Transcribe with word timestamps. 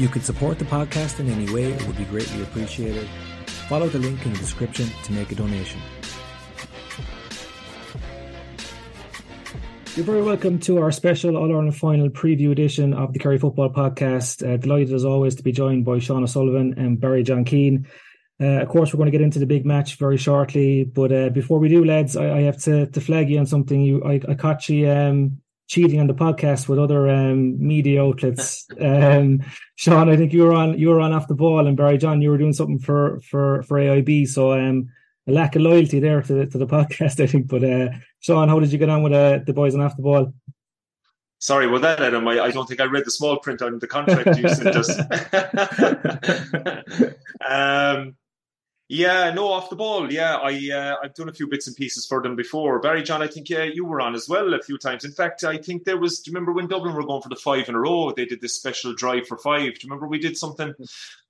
you 0.00 0.08
could 0.08 0.24
support 0.24 0.58
the 0.58 0.64
podcast 0.64 1.20
in 1.20 1.28
any 1.28 1.52
way, 1.52 1.64
it 1.64 1.86
would 1.86 1.96
be 1.96 2.04
greatly 2.04 2.42
appreciated. 2.42 3.06
Follow 3.68 3.86
the 3.86 3.98
link 3.98 4.24
in 4.24 4.32
the 4.32 4.38
description 4.38 4.88
to 5.04 5.12
make 5.12 5.30
a 5.30 5.34
donation. 5.34 5.78
You're 9.94 10.06
very 10.06 10.22
welcome 10.22 10.58
to 10.60 10.78
our 10.78 10.90
special 10.90 11.36
All 11.36 11.52
Ireland 11.52 11.76
final 11.76 12.08
preview 12.08 12.50
edition 12.50 12.94
of 12.94 13.12
the 13.12 13.18
Kerry 13.18 13.38
Football 13.38 13.70
Podcast. 13.70 14.42
Uh, 14.42 14.56
delighted 14.56 14.94
as 14.94 15.04
always 15.04 15.34
to 15.34 15.42
be 15.42 15.52
joined 15.52 15.84
by 15.84 15.98
Sean 15.98 16.22
O'Sullivan 16.22 16.78
and 16.78 16.98
Barry 16.98 17.22
John 17.22 17.44
Keane. 17.44 17.86
Uh, 18.40 18.62
of 18.62 18.68
course, 18.70 18.94
we're 18.94 18.98
going 18.98 19.12
to 19.12 19.16
get 19.16 19.20
into 19.20 19.38
the 19.38 19.46
big 19.46 19.66
match 19.66 19.96
very 19.96 20.16
shortly, 20.16 20.84
but 20.84 21.12
uh, 21.12 21.28
before 21.28 21.58
we 21.58 21.68
do, 21.68 21.84
lads, 21.84 22.16
I, 22.16 22.38
I, 22.38 22.40
have 22.42 22.56
to, 22.62 22.86
to 22.86 23.00
flag 23.02 23.28
you 23.28 23.38
on 23.38 23.44
something. 23.44 23.78
You, 23.82 24.02
I, 24.02 24.18
I 24.26 24.34
caught 24.34 24.66
you 24.70 24.88
um, 24.90 25.42
cheating 25.70 26.00
on 26.00 26.08
the 26.08 26.14
podcast 26.14 26.68
with 26.68 26.80
other 26.80 27.08
um, 27.08 27.64
media 27.64 28.02
outlets. 28.02 28.66
um, 28.80 29.40
Sean, 29.76 30.10
I 30.10 30.16
think 30.16 30.32
you 30.32 30.42
were 30.42 30.52
on 30.52 30.76
you 30.76 30.88
were 30.88 31.00
on 31.00 31.12
off 31.12 31.28
the 31.28 31.34
ball, 31.36 31.66
and 31.66 31.76
Barry 31.76 31.96
John, 31.96 32.20
you 32.20 32.30
were 32.30 32.38
doing 32.38 32.52
something 32.52 32.80
for 32.80 33.20
for 33.20 33.62
for 33.62 33.78
AIB. 33.78 34.26
So 34.26 34.52
um, 34.52 34.90
a 35.28 35.32
lack 35.32 35.54
of 35.54 35.62
loyalty 35.62 36.00
there 36.00 36.22
to 36.22 36.32
the, 36.32 36.46
to 36.46 36.58
the 36.58 36.66
podcast, 36.76 37.22
I 37.22 37.28
think. 37.28 37.46
But 37.46 37.62
uh, 37.62 37.90
Sean, 38.18 38.48
how 38.48 38.58
did 38.58 38.72
you 38.72 38.78
get 38.78 38.90
on 38.90 39.04
with 39.04 39.12
uh, 39.12 39.38
the 39.46 39.52
boys 39.52 39.76
on 39.76 39.80
off 39.80 39.96
the 39.96 40.02
ball? 40.02 40.34
Sorry, 41.38 41.68
well 41.68 41.80
that 41.80 42.02
Adam, 42.02 42.26
I, 42.26 42.40
I 42.40 42.50
don't 42.50 42.66
think 42.66 42.80
I 42.80 42.84
read 42.84 43.06
the 43.06 43.12
small 43.12 43.38
print 43.38 43.62
on 43.62 43.78
the 43.78 43.86
contract 43.86 44.38
you 44.38 44.48
sent 44.48 44.76
us. 44.76 44.90
um, 47.48 48.16
yeah, 48.92 49.30
no, 49.32 49.52
off 49.52 49.70
the 49.70 49.76
ball. 49.76 50.12
Yeah, 50.12 50.34
I 50.34 50.68
uh, 50.72 50.96
I've 51.00 51.14
done 51.14 51.28
a 51.28 51.32
few 51.32 51.46
bits 51.46 51.68
and 51.68 51.76
pieces 51.76 52.04
for 52.04 52.20
them 52.20 52.34
before. 52.34 52.80
Barry 52.80 53.04
John, 53.04 53.22
I 53.22 53.28
think 53.28 53.48
yeah, 53.48 53.62
you 53.62 53.84
were 53.84 54.00
on 54.00 54.16
as 54.16 54.28
well 54.28 54.52
a 54.52 54.60
few 54.60 54.78
times. 54.78 55.04
In 55.04 55.12
fact, 55.12 55.44
I 55.44 55.58
think 55.58 55.84
there 55.84 55.96
was. 55.96 56.18
Do 56.18 56.28
you 56.28 56.34
remember 56.34 56.52
when 56.52 56.66
Dublin 56.66 56.96
were 56.96 57.06
going 57.06 57.22
for 57.22 57.28
the 57.28 57.36
five 57.36 57.68
in 57.68 57.76
a 57.76 57.78
row? 57.78 58.10
They 58.10 58.24
did 58.24 58.40
this 58.40 58.56
special 58.56 58.92
drive 58.92 59.28
for 59.28 59.38
five. 59.38 59.60
Do 59.60 59.68
you 59.68 59.78
remember 59.84 60.08
we 60.08 60.18
did 60.18 60.36
something? 60.36 60.74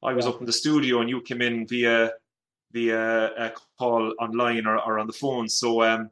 I 0.02 0.14
was 0.14 0.24
yeah. 0.24 0.30
up 0.30 0.40
in 0.40 0.46
the 0.46 0.54
studio 0.54 1.02
and 1.02 1.10
you 1.10 1.20
came 1.20 1.42
in 1.42 1.66
via 1.66 2.12
via 2.72 3.26
a 3.26 3.52
call 3.78 4.14
online 4.18 4.66
or, 4.66 4.78
or 4.78 4.98
on 4.98 5.06
the 5.06 5.12
phone. 5.12 5.50
So 5.50 5.82
um, 5.82 6.08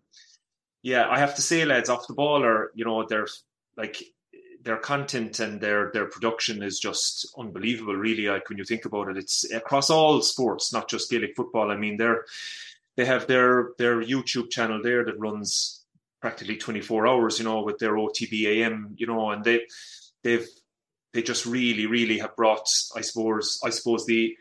yeah, 0.82 1.08
I 1.08 1.18
have 1.18 1.34
to 1.36 1.42
say, 1.42 1.64
lads, 1.64 1.88
off 1.88 2.08
the 2.08 2.12
ball 2.12 2.44
are 2.44 2.72
you 2.74 2.84
know 2.84 3.06
they're 3.06 3.26
like 3.74 4.02
their 4.62 4.76
content 4.76 5.40
and 5.40 5.60
their 5.60 5.90
their 5.92 6.06
production 6.06 6.62
is 6.62 6.78
just 6.78 7.32
unbelievable. 7.38 7.94
Really, 7.94 8.26
like 8.26 8.48
when 8.48 8.58
you 8.58 8.64
think 8.64 8.84
about 8.84 9.08
it, 9.08 9.16
it's 9.16 9.50
across 9.52 9.90
all 9.90 10.20
sports, 10.22 10.72
not 10.72 10.88
just 10.88 11.10
Gaelic 11.10 11.34
football. 11.36 11.70
I 11.70 11.76
mean, 11.76 11.96
they're 11.96 12.24
they 12.96 13.04
have 13.04 13.26
their 13.26 13.70
their 13.78 14.02
YouTube 14.02 14.50
channel 14.50 14.80
there 14.82 15.04
that 15.04 15.18
runs 15.18 15.84
practically 16.20 16.56
24 16.56 17.06
hours, 17.06 17.38
you 17.38 17.44
know, 17.44 17.62
with 17.62 17.78
their 17.78 17.94
OTBAM, 17.94 18.94
you 18.96 19.06
know, 19.06 19.30
and 19.30 19.44
they 19.44 19.60
they've 20.24 20.48
they 21.12 21.22
just 21.22 21.46
really 21.46 21.86
really 21.86 22.18
have 22.18 22.36
brought, 22.36 22.68
I 22.96 23.00
suppose, 23.02 23.60
I 23.64 23.70
suppose 23.70 24.06
the 24.06 24.36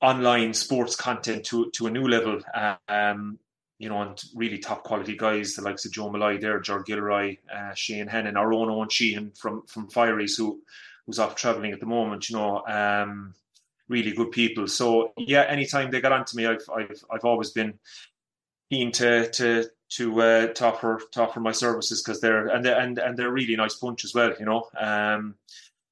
online 0.00 0.54
sports 0.54 0.96
content 0.96 1.44
to 1.46 1.70
to 1.74 1.86
a 1.86 1.90
new 1.90 2.06
level. 2.06 2.40
Um, 2.88 3.38
you 3.78 3.88
know, 3.88 4.02
and 4.02 4.20
really 4.34 4.58
top 4.58 4.82
quality 4.82 5.16
guys, 5.16 5.54
the 5.54 5.62
likes 5.62 5.84
of 5.84 5.92
Joe 5.92 6.10
Molloy 6.10 6.38
there, 6.38 6.58
Ger 6.60 6.82
Gilroy, 6.82 7.36
uh, 7.52 7.74
Shane 7.74 8.08
Hennon, 8.08 8.36
our 8.36 8.52
own 8.52 8.70
Owen 8.70 8.88
Sheehan 8.88 9.32
from 9.32 9.62
from 9.66 9.88
Fireys, 9.88 10.36
who 10.36 10.60
who's 11.06 11.18
off 11.18 11.36
travelling 11.36 11.72
at 11.72 11.80
the 11.80 11.86
moment. 11.86 12.28
You 12.28 12.36
know, 12.36 12.66
um, 12.66 13.34
really 13.88 14.12
good 14.12 14.32
people. 14.32 14.66
So 14.66 15.12
yeah, 15.16 15.42
anytime 15.42 15.90
they 15.90 16.00
got 16.00 16.12
onto 16.12 16.36
me, 16.36 16.46
I've 16.46 16.68
I've 16.74 17.04
I've 17.10 17.24
always 17.24 17.50
been 17.50 17.78
keen 18.70 18.92
to 18.92 19.30
to 19.30 19.70
to 19.90 20.20
uh, 20.20 20.46
to 20.48 20.66
offer 20.66 21.00
to 21.12 21.22
offer 21.22 21.40
my 21.40 21.52
services 21.52 22.02
because 22.02 22.20
they're 22.20 22.48
and 22.48 22.64
they're, 22.64 22.78
and 22.78 22.98
and 22.98 23.16
they're 23.16 23.32
really 23.32 23.56
nice 23.56 23.76
bunch 23.76 24.04
as 24.04 24.14
well. 24.14 24.32
You 24.38 24.46
know, 24.46 24.68
um, 24.78 25.36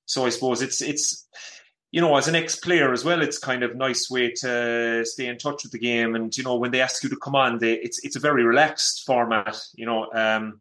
so 0.06 0.26
I 0.26 0.30
suppose 0.30 0.60
it's 0.60 0.82
it's 0.82 1.26
you 1.92 2.00
know, 2.00 2.16
as 2.16 2.28
an 2.28 2.34
ex-player 2.34 2.92
as 2.92 3.04
well, 3.04 3.22
it's 3.22 3.38
kind 3.38 3.62
of 3.62 3.76
nice 3.76 4.10
way 4.10 4.32
to 4.32 5.04
stay 5.04 5.26
in 5.26 5.38
touch 5.38 5.62
with 5.62 5.72
the 5.72 5.78
game. 5.78 6.14
And 6.14 6.36
you 6.36 6.44
know, 6.44 6.56
when 6.56 6.70
they 6.70 6.80
ask 6.80 7.02
you 7.02 7.10
to 7.10 7.16
come 7.16 7.36
on, 7.36 7.58
they, 7.58 7.74
it's 7.74 8.04
it's 8.04 8.16
a 8.16 8.20
very 8.20 8.44
relaxed 8.44 9.04
format. 9.06 9.56
You 9.74 9.86
know, 9.86 10.10
um, 10.12 10.60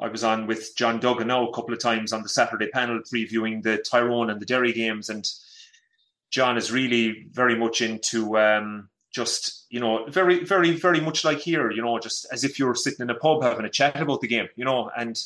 I 0.00 0.08
was 0.08 0.24
on 0.24 0.46
with 0.46 0.74
John 0.76 1.00
Duggan 1.00 1.28
now 1.28 1.46
a 1.46 1.54
couple 1.54 1.74
of 1.74 1.80
times 1.80 2.12
on 2.12 2.22
the 2.22 2.28
Saturday 2.28 2.68
panel 2.68 3.00
previewing 3.00 3.62
the 3.62 3.78
Tyrone 3.78 4.30
and 4.30 4.40
the 4.40 4.46
Derry 4.46 4.72
games, 4.72 5.10
and 5.10 5.28
John 6.30 6.56
is 6.56 6.72
really 6.72 7.26
very 7.30 7.56
much 7.56 7.82
into 7.82 8.38
um, 8.38 8.88
just 9.12 9.66
you 9.68 9.80
know 9.80 10.06
very 10.06 10.44
very 10.44 10.72
very 10.72 11.00
much 11.00 11.24
like 11.24 11.38
here. 11.38 11.70
You 11.70 11.82
know, 11.82 11.98
just 11.98 12.26
as 12.32 12.42
if 12.42 12.58
you're 12.58 12.74
sitting 12.74 13.02
in 13.02 13.10
a 13.10 13.14
pub 13.14 13.42
having 13.42 13.66
a 13.66 13.70
chat 13.70 14.00
about 14.00 14.22
the 14.22 14.28
game. 14.28 14.48
You 14.56 14.64
know, 14.64 14.90
and 14.96 15.16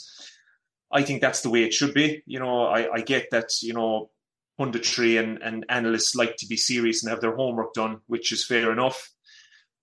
I 0.91 1.03
think 1.03 1.21
that's 1.21 1.43
the 1.43 1.51
way 1.51 1.63
it 1.63 1.73
should 1.73 1.95
be. 1.95 2.25
You 2.27 2.41
know, 2.41 2.65
I, 2.65 2.93
I 2.93 3.01
get 3.03 3.31
that. 3.31 3.53
You 3.63 3.75
know 3.75 4.11
punditry 4.59 5.19
and, 5.23 5.39
and 5.43 5.65
analysts 5.69 6.15
like 6.15 6.37
to 6.37 6.47
be 6.47 6.57
serious 6.57 7.03
and 7.03 7.11
have 7.11 7.21
their 7.21 7.37
homework 7.37 7.75
done, 7.75 7.99
which 8.07 8.33
is 8.33 8.45
fair 8.45 8.73
enough. 8.73 9.11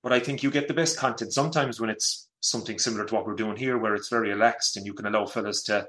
But 0.04 0.14
I 0.14 0.20
think 0.20 0.44
you 0.44 0.52
get 0.52 0.68
the 0.68 0.74
best 0.74 0.98
content 0.98 1.34
sometimes 1.34 1.80
when 1.80 1.90
it's 1.90 2.28
something 2.42 2.78
similar 2.78 3.06
to 3.06 3.16
what 3.16 3.26
we're 3.26 3.36
doing 3.36 3.58
here, 3.58 3.78
where 3.78 3.96
it's 3.96 4.10
very 4.10 4.30
relaxed 4.30 4.78
and 4.78 4.86
you 4.86 4.94
can 4.94 5.06
allow 5.06 5.26
fellas 5.26 5.64
to 5.64 5.88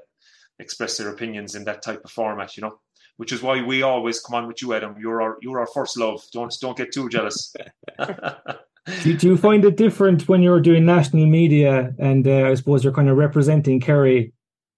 express 0.59 0.97
their 0.97 1.09
opinions 1.09 1.55
in 1.55 1.65
that 1.65 1.83
type 1.83 2.01
of 2.03 2.11
format, 2.11 2.57
you 2.57 2.61
know. 2.61 2.79
Which 3.17 3.31
is 3.31 3.41
why 3.41 3.63
we 3.63 3.81
always 3.81 4.19
come 4.19 4.35
on 4.35 4.47
with 4.47 4.61
you, 4.61 4.75
Adam. 4.75 4.95
You're 4.99 5.23
our 5.23 5.37
you're 5.41 5.59
our 5.59 5.67
first 5.67 5.97
love. 5.97 6.21
Don't 6.33 6.53
don't 6.61 6.77
get 6.77 6.93
too 6.93 7.09
jealous. 7.09 7.51
do, 9.03 9.17
do, 9.17 9.27
you 9.27 9.37
find 9.37 9.65
it 9.65 9.75
different 9.75 10.27
when 10.27 10.43
you're 10.43 10.61
doing 10.61 10.85
national 10.85 11.25
media 11.25 11.95
and 11.97 12.27
uh, 12.27 12.45
I 12.45 12.53
suppose 12.53 12.83
you're 12.83 12.93
kind 12.93 13.09
of 13.09 13.17
representing 13.17 13.79
Kerry? 13.79 14.33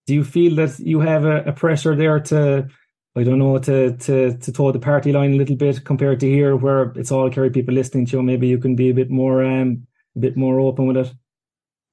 Do 0.08 0.14
you 0.14 0.24
feel 0.24 0.56
that 0.56 0.80
you 0.80 1.02
have 1.02 1.26
a, 1.26 1.44
a 1.44 1.52
pressure 1.52 1.97
there 1.97 2.22
to 2.22 2.70
I 3.19 3.24
don't 3.24 3.40
know 3.40 3.57
to 3.59 3.96
to 3.97 4.38
to 4.38 4.52
toe 4.52 4.72
the 4.72 4.80
party 4.80 5.12
line 5.12 5.34
a 5.34 5.38
little 5.38 5.56
bit 5.56 5.84
compared 5.84 6.19
to 6.22 6.28
here 6.28 6.56
where 6.56 6.94
it's 6.96 7.12
all 7.12 7.30
Kerry 7.30 7.50
people 7.50 7.74
listening 7.74 8.06
to 8.07 8.18
you. 8.18 8.24
Maybe 8.24 8.47
you 8.47 8.57
can 8.57 8.75
be 8.75 8.90
a 8.90 8.94
bit 8.94 9.09
more 9.09 9.44
um 9.44 9.88
a 10.16 10.19
bit 10.19 10.38
more 10.38 10.59
open 10.59 10.88
with 10.88 10.97
it. 10.97 11.13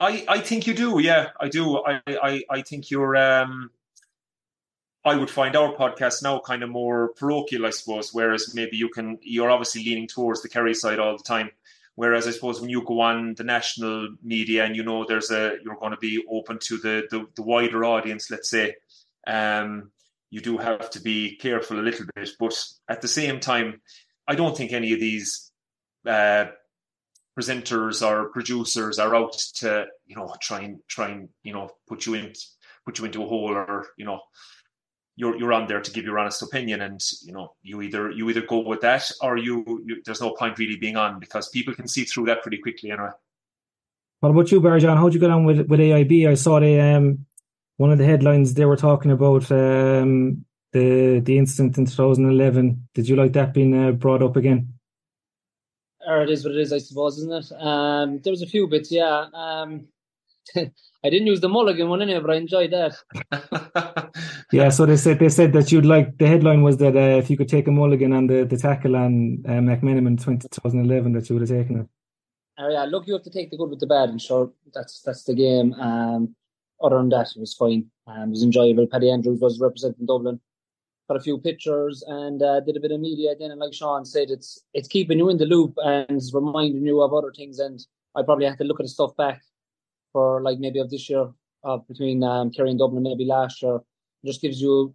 I 0.00 0.24
I 0.28 0.40
think 0.40 0.66
you 0.66 0.74
do. 0.74 1.00
Yeah, 1.00 1.30
I 1.40 1.48
do. 1.48 1.82
I 1.84 2.00
I 2.06 2.42
I 2.50 2.62
think 2.62 2.90
you're 2.90 3.16
um. 3.16 3.70
I 5.04 5.14
would 5.14 5.30
find 5.30 5.54
our 5.54 5.72
podcast 5.72 6.24
now 6.24 6.40
kind 6.40 6.64
of 6.64 6.70
more 6.70 7.10
parochial, 7.14 7.64
I 7.64 7.70
suppose. 7.70 8.12
Whereas 8.12 8.52
maybe 8.56 8.76
you 8.76 8.88
can, 8.88 9.20
you're 9.22 9.52
obviously 9.52 9.84
leaning 9.84 10.08
towards 10.08 10.42
the 10.42 10.48
Kerry 10.48 10.74
side 10.74 10.98
all 10.98 11.16
the 11.16 11.22
time. 11.22 11.50
Whereas 11.94 12.26
I 12.26 12.32
suppose 12.32 12.60
when 12.60 12.70
you 12.70 12.82
go 12.82 13.00
on 13.00 13.34
the 13.34 13.44
national 13.44 14.16
media 14.20 14.64
and 14.64 14.74
you 14.74 14.82
know 14.82 15.06
there's 15.06 15.30
a, 15.30 15.58
you're 15.62 15.76
going 15.76 15.92
to 15.92 15.98
be 15.98 16.24
open 16.28 16.58
to 16.62 16.76
the 16.78 17.06
the, 17.10 17.24
the 17.36 17.42
wider 17.42 17.84
audience, 17.84 18.32
let's 18.32 18.50
say, 18.50 18.74
um, 19.28 19.92
you 20.30 20.40
do 20.40 20.58
have 20.58 20.90
to 20.90 21.00
be 21.00 21.36
careful 21.36 21.78
a 21.78 21.82
little 21.82 22.06
bit. 22.14 22.30
But 22.38 22.54
at 22.88 23.00
the 23.00 23.08
same 23.08 23.40
time, 23.40 23.80
I 24.26 24.34
don't 24.34 24.56
think 24.56 24.72
any 24.72 24.92
of 24.92 25.00
these 25.00 25.50
uh, 26.06 26.46
presenters 27.38 28.06
or 28.06 28.30
producers 28.30 28.98
are 28.98 29.14
out 29.14 29.36
to 29.56 29.86
you 30.06 30.16
know 30.16 30.34
try 30.40 30.60
and 30.60 30.80
try 30.88 31.10
and 31.10 31.28
you 31.42 31.52
know 31.52 31.70
put 31.86 32.06
you 32.06 32.14
in 32.14 32.32
put 32.84 32.98
you 32.98 33.04
into 33.04 33.22
a 33.22 33.26
hole 33.26 33.50
or 33.50 33.86
you 33.98 34.04
know 34.04 34.20
you're 35.16 35.36
you're 35.36 35.52
on 35.52 35.66
there 35.66 35.80
to 35.80 35.90
give 35.90 36.04
your 36.04 36.18
honest 36.18 36.42
opinion 36.42 36.80
and 36.80 37.00
you 37.22 37.32
know 37.32 37.54
you 37.62 37.82
either 37.82 38.10
you 38.10 38.28
either 38.30 38.42
go 38.42 38.60
with 38.60 38.80
that 38.80 39.10
or 39.20 39.36
you, 39.36 39.82
you 39.84 40.02
there's 40.04 40.20
no 40.20 40.30
point 40.30 40.58
really 40.58 40.76
being 40.76 40.96
on 40.96 41.20
because 41.20 41.48
people 41.48 41.74
can 41.74 41.88
see 41.88 42.04
through 42.04 42.26
that 42.26 42.42
pretty 42.42 42.58
quickly 42.58 42.90
anyway. 42.90 43.10
What 44.20 44.30
about 44.30 44.50
you, 44.50 44.60
Barry 44.60 44.80
John? 44.80 44.96
How'd 44.96 45.12
you 45.12 45.20
get 45.20 45.30
on 45.30 45.44
with 45.44 45.68
with 45.68 45.80
AIB? 45.80 46.28
I 46.28 46.34
saw 46.34 46.58
they 46.58 46.80
um 46.80 47.26
one 47.76 47.90
of 47.90 47.98
the 47.98 48.06
headlines 48.06 48.54
they 48.54 48.64
were 48.64 48.76
talking 48.76 49.10
about 49.10 49.50
um, 49.50 50.44
the 50.72 51.20
the 51.20 51.38
incident 51.38 51.78
in 51.78 51.86
2011. 51.86 52.88
Did 52.94 53.08
you 53.08 53.16
like 53.16 53.32
that 53.32 53.54
being 53.54 53.74
uh, 53.76 53.92
brought 53.92 54.22
up 54.22 54.36
again? 54.36 54.72
Or 56.06 56.22
it 56.22 56.30
is 56.30 56.44
what 56.44 56.54
it 56.54 56.60
is, 56.60 56.72
I 56.72 56.78
suppose, 56.78 57.18
isn't 57.18 57.32
it? 57.32 57.52
Um, 57.60 58.20
there 58.20 58.30
was 58.30 58.42
a 58.42 58.46
few 58.46 58.68
bits, 58.68 58.92
yeah. 58.92 59.26
Um, 59.34 59.88
I 60.56 61.10
didn't 61.10 61.26
use 61.26 61.40
the 61.40 61.48
mulligan 61.48 61.88
one 61.88 62.02
anyway, 62.02 62.20
but 62.20 62.30
I 62.30 62.36
enjoyed 62.36 62.72
that. 62.72 64.12
yeah, 64.52 64.68
so 64.68 64.86
they 64.86 64.96
said 64.96 65.18
they 65.18 65.28
said 65.28 65.52
that 65.52 65.72
you'd 65.72 65.84
like 65.84 66.18
the 66.18 66.28
headline 66.28 66.62
was 66.62 66.76
that 66.78 66.96
uh, 66.96 67.18
if 67.18 67.28
you 67.30 67.36
could 67.36 67.48
take 67.48 67.66
a 67.66 67.72
mulligan 67.72 68.12
on 68.12 68.26
the, 68.28 68.44
the 68.44 68.56
tackle 68.56 68.96
on 68.96 69.42
uh, 69.46 69.52
McManamon 69.52 70.06
in 70.06 70.16
2011, 70.16 71.12
that 71.12 71.28
you 71.28 71.36
would 71.36 71.48
have 71.48 71.58
taken 71.58 71.80
it. 71.80 71.86
Oh 72.58 72.70
yeah, 72.70 72.84
look, 72.84 73.06
you 73.06 73.12
have 73.12 73.24
to 73.24 73.30
take 73.30 73.50
the 73.50 73.56
good 73.56 73.70
with 73.70 73.80
the 73.80 73.86
bad, 73.86 74.08
and 74.08 74.22
sure, 74.22 74.50
that's 74.72 75.02
that's 75.02 75.24
the 75.24 75.34
game. 75.34 75.74
Um, 75.74 76.34
other 76.82 76.96
than 76.96 77.08
that, 77.10 77.28
it 77.34 77.40
was 77.40 77.54
fine. 77.54 77.86
Um, 78.06 78.28
it 78.28 78.30
was 78.30 78.42
enjoyable. 78.42 78.86
Paddy 78.86 79.10
Andrews 79.10 79.40
was 79.40 79.60
representing 79.60 80.06
Dublin. 80.06 80.40
Got 81.08 81.18
a 81.18 81.20
few 81.20 81.38
pictures 81.38 82.02
and 82.06 82.42
uh, 82.42 82.60
did 82.60 82.76
a 82.76 82.80
bit 82.80 82.90
of 82.90 83.00
media 83.00 83.34
then. 83.38 83.50
And 83.52 83.60
like 83.60 83.72
Sean 83.72 84.04
said, 84.04 84.30
it's 84.30 84.60
it's 84.74 84.88
keeping 84.88 85.18
you 85.18 85.28
in 85.28 85.38
the 85.38 85.46
loop 85.46 85.74
and 85.78 86.20
reminding 86.32 86.84
you 86.84 87.00
of 87.00 87.14
other 87.14 87.32
things. 87.32 87.58
And 87.58 87.80
I 88.16 88.22
probably 88.22 88.46
have 88.46 88.58
to 88.58 88.64
look 88.64 88.80
at 88.80 88.84
the 88.84 88.88
stuff 88.88 89.16
back 89.16 89.42
for 90.12 90.42
like 90.42 90.58
maybe 90.58 90.80
of 90.80 90.90
this 90.90 91.08
year, 91.08 91.28
of 91.62 91.86
between 91.86 92.24
um, 92.24 92.50
Kerry 92.50 92.70
and 92.70 92.78
Dublin, 92.78 93.04
maybe 93.04 93.24
last 93.24 93.62
year. 93.62 93.76
It 93.76 94.26
just 94.26 94.42
gives 94.42 94.60
you 94.60 94.94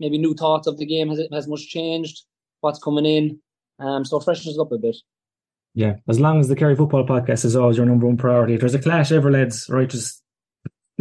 maybe 0.00 0.18
new 0.18 0.34
thoughts 0.34 0.66
of 0.66 0.78
the 0.78 0.86
game. 0.86 1.08
Has 1.10 1.20
it 1.20 1.32
has 1.32 1.46
much 1.46 1.68
changed? 1.68 2.22
What's 2.60 2.80
coming 2.80 3.06
in? 3.06 3.38
Um, 3.78 4.04
so 4.04 4.18
freshens 4.18 4.58
up 4.58 4.72
a 4.72 4.78
bit. 4.78 4.96
Yeah, 5.74 5.94
as 6.08 6.20
long 6.20 6.38
as 6.40 6.48
the 6.48 6.56
Kerry 6.56 6.76
Football 6.76 7.06
Podcast 7.06 7.44
is 7.44 7.56
always 7.56 7.76
your 7.76 7.86
number 7.86 8.06
one 8.06 8.16
priority. 8.16 8.54
If 8.54 8.60
there's 8.60 8.74
a 8.74 8.78
clash 8.78 9.10
ever, 9.10 9.30
lads, 9.30 9.68
right? 9.70 9.88
Just 9.88 10.22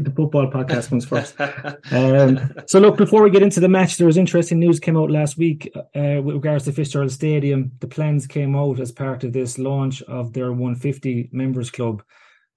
the 0.04 0.12
football 0.12 0.50
podcast 0.50 0.90
comes 0.90 1.06
first. 1.06 1.36
Um, 1.92 2.54
so, 2.68 2.80
look, 2.80 2.98
before 2.98 3.22
we 3.22 3.30
get 3.30 3.42
into 3.42 3.60
the 3.60 3.68
match, 3.68 3.98
there 3.98 4.08
was 4.08 4.18
interesting 4.18 4.60
news 4.60 4.80
came 4.80 4.98
out 4.98 5.12
last 5.12 5.38
week 5.38 5.72
uh, 5.76 6.22
with 6.24 6.36
regards 6.36 6.66
to 6.66 6.72
Fitzgerald 6.72 7.12
Stadium. 7.12 7.72
The 7.80 7.88
plans 7.88 8.28
came 8.28 8.56
out 8.56 8.80
as 8.80 8.92
part 8.92 9.24
of 9.24 9.34
this 9.34 9.58
launch 9.58 10.02
of 10.04 10.34
their 10.34 10.52
150 10.52 11.30
members 11.32 11.70
club, 11.70 12.04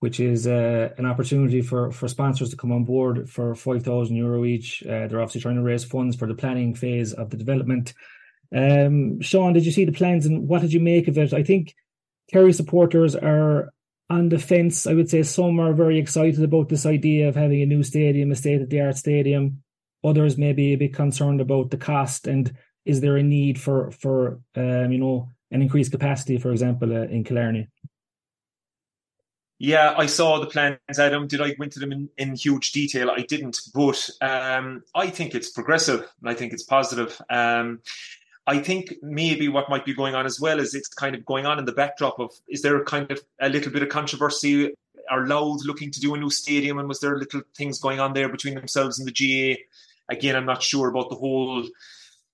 which 0.00 0.20
is 0.20 0.46
uh, 0.46 0.90
an 0.98 1.06
opportunity 1.06 1.62
for, 1.62 1.90
for 1.90 2.06
sponsors 2.06 2.50
to 2.50 2.56
come 2.56 2.72
on 2.72 2.84
board 2.84 3.28
for 3.28 3.54
5,000 3.54 4.14
euro 4.14 4.44
each. 4.44 4.82
Uh, 4.84 5.08
they're 5.08 5.20
obviously 5.20 5.40
trying 5.40 5.56
to 5.56 5.62
raise 5.62 5.84
funds 5.84 6.16
for 6.16 6.28
the 6.28 6.34
planning 6.34 6.74
phase 6.74 7.12
of 7.12 7.30
the 7.30 7.36
development. 7.36 7.94
Um, 8.54 9.20
Sean, 9.20 9.52
did 9.52 9.66
you 9.66 9.72
see 9.72 9.84
the 9.84 9.92
plans 9.92 10.26
and 10.26 10.46
what 10.48 10.62
did 10.62 10.72
you 10.72 10.80
make 10.80 11.08
of 11.08 11.18
it? 11.18 11.32
I 11.32 11.42
think 11.42 11.74
Kerry 12.32 12.52
supporters 12.52 13.16
are 13.16 13.72
on 14.10 14.28
the 14.28 14.38
fence. 14.38 14.86
I 14.86 14.94
would 14.94 15.08
say 15.08 15.22
some 15.22 15.58
are 15.60 15.72
very 15.72 15.98
excited 15.98 16.42
about 16.42 16.68
this 16.68 16.86
idea 16.86 17.28
of 17.28 17.36
having 17.36 17.62
a 17.62 17.66
new 17.66 17.82
stadium, 17.82 18.30
a 18.30 18.36
state 18.36 18.62
of 18.62 18.70
the 18.70 18.80
art 18.80 18.96
stadium. 18.96 19.62
Others 20.04 20.36
may 20.36 20.52
be 20.52 20.72
a 20.72 20.76
bit 20.76 20.94
concerned 20.94 21.40
about 21.40 21.70
the 21.70 21.78
cost 21.78 22.26
and 22.26 22.54
is 22.84 23.00
there 23.00 23.16
a 23.16 23.22
need 23.22 23.60
for 23.60 23.90
for 23.90 24.40
um, 24.56 24.92
you 24.92 24.98
know 24.98 25.30
an 25.50 25.62
increased 25.62 25.92
capacity, 25.92 26.38
for 26.38 26.50
example, 26.50 26.92
uh, 26.92 27.02
in 27.04 27.24
Killarney. 27.24 27.68
Yeah, 29.58 29.94
I 29.96 30.06
saw 30.06 30.40
the 30.40 30.46
plans, 30.46 30.78
Adam. 30.98 31.28
Did 31.28 31.40
I 31.40 31.52
go 31.52 31.62
into 31.62 31.78
them 31.78 31.92
in, 31.92 32.08
in 32.18 32.34
huge 32.34 32.72
detail? 32.72 33.10
I 33.10 33.22
didn't, 33.22 33.60
but 33.72 34.10
um, 34.20 34.82
I 34.94 35.08
think 35.08 35.34
it's 35.34 35.50
progressive 35.50 36.00
and 36.20 36.28
I 36.28 36.34
think 36.34 36.52
it's 36.52 36.64
positive. 36.64 37.18
Um, 37.30 37.80
I 38.46 38.58
think 38.58 38.94
maybe 39.02 39.48
what 39.48 39.70
might 39.70 39.86
be 39.86 39.94
going 39.94 40.14
on 40.14 40.26
as 40.26 40.38
well 40.38 40.60
is 40.60 40.74
it's 40.74 40.88
kind 40.88 41.14
of 41.14 41.24
going 41.24 41.46
on 41.46 41.58
in 41.58 41.64
the 41.64 41.72
backdrop 41.72 42.18
of 42.18 42.30
is 42.46 42.62
there 42.62 42.76
a 42.76 42.84
kind 42.84 43.10
of 43.10 43.20
a 43.40 43.48
little 43.48 43.72
bit 43.72 43.82
of 43.82 43.88
controversy? 43.88 44.74
Are 45.10 45.26
Louth 45.26 45.64
looking 45.64 45.90
to 45.92 46.00
do 46.00 46.14
a 46.14 46.18
new 46.18 46.30
stadium, 46.30 46.78
and 46.78 46.88
was 46.88 47.00
there 47.00 47.16
little 47.16 47.42
things 47.56 47.78
going 47.78 48.00
on 48.00 48.12
there 48.12 48.28
between 48.28 48.54
themselves 48.54 48.98
and 48.98 49.08
the 49.08 49.12
GAA? 49.12 49.62
Again, 50.08 50.36
I'm 50.36 50.46
not 50.46 50.62
sure 50.62 50.88
about 50.88 51.08
the 51.08 51.16
whole 51.16 51.66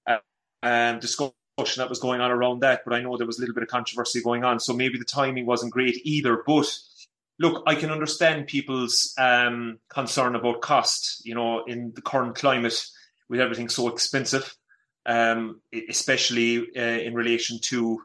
uh, 0.07 0.19
um, 0.63 0.99
discussion 0.99 1.33
that 1.77 1.89
was 1.89 2.01
going 2.01 2.21
on 2.21 2.31
around 2.31 2.61
that, 2.61 2.83
but 2.85 2.95
I 2.95 3.03
know 3.03 3.17
there 3.17 3.27
was 3.27 3.39
a 3.39 3.41
little 3.41 3.55
bit 3.55 3.63
of 3.63 3.69
controversy 3.69 4.21
going 4.23 4.45
on, 4.45 4.59
so 4.59 4.73
maybe 4.73 4.99
the 4.99 5.05
timing 5.05 5.47
wasn't 5.47 5.73
great 5.73 6.01
either. 6.05 6.43
But 6.45 6.77
look, 7.39 7.63
I 7.67 7.77
can 7.77 7.91
understand 7.91 8.49
people's 8.49 9.15
um, 9.17 9.79
concern 9.89 10.35
about 10.35 10.61
cost. 10.61 11.25
You 11.25 11.37
know, 11.37 11.65
in 11.65 11.93
the 11.95 12.03
current 12.03 12.35
climate, 12.35 12.85
with 13.29 13.41
everything 13.41 13.69
so 13.69 13.89
expensive 13.89 14.57
um, 15.07 15.61
especially 15.89 16.69
uh, 16.77 16.81
in 16.81 17.15
relation 17.15 17.59
to 17.63 18.03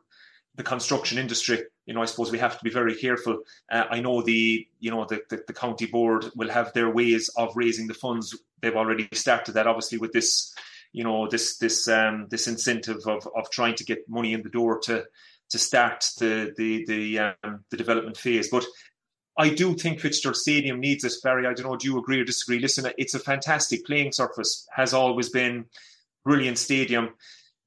the 0.55 0.63
construction 0.63 1.17
industry. 1.17 1.63
You 1.85 1.93
know, 1.93 2.01
I 2.01 2.05
suppose 2.05 2.31
we 2.31 2.39
have 2.39 2.57
to 2.57 2.63
be 2.63 2.69
very 2.69 2.95
careful. 2.95 3.43
Uh, 3.71 3.83
I 3.89 3.99
know 3.99 4.21
the, 4.21 4.67
you 4.79 4.91
know, 4.91 5.05
the, 5.05 5.21
the, 5.29 5.43
the, 5.45 5.53
county 5.53 5.85
board 5.85 6.25
will 6.35 6.49
have 6.49 6.73
their 6.73 6.89
ways 6.89 7.29
of 7.37 7.55
raising 7.55 7.87
the 7.87 7.93
funds. 7.93 8.35
They've 8.61 8.75
already 8.75 9.07
started 9.13 9.53
that, 9.53 9.67
obviously, 9.67 9.97
with 9.97 10.13
this, 10.13 10.53
you 10.93 11.03
know, 11.03 11.27
this 11.27 11.57
this 11.57 11.87
um, 11.87 12.27
this 12.29 12.47
incentive 12.47 13.05
of 13.05 13.27
of 13.35 13.51
trying 13.51 13.75
to 13.75 13.83
get 13.83 14.09
money 14.09 14.33
in 14.33 14.41
the 14.41 14.49
door 14.49 14.79
to 14.85 15.05
to 15.49 15.57
start 15.59 16.05
the 16.17 16.53
the 16.57 16.85
the 16.85 17.19
um, 17.19 17.65
the 17.69 17.77
development 17.77 18.17
phase. 18.17 18.49
But 18.49 18.65
I 19.37 19.49
do 19.49 19.75
think 19.75 19.99
Fitzgerald 19.99 20.37
Stadium 20.37 20.79
needs 20.79 21.03
it, 21.03 21.13
Barry. 21.21 21.45
I 21.45 21.53
don't 21.53 21.65
know, 21.65 21.75
do 21.75 21.87
you 21.87 21.99
agree 21.99 22.21
or 22.21 22.23
disagree? 22.23 22.59
Listen, 22.59 22.91
it's 22.97 23.15
a 23.15 23.19
fantastic 23.19 23.85
playing 23.85 24.13
surface, 24.13 24.65
has 24.73 24.93
always 24.93 25.29
been 25.29 25.65
brilliant 26.25 26.57
stadium. 26.57 27.11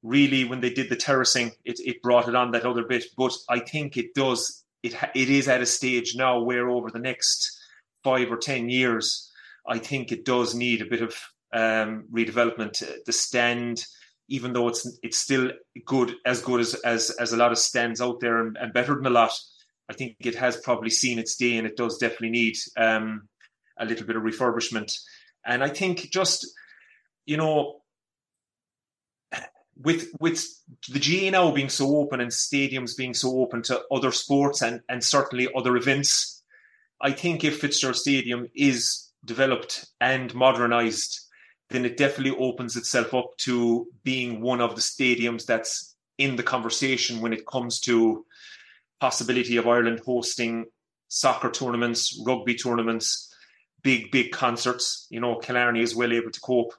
Really, 0.03 0.45
when 0.45 0.61
they 0.61 0.69
did 0.69 0.89
the 0.89 0.95
terracing, 0.95 1.51
it, 1.65 1.79
it 1.79 2.01
brought 2.01 2.29
it 2.29 2.35
on 2.35 2.51
that 2.51 2.65
other 2.65 2.83
bit. 2.83 3.05
But 3.17 3.33
I 3.49 3.59
think 3.59 3.97
it 3.97 4.13
does. 4.13 4.63
It 4.83 4.95
it 5.15 5.29
is 5.29 5.47
at 5.47 5.61
a 5.61 5.65
stage 5.65 6.15
now 6.15 6.41
where 6.41 6.69
over 6.69 6.89
the 6.91 6.99
next 6.99 7.59
five 8.03 8.31
or 8.31 8.37
ten 8.37 8.69
years, 8.69 9.29
I 9.67 9.77
think 9.79 10.11
it 10.11 10.23
does 10.23 10.55
need 10.55 10.81
a 10.81 10.89
bit 10.89 11.01
of 11.01 11.15
um, 11.53 12.05
redevelopment. 12.13 12.83
The 13.05 13.11
stand, 13.11 13.83
even 14.29 14.53
though 14.53 14.69
it's 14.69 14.99
it's 15.03 15.17
still 15.17 15.51
good, 15.85 16.15
as 16.25 16.41
good 16.41 16.61
as 16.61 16.75
as, 16.75 17.09
as 17.19 17.33
a 17.33 17.37
lot 17.37 17.51
of 17.51 17.57
stands 17.57 17.99
out 17.99 18.19
there, 18.21 18.39
and, 18.39 18.57
and 18.57 18.73
better 18.73 18.95
than 18.95 19.05
a 19.05 19.09
lot. 19.09 19.33
I 19.89 19.93
think 19.93 20.17
it 20.19 20.35
has 20.35 20.55
probably 20.55 20.91
seen 20.91 21.17
its 21.17 21.35
day, 21.35 21.57
and 21.57 21.65
it 21.65 21.75
does 21.75 21.97
definitely 21.97 22.29
need 22.29 22.55
um, 22.77 23.27
a 23.79 23.85
little 23.85 24.05
bit 24.05 24.15
of 24.15 24.23
refurbishment. 24.23 24.95
And 25.45 25.63
I 25.63 25.69
think 25.69 26.09
just 26.11 26.47
you 27.25 27.35
know 27.37 27.81
with 29.81 30.09
with 30.19 30.45
the 30.89 30.99
GAA 30.99 31.31
now 31.31 31.51
being 31.51 31.69
so 31.69 31.97
open 31.97 32.19
and 32.19 32.31
stadiums 32.31 32.97
being 32.97 33.13
so 33.13 33.39
open 33.39 33.61
to 33.63 33.81
other 33.91 34.11
sports 34.11 34.61
and, 34.61 34.81
and 34.89 35.03
certainly 35.03 35.47
other 35.55 35.77
events, 35.77 36.43
I 37.01 37.11
think 37.11 37.43
if 37.43 37.59
Fitzgerald 37.59 37.95
Stadium 37.95 38.47
is 38.55 39.09
developed 39.23 39.87
and 40.01 40.33
modernised, 40.35 41.21
then 41.69 41.85
it 41.85 41.97
definitely 41.97 42.37
opens 42.37 42.75
itself 42.75 43.13
up 43.13 43.37
to 43.37 43.87
being 44.03 44.41
one 44.41 44.59
of 44.59 44.75
the 44.75 44.81
stadiums 44.81 45.45
that's 45.45 45.95
in 46.17 46.35
the 46.35 46.43
conversation 46.43 47.21
when 47.21 47.31
it 47.31 47.47
comes 47.47 47.79
to 47.81 48.25
possibility 48.99 49.55
of 49.55 49.67
Ireland 49.67 50.01
hosting 50.05 50.65
soccer 51.07 51.49
tournaments, 51.49 52.21
rugby 52.25 52.55
tournaments, 52.55 53.33
big, 53.81 54.11
big 54.11 54.31
concerts. 54.31 55.07
You 55.09 55.21
know, 55.21 55.37
Killarney 55.37 55.81
is 55.81 55.95
well 55.95 56.11
able 56.11 56.31
to 56.31 56.41
cope 56.41 56.73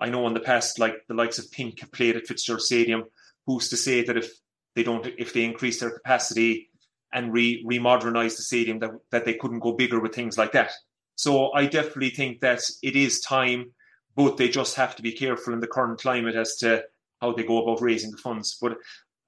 I 0.00 0.08
know 0.08 0.26
in 0.26 0.34
the 0.34 0.40
past, 0.40 0.78
like 0.78 1.06
the 1.08 1.14
likes 1.14 1.38
of 1.38 1.50
Pink 1.50 1.80
have 1.80 1.92
played 1.92 2.16
at 2.16 2.26
Fitzgerald 2.26 2.62
Stadium. 2.62 3.04
Who's 3.46 3.68
to 3.68 3.76
say 3.76 4.02
that 4.04 4.16
if 4.16 4.30
they 4.74 4.82
don't, 4.82 5.06
if 5.18 5.32
they 5.32 5.44
increase 5.44 5.80
their 5.80 5.90
capacity 5.90 6.70
and 7.12 7.32
re 7.32 7.64
remodernize 7.64 8.36
the 8.36 8.42
stadium, 8.42 8.78
that 8.80 8.92
that 9.10 9.24
they 9.24 9.34
couldn't 9.34 9.60
go 9.60 9.72
bigger 9.72 10.00
with 10.00 10.14
things 10.14 10.38
like 10.38 10.52
that. 10.52 10.72
So 11.16 11.52
I 11.52 11.66
definitely 11.66 12.10
think 12.10 12.40
that 12.40 12.62
it 12.82 12.96
is 12.96 13.20
time, 13.20 13.72
but 14.16 14.36
they 14.36 14.48
just 14.48 14.76
have 14.76 14.96
to 14.96 15.02
be 15.02 15.12
careful 15.12 15.52
in 15.52 15.60
the 15.60 15.66
current 15.66 16.00
climate 16.00 16.34
as 16.34 16.56
to 16.56 16.84
how 17.20 17.32
they 17.32 17.42
go 17.42 17.62
about 17.62 17.82
raising 17.82 18.10
the 18.10 18.16
funds. 18.16 18.56
But 18.60 18.78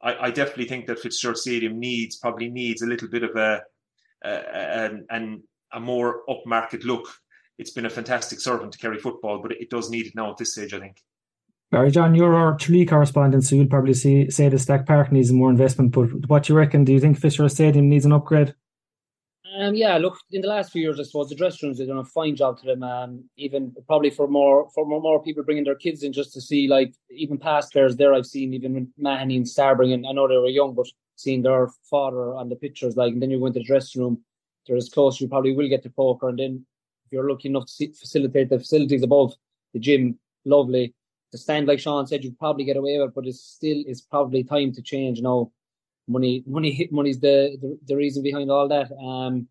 I, 0.00 0.26
I 0.26 0.30
definitely 0.30 0.68
think 0.68 0.86
that 0.86 1.00
Fitzgerald 1.00 1.38
Stadium 1.38 1.78
needs 1.78 2.16
probably 2.16 2.48
needs 2.48 2.80
a 2.80 2.86
little 2.86 3.08
bit 3.08 3.24
of 3.24 3.36
a, 3.36 3.62
a, 4.24 4.90
a, 5.10 5.36
a 5.72 5.80
more 5.80 6.22
upmarket 6.28 6.84
look 6.84 7.08
it's 7.58 7.70
been 7.70 7.86
a 7.86 7.90
fantastic 7.90 8.40
servant 8.40 8.72
to 8.72 8.78
Kerry 8.78 8.98
football, 8.98 9.40
but 9.40 9.52
it 9.52 9.70
does 9.70 9.90
need 9.90 10.06
it 10.06 10.14
now 10.14 10.30
at 10.30 10.36
this 10.36 10.52
stage, 10.52 10.74
I 10.74 10.80
think. 10.80 10.96
Barry 11.70 11.90
John, 11.90 12.14
you're 12.14 12.34
our 12.34 12.56
Tralee 12.56 12.84
correspondent, 12.84 13.44
so 13.44 13.56
you'll 13.56 13.66
probably 13.66 13.94
see, 13.94 14.30
say 14.30 14.48
the 14.50 14.58
Stack 14.58 14.84
Park 14.84 15.10
needs 15.10 15.32
more 15.32 15.48
investment. 15.48 15.92
But 15.92 16.28
what 16.28 16.42
do 16.42 16.52
you 16.52 16.58
reckon? 16.58 16.84
Do 16.84 16.92
you 16.92 17.00
think 17.00 17.18
Fisher 17.18 17.48
Stadium 17.48 17.88
needs 17.88 18.04
an 18.04 18.12
upgrade? 18.12 18.54
Um, 19.58 19.74
yeah, 19.74 19.98
look, 19.98 20.18
in 20.30 20.40
the 20.40 20.48
last 20.48 20.72
few 20.72 20.82
years, 20.82 20.98
I 20.98 21.02
suppose 21.02 21.28
the 21.28 21.34
dressing 21.34 21.68
rooms 21.68 21.78
have 21.78 21.88
done 21.88 21.98
a 21.98 22.04
fine 22.04 22.36
job 22.36 22.58
to 22.60 22.66
them. 22.66 22.82
Um, 22.82 23.24
even 23.36 23.74
probably 23.86 24.10
for 24.10 24.26
more 24.26 24.68
for 24.74 24.86
more, 24.86 25.00
more 25.00 25.22
people 25.22 25.44
bringing 25.44 25.64
their 25.64 25.74
kids 25.74 26.02
in 26.02 26.12
just 26.12 26.32
to 26.34 26.40
see, 26.40 26.68
like 26.68 26.94
even 27.10 27.38
past 27.38 27.72
players 27.72 27.96
there. 27.96 28.14
I've 28.14 28.26
seen 28.26 28.54
even 28.54 28.92
Mahoney 28.98 29.36
and 29.36 29.48
Star 29.48 29.74
bringing. 29.74 30.06
I 30.06 30.12
know 30.12 30.26
they 30.26 30.36
were 30.36 30.46
young, 30.48 30.74
but 30.74 30.86
seeing 31.16 31.42
their 31.42 31.68
father 31.90 32.34
on 32.34 32.48
the 32.48 32.56
pictures, 32.56 32.96
like, 32.96 33.12
and 33.12 33.22
then 33.22 33.30
you 33.30 33.38
go 33.38 33.46
into 33.46 33.60
the 33.60 33.64
dressing 33.64 34.02
room, 34.02 34.22
they're 34.66 34.76
as 34.76 34.88
close. 34.88 35.20
You 35.20 35.28
probably 35.28 35.54
will 35.54 35.68
get 35.68 35.82
to 35.82 35.90
poker, 35.90 36.30
and 36.30 36.38
then 36.38 36.66
you're 37.12 37.28
lucky 37.28 37.48
enough 37.48 37.66
to 37.78 37.92
facilitate 37.92 38.48
the 38.48 38.58
facilities 38.58 39.02
above 39.02 39.34
the 39.72 39.78
gym, 39.78 40.18
lovely. 40.44 40.94
The 41.30 41.38
stand, 41.38 41.66
like 41.66 41.78
Sean 41.78 42.06
said, 42.06 42.24
you 42.24 42.32
probably 42.38 42.64
get 42.64 42.76
away 42.76 42.98
with 42.98 43.08
it, 43.08 43.14
but 43.14 43.26
it's 43.26 43.40
still 43.40 43.82
it's 43.86 44.00
probably 44.00 44.44
time 44.44 44.72
to 44.72 44.82
change 44.82 45.20
now. 45.20 45.50
Money, 46.08 46.42
money, 46.46 46.88
money's 46.90 47.20
the, 47.20 47.56
the 47.60 47.78
the 47.86 47.96
reason 47.96 48.22
behind 48.22 48.50
all 48.50 48.68
that. 48.68 48.90
Um, 48.92 49.48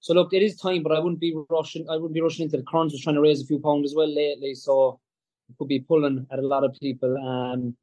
so 0.00 0.14
look, 0.14 0.32
it 0.32 0.42
is 0.42 0.56
time, 0.56 0.82
but 0.82 0.92
I 0.92 1.00
wouldn't 1.00 1.20
be 1.20 1.36
rushing. 1.50 1.88
I 1.88 1.96
wouldn't 1.96 2.14
be 2.14 2.20
rushing 2.20 2.44
into 2.44 2.56
the 2.56 2.62
Crowns 2.62 2.92
was 2.92 3.00
trying 3.00 3.16
to 3.16 3.20
raise 3.20 3.42
a 3.42 3.46
few 3.46 3.58
pounds 3.58 3.90
as 3.90 3.96
well 3.96 4.12
lately, 4.12 4.54
so 4.54 5.00
it 5.48 5.56
could 5.58 5.68
be 5.68 5.80
pulling 5.80 6.26
at 6.30 6.38
a 6.38 6.46
lot 6.46 6.64
of 6.64 6.76
people. 6.80 7.16
Um, 7.18 7.76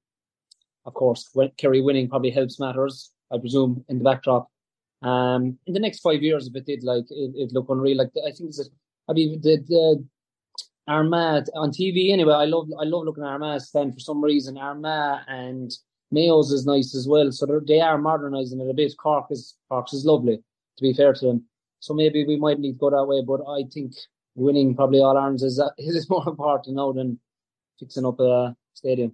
of 0.85 0.93
course, 0.93 1.29
Kerry 1.57 1.81
winning 1.81 2.07
probably 2.07 2.29
helps 2.29 2.59
matters. 2.59 3.11
I 3.31 3.37
presume 3.37 3.83
in 3.89 3.97
the 3.97 4.03
backdrop. 4.03 4.49
Um, 5.01 5.57
in 5.67 5.73
the 5.73 5.79
next 5.79 5.99
five 5.99 6.21
years, 6.21 6.47
if 6.47 6.55
it 6.55 6.65
did, 6.65 6.83
like 6.83 7.05
it, 7.09 7.31
it 7.35 7.51
look 7.51 7.69
unreal. 7.69 7.97
Like 7.97 8.11
I 8.25 8.31
think 8.31 8.49
it's 8.49 8.69
I 9.07 9.13
mean, 9.13 9.41
the, 9.41 9.57
the 9.67 10.05
Armagh 10.87 11.45
on 11.55 11.71
TV 11.71 12.11
anyway. 12.11 12.33
I 12.33 12.45
love 12.45 12.67
I 12.79 12.83
love 12.83 13.05
looking 13.05 13.23
at 13.23 13.29
Armagh 13.29 13.61
stand 13.61 13.93
for 13.93 13.99
some 13.99 14.23
reason. 14.23 14.57
Armagh 14.57 15.21
and 15.27 15.71
Mayo's 16.11 16.51
is 16.51 16.65
nice 16.65 16.95
as 16.95 17.07
well. 17.07 17.31
So 17.31 17.61
they 17.67 17.81
are 17.81 17.97
modernising 17.97 18.61
it 18.61 18.69
a 18.69 18.73
bit. 18.73 18.93
Cork 18.97 19.27
is 19.31 19.55
Cork 19.69 19.91
is 19.93 20.05
lovely. 20.05 20.37
To 20.37 20.81
be 20.81 20.93
fair 20.93 21.13
to 21.13 21.25
them, 21.25 21.45
so 21.79 21.93
maybe 21.93 22.25
we 22.25 22.35
might 22.35 22.59
need 22.59 22.73
to 22.73 22.77
go 22.77 22.89
that 22.89 23.05
way. 23.05 23.23
But 23.25 23.41
I 23.47 23.63
think 23.73 23.93
winning 24.35 24.75
probably 24.75 24.99
all 24.99 25.17
arms 25.17 25.41
is 25.41 25.61
is 25.77 26.09
more 26.09 26.27
important 26.27 26.75
now 26.75 26.91
than 26.91 27.19
fixing 27.79 28.05
up 28.05 28.19
a 28.19 28.55
stadium. 28.73 29.13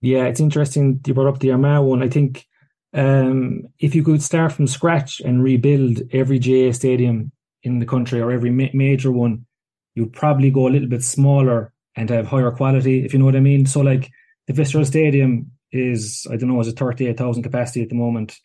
Yeah, 0.00 0.24
it's 0.24 0.40
interesting 0.40 1.00
you 1.06 1.14
brought 1.14 1.28
up 1.28 1.40
the 1.40 1.52
Armagh 1.52 1.84
one. 1.84 2.02
I 2.02 2.08
think 2.08 2.46
um, 2.94 3.68
if 3.78 3.94
you 3.94 4.02
could 4.02 4.22
start 4.22 4.52
from 4.52 4.66
scratch 4.66 5.20
and 5.20 5.42
rebuild 5.42 6.02
every 6.12 6.38
GAA 6.38 6.72
stadium 6.72 7.32
in 7.62 7.78
the 7.78 7.86
country 7.86 8.20
or 8.20 8.30
every 8.30 8.50
ma- 8.50 8.74
major 8.74 9.12
one, 9.12 9.46
you'd 9.94 10.12
probably 10.12 10.50
go 10.50 10.66
a 10.66 10.70
little 10.70 10.88
bit 10.88 11.02
smaller 11.04 11.72
and 11.96 12.08
have 12.10 12.26
higher 12.26 12.50
quality, 12.50 13.04
if 13.04 13.12
you 13.12 13.18
know 13.18 13.26
what 13.26 13.36
I 13.36 13.40
mean. 13.40 13.66
So, 13.66 13.80
like 13.80 14.10
the 14.46 14.54
Fitzgerald 14.54 14.86
Stadium 14.88 15.50
is, 15.70 16.26
I 16.30 16.36
don't 16.36 16.48
know, 16.48 16.60
is 16.60 16.68
a 16.68 16.72
38,000 16.72 17.42
capacity 17.42 17.82
at 17.82 17.88
the 17.88 17.94
moment. 17.94 18.38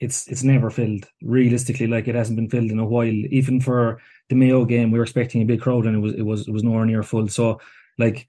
it's 0.00 0.28
it's 0.28 0.44
never 0.44 0.70
filled 0.70 1.06
realistically. 1.22 1.86
Like 1.86 2.08
it 2.08 2.14
hasn't 2.14 2.36
been 2.36 2.50
filled 2.50 2.70
in 2.70 2.78
a 2.78 2.86
while. 2.86 3.06
Even 3.30 3.60
for 3.60 4.00
the 4.28 4.36
Mayo 4.36 4.64
game, 4.64 4.90
we 4.90 4.98
were 4.98 5.04
expecting 5.04 5.42
a 5.42 5.46
big 5.46 5.60
crowd, 5.60 5.86
and 5.86 5.96
it 5.96 6.00
was 6.00 6.14
it 6.14 6.22
was 6.22 6.46
it 6.48 6.52
was 6.52 6.62
nowhere 6.62 6.86
near 6.86 7.02
full. 7.02 7.28
So, 7.28 7.60
like, 7.98 8.26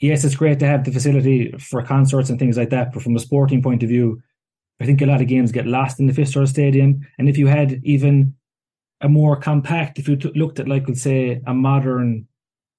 yes, 0.00 0.24
it's 0.24 0.36
great 0.36 0.58
to 0.60 0.66
have 0.66 0.84
the 0.84 0.92
facility 0.92 1.52
for 1.58 1.82
concerts 1.82 2.30
and 2.30 2.38
things 2.38 2.56
like 2.56 2.70
that. 2.70 2.92
But 2.92 3.02
from 3.02 3.16
a 3.16 3.20
sporting 3.20 3.62
point 3.62 3.82
of 3.82 3.90
view, 3.90 4.22
I 4.80 4.86
think 4.86 5.02
a 5.02 5.06
lot 5.06 5.20
of 5.20 5.28
games 5.28 5.52
get 5.52 5.66
lost 5.66 6.00
in 6.00 6.06
the 6.06 6.14
Fitzgerald 6.14 6.48
Stadium. 6.48 7.06
And 7.18 7.28
if 7.28 7.36
you 7.36 7.48
had 7.48 7.80
even 7.84 8.34
a 9.00 9.08
more 9.08 9.36
compact, 9.36 9.98
if 9.98 10.08
you 10.08 10.16
t- 10.16 10.32
looked 10.34 10.58
at 10.58 10.68
like 10.68 10.88
let's 10.88 11.02
say 11.02 11.40
a 11.46 11.54
modern 11.54 12.26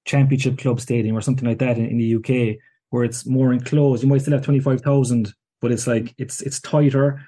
championship 0.06 0.58
club 0.58 0.80
stadium 0.80 1.16
or 1.16 1.22
something 1.22 1.48
like 1.48 1.60
that 1.60 1.78
in, 1.78 1.86
in 1.86 1.98
the 1.98 2.16
UK, 2.16 2.58
where 2.90 3.04
it's 3.04 3.26
more 3.26 3.54
enclosed, 3.54 4.04
you 4.04 4.10
might 4.10 4.22
still 4.22 4.34
have 4.34 4.44
twenty 4.44 4.60
five 4.60 4.82
thousand, 4.82 5.34
but 5.62 5.72
it's 5.72 5.88
like 5.88 6.14
it's 6.18 6.42
it's 6.42 6.60
tighter 6.60 7.22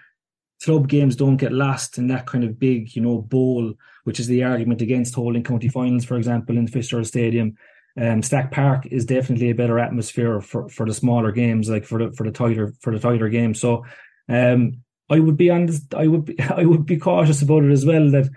club 0.63 0.87
games 0.87 1.15
don't 1.15 1.37
get 1.37 1.51
lost 1.51 1.97
in 1.97 2.07
that 2.07 2.25
kind 2.25 2.43
of 2.43 2.59
big, 2.59 2.95
you 2.95 3.01
know, 3.01 3.19
bowl, 3.21 3.73
which 4.03 4.19
is 4.19 4.27
the 4.27 4.43
argument 4.43 4.81
against 4.81 5.15
holding 5.15 5.43
county 5.43 5.67
finals, 5.67 6.05
for 6.05 6.17
example, 6.17 6.57
in 6.57 6.67
Fitzgerald 6.67 7.07
Stadium. 7.07 7.57
Um, 7.99 8.21
Stack 8.21 8.51
Park 8.51 8.85
is 8.85 9.05
definitely 9.05 9.49
a 9.49 9.55
better 9.55 9.79
atmosphere 9.79 10.39
for, 10.39 10.69
for 10.69 10.85
the 10.85 10.93
smaller 10.93 11.31
games, 11.31 11.69
like 11.69 11.83
for 11.83 11.99
the 11.99 12.15
for 12.15 12.23
the 12.23 12.31
tighter 12.31 12.73
for 12.79 12.93
the 12.93 12.99
tighter 12.99 13.27
games. 13.27 13.59
So, 13.59 13.85
um, 14.29 14.83
I 15.09 15.19
would 15.19 15.35
be 15.35 15.49
honest, 15.49 15.93
I 15.93 16.07
would 16.07 16.25
be, 16.25 16.39
I 16.39 16.63
would 16.63 16.85
be 16.85 16.97
cautious 16.97 17.41
about 17.41 17.63
it 17.63 17.71
as 17.71 17.85
well. 17.85 18.09
That 18.11 18.29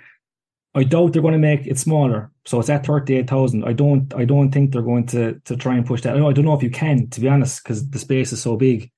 I 0.75 0.85
doubt 0.85 1.13
they're 1.13 1.23
going 1.23 1.33
to 1.33 1.39
make 1.39 1.67
it 1.67 1.79
smaller. 1.79 2.31
So 2.45 2.59
it's 2.59 2.69
at 2.69 2.85
thirty 2.85 3.17
eight 3.17 3.29
thousand. 3.29 3.65
I 3.65 3.73
don't 3.73 4.13
I 4.15 4.25
don't 4.25 4.51
think 4.51 4.73
they're 4.73 4.83
going 4.83 5.07
to 5.09 5.41
to 5.45 5.57
try 5.57 5.77
and 5.77 5.87
push 5.87 6.03
that. 6.03 6.17
I 6.17 6.33
don't 6.33 6.45
know 6.45 6.55
if 6.55 6.63
you 6.63 6.71
can, 6.71 7.09
to 7.11 7.21
be 7.21 7.29
honest, 7.29 7.63
because 7.63 7.89
the 7.89 7.99
space 7.99 8.33
is 8.33 8.43
so 8.43 8.57
big. 8.57 8.91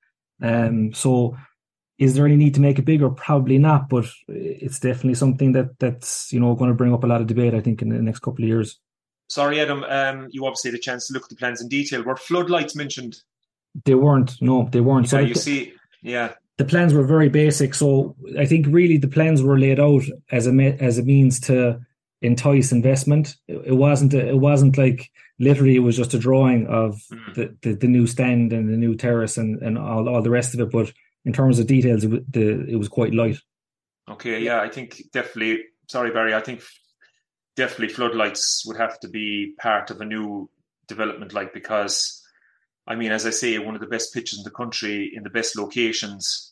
Um, 0.42 0.92
so 0.92 1.36
is 1.98 2.14
there 2.14 2.26
any 2.26 2.36
need 2.36 2.54
to 2.54 2.60
make 2.60 2.78
it 2.78 2.84
bigger? 2.84 3.08
Probably 3.10 3.58
not, 3.58 3.88
but 3.88 4.06
it's 4.28 4.78
definitely 4.78 5.14
something 5.14 5.52
that 5.52 5.78
that's 5.78 6.32
you 6.32 6.40
know 6.40 6.54
going 6.54 6.70
to 6.70 6.76
bring 6.76 6.94
up 6.94 7.04
a 7.04 7.06
lot 7.06 7.20
of 7.20 7.26
debate. 7.26 7.54
I 7.54 7.60
think 7.60 7.82
in 7.82 7.90
the 7.90 8.02
next 8.02 8.20
couple 8.20 8.44
of 8.44 8.48
years. 8.48 8.78
Sorry, 9.28 9.60
Adam. 9.60 9.84
Um, 9.84 10.28
you 10.30 10.46
obviously 10.46 10.70
had 10.70 10.78
a 10.78 10.82
chance 10.82 11.08
to 11.08 11.12
look 11.12 11.24
at 11.24 11.30
the 11.30 11.36
plans 11.36 11.60
in 11.60 11.68
detail. 11.68 12.02
Were 12.02 12.16
floodlights 12.16 12.76
mentioned? 12.76 13.16
They 13.84 13.94
weren't. 13.94 14.40
No, 14.40 14.68
they 14.70 14.80
weren't. 14.80 15.06
Yeah, 15.06 15.10
so 15.10 15.18
you 15.18 15.34
see, 15.34 15.74
yeah. 16.02 16.34
The 16.58 16.64
plans 16.64 16.94
were 16.94 17.04
very 17.04 17.28
basic, 17.28 17.74
so 17.74 18.16
I 18.38 18.46
think 18.46 18.66
really 18.68 18.96
the 18.96 19.08
plans 19.08 19.42
were 19.42 19.58
laid 19.58 19.78
out 19.78 20.04
as 20.30 20.46
a 20.46 20.52
as 20.80 20.98
a 20.98 21.02
means 21.02 21.38
to 21.40 21.80
entice 22.22 22.72
investment. 22.72 23.36
It, 23.46 23.76
wasn't. 23.76 24.14
A, 24.14 24.28
it 24.28 24.38
wasn't 24.38 24.78
like 24.78 25.10
literally. 25.38 25.76
It 25.76 25.80
was 25.80 25.96
just 25.96 26.14
a 26.14 26.18
drawing 26.18 26.66
of 26.66 27.02
mm. 27.12 27.34
the, 27.34 27.56
the, 27.62 27.74
the 27.74 27.86
new 27.86 28.06
stand 28.06 28.52
and 28.52 28.72
the 28.72 28.76
new 28.76 28.94
terrace 28.94 29.36
and 29.36 29.60
and 29.62 29.76
all 29.76 30.08
all 30.08 30.22
the 30.22 30.30
rest 30.30 30.54
of 30.54 30.60
it. 30.60 30.70
But 30.70 30.92
in 31.24 31.32
terms 31.32 31.58
of 31.58 31.66
details, 31.66 32.04
it, 32.04 32.32
the, 32.32 32.66
it 32.68 32.76
was 32.76 32.88
quite 32.88 33.12
light. 33.12 33.38
Okay, 34.08 34.42
yeah, 34.42 34.60
I 34.60 34.68
think 34.68 35.02
definitely. 35.12 35.64
Sorry, 35.88 36.10
Barry. 36.10 36.34
I 36.34 36.40
think 36.40 36.62
definitely 37.56 37.94
floodlights 37.94 38.64
would 38.66 38.76
have 38.76 39.00
to 39.00 39.08
be 39.08 39.54
part 39.58 39.90
of 39.90 40.00
a 40.00 40.04
new 40.04 40.48
development, 40.86 41.32
like 41.32 41.52
because, 41.52 42.22
I 42.86 42.94
mean, 42.94 43.12
as 43.12 43.26
I 43.26 43.30
say, 43.30 43.58
one 43.58 43.74
of 43.74 43.80
the 43.80 43.86
best 43.86 44.14
pitches 44.14 44.38
in 44.38 44.44
the 44.44 44.50
country 44.50 45.12
in 45.14 45.22
the 45.22 45.30
best 45.30 45.56
locations. 45.56 46.45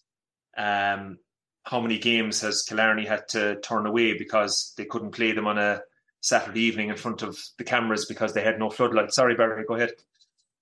Um, 0.57 1.19
how 1.65 1.81
many 1.81 1.99
games 1.99 2.41
has 2.43 2.63
Killarney 2.63 3.07
had 3.07 3.29
to 3.31 3.61
turn 3.61 3.87
away 3.87 4.17
because 4.17 4.75
they 4.77 4.85
couldn't 4.85 5.13
play 5.13 5.33
them 5.33 5.47
on 5.47 5.59
a 5.59 5.81
Saturday 6.21 6.61
evening 6.61 6.91
in 6.91 6.97
front 6.97 7.23
of 7.23 7.39
the 7.59 7.65
cameras 7.65 8.07
because 8.07 8.35
they 8.35 8.43
had 8.43 8.59
no 8.59 8.71
floodlights? 8.71 9.17
Sorry, 9.17 9.35
Barry, 9.35 9.65
go 9.67 9.75
ahead. 9.75 9.93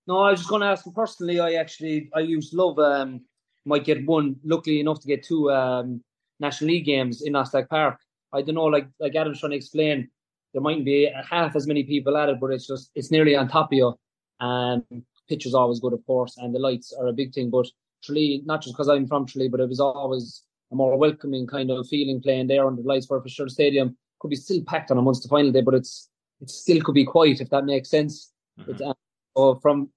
No, 0.06 0.18
I 0.18 0.30
was 0.30 0.40
just 0.40 0.50
going 0.50 0.62
to 0.62 0.68
ask. 0.68 0.84
Personally, 0.94 1.40
I 1.40 1.54
actually 1.54 2.10
I 2.14 2.20
used 2.20 2.54
love 2.54 2.78
um, 2.78 3.22
might 3.64 3.84
get 3.84 4.06
one, 4.06 4.36
luckily 4.44 4.80
enough 4.80 5.00
to 5.00 5.08
get 5.08 5.24
two 5.24 5.50
um, 5.50 6.02
National 6.40 6.70
League 6.70 6.84
games 6.84 7.22
in 7.22 7.34
Nasdaq 7.34 7.68
Park. 7.68 8.00
I 8.32 8.42
don't 8.42 8.54
know, 8.54 8.64
like 8.64 8.88
like 8.98 9.14
Adam's 9.14 9.40
trying 9.40 9.50
to 9.50 9.56
explain, 9.56 10.08
there 10.52 10.62
mightn't 10.62 10.84
be 10.84 11.10
half 11.28 11.54
as 11.56 11.66
many 11.66 11.84
people 11.84 12.16
at 12.16 12.28
it, 12.28 12.40
but 12.40 12.50
it's 12.50 12.66
just 12.66 12.90
it's 12.94 13.10
nearly 13.10 13.36
on 13.36 13.48
top 13.48 13.72
of 13.72 13.76
you. 13.76 13.94
And 14.40 14.82
pitch 15.28 15.46
is 15.46 15.54
always 15.54 15.80
good, 15.80 15.92
of 15.92 16.04
course, 16.06 16.36
and 16.36 16.54
the 16.54 16.58
lights 16.58 16.92
are 16.92 17.06
a 17.06 17.12
big 17.12 17.32
thing. 17.32 17.50
But 17.50 17.66
Tralee, 18.02 18.42
not 18.44 18.62
just 18.62 18.74
because 18.74 18.88
I'm 18.88 19.06
from 19.06 19.26
Tralee, 19.26 19.48
but 19.48 19.60
it 19.60 19.68
was 19.68 19.80
always 19.80 20.42
a 20.70 20.74
more 20.74 20.96
welcoming 20.96 21.46
kind 21.46 21.70
of 21.70 21.86
feeling 21.88 22.20
playing 22.20 22.48
there 22.48 22.66
under 22.66 22.82
the 22.82 22.88
lights 22.88 23.06
for 23.06 23.20
Fisher 23.22 23.48
Stadium. 23.48 23.96
Could 24.20 24.30
be 24.30 24.36
still 24.36 24.62
packed 24.66 24.90
on 24.90 24.98
a 24.98 25.02
Munster 25.02 25.28
final 25.28 25.52
day, 25.52 25.62
but 25.62 25.74
it's 25.74 26.08
it 26.40 26.50
still 26.50 26.80
could 26.82 26.94
be 26.94 27.04
quiet 27.04 27.40
if 27.40 27.50
that 27.50 27.64
makes 27.64 27.90
sense. 27.90 28.32
Mm-hmm. 28.58 28.82
Um, 28.82 28.94
so 29.36 29.54
from 29.56 29.90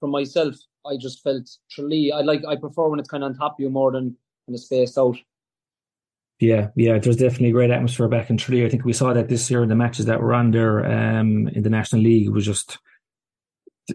from 0.00 0.10
myself, 0.10 0.56
I 0.86 0.96
just 0.96 1.22
felt 1.22 1.48
Tralee. 1.70 2.12
I 2.12 2.20
like 2.20 2.44
I 2.46 2.56
prefer 2.56 2.88
when 2.88 3.00
it's 3.00 3.08
kind 3.08 3.24
of 3.24 3.30
on 3.30 3.36
top 3.36 3.54
of 3.54 3.60
you 3.60 3.70
more 3.70 3.92
than 3.92 4.16
when 4.46 4.54
it's 4.54 4.64
spaced 4.64 4.98
out. 4.98 5.16
Yeah, 6.40 6.68
yeah, 6.76 6.98
there's 6.98 7.16
definitely 7.16 7.48
a 7.48 7.52
great 7.52 7.70
atmosphere 7.70 8.06
back 8.06 8.30
in 8.30 8.36
Tralee. 8.36 8.64
I 8.64 8.68
think 8.68 8.84
we 8.84 8.92
saw 8.92 9.12
that 9.12 9.28
this 9.28 9.50
year 9.50 9.62
in 9.64 9.68
the 9.68 9.74
matches 9.74 10.06
that 10.06 10.20
were 10.20 10.34
on 10.34 10.52
there 10.52 10.86
um, 10.86 11.48
in 11.48 11.62
the 11.64 11.70
National 11.70 12.02
League. 12.02 12.26
It 12.26 12.32
was 12.32 12.46
just 12.46 12.78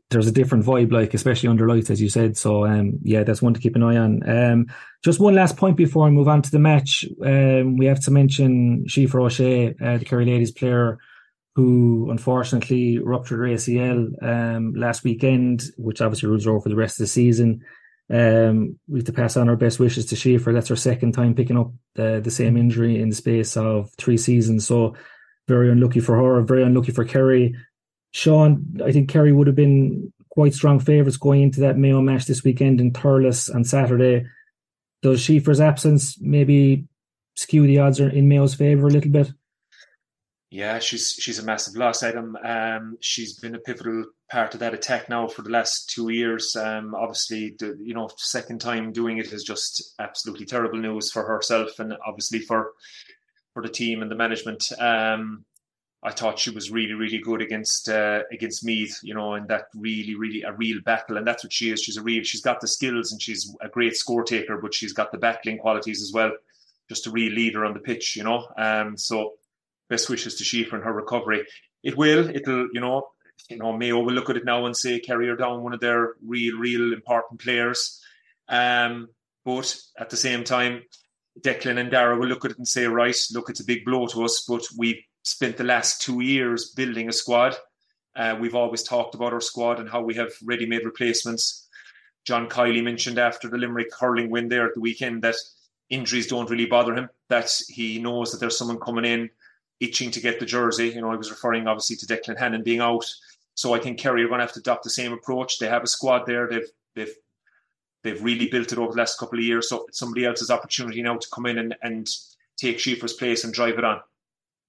there's 0.10 0.28
a 0.28 0.32
different 0.32 0.66
vibe, 0.66 0.92
like 0.92 1.14
especially 1.14 1.50
under 1.50 1.68
lights, 1.68 1.90
as 1.90 2.02
you 2.02 2.10
said. 2.10 2.38
So, 2.38 2.66
um, 2.66 3.00
yeah, 3.04 3.24
that's 3.24 3.42
one 3.42 3.54
to 3.54 3.60
keep 3.60 3.76
an 3.76 3.84
eye 3.84 3.98
on. 3.98 4.30
Um, 4.30 4.66
just 5.04 5.20
one 5.20 5.36
last 5.36 5.58
point 5.58 5.78
before 5.78 6.08
I 6.08 6.10
move 6.10 6.28
on 6.28 6.42
to 6.42 6.52
the 6.52 6.60
match. 6.60 7.06
Um, 7.24 7.78
we 7.78 7.86
have 7.86 8.00
to 8.02 8.12
mention 8.12 8.86
Síofra 8.88 9.26
O'Shea, 9.26 9.76
uh, 9.82 9.98
the 9.98 10.06
Kerry 10.06 10.26
ladies 10.26 10.52
player 10.52 11.00
who 11.56 12.10
unfortunately 12.10 12.98
ruptured 12.98 13.40
her 13.40 13.46
ACL 13.46 14.12
um, 14.24 14.74
last 14.74 15.04
weekend, 15.04 15.64
which 15.78 16.02
obviously 16.02 16.28
rules 16.28 16.46
her 16.46 16.52
over 16.52 16.62
for 16.62 16.70
the 16.70 16.76
rest 16.76 17.00
of 17.00 17.04
the 17.04 17.08
season. 17.08 17.64
Um, 18.12 18.80
we 18.88 19.00
have 19.00 19.06
to 19.06 19.14
pass 19.14 19.38
on 19.38 19.50
our 19.50 19.56
best 19.56 19.80
wishes 19.80 20.08
to 20.08 20.16
Síofra. 20.16 20.54
That's 20.54 20.70
her 20.70 20.76
second 20.76 21.12
time 21.14 21.36
picking 21.36 21.58
up 21.58 21.72
the 21.94 22.24
same 22.30 22.58
injury 22.58 23.00
in 23.00 23.10
the 23.10 23.16
space 23.16 23.56
of 23.56 23.92
three 23.98 24.18
seasons. 24.18 24.66
So 24.66 24.96
very 25.48 25.72
unlucky 25.72 26.00
for 26.00 26.18
her, 26.18 26.42
very 26.42 26.64
unlucky 26.64 26.92
for 26.92 27.06
Kerry. 27.06 27.56
Sean, 28.14 28.80
I 28.86 28.92
think 28.92 29.10
Kerry 29.10 29.34
would 29.34 29.48
have 29.48 29.56
been 29.56 30.14
quite 30.30 30.54
strong 30.54 30.80
favourites 30.80 31.18
going 31.18 31.42
into 31.42 31.62
that 31.62 31.78
Mayo 31.78 32.02
match 32.02 32.26
this 32.26 32.44
weekend 32.44 32.80
in 32.80 32.92
Thurles 32.92 33.54
on 33.54 33.64
Saturday. 33.64 34.26
Does 35.02 35.22
Síofra's 35.22 35.60
absence 35.60 36.18
maybe 36.22 36.86
skew 37.36 37.68
the 37.68 37.80
odds 37.80 38.00
in 38.00 38.30
Mayo's 38.30 38.56
favour 38.56 38.88
a 38.88 38.92
little 38.92 39.12
bit? 39.12 39.32
Yeah, 40.52 40.78
she's 40.78 41.18
she's 41.20 41.40
a 41.40 41.44
massive 41.44 41.76
loss, 41.76 42.04
Adam. 42.04 42.38
Um, 42.44 42.98
she's 43.02 43.40
been 43.40 43.56
a 43.56 43.60
pivotal 43.60 44.06
part 44.30 44.54
of 44.54 44.60
that 44.60 44.76
attack 44.76 45.10
now 45.10 45.28
for 45.28 45.42
the 45.42 45.50
last 45.50 45.90
two 45.90 46.10
years. 46.10 46.56
Um, 46.56 46.94
obviously, 46.94 47.56
the 47.58 47.76
you 47.82 47.96
know 47.96 48.08
second 48.18 48.62
time 48.62 48.92
doing 48.92 49.18
it 49.18 49.34
is 49.34 49.44
just 49.44 49.96
absolutely 49.98 50.46
terrible 50.46 50.78
news 50.78 51.12
for 51.12 51.26
herself 51.26 51.80
and 51.80 51.96
obviously 52.06 52.38
for 52.38 52.74
for 53.56 53.64
the 53.64 53.70
team 53.70 54.04
and 54.04 54.12
the 54.12 54.16
management. 54.16 54.72
Um, 54.80 55.44
I 56.06 56.12
thought 56.12 56.38
she 56.38 56.50
was 56.50 56.70
really 56.70 56.94
really 56.94 57.20
good 57.20 57.42
against 57.42 57.88
uh, 57.88 58.24
against 58.32 58.66
Meath, 58.66 59.00
you 59.04 59.14
know, 59.14 59.34
and 59.34 59.48
that 59.48 59.66
really 59.76 60.16
really 60.16 60.42
a 60.44 60.52
real 60.52 60.82
battle, 60.82 61.18
and 61.18 61.26
that's 61.26 61.44
what 61.44 61.54
she 61.54 61.72
is. 61.72 61.82
She's 61.82 61.98
a 61.98 62.04
real. 62.04 62.24
She's 62.24 62.42
got 62.42 62.60
the 62.60 62.68
skills 62.68 63.12
and 63.12 63.22
she's 63.22 63.56
a 63.62 63.70
great 63.70 63.96
score 63.96 64.24
taker, 64.24 64.58
but 64.58 64.74
she's 64.74 64.94
got 64.94 65.12
the 65.12 65.18
battling 65.18 65.60
qualities 65.60 66.02
as 66.02 66.12
well. 66.14 66.32
Just 66.90 67.08
a 67.08 67.12
real 67.12 67.32
leader 67.32 67.64
on 67.64 67.74
the 67.74 67.80
pitch, 67.80 68.16
you 68.18 68.24
know. 68.24 68.48
Um, 68.58 68.98
so 68.98 69.34
best 69.90 70.10
wishes 70.10 70.36
to 70.36 70.44
Síofra 70.44 70.74
and 70.74 70.84
her 70.84 70.94
recovery. 70.94 71.46
It 71.84 71.98
will. 71.98 72.30
It'll. 72.30 72.68
You 72.74 72.82
know. 72.82 73.08
You 73.50 73.58
know, 73.58 73.76
Mayo 73.76 74.00
will 74.00 74.14
look 74.14 74.30
at 74.30 74.38
it 74.38 74.46
now 74.46 74.66
and 74.66 74.78
say 74.78 75.00
Kerry 75.00 75.28
her 75.28 75.36
down 75.36 75.64
one 75.64 75.74
of 75.74 75.82
their 75.82 76.14
real, 76.26 76.58
real 76.58 76.94
important 76.94 77.42
players. 77.42 78.02
Um, 78.48 79.10
but 79.44 79.76
at 80.00 80.10
the 80.10 80.18
same 80.18 80.44
time, 80.44 80.84
Declan 81.42 81.80
and 81.80 81.92
Dara 81.92 82.18
will 82.18 82.28
look 82.28 82.46
at 82.46 82.52
it 82.52 82.58
and 82.58 82.68
say, 82.68 82.86
right, 82.86 83.18
look, 83.34 83.50
it's 83.50 83.60
a 83.60 83.66
big 83.66 83.84
blow 83.86 84.08
to 84.08 84.24
us, 84.24 84.46
but 84.48 84.64
we've 84.78 85.04
spent 85.24 85.58
the 85.58 85.64
last 85.64 86.02
two 86.02 86.22
years 86.22 86.72
building 86.72 87.10
a 87.10 87.14
squad. 87.14 87.56
Uh, 88.16 88.38
we've 88.40 88.56
always 88.56 88.84
talked 88.84 89.16
about 89.16 89.34
our 89.34 89.42
squad 89.42 89.80
and 89.80 89.90
how 89.90 90.02
we 90.02 90.14
have 90.14 90.32
ready-made 90.44 90.86
replacements. 90.86 91.68
John 92.26 92.48
Kiely 92.48 92.84
mentioned 92.84 93.18
after 93.18 93.50
the 93.50 93.58
Limerick 93.58 93.94
hurling 94.00 94.30
win 94.30 94.48
there 94.48 94.68
at 94.68 94.76
the 94.76 94.80
weekend 94.80 95.24
that 95.24 95.36
injuries 95.90 96.28
don't 96.28 96.50
really 96.50 96.66
bother 96.66 96.94
him. 96.94 97.10
That 97.30 97.52
he 97.68 98.00
knows 98.00 98.32
that 98.32 98.40
there's 98.40 98.58
someone 98.58 98.80
coming 98.80 99.06
in 99.06 99.30
itching 99.80 100.12
to 100.12 100.22
get 100.22 100.40
the 100.40 100.46
jersey. 100.46 100.90
You 100.90 101.02
know, 101.02 101.12
I 101.12 101.16
was 101.16 101.32
referring 101.32 101.68
obviously 101.68 101.96
to 101.98 102.06
Declan 102.06 102.38
Hannon 102.38 102.64
being 102.64 102.80
out. 102.80 103.06
So 103.56 103.74
I 103.74 103.80
think 103.80 104.00
Kerry 104.00 104.24
are 104.24 104.28
going 104.28 104.40
to 104.40 104.46
have 104.46 104.54
to 104.54 104.60
adopt 104.60 104.84
the 104.84 104.90
same 104.90 105.12
approach. 105.12 105.60
They 105.60 105.68
have 105.68 105.84
a 105.84 105.88
squad 105.88 106.26
there. 106.26 106.48
They've 106.48 106.70
they've 106.96 107.16
they've 108.04 108.24
really 108.24 108.48
built 108.48 108.72
it 108.72 108.78
over 108.78 108.92
the 108.92 108.98
last 108.98 109.20
couple 109.20 109.40
of 109.40 109.46
years. 109.46 109.70
So 109.70 109.86
it's 109.88 110.00
somebody 110.00 110.26
else's 110.26 110.52
opportunity 110.52 111.02
now 111.02 111.18
to 111.18 111.28
come 111.34 111.46
in 111.46 111.58
and, 111.58 111.76
and 111.82 112.10
take 112.58 112.78
Síofra's 112.78 113.14
place 113.14 113.44
and 113.44 113.54
drive 113.54 113.78
it 113.78 113.84
on. 113.84 114.02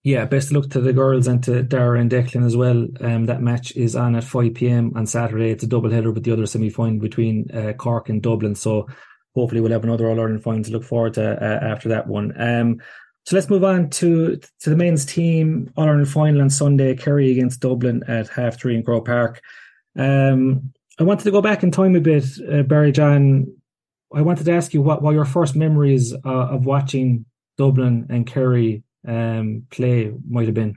Yeah, 0.04 0.26
best 0.26 0.50
of 0.50 0.56
luck 0.56 0.70
to 0.70 0.82
the 0.82 0.92
girls 0.92 1.26
and 1.26 1.42
to 1.44 1.62
Dara 1.62 1.98
and 1.98 2.10
Declan 2.10 2.44
as 2.44 2.58
well. 2.58 2.86
Um, 3.00 3.24
that 3.24 3.40
match 3.40 3.74
is 3.74 3.96
on 3.96 4.14
at 4.14 4.24
5 4.24 4.52
p.m. 4.52 4.92
on 4.94 5.06
Saturday. 5.06 5.50
It's 5.50 5.64
a 5.64 5.66
double 5.66 5.90
header 5.90 6.12
with 6.12 6.24
the 6.24 6.32
other 6.32 6.44
semi 6.44 6.68
final 6.68 7.00
between 7.00 7.50
uh, 7.50 7.72
Cork 7.72 8.10
and 8.10 8.22
Dublin. 8.22 8.54
So 8.54 8.86
hopefully 9.34 9.62
we'll 9.62 9.72
have 9.72 9.82
another 9.82 10.06
All 10.06 10.20
Ireland 10.20 10.42
final 10.42 10.62
to 10.62 10.70
look 10.70 10.84
forward 10.84 11.14
to 11.14 11.42
uh, 11.42 11.64
after 11.64 11.88
that 11.88 12.06
one. 12.06 12.34
Um, 12.36 12.82
so 13.24 13.34
let's 13.34 13.48
move 13.48 13.64
on 13.64 13.88
to 13.90 14.38
to 14.60 14.70
the 14.70 14.76
men's 14.76 15.06
team 15.06 15.72
All 15.74 15.88
Ireland 15.88 16.10
final 16.10 16.42
on 16.42 16.50
Sunday, 16.50 16.94
Kerry 16.94 17.32
against 17.32 17.60
Dublin 17.60 18.02
at 18.06 18.28
half 18.28 18.60
three 18.60 18.76
in 18.76 18.82
Croke 18.82 19.06
Park. 19.06 19.40
Um, 19.96 20.74
I 21.00 21.04
wanted 21.04 21.24
to 21.24 21.30
go 21.30 21.40
back 21.40 21.62
in 21.62 21.70
time 21.70 21.96
a 21.96 22.00
bit, 22.00 22.26
uh, 22.52 22.62
Barry 22.62 22.92
John. 22.92 23.46
I 24.14 24.20
wanted 24.20 24.44
to 24.44 24.52
ask 24.52 24.74
you 24.74 24.82
what, 24.82 25.00
what 25.02 25.14
your 25.14 25.24
first 25.24 25.56
memories 25.56 26.12
uh, 26.12 26.48
of 26.50 26.66
watching 26.66 27.24
Dublin 27.56 28.06
and 28.10 28.26
Kerry 28.26 28.83
um, 29.06 29.66
play 29.70 30.12
might 30.28 30.46
have 30.46 30.54
been. 30.54 30.76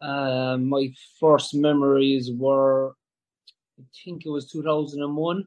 Uh, 0.00 0.56
my 0.58 0.92
first 1.18 1.54
memories 1.54 2.30
were, 2.32 2.94
I 3.78 3.84
think 4.04 4.26
it 4.26 4.30
was 4.30 4.50
2001. 4.50 5.44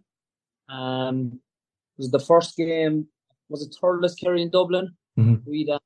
Um, 0.70 1.32
it 1.34 2.02
was 2.02 2.12
the 2.12 2.20
first 2.20 2.58
game, 2.58 3.08
was 3.50 3.62
it 3.64 3.76
Thurles 3.82 4.20
Kerry 4.20 4.42
in 4.42 4.50
Dublin? 4.50 4.96
Mm-hmm. 5.18 5.50
We'd, 5.50 5.70
uh, 5.70 5.80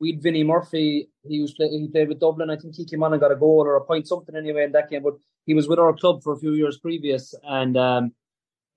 we'd 0.00 0.22
Vinnie 0.22 0.44
Murphy, 0.44 1.08
he 1.28 1.40
was 1.40 1.54
play, 1.54 1.68
he 1.68 1.88
played 1.88 2.08
with 2.08 2.20
Dublin. 2.20 2.50
I 2.50 2.56
think 2.56 2.74
he 2.74 2.84
came 2.84 3.02
on 3.02 3.12
and 3.12 3.20
got 3.20 3.32
a 3.32 3.36
goal 3.36 3.62
or 3.64 3.76
a 3.76 3.84
point, 3.84 4.08
something 4.08 4.36
anyway 4.36 4.64
in 4.64 4.72
that 4.72 4.90
game, 4.90 5.02
but 5.02 5.14
he 5.46 5.54
was 5.54 5.68
with 5.68 5.78
our 5.78 5.92
club 5.92 6.22
for 6.22 6.32
a 6.32 6.38
few 6.38 6.54
years 6.54 6.78
previous. 6.78 7.34
And 7.44 7.76
um, 7.76 8.12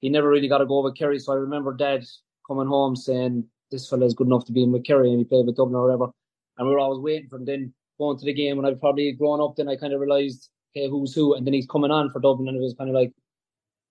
he 0.01 0.09
never 0.09 0.29
really 0.29 0.47
got 0.47 0.61
a 0.61 0.65
goal 0.65 0.83
with 0.83 0.97
Kerry. 0.97 1.19
So 1.19 1.33
I 1.33 1.37
remember 1.37 1.73
Dad 1.73 2.03
coming 2.47 2.67
home 2.67 2.95
saying, 2.95 3.45
"This 3.71 3.89
fella 3.89 4.05
is 4.05 4.13
good 4.13 4.27
enough 4.27 4.45
to 4.45 4.51
be 4.51 4.63
in 4.63 4.71
with 4.71 4.85
Kerry," 4.85 5.09
and 5.09 5.19
he 5.19 5.25
played 5.25 5.45
with 5.45 5.55
Dublin 5.55 5.75
or 5.75 5.87
whatever. 5.87 6.11
And 6.57 6.67
we 6.67 6.73
were 6.73 6.79
always 6.79 6.99
waiting 6.99 7.29
for 7.29 7.37
him. 7.37 7.45
Then 7.45 7.73
going 7.99 8.17
to 8.17 8.25
the 8.25 8.33
game, 8.33 8.57
when 8.57 8.65
I'd 8.65 8.79
probably 8.79 9.11
grown 9.11 9.41
up, 9.41 9.55
then 9.55 9.69
I 9.69 9.75
kind 9.75 9.93
of 9.93 9.99
realised, 9.99 10.49
okay, 10.75 10.89
who's 10.89 11.13
who, 11.13 11.33
and 11.33 11.45
then 11.45 11.53
he's 11.53 11.67
coming 11.67 11.91
on 11.91 12.09
for 12.09 12.19
Dublin, 12.19 12.47
and 12.47 12.57
it 12.57 12.61
was 12.61 12.75
kind 12.77 12.89
of 12.89 12.95
like, 12.95 13.11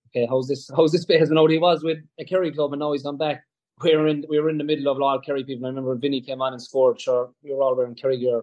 okay, 0.09 0.27
how's 0.29 0.47
this? 0.47 0.69
How's 0.75 0.91
this 0.91 1.05
based 1.05 1.31
on 1.31 1.37
how 1.37 1.47
he 1.47 1.57
was 1.57 1.83
with 1.83 1.99
a 2.19 2.25
Kerry 2.25 2.51
club, 2.51 2.73
and 2.73 2.79
now 2.79 2.91
he's 2.91 3.03
gone 3.03 3.17
back. 3.17 3.43
We 3.83 3.95
were 3.95 4.07
in 4.07 4.25
we 4.29 4.39
were 4.39 4.49
in 4.49 4.57
the 4.57 4.63
middle 4.63 4.87
of 4.87 5.01
all 5.01 5.19
Kerry 5.19 5.43
people. 5.43 5.65
I 5.65 5.69
remember 5.69 5.89
when 5.89 5.99
Vinny 5.99 6.21
came 6.21 6.41
on 6.41 6.53
and 6.53 6.61
scored. 6.61 6.99
Sure, 6.99 7.31
we 7.43 7.53
were 7.53 7.61
all 7.61 7.75
wearing 7.75 7.95
Kerry 7.95 8.17
gear. 8.17 8.41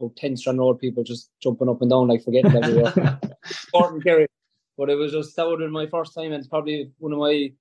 About 0.00 0.16
ten 0.16 0.36
strand 0.38 0.58
road 0.58 0.78
people 0.78 1.04
just 1.04 1.30
jumping 1.42 1.68
up 1.68 1.82
and 1.82 1.90
down 1.90 2.08
like 2.08 2.24
forgetting 2.24 2.52
we 2.52 2.82
were 2.82 4.00
Kerry. 4.02 4.26
But 4.78 4.88
it 4.88 4.94
was 4.94 5.12
just 5.12 5.36
that 5.36 5.46
would 5.46 5.60
have 5.60 5.66
been 5.66 5.72
my 5.72 5.86
first 5.86 6.14
time, 6.14 6.32
and 6.32 6.36
it's 6.36 6.48
probably 6.48 6.90
one 6.96 7.12
of 7.12 7.18
my 7.18 7.52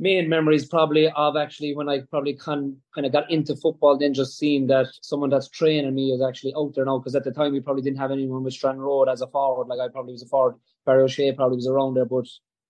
main 0.00 0.28
memories 0.28 0.66
probably 0.66 1.10
of 1.10 1.36
actually 1.36 1.74
when 1.74 1.88
I 1.88 2.00
probably 2.00 2.34
kind 2.34 2.76
kind 2.94 3.06
of 3.06 3.12
got 3.12 3.30
into 3.30 3.56
football, 3.56 3.98
then 3.98 4.14
just 4.14 4.38
seeing 4.38 4.66
that 4.68 4.86
someone 5.02 5.30
that's 5.30 5.48
training 5.48 5.94
me 5.94 6.12
is 6.12 6.22
actually 6.22 6.54
out 6.56 6.74
there 6.74 6.84
now. 6.84 6.98
Because 6.98 7.14
at 7.14 7.24
the 7.24 7.32
time 7.32 7.52
we 7.52 7.60
probably 7.60 7.82
didn't 7.82 7.98
have 7.98 8.10
anyone 8.10 8.44
with 8.44 8.54
Strand 8.54 8.82
Road 8.82 9.08
as 9.08 9.20
a 9.20 9.26
forward. 9.26 9.68
Like 9.68 9.80
I 9.80 9.90
probably 9.90 10.12
was 10.12 10.22
a 10.22 10.26
forward. 10.26 10.56
Barry 10.86 11.02
O'Shea 11.02 11.32
probably 11.32 11.56
was 11.56 11.66
around 11.66 11.94
there, 11.94 12.04
but 12.04 12.26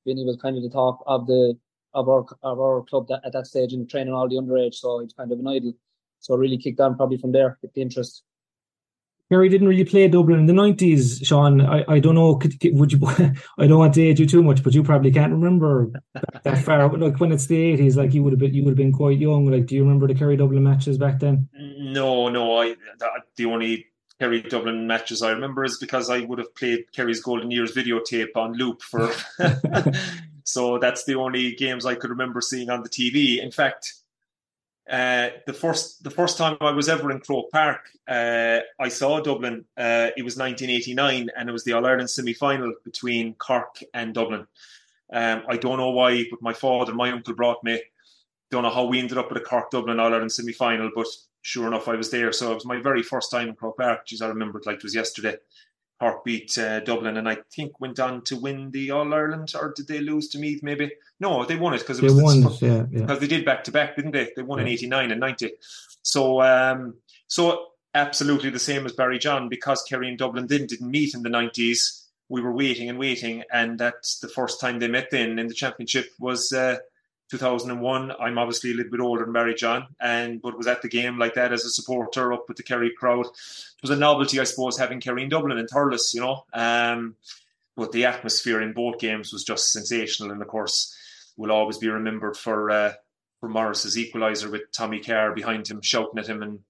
Vinny 0.06 0.24
was 0.24 0.38
kind 0.40 0.56
of 0.56 0.62
the 0.62 0.70
top 0.70 1.00
of 1.06 1.26
the 1.26 1.58
of 1.94 2.08
our 2.08 2.24
of 2.42 2.60
our 2.60 2.82
club 2.82 3.08
that, 3.08 3.20
at 3.24 3.32
that 3.32 3.46
stage 3.46 3.72
and 3.72 3.88
training 3.88 4.14
all 4.14 4.28
the 4.28 4.36
underage. 4.36 4.74
So 4.74 5.00
it's 5.00 5.14
kind 5.14 5.30
of 5.32 5.38
an 5.38 5.48
idol. 5.48 5.74
So 6.20 6.34
really 6.36 6.58
kicked 6.58 6.80
on 6.80 6.96
probably 6.96 7.18
from 7.18 7.32
there, 7.32 7.58
the 7.62 7.80
interest. 7.80 8.22
Kerry 9.30 9.50
didn't 9.50 9.68
really 9.68 9.84
play 9.84 10.08
Dublin 10.08 10.40
in 10.40 10.46
the 10.46 10.54
nineties, 10.54 11.20
Sean. 11.22 11.60
I, 11.60 11.84
I 11.86 11.98
don't 12.00 12.14
know. 12.14 12.36
Could, 12.36 12.54
would 12.72 12.92
you? 12.92 12.98
I 13.58 13.66
don't 13.66 13.78
want 13.78 13.94
to 13.94 14.02
age 14.02 14.20
you 14.20 14.26
too 14.26 14.42
much, 14.42 14.62
but 14.62 14.74
you 14.74 14.82
probably 14.82 15.12
can't 15.12 15.32
remember 15.32 15.90
that 16.44 16.58
far. 16.64 16.88
Like 16.96 17.20
when 17.20 17.32
it's 17.32 17.46
the 17.46 17.60
eighties, 17.60 17.96
like 17.96 18.14
you 18.14 18.22
would 18.22 18.32
have 18.32 18.40
been, 18.40 18.54
you 18.54 18.64
would 18.64 18.70
have 18.70 18.78
been 18.78 18.92
quite 18.92 19.18
young. 19.18 19.46
Like, 19.46 19.66
do 19.66 19.74
you 19.74 19.82
remember 19.82 20.06
the 20.06 20.14
Kerry 20.14 20.36
Dublin 20.36 20.64
matches 20.64 20.96
back 20.96 21.20
then? 21.20 21.48
No, 21.52 22.28
no. 22.30 22.58
I 22.58 22.76
the 23.36 23.44
only 23.44 23.86
Kerry 24.18 24.40
Dublin 24.40 24.86
matches 24.86 25.20
I 25.20 25.30
remember 25.30 25.62
is 25.62 25.78
because 25.78 26.08
I 26.08 26.20
would 26.20 26.38
have 26.38 26.54
played 26.54 26.90
Kerry's 26.92 27.20
Golden 27.20 27.50
Years 27.50 27.74
videotape 27.74 28.34
on 28.34 28.54
loop 28.54 28.80
for. 28.80 29.12
so 30.44 30.78
that's 30.78 31.04
the 31.04 31.16
only 31.16 31.54
games 31.54 31.84
I 31.84 31.96
could 31.96 32.10
remember 32.10 32.40
seeing 32.40 32.70
on 32.70 32.82
the 32.82 32.88
TV. 32.88 33.42
In 33.42 33.52
fact, 33.52 33.92
uh, 34.88 35.30
the 35.46 35.52
first 35.52 36.02
the 36.02 36.10
first 36.10 36.38
time 36.38 36.56
I 36.60 36.70
was 36.70 36.88
ever 36.88 37.10
in 37.10 37.20
Croke 37.20 37.50
Park, 37.50 37.90
uh, 38.08 38.60
I 38.78 38.88
saw 38.88 39.20
Dublin. 39.20 39.64
Uh, 39.76 40.10
it 40.16 40.24
was 40.24 40.36
1989, 40.36 41.28
and 41.36 41.48
it 41.48 41.52
was 41.52 41.64
the 41.64 41.74
All 41.74 41.84
Ireland 41.84 42.08
semi 42.08 42.32
final 42.32 42.72
between 42.84 43.34
Cork 43.34 43.80
and 43.92 44.14
Dublin. 44.14 44.46
Um, 45.12 45.42
I 45.48 45.56
don't 45.56 45.78
know 45.78 45.90
why, 45.90 46.24
but 46.30 46.40
my 46.40 46.54
father 46.54 46.94
my 46.94 47.10
uncle 47.10 47.34
brought 47.34 47.62
me. 47.62 47.82
Don't 48.50 48.62
know 48.62 48.70
how 48.70 48.86
we 48.86 48.98
ended 48.98 49.18
up 49.18 49.28
with 49.28 49.42
a 49.42 49.44
Cork 49.44 49.70
Dublin 49.70 50.00
All 50.00 50.12
Ireland 50.12 50.32
semi 50.32 50.52
final, 50.52 50.90
but 50.94 51.06
sure 51.42 51.66
enough, 51.66 51.88
I 51.88 51.96
was 51.96 52.10
there. 52.10 52.32
So 52.32 52.50
it 52.52 52.54
was 52.54 52.64
my 52.64 52.80
very 52.80 53.02
first 53.02 53.30
time 53.30 53.48
in 53.48 53.54
Croke 53.56 53.76
Park. 53.76 54.06
Geez, 54.06 54.22
I 54.22 54.28
remember 54.28 54.58
it 54.58 54.66
like 54.66 54.76
it 54.76 54.84
was 54.84 54.94
yesterday. 54.94 55.36
Cork 56.00 56.24
beat 56.24 56.56
uh, 56.56 56.80
Dublin, 56.80 57.16
and 57.16 57.28
I 57.28 57.38
think 57.52 57.80
went 57.80 57.98
on 57.98 58.22
to 58.24 58.36
win 58.36 58.70
the 58.70 58.92
All 58.92 59.12
Ireland, 59.12 59.52
or 59.54 59.72
did 59.74 59.88
they 59.88 60.00
lose 60.00 60.28
to 60.28 60.38
Meath? 60.38 60.62
Maybe 60.62 60.92
no, 61.18 61.44
they 61.44 61.56
won 61.56 61.74
it 61.74 61.78
because 61.78 61.98
it 61.98 62.02
they 62.02 62.12
was 62.12 62.22
won, 62.22 62.40
the, 62.40 62.58
yeah, 62.60 62.76
yeah. 62.90 63.00
because 63.00 63.18
they 63.20 63.26
did 63.26 63.44
back 63.44 63.64
to 63.64 63.72
back, 63.72 63.96
didn't 63.96 64.12
they? 64.12 64.30
They 64.36 64.42
won 64.42 64.58
yeah. 64.58 64.66
in 64.66 64.72
'89 64.72 65.10
and 65.10 65.20
'90. 65.20 65.50
So, 66.02 66.40
um, 66.40 66.94
so 67.26 67.66
absolutely 67.94 68.50
the 68.50 68.58
same 68.60 68.86
as 68.86 68.92
Barry 68.92 69.18
John 69.18 69.48
because 69.48 69.82
Kerry 69.82 70.08
and 70.08 70.18
Dublin 70.18 70.46
then 70.46 70.66
didn't 70.66 70.90
meet 70.90 71.14
in 71.14 71.22
the 71.22 71.30
'90s. 71.30 72.04
We 72.28 72.42
were 72.42 72.52
waiting 72.52 72.88
and 72.88 72.98
waiting, 72.98 73.42
and 73.52 73.78
that's 73.78 74.20
the 74.20 74.28
first 74.28 74.60
time 74.60 74.78
they 74.78 74.88
met. 74.88 75.10
Then 75.10 75.38
in 75.38 75.48
the 75.48 75.54
championship 75.54 76.06
was. 76.18 76.52
Uh, 76.52 76.78
2001. 77.30 78.12
I'm 78.20 78.38
obviously 78.38 78.70
a 78.70 78.74
little 78.74 78.90
bit 78.90 79.00
older 79.00 79.24
than 79.24 79.32
Barry 79.32 79.54
John, 79.54 79.88
and 80.00 80.40
but 80.40 80.56
was 80.56 80.66
at 80.66 80.82
the 80.82 80.88
game 80.88 81.18
like 81.18 81.34
that 81.34 81.52
as 81.52 81.64
a 81.64 81.70
supporter 81.70 82.32
up 82.32 82.48
with 82.48 82.56
the 82.56 82.62
Kerry 82.62 82.92
crowd. 82.96 83.26
It 83.26 83.82
was 83.82 83.90
a 83.90 83.96
novelty, 83.96 84.40
I 84.40 84.44
suppose, 84.44 84.78
having 84.78 85.00
Kerry 85.00 85.22
in 85.22 85.28
Dublin 85.28 85.58
and 85.58 85.68
Thurles, 85.68 86.14
you 86.14 86.20
know. 86.20 86.44
Um, 86.52 87.16
but 87.76 87.92
the 87.92 88.06
atmosphere 88.06 88.60
in 88.60 88.72
both 88.72 88.98
games 88.98 89.32
was 89.32 89.44
just 89.44 89.72
sensational, 89.72 90.32
and 90.32 90.42
of 90.42 90.48
course, 90.48 90.96
will 91.36 91.52
always 91.52 91.78
be 91.78 91.88
remembered 91.88 92.36
for 92.36 92.70
uh, 92.70 92.92
for 93.40 93.48
Maurice's 93.48 93.96
equaliser 93.96 94.50
with 94.50 94.72
Tommy 94.72 95.00
Carr 95.00 95.32
behind 95.32 95.68
him 95.68 95.80
shouting 95.82 96.18
at 96.18 96.26
him, 96.26 96.42
and 96.42 96.60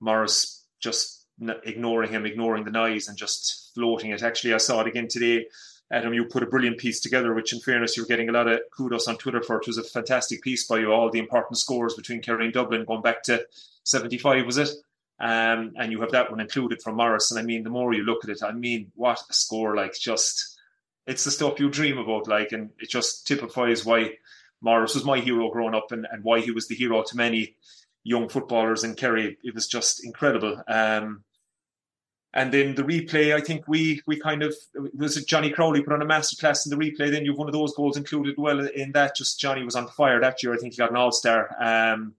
Morris 0.00 0.64
just 0.80 1.26
ignoring 1.64 2.10
him, 2.10 2.26
ignoring 2.26 2.64
the 2.64 2.70
noise, 2.70 3.08
and 3.08 3.16
just 3.16 3.72
floating 3.74 4.10
it. 4.10 4.22
Actually, 4.22 4.54
I 4.54 4.58
saw 4.58 4.80
it 4.80 4.88
again 4.88 5.08
today 5.08 5.46
Adam, 5.90 6.12
you 6.12 6.24
put 6.24 6.42
a 6.42 6.46
brilliant 6.46 6.78
piece 6.78 7.00
together, 7.00 7.32
which 7.32 7.52
in 7.52 7.60
fairness, 7.60 7.96
you're 7.96 8.06
getting 8.06 8.28
a 8.28 8.32
lot 8.32 8.46
of 8.46 8.60
kudos 8.76 9.08
on 9.08 9.16
Twitter 9.16 9.42
for. 9.42 9.56
It 9.56 9.66
was 9.66 9.78
a 9.78 9.82
fantastic 9.82 10.42
piece 10.42 10.66
by 10.66 10.80
you, 10.80 10.92
all 10.92 11.10
the 11.10 11.18
important 11.18 11.58
scores 11.58 11.94
between 11.94 12.20
Kerry 12.20 12.44
and 12.44 12.52
Dublin 12.52 12.84
going 12.84 13.00
back 13.00 13.22
to 13.24 13.46
75, 13.84 14.44
was 14.44 14.58
it? 14.58 14.70
Um, 15.18 15.72
and 15.76 15.90
you 15.90 16.00
have 16.02 16.12
that 16.12 16.30
one 16.30 16.40
included 16.40 16.82
from 16.82 16.96
Maurice. 16.96 17.30
And 17.30 17.40
I 17.40 17.42
mean, 17.42 17.64
the 17.64 17.70
more 17.70 17.94
you 17.94 18.04
look 18.04 18.22
at 18.24 18.30
it, 18.30 18.42
I 18.42 18.52
mean, 18.52 18.92
what 18.94 19.22
a 19.30 19.32
score, 19.32 19.74
like 19.74 19.94
just, 19.98 20.58
it's 21.06 21.24
the 21.24 21.30
stuff 21.30 21.58
you 21.58 21.70
dream 21.70 21.96
about, 21.96 22.28
like, 22.28 22.52
and 22.52 22.70
it 22.78 22.90
just 22.90 23.26
typifies 23.26 23.84
why 23.84 24.12
Maurice 24.60 24.94
was 24.94 25.04
my 25.04 25.18
hero 25.20 25.50
growing 25.50 25.74
up 25.74 25.90
and, 25.90 26.06
and 26.10 26.22
why 26.22 26.40
he 26.40 26.50
was 26.50 26.68
the 26.68 26.74
hero 26.74 27.02
to 27.02 27.16
many 27.16 27.56
young 28.04 28.28
footballers 28.28 28.84
in 28.84 28.94
Kerry. 28.94 29.38
It 29.42 29.54
was 29.54 29.66
just 29.66 30.04
incredible. 30.04 30.62
Um, 30.68 31.24
and 32.34 32.52
then 32.52 32.74
the 32.74 32.82
replay, 32.82 33.34
I 33.34 33.40
think 33.40 33.66
we 33.66 34.02
we 34.06 34.18
kind 34.20 34.42
of 34.42 34.54
was 34.94 35.16
it 35.16 35.26
Johnny 35.26 35.50
Crowley 35.50 35.82
put 35.82 35.94
on 35.94 36.02
a 36.02 36.06
masterclass 36.06 36.66
in 36.66 36.70
the 36.70 36.84
replay. 36.84 37.10
Then 37.10 37.24
you've 37.24 37.38
one 37.38 37.48
of 37.48 37.54
those 37.54 37.74
goals 37.74 37.96
included 37.96 38.36
well 38.36 38.60
in 38.60 38.92
that. 38.92 39.16
Just 39.16 39.40
Johnny 39.40 39.64
was 39.64 39.74
on 39.74 39.88
fire 39.88 40.20
that 40.20 40.42
year. 40.42 40.52
I 40.52 40.58
think 40.58 40.74
he 40.74 40.78
got 40.78 40.90
an 40.90 40.96
All 40.96 41.10
Star. 41.10 41.50
Um, 41.58 42.14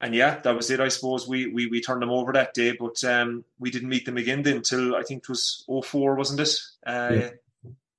and 0.00 0.14
yeah, 0.14 0.38
that 0.40 0.54
was 0.54 0.70
it. 0.70 0.78
I 0.78 0.88
suppose 0.88 1.26
we 1.26 1.46
we, 1.46 1.66
we 1.66 1.80
turned 1.80 2.00
them 2.00 2.10
over 2.10 2.32
that 2.32 2.54
day, 2.54 2.76
but 2.78 3.02
um, 3.02 3.44
we 3.58 3.72
didn't 3.72 3.88
meet 3.88 4.06
them 4.06 4.18
again 4.18 4.42
then 4.42 4.56
until 4.56 4.94
I 4.94 5.02
think 5.02 5.24
it 5.24 5.28
was 5.28 5.64
04, 5.68 6.14
wasn't 6.14 6.40
it? 6.40 6.60
Uh, 6.86 7.10
yeah. 7.12 7.30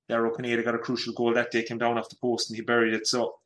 Dara 0.08 0.30
Ó 0.30 0.34
Cinnéide 0.34 0.64
got 0.64 0.74
a 0.74 0.78
crucial 0.78 1.14
goal 1.14 1.32
that 1.34 1.50
day, 1.50 1.62
came 1.62 1.78
down 1.78 1.96
off 1.96 2.10
the 2.10 2.16
post 2.16 2.50
and 2.50 2.56
he 2.56 2.62
buried 2.62 2.92
it. 2.92 3.06
So, 3.06 3.36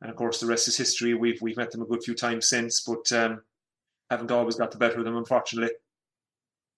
and 0.00 0.10
of 0.10 0.16
course 0.16 0.40
the 0.40 0.46
rest 0.46 0.68
is 0.68 0.76
history. 0.76 1.14
We've 1.14 1.40
we've 1.40 1.56
met 1.56 1.70
them 1.70 1.82
a 1.82 1.86
good 1.86 2.02
few 2.02 2.14
times 2.14 2.48
since, 2.48 2.80
but 2.80 3.10
um, 3.12 3.42
haven't 4.10 4.32
always 4.32 4.56
got 4.56 4.72
the 4.72 4.78
better 4.78 4.98
of 4.98 5.04
them, 5.04 5.16
unfortunately 5.16 5.70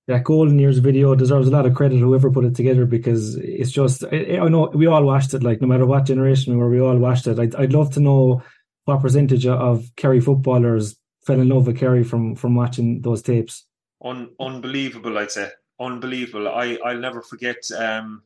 that 0.09 0.25
golden 0.25 0.59
years 0.59 0.79
video 0.79 1.15
deserves 1.15 1.49
a 1.49 1.51
lot 1.51 1.67
of 1.67 1.75
credit 1.75 1.99
whoever 1.99 2.31
put 2.31 2.47
it 2.47 2.57
together 2.57 2.87
because 2.87 3.37
it's 3.37 3.71
just 3.71 4.03
I, 4.11 4.39
I, 4.39 4.49
know 4.49 4.71
we 4.75 4.87
all 4.87 5.05
watched 5.05 5.35
it 5.35 5.43
like 5.43 5.61
no 5.61 5.69
matter 5.69 5.85
what 5.85 6.07
generation 6.07 6.55
we 6.55 6.59
were 6.59 6.71
we 6.71 6.81
all 6.81 6.97
watched 6.97 7.27
it. 7.27 7.39
I'd, 7.39 7.55
I'd 7.55 7.75
love 7.75 7.93
to 7.93 8.01
know 8.01 8.43
what 8.87 9.03
percentage 9.03 9.47
of 9.47 9.85
Kerry 9.97 10.21
footballers 10.21 10.97
fell 11.27 11.41
in 11.41 11.51
love 11.51 11.67
with 11.67 11.79
Kerry 11.79 12.05
from 12.05 12.35
from 12.35 12.55
watching 12.55 13.03
those 13.03 13.21
tapes. 13.21 13.67
Un, 14.03 14.31
unbelievable 14.41 15.19
I'd 15.19 15.31
say. 15.31 15.51
Unbelievable. 15.79 16.49
I 16.49 16.79
I'll 16.83 16.99
never 16.99 17.21
forget 17.21 17.71
um 17.77 18.23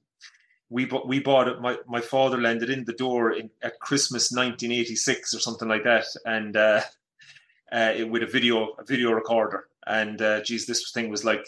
we 0.70 0.84
bought 0.84 1.08
we 1.08 1.18
bought 1.18 1.48
it 1.48 1.60
my, 1.60 1.76
my 1.88 2.00
father 2.00 2.40
landed 2.40 2.70
in 2.70 2.84
the 2.84 2.92
door 2.92 3.32
in, 3.32 3.50
at 3.60 3.80
Christmas 3.80 4.30
1986 4.30 5.34
or 5.34 5.40
something 5.40 5.68
like 5.68 5.82
that 5.82 6.06
and 6.24 6.56
uh, 6.56 6.80
uh, 7.72 7.94
with 8.08 8.22
a 8.22 8.26
video 8.26 8.68
a 8.78 8.84
video 8.84 9.10
recorder. 9.10 9.66
And 9.84 10.22
uh, 10.22 10.42
geez 10.42 10.66
this 10.66 10.92
thing 10.92 11.10
was 11.10 11.24
like 11.24 11.44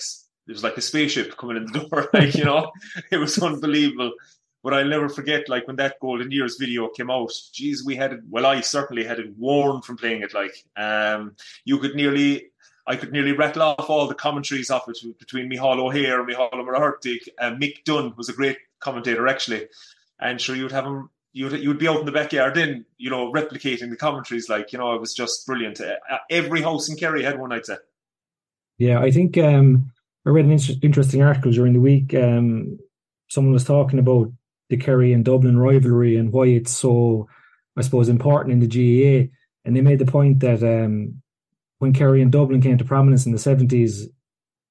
it 0.47 0.53
was 0.53 0.63
like 0.63 0.77
a 0.77 0.83
spaceship 0.83 1.37
coming 1.37 1.57
in 1.57 1.67
the 1.67 1.79
door. 1.91 2.09
like 2.13 2.35
you 2.35 2.45
know, 2.45 2.71
it 3.11 3.17
was 3.17 3.39
unbelievable. 3.39 4.13
But 4.63 4.73
I'll 4.73 4.89
never 4.89 5.11
forget, 5.11 5.51
like 5.51 5.67
when 5.67 5.77
that 5.77 6.01
Golden 6.01 6.31
Years 6.31 6.57
video 6.59 6.89
came 6.89 7.11
out. 7.11 7.33
Geez, 7.53 7.85
we 7.85 7.97
had 7.97 8.15
it. 8.15 8.21
Well, 8.31 8.47
I 8.47 8.63
certainly 8.63 9.05
had 9.05 9.19
it 9.19 9.37
worn 9.37 9.83
from 9.83 9.99
playing 9.99 10.23
it. 10.23 10.33
Like, 10.33 10.55
um, 10.75 11.37
you 11.67 11.79
could 11.79 11.95
nearly, 11.95 12.47
I 12.87 12.97
could 12.97 13.13
nearly 13.13 13.33
rattle 13.33 13.61
off 13.61 13.91
all 13.91 14.09
the 14.09 14.15
commentaries 14.15 14.71
off 14.71 14.89
it 14.89 14.97
between 15.19 15.51
Micheál 15.51 15.79
O'Hehir 15.79 16.19
and 16.19 16.29
Micheál 16.29 16.51
Ó 16.53 16.65
Muircheartaigh. 16.65 17.29
Uh, 17.39 17.51
Mick 17.51 17.85
Dunne 17.85 18.15
was 18.17 18.31
a 18.31 18.33
great 18.33 18.57
commentator 18.81 19.29
actually, 19.29 19.69
and 20.19 20.41
sure 20.41 20.57
you'd 20.57 20.73
have 20.73 20.87
him. 20.87 21.11
You'd, 21.35 21.53
you'd 21.61 21.79
be 21.79 21.89
out 21.89 21.99
in 21.99 22.07
the 22.07 22.13
backyard 22.13 22.55
then, 22.55 22.87
you 22.97 23.11
know, 23.11 23.33
replicating 23.33 23.91
the 23.91 23.97
commentaries. 23.97 24.49
Like, 24.49 24.73
you 24.73 24.79
know, 24.79 24.95
it 24.95 25.01
was 25.01 25.13
just 25.13 25.45
brilliant. 25.47 25.81
Uh, 25.81 25.97
every 26.31 26.63
house 26.63 26.89
in 26.89 26.97
Kerry 26.97 27.25
had 27.25 27.41
one, 27.41 27.53
I'd 27.53 27.67
say. 27.67 27.77
Yeah, 28.79 29.01
I 29.01 29.11
think 29.11 29.37
um, 29.37 29.93
I 30.27 30.31
read 30.31 30.47
an 30.47 30.53
inter- 30.53 30.75
interesting 30.83 31.23
article 31.23 31.53
during 31.53 31.75
the 31.75 31.81
week. 31.81 32.15
Um, 32.15 32.79
someone 33.29 33.53
was 33.53 33.65
talking 33.65 33.99
about 33.99 34.33
the 34.71 34.77
Kerry 34.77 35.13
and 35.13 35.25
Dublin 35.25 35.59
rivalry 35.59 36.17
and 36.17 36.33
why 36.33 36.47
it's 36.47 36.75
so 36.75 37.29
I 37.77 37.83
suppose, 37.83 38.09
important 38.09 38.53
in 38.53 38.61
the 38.61 38.69
GAA. 38.69 39.31
And 39.65 39.75
they 39.75 39.81
made 39.81 39.99
the 39.99 40.07
point 40.07 40.41
that 40.41 40.63
um, 40.63 41.23
when 41.79 41.93
Kerry 41.93 42.23
and 42.23 42.31
Dublin 42.31 42.61
came 42.61 42.79
to 42.79 42.85
prominence 42.85 43.27
in 43.27 43.33
the 43.33 43.39
70s, 43.39 44.03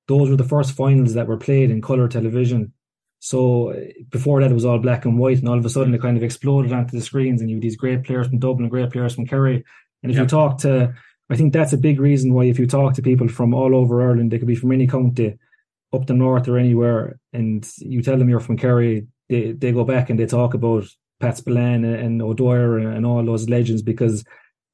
those 0.08 0.30
were 0.30 0.36
the 0.36 0.44
first 0.44 0.74
finals 0.74 1.14
that 1.14 1.28
were 1.28 1.38
played 1.38 1.72
in 1.72 1.82
colour 1.82 2.08
television. 2.08 2.74
So 3.20 3.74
before 4.10 4.42
that, 4.42 4.52
it 4.52 4.54
was 4.54 4.66
all 4.66 4.80
black 4.80 5.06
and 5.06 5.18
white, 5.18 5.40
and 5.40 5.48
all 5.48 5.58
of 5.58 5.66
a 5.66 5.70
sudden 5.70 5.94
it 5.94 6.02
kind 6.02 6.18
of 6.18 6.24
exploded 6.24 6.74
onto 6.74 6.98
the 6.98 7.04
screens, 7.04 7.40
and 7.40 7.50
you 7.50 7.56
had 7.56 7.64
these 7.64 7.78
great 7.78 8.04
players 8.04 8.28
from 8.28 8.40
Dublin, 8.40 8.68
great 8.68 8.92
players 8.92 9.16
from 9.16 9.26
Kerry. 9.26 9.64
And 10.04 10.12
if 10.12 10.18
yep. 10.18 10.26
you 10.26 10.28
talk 10.28 10.58
to, 10.60 10.94
I 11.30 11.36
think 11.36 11.54
that's 11.54 11.74
a 11.74 11.78
big 11.78 12.00
reason 12.00 12.34
why 12.34 12.46
if 12.46 12.60
you 12.60 12.68
talk 12.68 12.94
to 12.96 13.02
people 13.02 13.28
from 13.28 13.54
all 13.54 13.76
over 13.76 14.02
Ireland, 14.02 14.32
they 14.32 14.38
could 14.38 14.48
be 14.48 14.56
from 14.56 14.72
any 14.72 14.88
county, 14.88 15.38
up 15.94 16.06
the 16.08 16.14
north 16.14 16.48
or 16.48 16.58
anywhere, 16.58 17.20
and 17.32 17.68
you 17.78 18.02
tell 18.02 18.18
them 18.18 18.30
you're 18.30 18.40
from 18.40 18.58
Kerry, 18.58 19.08
they 19.30 19.52
they 19.52 19.72
go 19.72 19.84
back 19.84 20.10
and 20.10 20.20
they 20.20 20.26
talk 20.26 20.54
about 20.54 20.86
Pat 21.20 21.38
Spillane 21.38 21.86
and 21.86 22.22
O'Dwyer 22.22 22.78
and, 22.78 23.06
all 23.06 23.24
those 23.24 23.50
legends 23.50 23.82
because 23.82 24.26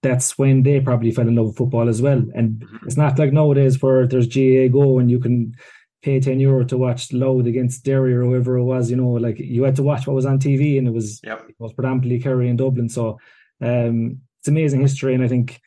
that's 0.01 0.37
when 0.37 0.63
they 0.63 0.79
probably 0.79 1.11
fell 1.11 1.27
in 1.27 1.35
love 1.35 1.47
with 1.47 1.57
football 1.57 1.87
as 1.89 2.01
well. 2.01 2.23
And 2.33 2.51
mm-hmm. 2.51 2.85
it's 2.85 2.97
not 2.97 3.19
like 3.19 3.33
nowadays 3.33 3.81
where 3.81 4.07
there's 4.07 4.27
GAAGO 4.27 4.99
and 4.99 5.11
you 5.11 5.19
can 5.19 5.53
pay 6.01 6.19
10 6.19 6.39
euro 6.39 6.63
to 6.63 6.77
watch 6.77 7.11
Louth 7.11 7.45
against 7.45 7.83
Derry 7.83 8.13
or 8.15 8.23
whoever 8.23 8.57
it 8.57 8.63
was, 8.63 8.89
you 8.89 8.95
know, 8.95 9.09
like 9.09 9.37
you 9.37 9.63
had 9.63 9.75
to 9.75 9.83
watch 9.83 10.07
what 10.07 10.15
was 10.15 10.25
on 10.25 10.39
TV 10.39 10.77
and 10.77 10.87
it 10.87 10.93
was, 10.93 11.19
yep. 11.23 11.45
it 11.47 11.55
was 11.59 11.73
predominantly 11.73 12.19
Kerry 12.19 12.49
and 12.49 12.57
Dublin. 12.57 12.89
So 12.89 13.19
um, 13.61 14.19
it's 14.39 14.47
amazing 14.47 14.81
history. 14.81 15.13
And 15.13 15.23
I 15.23 15.27
think, 15.27 15.59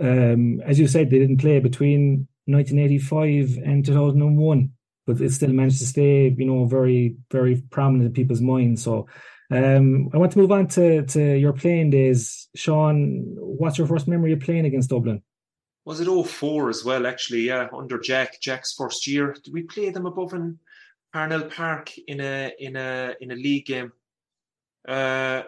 um, 0.00 0.60
as 0.62 0.78
you 0.78 0.86
said, 0.88 1.10
they 1.10 1.18
didn't 1.18 1.38
play 1.38 1.60
between 1.60 2.28
1985 2.46 3.58
and 3.64 3.84
2001, 3.84 4.72
but 5.06 5.20
it 5.20 5.32
still 5.32 5.50
managed 5.50 5.78
to 5.78 5.86
stay, 5.86 6.34
you 6.36 6.44
know, 6.44 6.64
very, 6.64 7.16
very 7.30 7.62
prominent 7.70 8.08
in 8.08 8.12
people's 8.12 8.40
minds. 8.40 8.82
So 8.82 9.06
um, 9.50 10.10
I 10.12 10.18
want 10.18 10.32
to 10.32 10.38
move 10.38 10.52
on 10.52 10.68
to, 10.68 11.04
to 11.06 11.38
your 11.38 11.52
playing 11.52 11.90
days. 11.90 12.48
Sean, 12.54 13.24
what's 13.36 13.78
your 13.78 13.86
first 13.86 14.08
memory 14.08 14.32
of 14.32 14.40
playing 14.40 14.66
against 14.66 14.90
Dublin? 14.90 15.22
Was 15.84 16.00
it 16.00 16.08
04 16.08 16.70
as 16.70 16.84
well, 16.84 17.06
actually? 17.06 17.42
Yeah, 17.42 17.68
under 17.72 17.98
Jack, 17.98 18.40
Jack's 18.40 18.72
first 18.72 19.06
year. 19.06 19.32
Did 19.32 19.52
we 19.52 19.62
play 19.62 19.90
them 19.90 20.06
above 20.06 20.32
in 20.32 20.58
Parnell 21.12 21.44
Park 21.44 21.92
in 22.08 22.20
a 22.20 22.52
in 22.58 22.74
a 22.76 23.14
in 23.20 23.30
a 23.30 23.34
league 23.34 23.66
game? 23.66 23.92
Uh, 24.88 25.42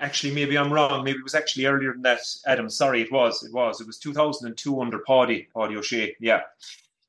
actually, 0.00 0.34
maybe 0.34 0.56
I'm 0.56 0.72
wrong. 0.72 1.04
Maybe 1.04 1.18
it 1.18 1.24
was 1.24 1.34
actually 1.34 1.66
earlier 1.66 1.92
than 1.92 2.02
that. 2.02 2.20
Adam, 2.46 2.68
sorry, 2.68 3.02
it 3.02 3.12
was. 3.12 3.42
It 3.42 3.52
was. 3.52 3.80
It 3.80 3.86
was 3.86 3.98
2002 3.98 4.80
under 4.80 4.98
Páidí, 5.00 5.46
Paddy 5.56 5.76
O'Shea. 5.76 6.16
Yeah, 6.20 6.42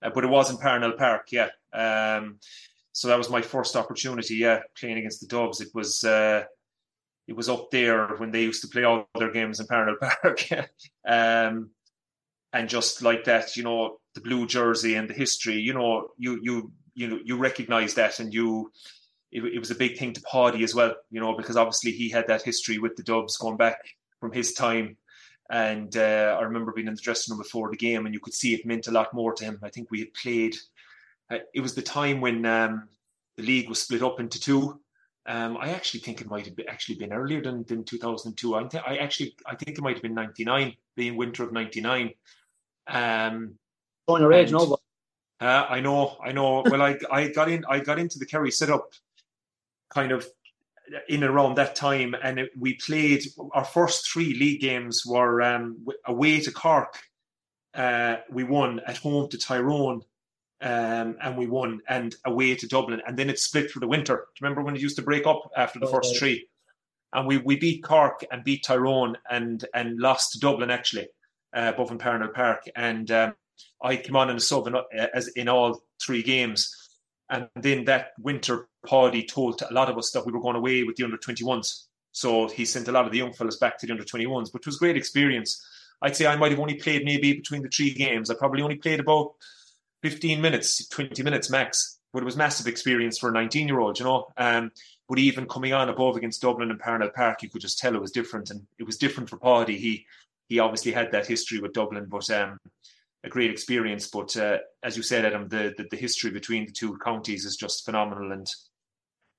uh, 0.02 0.10
but 0.14 0.24
it 0.24 0.30
was 0.30 0.50
in 0.50 0.58
Parnell 0.58 0.94
Park. 0.94 1.32
Yeah. 1.32 1.50
Um, 1.74 2.40
so 2.92 3.08
that 3.08 3.18
was 3.18 3.30
my 3.30 3.42
first 3.42 3.76
opportunity. 3.76 4.36
Yeah, 4.36 4.62
playing 4.78 4.98
against 4.98 5.22
the 5.22 5.28
Dubs. 5.28 5.62
It 5.62 5.70
was 5.74 6.04
uh, 6.04 6.44
it 7.28 7.36
was 7.36 7.50
up 7.50 7.72
there 7.72 8.08
when 8.18 8.32
they 8.32 8.44
used 8.44 8.62
to 8.62 8.68
play 8.68 8.84
all 8.84 9.08
their 9.18 9.32
games 9.32 9.60
in 9.60 9.68
Parnell 9.68 9.96
Park. 10.02 10.48
um, 11.08 11.70
and 12.52 12.70
just 12.70 13.02
like 13.02 13.24
that, 13.24 13.58
you 13.58 13.64
know, 13.64 13.98
the 14.14 14.22
blue 14.22 14.46
jersey 14.46 14.96
and 14.96 15.10
the 15.10 15.14
history. 15.14 15.56
You 15.56 15.74
know, 15.74 16.10
you 16.18 16.40
you 16.42 16.72
you 16.94 17.08
know 17.08 17.20
you 17.24 17.38
recognize 17.38 17.96
that, 17.96 18.20
and 18.20 18.34
you. 18.34 18.72
It, 19.34 19.44
it 19.44 19.60
was 19.60 19.72
a 19.72 19.76
big 19.76 19.98
thing 19.98 20.14
to 20.14 20.22
Páidí 20.22 20.64
as 20.64 20.76
well, 20.76 20.96
you 21.12 21.20
know, 21.20 21.36
because 21.36 21.58
obviously 21.58 21.92
he 21.92 22.10
had 22.10 22.28
that 22.28 22.44
history 22.44 22.78
with 22.78 22.96
the 22.96 23.04
Dubs 23.04 23.38
going 23.38 23.58
back 23.58 23.80
from 24.20 24.32
his 24.32 24.54
time 24.54 24.98
and 25.50 25.98
uh, 25.98 26.38
I 26.40 26.44
remember 26.44 26.72
being 26.72 26.88
in 26.88 26.96
the 26.96 27.02
dressing 27.02 27.34
room 27.34 27.44
before 27.44 27.70
the 27.70 27.76
game, 27.76 28.06
and 28.06 28.14
you 28.14 28.22
could 28.22 28.34
see 28.34 28.54
it 28.54 28.66
meant 28.66 28.88
a 28.88 28.92
lot 28.92 29.14
more 29.14 29.34
to 29.34 29.44
him. 29.44 29.60
I 29.62 29.70
think 29.70 29.92
we 29.92 30.00
had 30.00 30.14
played 30.14 30.56
uh, 31.30 31.40
it 31.54 31.62
was 31.62 31.76
the 31.76 31.82
time 31.82 32.22
when 32.22 32.46
um, 32.46 32.90
the 33.38 33.44
league 33.44 33.70
was 33.70 33.82
split 33.82 34.04
up 34.04 34.20
into 34.20 34.40
two. 34.40 34.80
Um, 35.26 35.58
I 35.58 35.70
actually 35.70 36.02
think 36.02 36.20
it 36.20 36.30
might 36.30 36.46
have 36.46 36.56
been, 36.56 36.68
actually 36.68 36.96
been 36.96 37.14
earlier 37.14 37.42
than, 37.42 37.64
than 37.64 37.86
2002. 37.86 38.56
I, 38.56 38.64
th- 38.64 38.84
I 38.86 38.98
actually 38.98 39.36
I 39.46 39.56
think 39.56 39.78
it 39.78 39.82
might 39.82 39.96
have 39.96 40.02
been 40.04 40.14
99, 40.14 40.74
being 40.96 41.16
winter 41.16 41.44
of 41.44 41.54
99. 41.54 42.12
Um, 42.88 43.56
Showing 44.10 44.22
your 44.22 44.34
age, 44.34 44.52
no. 44.52 44.78
Uh, 45.40 45.66
I 45.70 45.80
know, 45.80 46.18
I 46.24 46.32
know. 46.32 46.64
Well, 46.66 46.82
I 46.82 46.98
I 47.12 47.28
got 47.30 47.50
in 47.50 47.66
I 47.68 47.80
got 47.80 48.00
into 48.00 48.20
the 48.20 48.26
Kerry 48.26 48.52
setup 48.52 48.92
kind 49.94 50.12
of 50.12 50.26
in 51.08 51.24
around 51.24 51.56
that 51.56 51.76
time, 51.76 52.16
and 52.22 52.40
it, 52.40 52.52
we 52.60 52.74
played 52.76 53.24
our 53.54 53.66
first 53.66 54.12
three 54.12 54.34
league 54.34 54.62
games 54.62 55.04
were 55.06 55.42
um, 55.42 55.86
away 56.06 56.40
to 56.42 56.52
Cork. 56.52 57.00
Uh, 57.74 58.18
we 58.30 58.44
won 58.44 58.82
at 58.86 58.98
home 58.98 59.30
to 59.30 59.38
Tyrone, 59.38 60.02
um, 60.62 61.18
and 61.22 61.38
we 61.38 61.48
won, 61.48 61.82
and 61.88 62.16
away 62.26 62.56
to 62.56 62.68
Dublin, 62.68 63.02
and 63.08 63.18
then 63.18 63.30
it 63.30 63.40
split 63.40 63.72
for 63.72 63.80
the 63.80 63.88
winter. 63.88 64.16
Do 64.16 64.22
you 64.22 64.44
remember 64.44 64.62
when 64.62 64.76
it 64.76 64.82
used 64.82 64.98
to 64.98 65.02
break 65.02 65.26
up 65.26 65.50
after 65.56 65.80
the 65.80 65.88
first 65.88 66.18
three? 66.18 66.48
And 67.14 67.28
we, 67.28 67.38
we 67.38 67.56
beat 67.58 67.84
Cork 67.84 68.26
and 68.32 68.44
beat 68.44 68.64
Tyrone 68.64 69.18
and 69.30 69.64
and 69.74 70.00
lost 70.00 70.34
to 70.34 70.40
Dublin 70.40 70.72
actually, 70.72 71.08
uh, 71.56 71.72
above 71.74 71.92
in 71.92 71.98
Parnell 71.98 72.30
Park. 72.30 72.64
And 72.76 73.10
um, 73.12 73.36
I 73.82 73.98
came 73.98 74.16
on 74.16 74.30
in 74.30 74.38
a 74.38 74.40
sub 74.40 74.68
in, 74.68 74.76
uh, 74.76 74.82
as 75.14 75.28
in 75.30 75.48
all 75.48 75.84
three 76.02 76.24
games. 76.24 76.83
And 77.34 77.50
then 77.56 77.86
that 77.86 78.12
winter, 78.20 78.68
Páidí 78.86 79.28
told 79.28 79.64
a 79.64 79.74
lot 79.74 79.90
of 79.90 79.98
us 79.98 80.12
that 80.12 80.24
we 80.24 80.32
were 80.32 80.40
going 80.40 80.56
away 80.56 80.84
with 80.84 80.98
the 80.98 81.04
under 81.04 81.18
21s. 81.18 81.86
So 82.12 82.48
he 82.48 82.64
sent 82.64 82.88
a 82.88 82.92
lot 82.92 83.06
of 83.06 83.12
the 83.12 83.18
young 83.18 83.34
fellas 83.34 83.58
back 83.58 83.80
to 83.80 83.88
the 83.88 83.92
under 83.92 84.04
21s, 84.04 84.54
which 84.54 84.68
was 84.68 84.78
great 84.78 84.96
experience. 84.96 85.66
I'd 86.04 86.16
say 86.16 86.28
I 86.28 86.36
might 86.36 86.52
have 86.52 86.60
only 86.60 86.76
played 86.76 87.06
maybe 87.06 87.34
between 87.34 87.64
the 87.64 87.70
three 87.70 87.92
games. 87.92 88.30
I 88.30 88.36
probably 88.36 88.62
only 88.62 88.76
played 88.76 89.00
about 89.00 89.34
15 90.04 90.42
minutes, 90.42 90.88
20 90.90 91.24
minutes 91.24 91.50
max. 91.50 91.98
But 92.14 92.22
it 92.22 92.26
was 92.26 92.38
massive 92.38 92.68
experience 92.68 93.18
for 93.18 93.30
a 93.30 93.34
19 93.34 93.68
year 93.68 93.80
old, 93.80 93.98
you 93.98 94.06
know. 94.06 94.28
Um, 94.38 94.72
but 95.10 95.18
even 95.18 95.48
coming 95.48 95.74
on 95.74 95.90
above 95.90 96.16
against 96.16 96.44
Dublin 96.44 96.70
and 96.70 96.80
Parnell 96.80 97.10
Park, 97.10 97.42
you 97.42 97.50
could 97.50 97.62
just 97.62 97.80
tell 97.80 97.96
it 97.96 98.02
was 98.02 98.12
different. 98.12 98.52
And 98.52 98.68
it 98.78 98.84
was 98.84 98.98
different 98.98 99.28
for 99.32 99.40
Páidí. 99.40 99.78
He 99.78 100.06
he 100.50 100.60
obviously 100.60 100.92
had 100.92 101.12
that 101.14 101.26
history 101.26 101.60
with 101.60 101.74
Dublin, 101.74 102.06
but 102.08 102.30
um, 102.30 102.60
a 103.24 103.30
great 103.30 103.52
experience. 103.52 104.08
But 104.08 104.36
uh, 104.38 104.58
as 104.84 104.98
you 104.98 105.04
said, 105.04 105.26
Adam, 105.26 105.48
the, 105.48 105.74
the, 105.78 105.86
the 105.90 105.98
history 105.98 106.32
between 106.32 106.66
the 106.66 106.72
two 106.72 106.98
counties 107.04 107.46
is 107.46 107.56
just 107.56 107.86
phenomenal, 107.86 108.32
and 108.32 108.48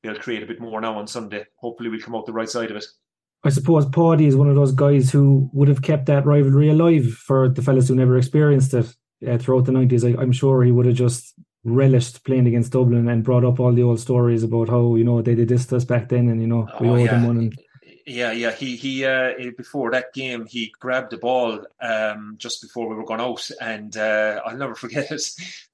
they'll 0.02 0.18
create 0.18 0.42
a 0.42 0.46
bit 0.46 0.60
more 0.60 0.80
now 0.80 0.98
on 0.98 1.06
Sunday. 1.06 1.44
Hopefully, 1.56 1.90
we'll 1.90 2.00
come 2.00 2.14
out 2.14 2.26
the 2.26 2.32
right 2.32 2.48
side 2.48 2.70
of 2.70 2.76
it. 2.76 2.84
I 3.46 3.50
suppose 3.50 3.84
Páidí 3.86 4.26
is 4.26 4.36
one 4.36 4.48
of 4.48 4.56
those 4.56 4.72
guys 4.72 5.10
who 5.10 5.50
would 5.52 5.68
have 5.68 5.82
kept 5.82 6.06
that 6.06 6.24
rivalry 6.24 6.70
alive 6.70 7.12
for 7.12 7.48
the 7.50 7.60
fellas 7.60 7.88
who 7.88 7.94
never 7.94 8.16
experienced 8.16 8.72
it 8.72 8.94
uh, 9.26 9.38
throughout 9.38 9.64
the 9.64 9.72
90s, 9.72 10.18
I, 10.18 10.22
am 10.22 10.32
sure 10.32 10.62
he 10.62 10.72
would 10.72 10.86
have 10.86 10.94
just 10.94 11.34
relished 11.64 12.24
playing 12.24 12.46
against 12.46 12.72
Dublin 12.72 13.08
and 13.08 13.24
brought 13.24 13.44
up 13.44 13.60
all 13.60 13.72
the 13.72 13.82
old 13.82 14.00
stories 14.00 14.42
about 14.42 14.68
how, 14.68 14.96
you 14.96 15.04
know, 15.04 15.22
they 15.22 15.34
did 15.34 15.48
this 15.48 15.66
to 15.66 15.76
us 15.76 15.84
back 15.84 16.08
then 16.08 16.28
and, 16.28 16.40
you 16.40 16.46
know, 16.46 16.68
we 16.80 16.88
oh, 16.88 16.94
owed 16.94 17.00
yeah. 17.00 17.10
them 17.12 17.26
one. 17.26 17.38
And... 17.38 17.58
Yeah, 18.06 18.32
yeah. 18.32 18.52
He, 18.52 18.76
he, 18.76 19.04
uh, 19.06 19.32
before 19.56 19.90
that 19.92 20.12
game, 20.12 20.44
he 20.44 20.72
grabbed 20.78 21.10
the 21.10 21.16
ball 21.16 21.64
um, 21.80 22.34
just 22.38 22.60
before 22.60 22.86
we 22.86 22.96
were 22.96 23.04
going 23.04 23.20
out. 23.20 23.48
And 23.60 23.96
uh, 23.96 24.42
I'll 24.44 24.58
never 24.58 24.74
forget 24.74 25.10
it. 25.10 25.22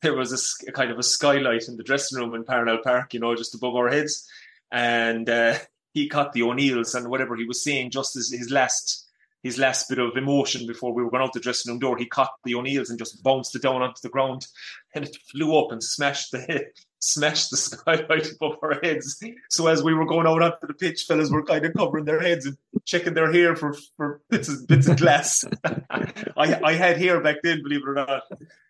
There 0.01 0.15
was 0.15 0.33
a, 0.33 0.69
a, 0.69 0.73
kind 0.73 0.91
of 0.91 0.99
a 0.99 1.03
skylight 1.03 1.67
in 1.69 1.77
the 1.77 1.83
dressing 1.83 2.19
room 2.19 2.35
in 2.35 2.45
Parnell 2.45 2.79
Park, 2.85 3.15
you 3.15 3.21
know, 3.21 3.35
just 3.35 3.55
above 3.55 3.75
our 3.75 3.89
heads. 3.89 4.29
And 4.71 5.29
uh, 5.29 5.59
he 5.93 6.09
caught 6.09 6.33
the 6.33 6.43
O'Neills 6.43 6.95
and 6.95 7.09
whatever 7.09 7.37
he 7.37 7.45
was 7.45 7.63
saying 7.63 7.91
just 7.91 8.17
as 8.17 8.31
his 8.31 8.51
last 8.51 9.07
his 9.43 9.59
last 9.59 9.89
bit 9.89 9.99
of 9.99 10.17
emotion 10.19 10.67
before 10.67 10.93
we 10.93 11.03
were 11.03 11.11
going 11.11 11.23
out 11.23 11.33
the 11.33 11.41
dressing 11.41 11.73
room 11.73 11.79
door, 11.79 11.97
he 11.97 12.05
caught 12.05 12.33
the 12.45 12.55
O'Neills 12.55 12.91
and 12.91 12.99
just 12.99 13.23
bounced 13.23 13.57
it 13.57 13.63
down 13.63 13.81
onto 13.81 14.03
the 14.03 14.11
ground, 14.11 14.47
and 14.95 15.07
it 15.07 15.17
flew 15.31 15.59
up 15.59 15.73
and 15.73 15.83
smashed 15.83 16.31
the 16.31 16.67
smashed 17.01 17.51
the 17.51 17.57
sky 17.57 17.97
skylight 17.97 18.31
above 18.33 18.59
our 18.63 18.79
heads. 18.83 19.23
So 19.49 19.67
as 19.67 19.83
we 19.83 19.95
were 19.95 20.07
going 20.07 20.27
out 20.27 20.43
onto 20.43 20.67
the 20.67 20.75
pitch, 20.75 21.05
fellas 21.05 21.31
were 21.31 21.45
kind 21.45 21.65
of 21.65 21.75
covering 21.75 22.05
their 22.05 22.21
heads 22.21 22.47
and 22.47 22.57
checking 22.85 23.15
their 23.15 23.33
hair 23.33 23.57
for, 23.57 23.75
for 23.97 24.21
bits 24.31 24.49
of 24.49 24.67
bits 24.67 24.89
of 24.89 24.99
glass. 24.99 25.45
I 25.91 26.61
I 26.63 26.75
had 26.75 26.99
hair 26.99 27.21
back 27.21 27.37
then, 27.43 27.63
believe 27.63 27.83
it 27.83 27.89
or 27.89 27.95
not. 27.95 28.23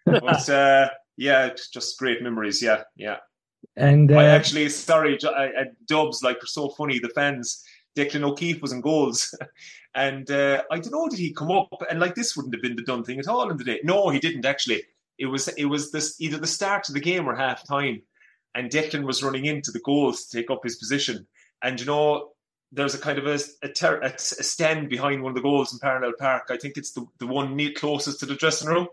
But 0.05 0.49
uh, 0.49 0.91
yeah, 1.17 1.51
just 1.73 1.99
great 1.99 2.23
memories. 2.23 2.63
Yeah, 2.63 2.85
yeah. 2.97 3.19
And 3.77 4.11
uh, 4.11 4.17
I 4.17 4.25
actually, 4.27 4.69
sorry, 4.71 5.19
at 5.23 5.87
Dubs, 5.87 6.23
like, 6.23 6.41
they're 6.41 6.47
so 6.47 6.71
funny. 6.71 6.99
The 6.99 7.11
fans, 7.11 7.63
Declan 7.97 8.23
O'Keeffe 8.23 8.63
was 8.63 8.73
in 8.73 8.81
goals. 8.81 9.35
And 9.95 10.31
uh, 10.31 10.63
I 10.71 10.79
don't 10.79 10.93
know, 10.93 11.09
did 11.09 11.19
he 11.19 11.33
come 11.33 11.51
up 11.51 11.69
and 11.91 11.99
like 11.99 12.15
this 12.15 12.37
wouldn't 12.37 12.55
have 12.55 12.63
been 12.63 12.77
the 12.77 12.83
done 12.83 13.05
thing 13.05 13.19
at 13.19 13.29
all 13.29 13.51
in 13.51 13.57
the 13.57 13.65
day? 13.65 13.81
No, 13.83 14.11
he 14.11 14.21
didn't 14.21 14.47
actually. 14.47 14.83
It 15.19 15.27
was 15.27 15.49
it 15.49 15.65
was 15.65 15.91
this 15.91 16.21
either 16.21 16.39
the 16.39 16.47
start 16.47 16.89
of 16.89 16.95
the 16.95 17.01
game 17.01 17.29
or 17.29 17.35
half 17.35 17.67
time, 17.67 18.03
and 18.55 18.71
Declan 18.71 19.05
was 19.05 19.23
running 19.23 19.47
into 19.47 19.71
the 19.71 19.81
goals 19.81 20.27
to 20.27 20.39
take 20.39 20.51
up 20.51 20.61
his 20.63 20.77
position. 20.77 21.27
And 21.63 21.79
you 21.79 21.87
know, 21.87 22.31
there's 22.73 22.95
a 22.95 22.99
kind 22.99 23.19
of 23.19 23.27
a, 23.27 23.39
a, 23.63 23.69
ter- 23.69 24.01
a, 24.01 24.19
stand 24.19 24.89
behind 24.89 25.23
one 25.23 25.31
of 25.31 25.37
the 25.37 25.43
goals 25.43 25.73
in 25.73 25.79
Parnell 25.79 26.13
Park. 26.19 26.49
I 26.51 26.57
think 26.57 26.77
it's 26.77 26.93
the, 26.93 27.07
the 27.19 27.27
one 27.27 27.57
neat 27.57 27.77
closest 27.77 28.21
to 28.21 28.27
the 28.27 28.35
dressing 28.35 28.69
room. 28.69 28.89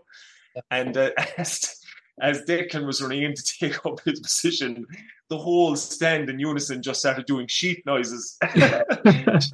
And 0.70 0.96
uh, 0.96 1.10
as, 1.38 1.76
as 2.20 2.42
Declan 2.42 2.86
was 2.86 3.00
running 3.00 3.22
in 3.22 3.34
to 3.34 3.42
take 3.42 3.84
up 3.86 4.00
his 4.04 4.20
position, 4.20 4.86
the 5.28 5.38
whole 5.38 5.76
stand 5.76 6.28
in 6.30 6.38
unison 6.38 6.82
just 6.82 7.00
started 7.00 7.26
doing 7.26 7.46
sheep 7.46 7.84
noises. 7.86 8.36
you 8.54 8.62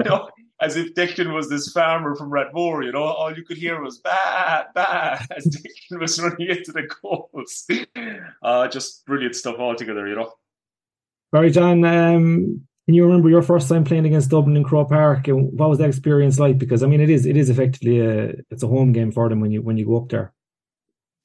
know, 0.04 0.28
as 0.64 0.76
if 0.76 0.94
Declan 0.94 1.34
was 1.34 1.50
this 1.50 1.70
farmer 1.70 2.14
from 2.14 2.30
Rathmore, 2.30 2.84
you 2.84 2.92
know, 2.92 3.02
all 3.02 3.36
you 3.36 3.44
could 3.44 3.58
hear 3.58 3.82
was 3.82 3.98
bah, 3.98 4.64
bah, 4.74 5.18
as 5.36 5.46
Declan 5.46 6.00
was 6.00 6.20
running 6.20 6.48
into 6.48 6.72
the 6.72 6.88
goals. 7.02 7.66
Uh, 8.42 8.68
just 8.68 9.06
brilliant 9.06 9.34
stuff 9.34 9.56
altogether, 9.58 10.06
you 10.06 10.14
know. 10.14 10.30
Barry 11.32 11.50
John, 11.50 11.82
um, 11.84 12.66
Can 12.86 12.94
you 12.94 13.04
remember 13.06 13.30
your 13.30 13.40
first 13.40 13.68
time 13.68 13.84
playing 13.84 14.04
against 14.04 14.30
Dublin 14.30 14.56
in 14.56 14.64
Croke 14.64 14.90
Park? 14.90 15.28
And 15.28 15.58
what 15.58 15.70
was 15.70 15.78
that 15.78 15.88
experience 15.88 16.38
like? 16.38 16.58
Because 16.58 16.82
I 16.82 16.86
mean, 16.86 17.00
it 17.00 17.08
is 17.08 17.24
it 17.24 17.36
is 17.36 17.48
effectively 17.48 18.00
a 18.00 18.34
it's 18.50 18.62
a 18.62 18.68
home 18.68 18.92
game 18.92 19.10
for 19.10 19.28
them 19.28 19.40
when 19.40 19.50
you 19.50 19.62
when 19.62 19.78
you 19.78 19.86
go 19.86 19.96
up 19.96 20.10
there. 20.10 20.34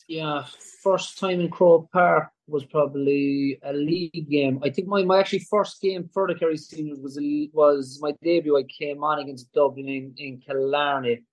Yeah, 0.07 0.45
first 0.81 1.19
time 1.19 1.41
in 1.41 1.49
Croke 1.49 1.91
Park 1.91 2.31
was 2.49 2.65
probably 2.65 3.59
a 3.63 3.73
league 3.73 4.29
game. 4.29 4.59
I 4.63 4.69
think 4.69 4.87
my, 4.87 5.03
my 5.03 5.19
actually 5.19 5.45
first 5.49 5.81
game 5.81 6.09
for 6.13 6.27
the 6.27 6.35
Kerry 6.35 6.57
Seniors 6.57 6.99
was 6.99 7.17
a, 7.17 7.49
was 7.53 7.99
my 8.01 8.13
debut. 8.21 8.57
I 8.57 8.63
came 8.63 9.03
on 9.03 9.19
against 9.19 9.51
Dublin 9.53 9.87
in, 9.87 10.13
in 10.17 10.39
Killarney. 10.39 11.23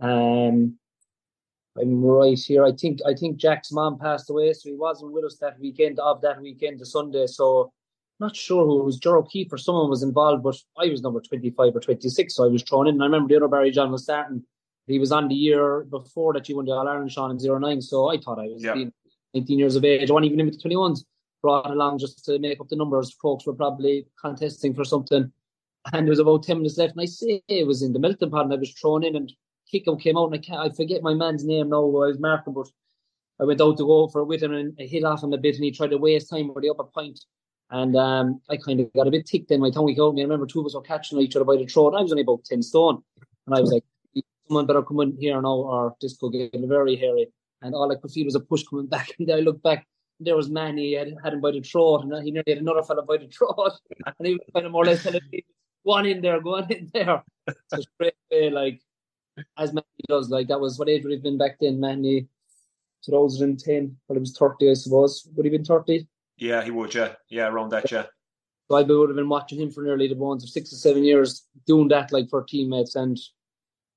Um, 0.00 0.76
I'm 1.80 2.04
right 2.04 2.38
here. 2.38 2.64
I 2.64 2.72
think 2.72 3.00
I 3.06 3.14
think 3.14 3.36
Jack's 3.36 3.72
mom 3.72 3.98
passed 3.98 4.28
away, 4.28 4.52
so 4.52 4.68
he 4.68 4.74
wasn't 4.74 5.12
with 5.12 5.24
us 5.24 5.36
that 5.40 5.58
weekend 5.60 5.98
of 6.00 6.20
that 6.22 6.40
weekend, 6.40 6.80
the 6.80 6.86
Sunday. 6.86 7.26
So 7.26 7.72
not 8.18 8.36
sure 8.36 8.66
who 8.66 8.80
it 8.80 8.84
was, 8.84 8.98
Joe 8.98 9.22
Keefe 9.22 9.52
or 9.52 9.58
someone 9.58 9.88
was 9.88 10.02
involved, 10.02 10.42
but 10.42 10.56
I 10.78 10.88
was 10.88 11.00
number 11.00 11.20
25 11.20 11.76
or 11.76 11.80
26, 11.80 12.34
so 12.34 12.44
I 12.44 12.48
was 12.48 12.62
thrown 12.62 12.86
in. 12.86 12.94
And 12.94 13.02
I 13.02 13.06
remember 13.06 13.28
the 13.28 13.36
other 13.36 13.48
Barry 13.48 13.70
John 13.70 13.90
was 13.90 14.02
starting. 14.02 14.44
He 14.86 14.98
was 14.98 15.12
on 15.12 15.28
the 15.28 15.34
year 15.34 15.84
before 15.84 16.34
that 16.34 16.48
you 16.48 16.56
won 16.56 16.66
the 16.66 16.72
All 16.72 16.86
Ireland, 16.86 17.12
Sean, 17.12 17.30
in 17.30 17.38
09, 17.38 17.80
so 17.80 18.10
I 18.10 18.18
thought 18.18 18.38
I 18.38 18.48
was 18.48 18.62
19 19.34 19.58
years 19.58 19.76
of 19.76 19.84
age. 19.84 20.10
I 20.10 20.12
wasn't 20.12 20.32
even 20.32 20.46
with 20.46 20.60
the 20.60 20.68
21s. 20.68 21.04
Brought 21.42 21.70
along 21.70 21.98
just 21.98 22.24
to 22.26 22.38
make 22.38 22.60
up 22.60 22.68
the 22.68 22.76
numbers. 22.76 23.12
Folks 23.14 23.46
were 23.46 23.54
probably 23.54 24.06
contesting 24.20 24.74
for 24.74 24.84
something. 24.84 25.32
And 25.92 26.06
there 26.06 26.10
was 26.10 26.18
about 26.18 26.42
10 26.42 26.58
minutes 26.58 26.76
left, 26.76 26.92
and 26.92 27.00
I 27.00 27.06
say 27.06 27.42
it 27.48 27.66
was 27.66 27.80
in 27.80 27.94
the 27.94 27.98
Milton 27.98 28.30
pod, 28.30 28.44
and 28.44 28.52
I 28.52 28.56
was 28.56 28.72
thrown 28.72 29.02
in, 29.02 29.16
and 29.16 29.32
Kiko 29.72 29.98
came 29.98 30.18
out, 30.18 30.26
and 30.26 30.34
I 30.34 30.38
can't, 30.38 30.60
I 30.60 30.74
forget 30.74 31.02
my 31.02 31.14
man's 31.14 31.42
name 31.42 31.70
now, 31.70 31.78
I 31.78 32.08
was 32.08 32.18
marking, 32.18 32.52
but 32.52 32.68
I 33.40 33.44
went 33.44 33.62
out 33.62 33.78
to 33.78 33.86
go 33.86 34.06
for 34.08 34.20
it 34.20 34.26
with 34.26 34.42
him, 34.42 34.52
and 34.52 34.76
I 34.78 34.82
hit 34.82 35.04
off 35.04 35.22
him 35.22 35.32
a 35.32 35.38
bit, 35.38 35.54
and 35.54 35.64
he 35.64 35.70
tried 35.70 35.92
to 35.92 35.96
waste 35.96 36.28
time 36.28 36.52
for 36.52 36.60
the 36.60 36.68
upper 36.68 36.84
point. 36.84 37.18
And 37.70 37.96
um, 37.96 38.42
I 38.50 38.56
kind 38.58 38.80
of 38.80 38.92
got 38.92 39.06
a 39.06 39.10
bit 39.10 39.26
ticked 39.26 39.48
then. 39.48 39.60
My 39.60 39.70
tongue 39.70 39.96
out 39.98 40.14
me. 40.14 40.22
I 40.22 40.24
remember 40.24 40.46
two 40.46 40.60
of 40.60 40.66
us 40.66 40.74
were 40.74 40.82
catching 40.82 41.18
each 41.20 41.36
other 41.36 41.44
by 41.44 41.56
the 41.56 41.66
throat. 41.66 41.94
I 41.94 42.02
was 42.02 42.12
only 42.12 42.22
about 42.22 42.44
10 42.44 42.62
stone. 42.62 43.02
And 43.46 43.56
I 43.56 43.60
was 43.60 43.70
like, 43.70 43.84
someone 44.48 44.66
better 44.66 44.82
come 44.82 45.00
in 45.00 45.16
here 45.16 45.40
now 45.40 45.54
or 45.54 45.94
this 46.00 46.16
could 46.16 46.32
get 46.32 46.50
very 46.54 46.96
hairy. 46.96 47.28
And 47.62 47.74
all 47.74 47.92
I 47.92 47.96
could 47.96 48.10
feel 48.10 48.24
was 48.24 48.34
a 48.34 48.40
push 48.40 48.64
coming 48.64 48.86
back. 48.96 49.10
And 49.18 49.30
I 49.30 49.40
looked 49.40 49.62
back. 49.62 49.86
There 50.22 50.36
was 50.36 50.50
Manny, 50.50 50.94
had, 50.94 51.14
had 51.22 51.32
him 51.32 51.40
by 51.40 51.52
the 51.52 51.62
throat, 51.62 52.04
and 52.04 52.12
he 52.22 52.30
nearly 52.30 52.52
had 52.52 52.58
another 52.58 52.82
fellow 52.82 53.02
by 53.02 53.16
the 53.16 53.28
throat. 53.28 53.72
And 54.06 54.26
he 54.26 54.34
was 54.34 54.42
kind 54.54 54.66
of 54.66 54.72
more 54.72 54.82
or 54.82 54.86
less 54.86 55.02
telling 55.02 55.20
me, 55.32 55.44
one 55.82 56.04
in 56.04 56.20
there, 56.20 56.40
go 56.42 56.56
on 56.56 56.70
in 56.70 56.90
there. 56.92 57.22
So 57.68 57.80
straight 57.80 58.12
away, 58.30 58.50
like, 58.50 58.82
as 59.56 59.72
Manny 59.72 59.86
does, 60.08 60.28
like, 60.28 60.48
that 60.48 60.60
was 60.60 60.78
what 60.78 60.90
age 60.90 61.04
would 61.04 61.12
have 61.12 61.22
been 61.22 61.38
back 61.38 61.56
then, 61.58 61.80
Manny, 61.80 62.28
2010. 63.06 63.96
Well, 64.08 64.16
he 64.16 64.20
was 64.20 64.36
30, 64.36 64.70
I 64.70 64.74
suppose. 64.74 65.26
Would 65.34 65.46
he 65.46 65.52
have 65.52 65.58
been 65.58 65.64
30? 65.64 66.06
Yeah, 66.36 66.62
he 66.62 66.70
would. 66.70 66.94
Yeah, 66.94 67.14
yeah, 67.30 67.48
around 67.48 67.70
that. 67.70 67.90
Yeah. 67.90 68.04
So 68.70 68.76
I 68.76 68.82
would 68.82 69.08
have 69.08 69.16
been 69.16 69.28
watching 69.28 69.60
him 69.60 69.70
for 69.70 69.82
nearly 69.82 70.06
the 70.06 70.14
bones 70.14 70.44
of 70.44 70.50
six 70.50 70.72
or 70.72 70.76
seven 70.76 71.02
years, 71.02 71.46
doing 71.66 71.88
that 71.88 72.12
like 72.12 72.30
for 72.30 72.44
teammates 72.44 72.94
and 72.94 73.18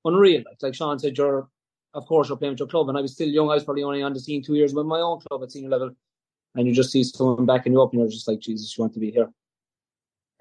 unreal. 0.03 0.43
Like, 0.45 0.57
like 0.61 0.75
Sean 0.75 0.97
said, 0.97 1.17
you're 1.17 1.47
of 1.93 2.05
course 2.05 2.29
you're 2.29 2.37
playing 2.37 2.53
with 2.53 2.59
your 2.59 2.67
club, 2.67 2.89
and 2.89 2.97
I 2.97 3.01
was 3.01 3.13
still 3.13 3.29
young. 3.29 3.49
I 3.49 3.55
was 3.55 3.63
probably 3.63 3.83
only 3.83 4.01
on 4.01 4.13
the 4.13 4.19
scene 4.19 4.43
two 4.43 4.55
years 4.55 4.73
with 4.73 4.85
my 4.85 4.99
own 4.99 5.19
club 5.21 5.43
at 5.43 5.51
senior 5.51 5.69
level, 5.69 5.91
and 6.55 6.67
you 6.67 6.73
just 6.73 6.91
see 6.91 7.03
someone 7.03 7.45
backing 7.45 7.73
you 7.73 7.81
up, 7.81 7.91
and 7.91 8.01
you're 8.01 8.09
just 8.09 8.27
like, 8.27 8.39
Jesus, 8.39 8.77
you 8.77 8.81
want 8.81 8.93
to 8.93 8.99
be 8.99 9.11
here. 9.11 9.29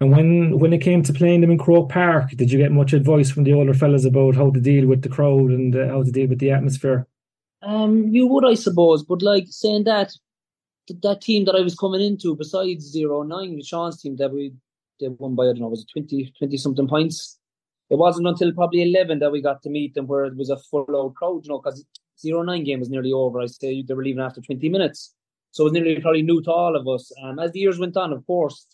And 0.01 0.11
when 0.11 0.59
when 0.59 0.73
it 0.73 0.81
came 0.81 1.03
to 1.05 1.13
playing 1.13 1.43
them 1.43 1.51
in 1.51 1.59
Croke 1.59 1.91
Park, 1.91 2.31
did 2.31 2.51
you 2.51 2.59
get 2.59 2.73
much 2.73 2.93
advice 2.93 3.31
from 3.31 3.45
the 3.45 3.53
older 3.53 3.75
fellas 3.75 4.05
about 4.05 4.35
how 4.35 4.51
to 4.51 4.61
deal 4.61 4.87
with 4.87 5.03
the 5.03 5.09
crowd 5.09 5.51
and 5.51 5.77
uh, 5.77 5.89
how 5.89 6.03
to 6.03 6.11
deal 6.11 6.29
with 6.29 6.39
the 6.39 6.51
atmosphere? 6.51 7.07
Um, 7.63 8.09
you 8.09 8.27
would, 8.27 8.45
I 8.45 8.55
suppose, 8.55 9.05
but 9.05 9.23
like 9.23 9.45
saying 9.49 9.85
that, 9.85 10.13
that 11.03 11.21
team 11.21 11.45
that 11.45 11.55
I 11.55 11.61
was 11.61 11.77
coming 11.77 12.01
into, 12.01 12.35
besides 12.35 12.85
zero 12.91 13.23
nine, 13.23 13.55
the 13.55 13.63
Sean's 13.63 14.01
team 14.01 14.17
that 14.17 14.33
we 14.33 14.55
they 14.99 15.09
won 15.09 15.35
by 15.35 15.45
I 15.45 15.47
don't 15.49 15.61
know 15.61 15.69
was 15.69 15.83
it 15.83 15.93
20, 15.93 16.33
20 16.39 16.57
something 16.57 16.89
points. 16.89 17.39
It 17.93 17.99
wasn't 17.99 18.27
until 18.27 18.53
probably 18.53 18.83
eleven 18.83 19.19
that 19.19 19.31
we 19.31 19.43
got 19.43 19.63
to 19.63 19.71
meet 19.71 19.93
them 19.95 20.07
where 20.07 20.25
it 20.25 20.35
was 20.35 20.49
a 20.49 20.57
full 20.57 20.87
out 20.97 21.15
crowd, 21.15 21.45
you 21.45 21.51
know, 21.51 21.61
because 21.61 21.85
zero 22.19 22.43
nine 22.43 22.65
game 22.65 22.81
was 22.81 22.89
nearly 22.89 23.13
over. 23.13 23.41
I 23.41 23.47
say 23.47 23.83
they 23.83 23.95
were 23.95 24.03
leaving 24.03 24.23
after 24.23 24.41
twenty 24.41 24.71
minutes, 24.71 25.15
so 25.51 25.63
it 25.63 25.67
was 25.67 25.73
nearly 25.75 26.01
probably 26.01 26.23
new 26.23 26.41
to 26.43 26.51
all 26.51 26.75
of 26.75 26.89
us. 26.89 27.13
Um, 27.23 27.39
as 27.39 27.53
the 27.53 27.61
years 27.61 27.79
went 27.79 27.99
on, 27.99 28.15
of 28.15 28.27
course, 28.27 28.67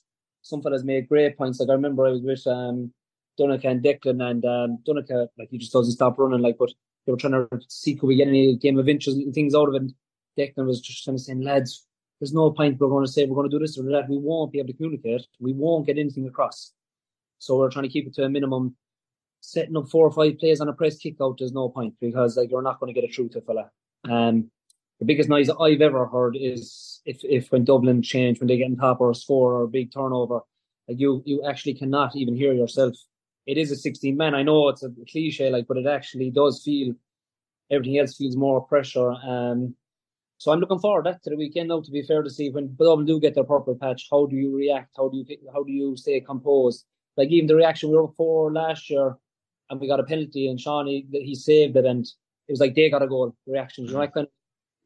some 0.43 0.63
fellas 0.63 0.85
made 0.85 1.09
great 1.09 1.37
points. 1.37 1.59
Like 1.59 1.69
I 1.69 1.73
remember 1.73 2.07
I 2.07 2.11
was 2.11 2.23
with 2.23 2.47
um 2.47 2.93
Dunica 3.37 3.69
and 3.69 3.83
Declan, 3.83 4.23
and 4.23 4.45
um, 4.45 4.79
Dunica 4.87 5.29
like 5.37 5.49
he 5.51 5.59
just 5.59 5.73
doesn't 5.73 5.93
stop 5.93 6.17
running. 6.19 6.41
Like, 6.41 6.57
but 6.57 6.71
they 7.05 7.13
were 7.13 7.19
trying 7.19 7.33
to 7.33 7.49
see 7.67 7.97
could 7.97 8.07
we 8.07 8.17
get 8.17 8.29
any 8.29 8.57
game 8.57 8.79
of 8.79 8.89
inches 8.89 9.15
and 9.15 9.35
things 9.35 9.55
out 9.55 9.69
of 9.69 9.75
it. 9.75 9.83
And 9.83 9.95
Declan 10.39 10.67
was 10.67 10.81
just 10.81 11.03
trying 11.03 11.17
to 11.17 11.23
say, 11.23 11.35
lads, 11.35 11.85
there's 12.21 12.33
no 12.33 12.53
point 12.53 12.79
we're 12.79 12.89
going 12.89 13.05
to 13.05 13.11
say 13.11 13.27
we're 13.27 13.35
going 13.35 13.51
to 13.51 13.57
do 13.57 13.65
this 13.65 13.79
or 13.79 13.83
that. 13.85 14.09
We 14.09 14.19
won't 14.19 14.53
be 14.53 14.61
able 14.61 14.69
to 14.69 14.75
communicate. 14.75 15.27
We 15.41 15.55
won't 15.55 15.87
get 15.87 15.99
anything 15.99 16.29
across. 16.29 16.73
So 17.39 17.59
we're 17.59 17.71
trying 17.71 17.85
to 17.85 17.89
keep 17.89 18.07
it 18.07 18.15
to 18.15 18.25
a 18.25 18.29
minimum. 18.29 18.77
Setting 19.41 19.77
up 19.77 19.89
four 19.89 20.07
or 20.07 20.13
five 20.13 20.39
plays 20.39 20.61
on 20.61 20.69
a 20.69 20.73
press 20.73 20.99
kick 20.99 21.17
out, 21.23 21.37
there's 21.39 21.53
no 21.53 21.69
point 21.69 21.95
because 22.01 22.37
like 22.37 22.51
you're 22.51 22.63
not 22.63 22.81
going 22.81 22.93
to 22.93 23.01
get 23.01 23.09
a 23.09 23.13
through 23.13 23.29
to 23.31 23.41
fella. 23.41 23.71
Um, 24.09 24.51
the 24.99 25.05
biggest 25.05 25.29
noise 25.29 25.49
I've 25.49 25.81
ever 25.81 26.07
heard 26.07 26.37
is 26.39 27.01
if, 27.05 27.19
if 27.23 27.53
when 27.53 27.65
Dublin 27.65 28.03
change, 28.03 28.41
when 28.41 28.49
they 28.49 28.57
get 28.57 28.67
in 28.67 28.77
top 28.77 29.01
or 29.01 29.11
a 29.11 29.15
score 29.15 29.55
or 29.55 29.63
a 29.63 29.69
big 29.69 29.93
turnover, 29.93 30.41
like 30.89 30.99
you 30.99 31.23
you 31.25 31.47
actually 31.47 31.75
cannot 31.75 32.17
even 32.17 32.35
hear 32.35 32.53
yourself. 32.53 32.95
It 33.47 33.59
is 33.59 33.71
a 33.71 33.77
16 33.77 34.17
man. 34.17 34.35
I 34.35 34.43
know 34.43 34.69
it's 34.69 34.83
a 34.83 34.91
cliche, 35.11 35.51
like, 35.51 35.67
but 35.69 35.79
it 35.79 35.87
actually 35.87 36.31
does 36.31 36.63
feel 36.63 36.95
everything 37.71 37.99
else 37.99 38.17
feels 38.17 38.37
more 38.37 38.61
pressure. 38.61 39.13
Um, 39.13 39.75
so 40.39 40.53
I'm 40.53 40.61
looking 40.61 40.79
forward 40.79 41.05
to 41.05 41.31
the 41.31 41.37
weekend 41.37 41.69
now. 41.69 41.81
To 41.81 41.91
be 41.91 42.03
fair, 42.03 42.23
to 42.23 42.31
see 42.31 42.51
when 42.51 42.75
Dublin 42.77 43.07
do 43.07 43.21
get 43.21 43.35
their 43.35 43.45
purple 43.45 43.77
patch, 43.77 44.09
how 44.11 44.27
do 44.27 44.37
you 44.37 44.55
react? 44.55 44.95
How 44.97 45.09
do 45.09 45.17
you 45.17 45.25
how 45.53 45.63
do 45.63 45.73
you 45.73 45.97
stay 45.97 46.21
composed? 46.21 46.85
Like 47.17 47.31
even 47.31 47.47
the 47.47 47.57
reaction 47.57 47.91
we 47.91 47.97
were 47.97 48.13
for 48.17 48.53
last 48.53 48.89
year, 48.91 49.17
and 49.71 49.81
we 49.81 49.89
got 49.89 50.01
a 50.01 50.05
penalty, 50.05 50.49
and 50.49 50.61
Shawnee 50.61 51.07
he 51.13 51.35
saved 51.35 51.77
it, 51.77 51.85
and 51.85 52.05
it 52.05 52.53
was 52.53 52.61
like 52.61 52.75
they 52.75 52.91
got 52.91 53.03
a 53.03 53.09
goal. 53.09 53.35
The 53.47 53.53
reactions, 53.53 53.91
you 53.91 53.97
know, 53.97 54.07
kind 54.07 54.27
of, 54.27 54.33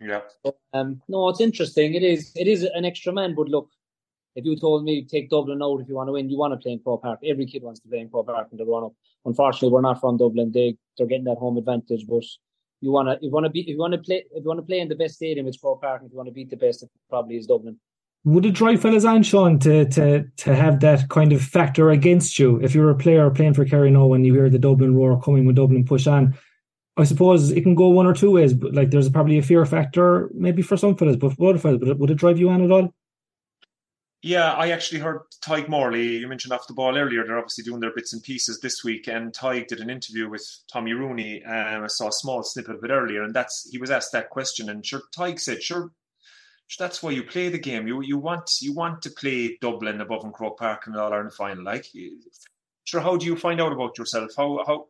yeah. 0.00 0.20
So, 0.44 0.56
um, 0.72 1.00
no, 1.08 1.28
it's 1.28 1.40
interesting. 1.40 1.94
It 1.94 2.02
is. 2.02 2.32
It 2.34 2.48
is 2.48 2.62
an 2.62 2.84
extra 2.84 3.12
man, 3.12 3.34
but 3.34 3.48
look, 3.48 3.68
if 4.34 4.44
you 4.44 4.56
told 4.56 4.84
me 4.84 5.04
take 5.04 5.30
Dublin 5.30 5.62
out 5.62 5.80
if 5.80 5.88
you 5.88 5.94
want 5.94 6.08
to 6.08 6.12
win, 6.12 6.30
you 6.30 6.38
want 6.38 6.52
to 6.52 6.56
play 6.56 6.72
in 6.72 6.80
Croke 6.80 7.02
Park. 7.02 7.20
Every 7.24 7.46
kid 7.46 7.62
wants 7.62 7.80
to 7.80 7.88
play 7.88 7.98
in 7.98 8.08
Croke 8.08 8.26
Park 8.26 8.48
and 8.50 8.58
they 8.58 8.64
run 8.64 8.84
up. 8.84 8.94
Unfortunately, 9.24 9.68
we're 9.68 9.82
not 9.82 10.00
from 10.00 10.16
Dublin. 10.16 10.50
They 10.52 10.76
they're 10.96 11.06
getting 11.06 11.24
that 11.24 11.38
home 11.38 11.56
advantage, 11.58 12.06
but 12.08 12.24
you 12.80 12.90
want 12.90 13.08
to, 13.08 13.14
if 13.14 13.22
you 13.22 13.30
want 13.30 13.44
to 13.44 13.50
be, 13.50 13.60
if 13.60 13.68
you 13.68 13.78
want 13.78 13.92
to 13.92 13.98
play, 13.98 14.24
if 14.32 14.42
you 14.42 14.48
want 14.48 14.58
to 14.58 14.66
play 14.66 14.80
in 14.80 14.88
the 14.88 14.96
best 14.96 15.14
stadium, 15.14 15.46
it's 15.46 15.58
Croke 15.58 15.82
Park. 15.82 16.02
If 16.04 16.10
you 16.10 16.16
want 16.16 16.28
to 16.28 16.32
beat 16.32 16.50
the 16.50 16.56
best, 16.56 16.82
it 16.82 16.90
probably 17.08 17.36
is 17.36 17.46
Dublin. 17.46 17.78
Would 18.24 18.46
it 18.46 18.52
drive 18.52 18.80
fellas 18.80 19.04
on, 19.04 19.24
Sean, 19.24 19.58
to 19.60 19.84
to 19.90 20.24
to 20.24 20.54
have 20.54 20.80
that 20.80 21.08
kind 21.08 21.32
of 21.32 21.42
factor 21.42 21.90
against 21.90 22.38
you 22.38 22.60
if 22.62 22.74
you're 22.74 22.90
a 22.90 22.94
player 22.94 23.28
playing 23.30 23.54
for 23.54 23.64
Kerry 23.64 23.90
now 23.90 24.12
and 24.12 24.24
you 24.24 24.34
hear 24.34 24.48
the 24.48 24.60
Dublin 24.60 24.94
roar 24.94 25.20
coming 25.20 25.44
when 25.44 25.56
Dublin 25.56 25.84
push 25.84 26.06
on? 26.06 26.36
I 26.96 27.04
suppose 27.04 27.50
it 27.50 27.62
can 27.62 27.74
go 27.74 27.88
one 27.88 28.06
or 28.06 28.14
two 28.14 28.30
ways, 28.30 28.52
but 28.52 28.74
like 28.74 28.90
there's 28.90 29.08
probably 29.08 29.38
a 29.38 29.42
fear 29.42 29.64
factor 29.64 30.30
maybe 30.34 30.62
for 30.62 30.76
some 30.76 30.94
fellas, 30.94 31.16
but 31.16 31.34
for 31.34 31.50
other 31.50 31.58
fellas, 31.58 31.80
would 31.82 32.10
it, 32.10 32.16
drive 32.16 32.38
you 32.38 32.50
on 32.50 32.62
at 32.62 32.70
all? 32.70 32.92
Yeah, 34.20 34.52
I 34.52 34.70
actually 34.70 35.00
heard 35.00 35.22
Tadhg 35.42 35.68
Morley, 35.68 36.18
you 36.18 36.28
mentioned 36.28 36.52
off 36.52 36.68
the 36.68 36.74
ball 36.74 36.96
earlier, 36.96 37.26
they're 37.26 37.38
obviously 37.38 37.64
doing 37.64 37.80
their 37.80 37.94
bits 37.94 38.12
and 38.12 38.22
pieces 38.22 38.60
this 38.60 38.84
week, 38.84 39.08
and 39.08 39.32
Tadhg 39.32 39.66
did 39.66 39.80
an 39.80 39.90
interview 39.90 40.28
with 40.28 40.46
Tommy 40.70 40.92
Rooney, 40.92 41.42
um, 41.44 41.82
I 41.82 41.86
saw 41.88 42.08
a 42.08 42.12
small 42.12 42.44
snippet 42.44 42.76
of 42.76 42.84
it 42.84 42.90
earlier, 42.90 43.22
and 43.24 43.34
that's 43.34 43.68
he 43.72 43.78
was 43.78 43.90
asked 43.90 44.12
that 44.12 44.30
question, 44.30 44.68
and 44.68 44.86
sure, 44.86 45.02
Tadhg 45.16 45.40
said, 45.40 45.62
sure, 45.62 45.90
that's 46.78 47.02
why 47.02 47.10
you 47.10 47.22
play 47.22 47.48
the 47.48 47.58
game. 47.58 47.86
You 47.86 48.02
you 48.02 48.18
want 48.18 48.50
you 48.60 48.72
want 48.72 49.02
to 49.02 49.10
play 49.10 49.58
Dublin 49.60 50.00
above 50.00 50.24
and 50.24 50.32
Croke 50.32 50.58
Park 50.58 50.86
and 50.86 50.96
all 50.96 51.12
are 51.12 51.20
in 51.20 51.26
the 51.26 51.32
final. 51.32 51.64
Like, 51.64 51.86
sure, 52.84 53.00
how 53.00 53.16
do 53.16 53.26
you 53.26 53.36
find 53.36 53.60
out 53.60 53.72
about 53.72 53.98
yourself? 53.98 54.30
How 54.36 54.64
how 54.66 54.86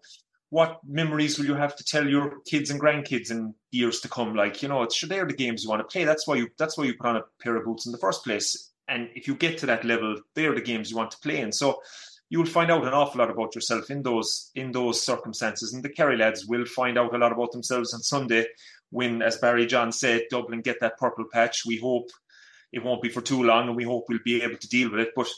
what 0.50 0.80
memories 0.86 1.38
will 1.38 1.46
you 1.46 1.54
have 1.54 1.74
to 1.76 1.84
tell 1.84 2.06
your 2.06 2.40
kids 2.44 2.70
and 2.70 2.78
grandkids 2.80 3.30
in 3.30 3.54
years 3.70 4.00
to 4.00 4.08
come? 4.08 4.34
Like, 4.34 4.62
you 4.62 4.68
know, 4.68 4.82
it's 4.82 4.94
sure 4.94 5.08
they're 5.08 5.26
the 5.26 5.32
games 5.32 5.64
you 5.64 5.70
want 5.70 5.80
to 5.80 5.90
play. 5.90 6.04
That's 6.04 6.26
why 6.26 6.36
you 6.36 6.48
that's 6.58 6.76
why 6.76 6.84
you 6.84 6.94
put 6.94 7.06
on 7.06 7.16
a 7.16 7.24
pair 7.42 7.56
of 7.56 7.64
boots 7.64 7.86
in 7.86 7.92
the 7.92 7.98
first 7.98 8.22
place. 8.22 8.70
And 8.88 9.08
if 9.14 9.26
you 9.26 9.34
get 9.34 9.58
to 9.58 9.66
that 9.66 9.84
level, 9.84 10.20
they're 10.34 10.54
the 10.54 10.60
games 10.60 10.90
you 10.90 10.96
want 10.96 11.12
to 11.12 11.18
play 11.20 11.40
in. 11.40 11.52
So 11.52 11.80
you 12.28 12.38
will 12.38 12.46
find 12.46 12.70
out 12.70 12.86
an 12.86 12.92
awful 12.92 13.20
lot 13.20 13.30
about 13.30 13.54
yourself 13.54 13.90
in 13.90 14.02
those 14.02 14.50
in 14.54 14.72
those 14.72 15.02
circumstances. 15.02 15.72
And 15.72 15.82
the 15.82 15.88
Kerry 15.88 16.16
lads 16.16 16.46
will 16.46 16.66
find 16.66 16.98
out 16.98 17.14
a 17.14 17.18
lot 17.18 17.32
about 17.32 17.52
themselves 17.52 17.94
on 17.94 18.00
Sunday 18.00 18.46
when, 18.92 19.22
as 19.22 19.38
Barry 19.38 19.66
John 19.66 19.90
said, 19.90 20.26
Dublin 20.31 20.61
get 20.61 20.78
that 20.81 20.98
purple 20.98 21.24
patch. 21.33 21.66
We 21.66 21.78
hope 21.78 22.11
it 22.72 22.85
won't 22.85 23.02
be 23.02 23.09
for 23.09 23.20
too 23.20 23.42
long, 23.42 23.66
and 23.66 23.76
we 23.76 23.85
hope 23.85 24.05
we'll 24.09 24.20
be 24.24 24.42
able 24.42 24.59
to 24.59 24.68
deal 24.68 24.90
with 24.90 25.00
it. 25.00 25.11
But 25.16 25.28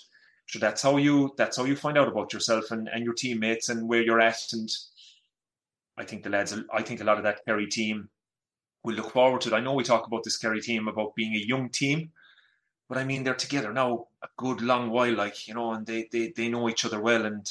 so 0.49 0.59
that's 0.59 0.83
how 0.83 0.99
you 0.99 1.33
that's 1.39 1.57
how 1.57 1.65
you 1.65 1.77
find 1.77 1.97
out 1.97 2.09
about 2.09 2.33
yourself 2.33 2.71
and, 2.71 2.89
and 2.89 3.05
your 3.05 3.15
teammates 3.15 3.71
and 3.71 3.89
where 3.89 4.03
you're 4.03 4.21
at. 4.21 4.53
And 4.53 4.69
I 5.97 6.05
think 6.05 6.23
the 6.23 6.31
lads, 6.31 6.55
I 6.73 6.83
think 6.83 7.01
a 7.01 7.05
lot 7.05 7.17
of 7.17 7.25
that 7.25 7.45
Kerry 7.47 7.67
team 7.67 8.11
will 8.83 8.95
look 8.95 9.13
forward 9.13 9.41
to 9.43 9.49
it. 9.49 9.55
I 9.55 9.61
know 9.61 9.73
we 9.73 9.85
talk 9.85 10.07
about 10.07 10.25
this 10.25 10.37
Kerry 10.37 10.61
team 10.61 10.89
about 10.89 11.15
being 11.15 11.35
a 11.35 11.47
young 11.47 11.71
team 11.71 12.11
but 12.89 12.99
I 12.99 13.05
mean, 13.05 13.25
they're 13.25 13.35
together 13.35 13.73
now 13.73 14.09
a 14.23 14.29
good 14.37 14.61
long 14.61 14.91
while, 14.91 15.15
like 15.15 15.49
you 15.49 15.55
know, 15.55 15.73
and 15.73 15.87
they 15.87 16.09
they, 16.13 16.33
they 16.37 16.49
know 16.49 16.69
each 16.69 16.85
other 16.85 17.01
well, 17.01 17.25
and 17.25 17.47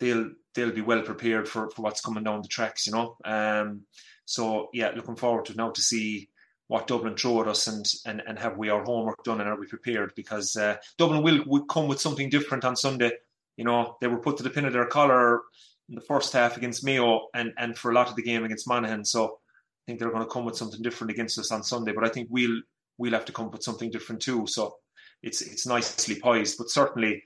they'll 0.00 0.30
they'll 0.54 0.72
be 0.72 0.80
well 0.80 1.02
prepared 1.02 1.48
for, 1.48 1.70
for 1.70 1.82
what's 1.82 2.00
coming 2.00 2.24
down 2.24 2.42
the 2.42 2.48
tracks, 2.48 2.86
you 2.86 2.92
know. 2.92 3.16
Um, 3.24 3.82
so 4.28 4.68
yeah, 4.74 4.90
looking 4.94 5.16
forward 5.16 5.46
to 5.46 5.54
now 5.54 5.70
to 5.70 5.80
see 5.80 6.28
what 6.66 6.86
Dublin 6.86 7.16
throw 7.16 7.40
at 7.40 7.48
us 7.48 7.66
and, 7.66 7.90
and, 8.04 8.22
and 8.28 8.38
have 8.38 8.58
we 8.58 8.68
our 8.68 8.84
homework 8.84 9.24
done 9.24 9.40
and 9.40 9.48
are 9.48 9.58
we 9.58 9.66
prepared? 9.66 10.12
Because 10.14 10.54
uh, 10.54 10.76
Dublin 10.98 11.22
will, 11.22 11.42
will 11.46 11.64
come 11.64 11.88
with 11.88 11.98
something 11.98 12.28
different 12.28 12.62
on 12.66 12.76
Sunday. 12.76 13.12
You 13.56 13.64
know, 13.64 13.96
they 14.02 14.06
were 14.06 14.18
put 14.18 14.36
to 14.36 14.42
the 14.42 14.50
pin 14.50 14.66
of 14.66 14.74
their 14.74 14.84
collar 14.84 15.40
in 15.88 15.94
the 15.94 16.02
first 16.02 16.34
half 16.34 16.58
against 16.58 16.84
Mayo 16.84 17.28
and, 17.32 17.54
and 17.56 17.74
for 17.74 17.90
a 17.90 17.94
lot 17.94 18.10
of 18.10 18.16
the 18.16 18.22
game 18.22 18.44
against 18.44 18.68
Monaghan. 18.68 19.02
So 19.02 19.24
I 19.24 19.82
think 19.86 19.98
they're 19.98 20.10
going 20.10 20.22
to 20.22 20.30
come 20.30 20.44
with 20.44 20.58
something 20.58 20.82
different 20.82 21.10
against 21.10 21.38
us 21.38 21.50
on 21.50 21.62
Sunday. 21.62 21.92
But 21.92 22.04
I 22.04 22.10
think 22.10 22.28
we'll 22.30 22.60
we'll 22.98 23.12
have 23.12 23.24
to 23.24 23.32
come 23.32 23.50
with 23.50 23.62
something 23.62 23.90
different 23.90 24.20
too. 24.20 24.46
So 24.46 24.76
it's 25.22 25.40
it's 25.40 25.66
nicely 25.66 26.20
poised, 26.20 26.58
but 26.58 26.68
certainly, 26.68 27.24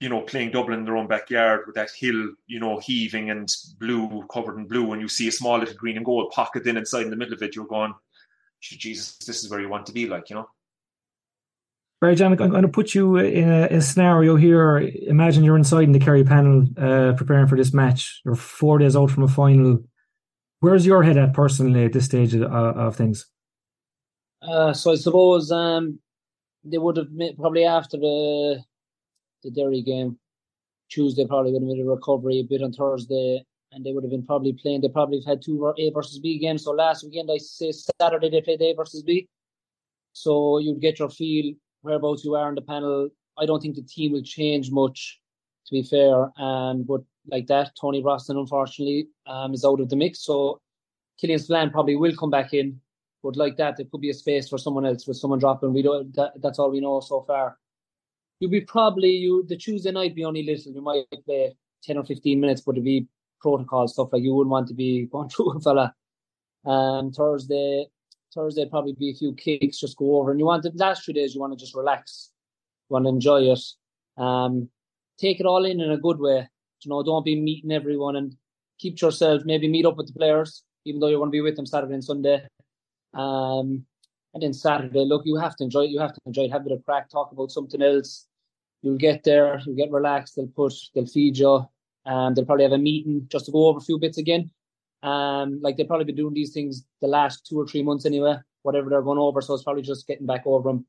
you 0.00 0.08
know, 0.08 0.20
playing 0.20 0.50
Dublin 0.50 0.80
in 0.80 0.84
their 0.84 0.96
own 0.96 1.06
backyard 1.06 1.62
with 1.66 1.74
that 1.76 1.90
hill, 1.90 2.32
you 2.46 2.60
know, 2.60 2.78
heaving 2.78 3.30
and 3.30 3.50
blue 3.78 4.26
covered 4.30 4.58
in 4.58 4.66
blue, 4.66 4.92
and 4.92 5.00
you 5.00 5.08
see 5.08 5.28
a 5.28 5.32
small 5.32 5.58
little 5.58 5.74
green 5.74 5.96
and 5.96 6.04
gold 6.04 6.30
pocket 6.32 6.66
in 6.66 6.76
inside 6.76 7.04
in 7.04 7.10
the 7.10 7.16
middle 7.16 7.34
of 7.34 7.42
it, 7.42 7.56
you're 7.56 7.66
going, 7.66 7.94
Jesus, 8.60 9.16
this 9.18 9.42
is 9.42 9.50
where 9.50 9.60
you 9.60 9.68
want 9.68 9.86
to 9.86 9.92
be, 9.92 10.06
like 10.06 10.28
you 10.30 10.36
know. 10.36 10.48
Right, 12.02 12.16
John, 12.16 12.32
I'm 12.32 12.50
going 12.50 12.62
to 12.62 12.68
put 12.68 12.94
you 12.94 13.16
in 13.16 13.48
a, 13.48 13.68
a, 13.68 13.80
scenario 13.80 14.36
here. 14.36 14.78
Imagine 14.78 15.44
you're 15.44 15.56
inside 15.56 15.84
in 15.84 15.92
the 15.92 15.98
Kerry 15.98 16.24
panel 16.24 16.66
uh, 16.76 17.14
preparing 17.16 17.46
for 17.46 17.56
this 17.56 17.72
match. 17.72 18.20
You're 18.22 18.34
four 18.34 18.78
days 18.78 18.96
out 18.96 19.10
from 19.10 19.22
a 19.22 19.28
final. 19.28 19.82
Where's 20.60 20.84
your 20.84 21.02
head 21.02 21.16
at 21.16 21.32
personally 21.32 21.86
at 21.86 21.94
this 21.94 22.04
stage 22.04 22.34
of, 22.34 22.42
of 22.42 22.96
things? 22.96 23.26
Uh, 24.42 24.74
so 24.74 24.92
I 24.92 24.96
suppose 24.96 25.50
um, 25.50 25.98
they 26.64 26.76
would 26.76 26.98
have 26.98 27.10
made, 27.12 27.38
probably 27.38 27.64
after 27.64 27.96
the 27.96 28.62
the 29.46 29.50
Derry 29.50 29.82
game, 29.82 30.18
Tuesday 30.90 31.26
probably 31.26 31.52
would 31.52 31.62
have 31.62 31.68
made 31.68 31.80
a 31.80 31.88
recovery 31.88 32.40
a 32.40 32.42
bit 32.42 32.62
on 32.62 32.72
Thursday, 32.72 33.44
and 33.72 33.84
they 33.84 33.92
would 33.92 34.04
have 34.04 34.10
been 34.10 34.26
probably 34.26 34.52
playing. 34.52 34.80
They 34.80 34.88
probably 34.88 35.18
have 35.18 35.26
had 35.26 35.42
two 35.42 35.72
A 35.78 35.90
versus 35.90 36.18
B 36.18 36.38
games. 36.38 36.64
So 36.64 36.72
last 36.72 37.04
weekend, 37.04 37.30
I 37.30 37.38
say 37.38 37.72
Saturday 38.00 38.30
they 38.30 38.40
played 38.40 38.62
A 38.62 38.74
versus 38.74 39.02
B. 39.02 39.28
So 40.12 40.58
you'd 40.58 40.80
get 40.80 40.98
your 40.98 41.10
feel 41.10 41.54
whereabouts 41.82 42.24
you 42.24 42.34
are 42.34 42.48
in 42.48 42.54
the 42.54 42.62
panel. 42.62 43.08
I 43.38 43.46
don't 43.46 43.60
think 43.60 43.76
the 43.76 43.82
team 43.82 44.12
will 44.12 44.22
change 44.22 44.70
much, 44.70 45.20
to 45.66 45.72
be 45.72 45.82
fair. 45.82 46.30
And 46.36 46.86
but 46.86 47.02
like 47.28 47.46
that, 47.48 47.72
Tony 47.80 48.02
Brosnan 48.02 48.38
unfortunately 48.38 49.08
um, 49.26 49.52
is 49.52 49.64
out 49.64 49.80
of 49.80 49.88
the 49.88 49.96
mix. 49.96 50.20
So 50.20 50.60
Killian 51.20 51.38
Spillane 51.38 51.70
probably 51.70 51.96
will 51.96 52.16
come 52.16 52.30
back 52.30 52.54
in. 52.54 52.80
But 53.22 53.36
like 53.36 53.56
that, 53.56 53.76
there 53.76 53.86
could 53.90 54.00
be 54.00 54.10
a 54.10 54.14
space 54.14 54.48
for 54.48 54.58
someone 54.58 54.86
else 54.86 55.06
with 55.06 55.16
someone 55.16 55.40
dropping. 55.40 55.72
We 55.72 55.82
don't. 55.82 56.14
That, 56.14 56.32
that's 56.40 56.58
all 56.58 56.70
we 56.70 56.80
know 56.80 57.00
so 57.00 57.22
far. 57.22 57.58
You'll 58.40 58.50
be 58.50 58.60
probably 58.60 59.10
you 59.10 59.44
the 59.48 59.56
Tuesday 59.56 59.90
night 59.90 60.14
be 60.14 60.24
only 60.24 60.42
little. 60.42 60.72
You 60.72 60.82
might 60.82 61.04
play 61.24 61.56
ten 61.82 61.96
or 61.96 62.04
fifteen 62.04 62.40
minutes, 62.40 62.60
but 62.60 62.72
it'd 62.72 62.84
be 62.84 63.06
protocol 63.40 63.88
stuff 63.88 64.08
like 64.12 64.22
you 64.22 64.34
wouldn't 64.34 64.50
want 64.50 64.68
to 64.68 64.74
be 64.74 65.06
going 65.12 65.28
through 65.28 65.52
a 65.52 65.60
fella. 65.60 65.94
Um, 66.64 67.12
Thursday, 67.12 67.86
Thursday 68.34 68.66
probably 68.68 68.92
be 68.92 69.10
a 69.10 69.14
few 69.14 69.34
kicks, 69.34 69.78
just 69.78 69.96
go 69.96 70.16
over. 70.16 70.30
And 70.30 70.40
you 70.40 70.46
want 70.46 70.62
the 70.62 70.72
last 70.74 71.04
three 71.04 71.14
days, 71.14 71.34
you 71.34 71.40
want 71.40 71.52
to 71.52 71.64
just 71.64 71.76
relax, 71.76 72.32
you 72.88 72.94
want 72.94 73.04
to 73.04 73.10
enjoy 73.10 73.42
it, 73.42 73.60
um, 74.16 74.68
take 75.18 75.40
it 75.40 75.46
all 75.46 75.64
in 75.64 75.80
in 75.80 75.90
a 75.90 75.98
good 75.98 76.18
way. 76.18 76.48
You 76.82 76.90
know, 76.90 77.02
don't 77.02 77.24
be 77.24 77.40
meeting 77.40 77.72
everyone 77.72 78.16
and 78.16 78.36
keep 78.78 79.00
yourself. 79.00 79.42
Maybe 79.44 79.68
meet 79.68 79.86
up 79.86 79.96
with 79.96 80.08
the 80.08 80.12
players, 80.12 80.62
even 80.84 81.00
though 81.00 81.08
you're 81.08 81.18
going 81.18 81.30
to 81.30 81.32
be 81.32 81.40
with 81.40 81.56
them 81.56 81.66
Saturday 81.66 81.94
and 81.94 82.04
Sunday. 82.04 82.46
Um, 83.14 83.86
and 84.36 84.42
then 84.42 84.52
Saturday, 84.52 85.06
look, 85.06 85.22
you 85.24 85.36
have 85.36 85.56
to 85.56 85.64
enjoy 85.64 85.84
it. 85.84 85.90
You 85.90 85.98
have 85.98 86.12
to 86.12 86.20
enjoy 86.26 86.42
it. 86.42 86.52
Have 86.52 86.60
a 86.60 86.64
bit 86.64 86.72
of 86.74 86.84
crack. 86.84 87.08
Talk 87.08 87.32
about 87.32 87.50
something 87.50 87.80
else. 87.80 88.26
You'll 88.82 88.98
get 88.98 89.24
there. 89.24 89.58
You'll 89.64 89.76
get 89.76 89.90
relaxed. 89.90 90.36
They'll 90.36 90.46
put. 90.48 90.74
They'll 90.94 91.06
feed 91.06 91.38
you. 91.38 91.66
Um, 92.04 92.34
they'll 92.34 92.44
probably 92.44 92.64
have 92.64 92.72
a 92.72 92.78
meeting 92.78 93.26
just 93.30 93.46
to 93.46 93.52
go 93.52 93.68
over 93.68 93.78
a 93.78 93.80
few 93.80 93.98
bits 93.98 94.18
again. 94.18 94.50
Um, 95.02 95.58
like 95.62 95.78
they'll 95.78 95.86
probably 95.86 96.04
be 96.04 96.12
doing 96.12 96.34
these 96.34 96.52
things 96.52 96.84
the 97.00 97.08
last 97.08 97.46
two 97.46 97.58
or 97.58 97.66
three 97.66 97.82
months 97.82 98.04
anyway, 98.04 98.36
whatever 98.60 98.90
they're 98.90 99.00
going 99.00 99.18
over. 99.18 99.40
So 99.40 99.54
it's 99.54 99.64
probably 99.64 99.80
just 99.80 100.06
getting 100.06 100.26
back 100.26 100.42
over 100.44 100.68
them. 100.68 100.84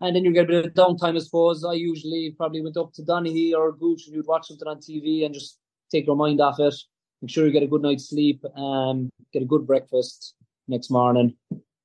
And 0.00 0.14
then 0.14 0.24
you 0.24 0.32
get 0.32 0.44
a 0.44 0.46
bit 0.46 0.66
of 0.66 0.74
downtime, 0.74 1.16
I 1.16 1.18
suppose. 1.18 1.64
I 1.64 1.72
usually 1.72 2.36
probably 2.36 2.62
went 2.62 2.76
up 2.76 2.92
to 2.92 3.02
Donny 3.02 3.52
or 3.52 3.72
Gooch 3.72 4.06
and 4.06 4.14
you'd 4.14 4.28
watch 4.28 4.46
something 4.46 4.68
on 4.68 4.76
TV 4.76 5.24
and 5.24 5.34
just 5.34 5.58
take 5.90 6.06
your 6.06 6.14
mind 6.14 6.40
off 6.40 6.60
it. 6.60 6.74
Make 7.20 7.32
sure 7.32 7.46
you 7.46 7.52
get 7.52 7.64
a 7.64 7.66
good 7.66 7.82
night's 7.82 8.10
sleep, 8.10 8.44
um, 8.56 9.10
get 9.32 9.42
a 9.42 9.46
good 9.46 9.66
breakfast 9.66 10.36
next 10.68 10.88
morning, 10.88 11.34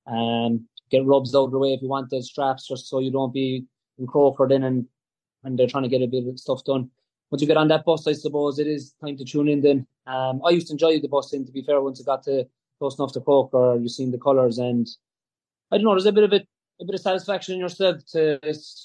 and 0.06 0.60
um, 0.60 0.68
get 0.92 1.06
rubs 1.06 1.34
out 1.34 1.46
of 1.46 1.52
the 1.52 1.60
way 1.60 1.74
if 1.74 1.82
you 1.82 1.90
want 1.90 2.10
those 2.10 2.28
straps, 2.28 2.68
just 2.68 2.90
so 2.90 3.00
you 3.00 3.12
don't 3.12 3.34
be 3.34 3.66
encroached 3.98 4.52
in 4.52 4.64
and 4.64 4.86
and 5.44 5.58
they're 5.58 5.68
trying 5.68 5.84
to 5.84 5.90
get 5.90 6.04
a 6.04 6.08
bit 6.08 6.28
of 6.28 6.40
stuff 6.40 6.64
done 6.64 6.92
once 7.32 7.42
you 7.42 7.48
get 7.48 7.58
on 7.58 7.70
that 7.70 7.86
bus, 7.86 8.06
I 8.08 8.14
suppose 8.14 8.60
it 8.60 8.68
is 8.68 8.94
time 9.04 9.16
to 9.18 9.26
tune 9.26 9.48
in. 9.48 9.62
Then 9.62 9.88
um, 10.06 10.42
I 10.46 10.50
used 10.50 10.68
to 10.68 10.74
enjoy 10.74 11.00
the 11.00 11.08
bus. 11.08 11.34
In 11.34 11.46
to 11.46 11.52
be 11.52 11.64
fair, 11.64 11.82
once 11.82 12.02
I 12.02 12.04
got 12.04 12.24
to 12.24 12.46
close 12.78 13.00
enough 13.00 13.14
to 13.14 13.22
Croker, 13.22 13.78
you've 13.80 13.92
seen 13.92 14.12
the 14.12 14.18
colours, 14.18 14.58
and 14.58 14.88
I 15.72 15.78
don't 15.78 15.86
know. 15.86 15.92
There's 15.92 16.06
a 16.06 16.12
bit 16.12 16.26
of 16.26 16.34
it, 16.34 16.48
a 16.82 16.86
bit 16.86 16.96
of 16.96 17.02
satisfaction 17.02 17.56
in 17.56 17.62
yourself 17.62 18.06
to 18.12 18.40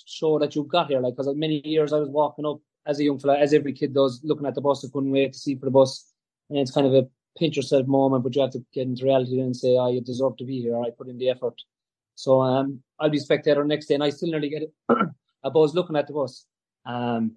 show 0.06 0.38
that 0.38 0.54
you 0.54 0.64
got 0.64 0.88
here. 0.88 1.00
Like 1.00 1.16
because 1.16 1.34
many 1.34 1.66
years 1.66 1.92
I 1.92 1.98
was 1.98 2.08
walking 2.08 2.46
up 2.46 2.60
as 2.86 3.00
a 3.00 3.04
young 3.04 3.18
fella, 3.18 3.36
as 3.36 3.52
every 3.52 3.72
kid 3.72 3.92
does, 3.92 4.20
looking 4.22 4.46
at 4.46 4.54
the 4.54 4.60
bus, 4.60 4.84
I 4.84 4.88
couldn't 4.92 5.10
wait 5.10 5.32
to 5.32 5.38
see 5.38 5.56
for 5.56 5.64
the 5.64 5.72
bus, 5.72 6.12
and 6.48 6.58
it's 6.58 6.70
kind 6.70 6.86
of 6.86 6.94
a 6.94 7.08
pinch 7.36 7.56
yourself 7.56 7.86
moment, 7.88 8.22
but 8.22 8.34
you 8.34 8.42
have 8.42 8.52
to 8.52 8.64
get 8.72 8.86
into 8.86 9.04
reality 9.04 9.40
and 9.40 9.56
say, 9.56 9.76
"Oh, 9.76 9.90
you 9.90 10.00
deserve 10.00 10.36
to 10.36 10.44
be 10.44 10.60
here. 10.60 10.80
I 10.80 10.90
put 10.90 11.08
in 11.08 11.18
the 11.18 11.30
effort." 11.30 11.60
So 12.16 12.42
um, 12.42 12.82
I'll 12.98 13.10
be 13.10 13.18
spectator 13.18 13.64
next 13.64 13.86
day, 13.86 13.94
and 13.94 14.02
I 14.02 14.10
still 14.10 14.30
nearly 14.30 14.48
get 14.48 14.62
it. 14.62 14.72
a 15.44 15.50
buzz 15.50 15.74
looking 15.74 15.96
at 15.96 16.08
the 16.08 16.12
bus. 16.12 16.44
Um, 16.84 17.36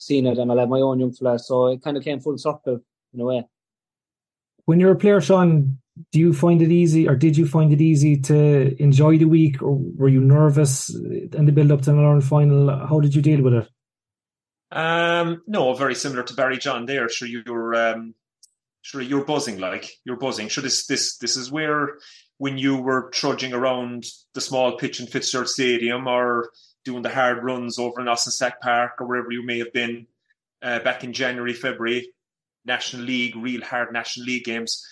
seen 0.00 0.26
it 0.26 0.38
and 0.38 0.50
I'll 0.50 0.58
have 0.58 0.68
my 0.68 0.80
own 0.80 0.98
young 0.98 1.12
fella. 1.12 1.38
So 1.38 1.68
it 1.68 1.82
kind 1.82 1.96
of 1.96 2.02
came 2.02 2.20
full 2.20 2.38
circle 2.38 2.80
in 3.12 3.20
a 3.20 3.24
way. 3.24 3.46
When 4.64 4.80
you're 4.80 4.92
a 4.92 4.96
player, 4.96 5.20
Sean, 5.20 5.78
do 6.12 6.18
you 6.18 6.32
find 6.32 6.62
it 6.62 6.70
easy 6.70 7.06
or 7.08 7.14
did 7.14 7.36
you 7.36 7.46
find 7.46 7.72
it 7.72 7.80
easy 7.80 8.16
to 8.22 8.82
enjoy 8.82 9.18
the 9.18 9.26
week 9.26 9.62
or 9.62 9.76
were 9.76 10.08
you 10.08 10.20
nervous 10.20 10.88
in 10.94 11.44
the 11.44 11.52
build 11.52 11.70
up 11.70 11.82
to 11.82 11.90
an 11.90 11.98
Ireland 11.98 12.24
final? 12.24 12.68
How 12.86 13.00
did 13.00 13.14
you 13.14 13.22
deal 13.22 13.42
with 13.42 13.54
it? 13.54 13.68
Um, 14.72 15.42
no, 15.46 15.74
very 15.74 15.94
similar 15.94 16.22
to 16.22 16.34
Barry 16.34 16.56
John 16.56 16.86
there. 16.86 17.08
Sure, 17.08 17.26
you're 17.26 17.74
um, 17.74 18.14
sure 18.82 19.00
you're 19.00 19.24
buzzing 19.24 19.58
like 19.58 19.90
you're 20.04 20.16
buzzing. 20.16 20.46
Sure, 20.46 20.62
this 20.62 20.86
this 20.86 21.16
this 21.18 21.36
is 21.36 21.50
where 21.50 21.98
when 22.40 22.56
you 22.56 22.74
were 22.74 23.10
trudging 23.10 23.52
around 23.52 24.06
the 24.32 24.40
small 24.40 24.78
pitch 24.78 24.98
in 24.98 25.06
Fitzgerald 25.06 25.46
Stadium 25.46 26.06
or 26.06 26.48
doing 26.86 27.02
the 27.02 27.10
hard 27.10 27.44
runs 27.44 27.78
over 27.78 28.00
in 28.00 28.08
Austin 28.08 28.32
Stack 28.32 28.62
Park 28.62 28.92
or 28.98 29.06
wherever 29.06 29.30
you 29.30 29.44
may 29.44 29.58
have 29.58 29.74
been 29.74 30.06
uh, 30.62 30.78
back 30.78 31.04
in 31.04 31.12
January, 31.12 31.52
February, 31.52 32.08
National 32.64 33.02
League, 33.02 33.36
real 33.36 33.60
hard 33.60 33.92
National 33.92 34.24
League 34.24 34.44
games. 34.44 34.82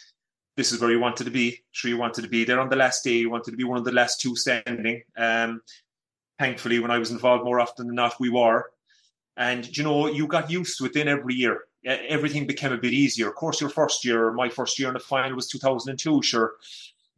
This 0.59 0.73
is 0.73 0.81
where 0.83 0.91
you 0.91 1.01
wanted 1.01 1.25
to 1.25 1.31
be. 1.31 1.59
Sure, 1.73 1.89
you 1.89 1.97
wanted 1.97 2.21
to 2.21 2.29
be 2.29 2.45
there 2.45 2.61
on 2.61 2.69
the 2.69 2.77
last 2.77 3.03
day. 3.03 3.17
You 3.17 3.31
wanted 3.31 3.53
to 3.53 3.57
be 3.57 3.65
one 3.65 3.79
of 3.79 3.85
the 3.87 3.93
last 3.93 4.21
two 4.21 4.37
standing. 4.37 5.05
Um, 5.17 5.63
thankfully, 6.39 6.81
when 6.81 6.91
I 6.91 6.99
was 6.99 7.13
involved 7.13 7.45
more 7.45 7.61
often 7.61 7.87
than 7.87 7.97
not, 7.97 8.21
we 8.21 8.29
were. 8.29 8.71
And 9.39 9.75
you 9.75 9.85
know, 9.85 10.07
you 10.07 10.27
got 10.27 10.51
used 10.51 10.77
to 10.77 10.85
it. 10.85 10.93
Then 10.93 11.09
every 11.09 11.33
year, 11.33 11.63
everything 11.87 12.47
became 12.47 12.73
a 12.73 12.77
bit 12.77 12.93
easier. 12.93 13.29
Of 13.29 13.37
course, 13.37 13.59
your 13.59 13.71
first 13.71 14.05
year, 14.05 14.33
my 14.33 14.51
first 14.51 14.79
year 14.79 14.89
in 14.89 14.95
the 14.95 15.01
final 15.01 15.35
was 15.35 15.49
2002. 15.49 16.21
Sure, 16.23 16.53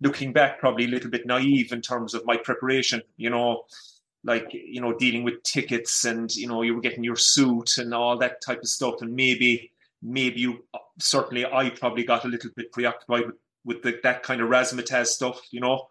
looking 0.00 0.32
back, 0.32 0.58
probably 0.58 0.84
a 0.84 0.88
little 0.88 1.10
bit 1.10 1.26
naive 1.26 1.72
in 1.72 1.80
terms 1.80 2.14
of 2.14 2.24
my 2.24 2.36
preparation. 2.36 3.02
You 3.16 3.30
know, 3.30 3.64
like 4.24 4.48
you 4.52 4.80
know 4.80 4.96
dealing 4.96 5.24
with 5.24 5.42
tickets 5.42 6.04
and 6.04 6.34
you 6.34 6.46
know 6.46 6.62
you 6.62 6.74
were 6.74 6.80
getting 6.80 7.04
your 7.04 7.16
suit 7.16 7.78
and 7.78 7.94
all 7.94 8.18
that 8.18 8.42
type 8.42 8.60
of 8.60 8.68
stuff. 8.68 9.02
And 9.02 9.14
maybe 9.14 9.72
maybe 10.02 10.40
you 10.40 10.64
certainly 10.98 11.46
I 11.46 11.70
probably 11.70 12.04
got 12.04 12.24
a 12.24 12.28
little 12.28 12.50
bit 12.56 12.72
preoccupied 12.72 13.26
with, 13.26 13.34
with 13.64 13.82
the, 13.82 14.00
that 14.02 14.22
kind 14.22 14.40
of 14.40 14.48
razzmatazz 14.48 15.06
stuff 15.06 15.40
you 15.50 15.60
know. 15.60 15.88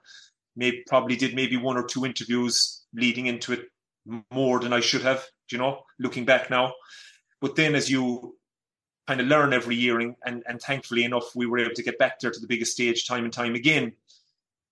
Maybe 0.55 0.83
probably 0.87 1.15
did 1.15 1.35
maybe 1.35 1.57
one 1.57 1.77
or 1.77 1.85
two 1.85 2.05
interviews 2.05 2.83
leading 2.93 3.27
into 3.27 3.53
it 3.53 3.69
more 4.31 4.59
than 4.59 4.73
I 4.73 4.79
should 4.79 5.01
have 5.01 5.25
you 5.51 5.57
know 5.57 5.83
looking 5.99 6.25
back 6.25 6.49
now. 6.49 6.73
But 7.41 7.55
then 7.55 7.73
as 7.75 7.89
you 7.89 8.35
kind 9.07 9.21
of 9.21 9.27
learn 9.27 9.53
every 9.53 9.75
year 9.75 9.99
and, 9.99 10.15
and, 10.23 10.43
and 10.45 10.61
thankfully 10.61 11.03
enough 11.03 11.35
we 11.35 11.47
were 11.47 11.57
able 11.57 11.73
to 11.73 11.81
get 11.81 11.97
back 11.97 12.19
there 12.19 12.29
to 12.29 12.39
the 12.39 12.45
biggest 12.45 12.73
stage 12.73 13.07
time 13.07 13.23
and 13.23 13.33
time 13.33 13.55
again 13.55 13.91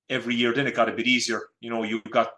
every 0.09 0.35
year 0.35 0.53
then 0.53 0.67
it 0.67 0.75
got 0.75 0.89
a 0.89 0.93
bit 0.93 1.07
easier 1.07 1.43
you 1.59 1.69
know 1.69 1.83
you 1.83 2.01
got 2.09 2.31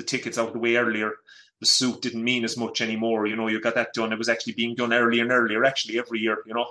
the 0.00 0.06
tickets 0.06 0.38
out 0.38 0.52
the 0.52 0.58
way 0.58 0.76
earlier, 0.76 1.12
the 1.60 1.66
suit 1.66 2.00
didn't 2.00 2.24
mean 2.24 2.42
as 2.42 2.56
much 2.56 2.80
anymore. 2.80 3.26
You 3.26 3.36
know, 3.36 3.48
you 3.48 3.60
got 3.60 3.74
that 3.74 3.92
done. 3.92 4.12
It 4.12 4.18
was 4.18 4.30
actually 4.30 4.54
being 4.54 4.74
done 4.74 4.92
earlier 4.92 5.22
and 5.22 5.30
earlier, 5.30 5.64
actually, 5.64 5.98
every 5.98 6.20
year, 6.20 6.38
you 6.46 6.54
know. 6.54 6.66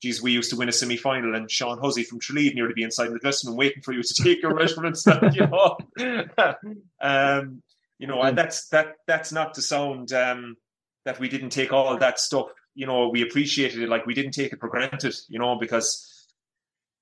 Geez, 0.00 0.22
we 0.22 0.30
used 0.30 0.50
to 0.50 0.56
win 0.56 0.68
a 0.68 0.72
semi 0.72 0.96
final 0.96 1.34
and 1.34 1.50
Sean 1.50 1.78
Hussey 1.80 2.04
from 2.04 2.20
Tralee 2.20 2.54
nearly 2.54 2.72
be 2.72 2.84
inside 2.84 3.08
the 3.08 3.18
dressing 3.18 3.50
room 3.50 3.56
waiting 3.56 3.82
for 3.82 3.92
you 3.92 4.02
to 4.02 4.22
take 4.22 4.40
your 4.40 4.54
measurements, 4.60 5.04
you 5.06 5.46
know. 5.48 5.76
um, 7.00 7.62
you 7.98 8.06
know, 8.06 8.22
and 8.22 8.38
that's 8.38 8.68
that 8.68 8.94
that's 9.08 9.32
not 9.32 9.54
to 9.54 9.62
sound 9.62 10.12
um, 10.12 10.56
that 11.04 11.18
we 11.18 11.28
didn't 11.28 11.50
take 11.50 11.72
all 11.72 11.98
that 11.98 12.20
stuff, 12.20 12.46
you 12.76 12.86
know, 12.86 13.08
we 13.08 13.22
appreciated 13.22 13.82
it 13.82 13.88
like 13.88 14.06
we 14.06 14.14
didn't 14.14 14.32
take 14.32 14.52
it 14.52 14.60
for 14.60 14.68
granted, 14.68 15.16
you 15.28 15.40
know, 15.40 15.56
because 15.56 16.17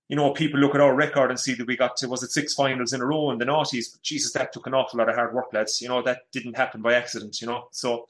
you 0.09 0.17
know, 0.17 0.33
people 0.33 0.61
look 0.61 0.75
at 0.75 0.81
our 0.81 0.95
record 0.95 1.31
and 1.31 1.41
see 1.41 1.55
that 1.55 1.67
we 1.67 1.77
got 1.77 1.97
to, 1.97 2.09
was 2.09 2.23
it 2.23 2.31
six 2.31 2.55
finals 2.55 2.93
in 2.93 3.01
a 3.01 3.07
row 3.07 3.31
in 3.31 3.39
the 3.39 3.45
noughties? 3.45 3.93
But 3.93 4.03
Jesus, 4.03 4.33
that 4.33 4.53
took 4.53 4.67
an 4.67 4.75
awful 4.75 4.99
lot 4.99 5.09
of 5.09 5.17
hard 5.17 5.35
work, 5.35 5.53
lads. 5.53 5.81
You 5.81 5.89
know, 5.89 6.03
that 6.03 6.31
didn't 6.33 6.57
happen 6.57 6.81
by 6.81 6.95
accident, 6.95 7.41
you 7.41 7.47
know. 7.49 7.69
So, 7.73 8.07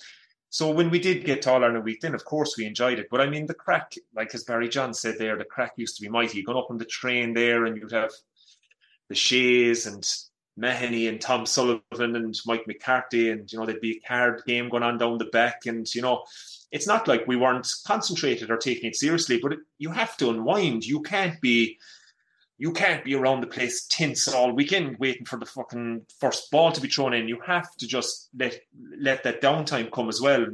so 0.50 0.70
when 0.70 0.90
we 0.90 0.98
did 0.98 1.24
get 1.24 1.42
to 1.42 1.52
All 1.52 1.64
Ireland 1.64 1.84
week, 1.84 2.00
then 2.02 2.14
of 2.14 2.24
course 2.24 2.56
we 2.56 2.66
enjoyed 2.66 2.98
it. 2.98 3.08
But 3.10 3.22
I 3.22 3.28
mean, 3.28 3.46
the 3.46 3.54
crack, 3.54 3.94
like 4.14 4.34
as 4.34 4.44
Barry 4.44 4.68
John 4.68 4.92
said 4.92 5.16
there, 5.18 5.38
the 5.38 5.44
crack 5.44 5.72
used 5.76 5.96
to 5.96 6.02
be 6.02 6.08
mighty. 6.08 6.38
You're 6.38 6.46
going 6.46 6.58
up 6.58 6.70
on 6.70 6.78
the 6.78 6.84
train 6.84 7.32
there 7.32 7.64
and 7.64 7.76
you'd 7.76 7.92
have 7.92 8.12
the 9.08 9.14
Shays 9.14 9.86
and 9.86 10.06
Mahoney 10.56 11.08
and 11.08 11.20
Tom 11.20 11.46
Sullivan 11.46 12.16
and 12.16 12.34
Mike 12.46 12.66
McCarthy, 12.66 13.30
and 13.30 13.50
you 13.50 13.58
know 13.58 13.66
there'd 13.66 13.80
be 13.80 13.98
a 13.98 14.08
card 14.08 14.42
game 14.46 14.68
going 14.68 14.82
on 14.82 14.98
down 14.98 15.18
the 15.18 15.26
back, 15.26 15.66
and 15.66 15.92
you 15.94 16.02
know 16.02 16.24
it's 16.72 16.86
not 16.86 17.08
like 17.08 17.26
we 17.26 17.36
weren't 17.36 17.70
concentrated 17.86 18.50
or 18.50 18.56
taking 18.56 18.90
it 18.90 18.96
seriously, 18.96 19.38
but 19.40 19.52
it, 19.52 19.58
you 19.78 19.90
have 19.90 20.16
to 20.18 20.30
unwind. 20.30 20.84
You 20.84 21.02
can't 21.02 21.40
be 21.40 21.78
you 22.58 22.72
can't 22.72 23.04
be 23.04 23.14
around 23.14 23.42
the 23.42 23.46
place 23.46 23.86
tense 23.86 24.28
all 24.28 24.52
weekend 24.52 24.96
waiting 24.98 25.26
for 25.26 25.38
the 25.38 25.46
fucking 25.46 26.06
first 26.18 26.50
ball 26.50 26.72
to 26.72 26.80
be 26.80 26.88
thrown 26.88 27.12
in. 27.12 27.28
You 27.28 27.38
have 27.46 27.74
to 27.76 27.86
just 27.86 28.30
let 28.38 28.58
let 28.98 29.22
that 29.24 29.42
downtime 29.42 29.92
come 29.92 30.08
as 30.08 30.20
well. 30.20 30.46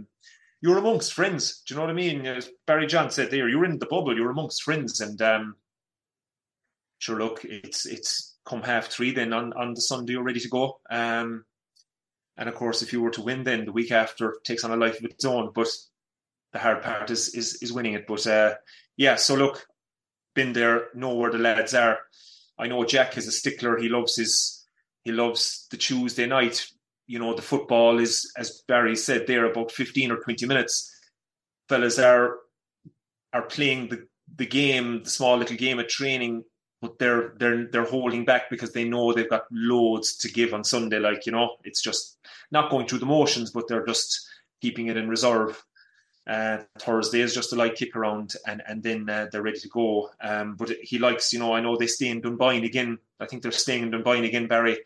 You're 0.60 0.78
amongst 0.78 1.14
friends. 1.14 1.62
Do 1.66 1.74
you 1.74 1.76
know 1.76 1.86
what 1.86 1.90
I 1.90 1.94
mean? 1.94 2.26
As 2.26 2.50
Barry 2.66 2.86
John 2.86 3.10
said 3.10 3.30
there, 3.30 3.48
you're 3.48 3.64
in 3.64 3.78
the 3.78 3.86
bubble. 3.86 4.16
You're 4.16 4.30
amongst 4.30 4.62
friends, 4.62 5.00
and 5.00 5.20
um, 5.22 5.56
sure, 6.98 7.18
look, 7.18 7.44
it's 7.44 7.86
it's 7.86 8.36
come 8.44 8.62
half 8.62 8.86
three 8.86 9.12
then 9.12 9.32
on 9.32 9.52
on 9.54 9.74
the 9.74 9.80
Sunday, 9.80 10.12
you're 10.12 10.22
ready 10.22 10.40
to 10.40 10.48
go. 10.48 10.80
Um, 10.90 11.44
and 12.36 12.48
of 12.48 12.54
course, 12.54 12.82
if 12.82 12.92
you 12.92 13.02
were 13.02 13.10
to 13.10 13.22
win, 13.22 13.44
then 13.44 13.64
the 13.64 13.72
week 13.72 13.92
after 13.92 14.36
takes 14.44 14.64
on 14.64 14.70
a 14.70 14.76
life 14.76 14.98
of 14.98 15.04
its 15.04 15.24
own. 15.24 15.50
But 15.54 15.68
the 16.52 16.58
hard 16.58 16.82
part 16.82 17.10
is 17.10 17.34
is, 17.34 17.62
is 17.62 17.72
winning 17.72 17.94
it. 17.94 18.06
But 18.06 18.26
uh, 18.26 18.54
yeah, 18.96 19.16
so 19.16 19.34
look, 19.34 19.66
been 20.34 20.52
there, 20.52 20.88
know 20.94 21.14
where 21.14 21.30
the 21.30 21.38
lads 21.38 21.74
are. 21.74 21.98
I 22.58 22.68
know 22.68 22.84
Jack 22.84 23.16
is 23.16 23.26
a 23.26 23.32
stickler. 23.32 23.78
He 23.78 23.88
loves 23.88 24.16
his 24.16 24.64
he 25.04 25.12
loves 25.12 25.66
the 25.70 25.76
Tuesday 25.76 26.26
night. 26.26 26.66
You 27.06 27.18
know, 27.18 27.34
the 27.34 27.42
football 27.42 27.98
is, 27.98 28.30
as 28.36 28.62
Barry 28.68 28.96
said 28.96 29.26
there, 29.26 29.46
about 29.46 29.72
fifteen 29.72 30.10
or 30.10 30.18
twenty 30.18 30.46
minutes. 30.46 30.88
Fellas 31.68 31.98
are 31.98 32.38
are 33.32 33.42
playing 33.42 33.88
the 33.88 34.06
the 34.36 34.46
game, 34.46 35.02
the 35.02 35.10
small 35.10 35.36
little 35.36 35.56
game 35.56 35.78
of 35.78 35.88
training, 35.88 36.44
but 36.80 36.98
they're 36.98 37.34
they're 37.38 37.66
they're 37.70 37.84
holding 37.84 38.24
back 38.24 38.50
because 38.50 38.72
they 38.72 38.84
know 38.84 39.12
they've 39.12 39.28
got 39.28 39.44
loads 39.50 40.16
to 40.18 40.30
give 40.30 40.54
on 40.54 40.64
Sunday. 40.64 40.98
Like 40.98 41.26
you 41.26 41.32
know, 41.32 41.56
it's 41.64 41.82
just 41.82 42.18
not 42.50 42.70
going 42.70 42.86
through 42.86 43.00
the 43.00 43.06
motions, 43.06 43.50
but 43.50 43.68
they're 43.68 43.86
just 43.86 44.26
keeping 44.60 44.86
it 44.86 44.96
in 44.96 45.08
reserve. 45.08 45.62
Uh, 46.26 46.58
Thursday 46.78 47.20
is 47.20 47.34
just 47.34 47.52
a 47.52 47.56
light 47.56 47.74
kick 47.74 47.96
around, 47.96 48.34
and 48.46 48.62
and 48.68 48.82
then 48.82 49.08
uh, 49.10 49.26
they're 49.30 49.42
ready 49.42 49.58
to 49.58 49.68
go. 49.68 50.10
Um, 50.20 50.54
but 50.54 50.70
he 50.80 50.98
likes, 50.98 51.32
you 51.32 51.38
know, 51.38 51.52
I 51.52 51.60
know 51.60 51.76
they 51.76 51.88
stay 51.88 52.08
in 52.08 52.20
Dunboyne 52.20 52.64
again. 52.64 52.98
I 53.18 53.26
think 53.26 53.42
they're 53.42 53.52
staying 53.52 53.82
in 53.82 53.90
Dunboyne 53.90 54.24
again, 54.24 54.46
Barry. 54.46 54.78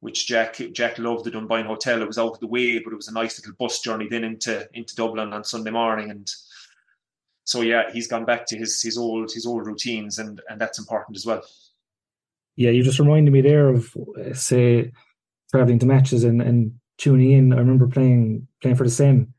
Which 0.00 0.28
Jack 0.28 0.60
Jack 0.72 0.98
loved 0.98 1.24
the 1.24 1.32
Dunboyne 1.32 1.66
hotel. 1.66 2.00
It 2.00 2.06
was 2.06 2.18
out 2.18 2.34
of 2.34 2.40
the 2.40 2.46
way, 2.46 2.78
but 2.78 2.92
it 2.92 2.96
was 2.96 3.08
a 3.08 3.12
nice 3.12 3.40
little 3.40 3.56
bus 3.58 3.80
journey 3.80 4.06
then 4.08 4.22
into 4.22 4.68
into 4.72 4.94
Dublin 4.94 5.32
on 5.32 5.42
Sunday 5.42 5.72
morning, 5.72 6.10
and 6.10 6.30
so 7.42 7.62
yeah, 7.62 7.90
he's 7.92 8.06
gone 8.06 8.24
back 8.24 8.46
to 8.46 8.56
his 8.56 8.80
his 8.80 8.96
old 8.96 9.32
his 9.32 9.44
old 9.44 9.66
routines, 9.66 10.20
and 10.20 10.40
and 10.48 10.60
that's 10.60 10.78
important 10.78 11.16
as 11.16 11.26
well. 11.26 11.42
Yeah, 12.54 12.70
you 12.70 12.84
just 12.84 13.00
reminded 13.00 13.32
me 13.32 13.40
there 13.40 13.68
of 13.70 13.92
say 14.34 14.92
traveling 15.50 15.80
to 15.80 15.86
matches 15.86 16.22
and 16.22 16.40
and 16.40 16.78
tuning 16.98 17.32
in. 17.32 17.52
I 17.52 17.56
remember 17.56 17.88
playing 17.88 18.46
playing 18.62 18.76
for 18.76 18.84
the 18.84 18.90
same 18.90 19.34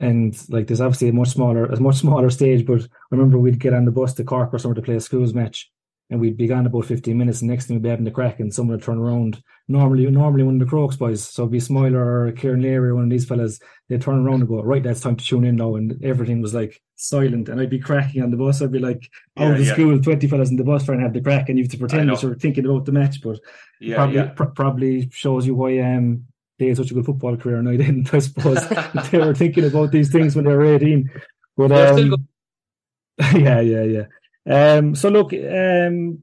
and 0.00 0.36
like 0.48 0.66
there's 0.66 0.80
obviously 0.80 1.08
a 1.08 1.12
much 1.12 1.28
smaller 1.28 1.66
a 1.66 1.80
much 1.80 1.96
smaller 1.96 2.30
stage 2.30 2.66
but 2.66 2.80
I 2.82 2.86
remember 3.10 3.38
we'd 3.38 3.60
get 3.60 3.74
on 3.74 3.84
the 3.84 3.90
bus 3.90 4.14
to 4.14 4.24
Cork 4.24 4.52
or 4.52 4.58
somewhere 4.58 4.76
to 4.76 4.82
play 4.82 4.96
a 4.96 5.00
schools 5.00 5.34
match 5.34 5.70
and 6.10 6.20
we'd 6.20 6.36
be 6.36 6.48
gone 6.48 6.66
about 6.66 6.86
15 6.86 7.16
minutes 7.16 7.40
and 7.40 7.50
next 7.50 7.66
thing 7.66 7.76
we'd 7.76 7.84
be 7.84 7.88
having 7.88 8.04
the 8.04 8.10
crack 8.10 8.40
and 8.40 8.52
someone 8.52 8.76
would 8.76 8.84
turn 8.84 8.98
around 8.98 9.42
normally 9.68 10.10
normally 10.10 10.42
one 10.42 10.54
of 10.54 10.60
the 10.60 10.66
Crokes 10.66 10.96
boys 10.96 11.22
so 11.22 11.42
it'd 11.42 11.52
be 11.52 11.60
Smiler 11.60 12.26
or 12.26 12.32
Kieran 12.32 12.62
Leary 12.62 12.88
or 12.88 12.94
one 12.96 13.04
of 13.04 13.10
these 13.10 13.26
fellas 13.26 13.60
they'd 13.88 14.02
turn 14.02 14.26
around 14.26 14.40
and 14.40 14.48
go 14.48 14.62
right 14.62 14.82
that's 14.82 15.00
time 15.00 15.16
to 15.16 15.24
tune 15.24 15.44
in 15.44 15.56
now 15.56 15.76
and 15.76 16.02
everything 16.04 16.40
was 16.40 16.54
like 16.54 16.80
silent 16.96 17.48
and 17.48 17.60
I'd 17.60 17.70
be 17.70 17.78
cracking 17.78 18.22
on 18.22 18.30
the 18.30 18.36
bus 18.36 18.60
I'd 18.60 18.72
be 18.72 18.78
like 18.78 19.08
out 19.36 19.44
yeah, 19.44 19.52
of 19.52 19.58
the 19.58 19.64
yeah. 19.64 19.72
school 19.72 20.00
20 20.00 20.26
fellas 20.26 20.50
in 20.50 20.56
the 20.56 20.64
bus 20.64 20.84
trying 20.84 20.98
to 20.98 21.04
have 21.04 21.14
the 21.14 21.20
crack 21.20 21.48
and 21.48 21.58
you 21.58 21.64
have 21.64 21.72
to 21.72 21.78
pretend 21.78 22.10
that 22.10 22.22
you're 22.22 22.34
thinking 22.34 22.66
about 22.66 22.84
the 22.86 22.92
match 22.92 23.20
but 23.22 23.38
yeah, 23.80 23.96
probably 23.96 24.16
yeah. 24.16 24.28
Pr- 24.28 24.44
probably 24.44 25.10
shows 25.10 25.46
you 25.46 25.54
why 25.54 25.78
um 25.78 26.24
they 26.60 26.68
had 26.68 26.76
such 26.76 26.90
a 26.90 26.94
good 26.94 27.06
football 27.06 27.36
career 27.36 27.56
and 27.56 27.68
I 27.68 27.76
didn't, 27.76 28.12
I 28.14 28.18
suppose. 28.18 28.68
they 29.10 29.18
were 29.18 29.34
thinking 29.34 29.64
about 29.64 29.90
these 29.90 30.12
things 30.12 30.36
when 30.36 30.44
they 30.44 30.52
were 30.52 30.76
18. 30.76 31.10
But 31.56 31.72
um, 31.72 32.28
yeah, 33.34 33.60
yeah, 33.60 33.82
yeah. 33.82 34.06
Um, 34.46 34.94
so 34.94 35.08
look, 35.08 35.32
um, 35.32 36.22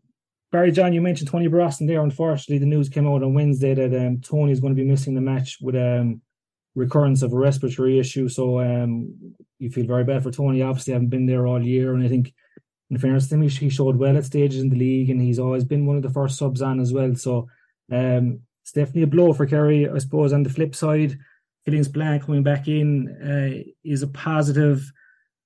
Barry 0.52 0.72
John, 0.72 0.94
you 0.94 1.02
mentioned 1.02 1.30
Tony 1.30 1.48
Brosnan 1.48 1.88
there. 1.88 2.02
Unfortunately, 2.02 2.60
the 2.60 2.68
news 2.68 2.88
came 2.88 3.08
out 3.08 3.24
on 3.24 3.34
Wednesday 3.34 3.74
that 3.74 3.94
um, 3.94 4.22
Tony 4.22 4.52
is 4.52 4.60
going 4.60 4.76
to 4.76 4.82
be 4.82 4.88
missing 4.88 5.16
the 5.16 5.22
match 5.22 5.58
with 5.60 5.76
um, 5.76 6.22
recurrence 6.76 7.24
of 7.24 7.34
a 7.34 7.38
respiratory 7.38 8.00
issue. 8.00 8.30
So 8.30 8.60
um, 8.60 9.14
you 9.58 9.72
feel 9.72 9.88
very 9.88 10.04
bad 10.04 10.22
for 10.22 10.32
Tony. 10.32 10.62
Obviously, 10.62 10.94
haven't 10.94 11.10
been 11.10 11.26
there 11.26 11.48
all 11.48 11.62
year, 11.62 11.94
and 11.96 12.04
I 12.04 12.08
think, 12.08 12.34
in 12.90 13.00
fairness 13.00 13.28
to 13.28 13.36
him, 13.36 13.42
he 13.42 13.70
showed 13.70 13.98
well 13.98 14.16
at 14.16 14.26
stages 14.26 14.62
in 14.62 14.70
the 14.70 14.78
league, 14.78 15.10
and 15.10 15.20
he's 15.20 15.40
always 15.40 15.66
been 15.66 15.88
one 15.88 15.98
of 15.98 16.04
the 16.04 16.12
first 16.12 16.38
subs 16.38 16.62
on 16.62 16.80
as 16.80 16.94
well. 16.94 17.16
So 17.16 17.50
um, 17.92 18.42
it's 18.68 18.74
definitely 18.74 19.04
a 19.04 19.08
blow 19.08 19.32
for 19.32 19.46
Kerry. 19.46 19.90
I 19.90 19.98
suppose 20.00 20.34
on 20.34 20.44
the 20.44 20.50
flip 20.50 20.76
side, 20.76 21.18
Killian 21.64 21.86
Spillane 21.86 22.20
coming 22.20 22.44
back 22.44 22.68
in 22.68 23.08
uh, 23.24 23.64
is 23.86 24.04
a 24.04 24.08
positive. 24.08 24.92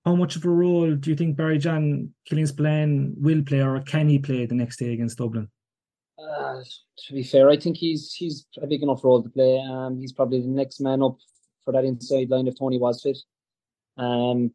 How 0.03 0.15
much 0.15 0.35
of 0.35 0.43
a 0.43 0.49
role 0.49 0.95
do 0.95 1.11
you 1.11 1.15
think 1.15 1.37
Barry 1.37 1.59
John 1.59 2.15
Killian 2.25 2.47
Spillane 2.47 3.13
will 3.15 3.43
play, 3.43 3.61
or 3.61 3.79
can 3.81 4.09
he 4.09 4.17
play 4.17 4.47
the 4.47 4.55
next 4.55 4.77
day 4.77 4.93
against 4.93 5.19
Dublin? 5.19 5.47
Uh, 6.17 6.63
to 6.97 7.13
be 7.13 7.21
fair, 7.21 7.51
I 7.51 7.57
think 7.57 7.77
he's 7.77 8.11
he's 8.11 8.47
a 8.59 8.65
big 8.65 8.81
enough 8.81 9.03
role 9.03 9.21
to 9.21 9.29
play. 9.29 9.59
Um, 9.69 9.99
he's 9.99 10.13
probably 10.13 10.41
the 10.41 10.47
next 10.47 10.81
man 10.81 11.03
up 11.03 11.17
for 11.63 11.73
that 11.73 11.85
inside 11.85 12.31
line 12.31 12.47
if 12.47 12.57
Tony 12.57 12.79
was 12.79 13.03
fit. 13.03 13.19
Um, 13.97 14.51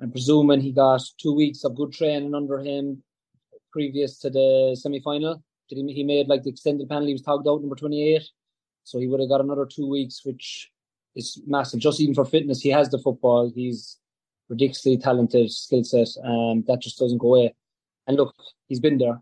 I'm 0.00 0.10
presuming 0.10 0.60
he 0.60 0.72
got 0.72 1.02
two 1.20 1.34
weeks 1.34 1.62
of 1.62 1.76
good 1.76 1.92
training 1.92 2.34
under 2.34 2.58
him 2.58 3.04
previous 3.70 4.18
to 4.18 4.30
the 4.30 4.76
semi 4.76 4.98
final 4.98 5.40
he, 5.76 5.92
he 5.92 6.04
made 6.04 6.28
like 6.28 6.42
the 6.42 6.50
extended 6.50 6.88
penalty, 6.88 7.08
he 7.08 7.14
was 7.14 7.22
tagged 7.22 7.48
out 7.48 7.60
number 7.60 7.76
28. 7.76 8.22
So 8.84 8.98
he 8.98 9.06
would 9.06 9.20
have 9.20 9.28
got 9.28 9.40
another 9.40 9.66
two 9.66 9.88
weeks, 9.88 10.24
which 10.24 10.70
is 11.14 11.40
massive. 11.46 11.80
Just 11.80 12.00
even 12.00 12.14
for 12.14 12.24
fitness, 12.24 12.60
he 12.60 12.70
has 12.70 12.88
the 12.90 12.98
football. 12.98 13.50
He's 13.54 13.98
ridiculously 14.48 14.98
talented 14.98 15.50
skill 15.50 15.84
set. 15.84 16.08
Um, 16.24 16.64
that 16.66 16.80
just 16.80 16.98
doesn't 16.98 17.18
go 17.18 17.34
away. 17.34 17.54
And 18.06 18.16
look, 18.16 18.34
he's 18.68 18.80
been 18.80 18.98
there. 18.98 19.20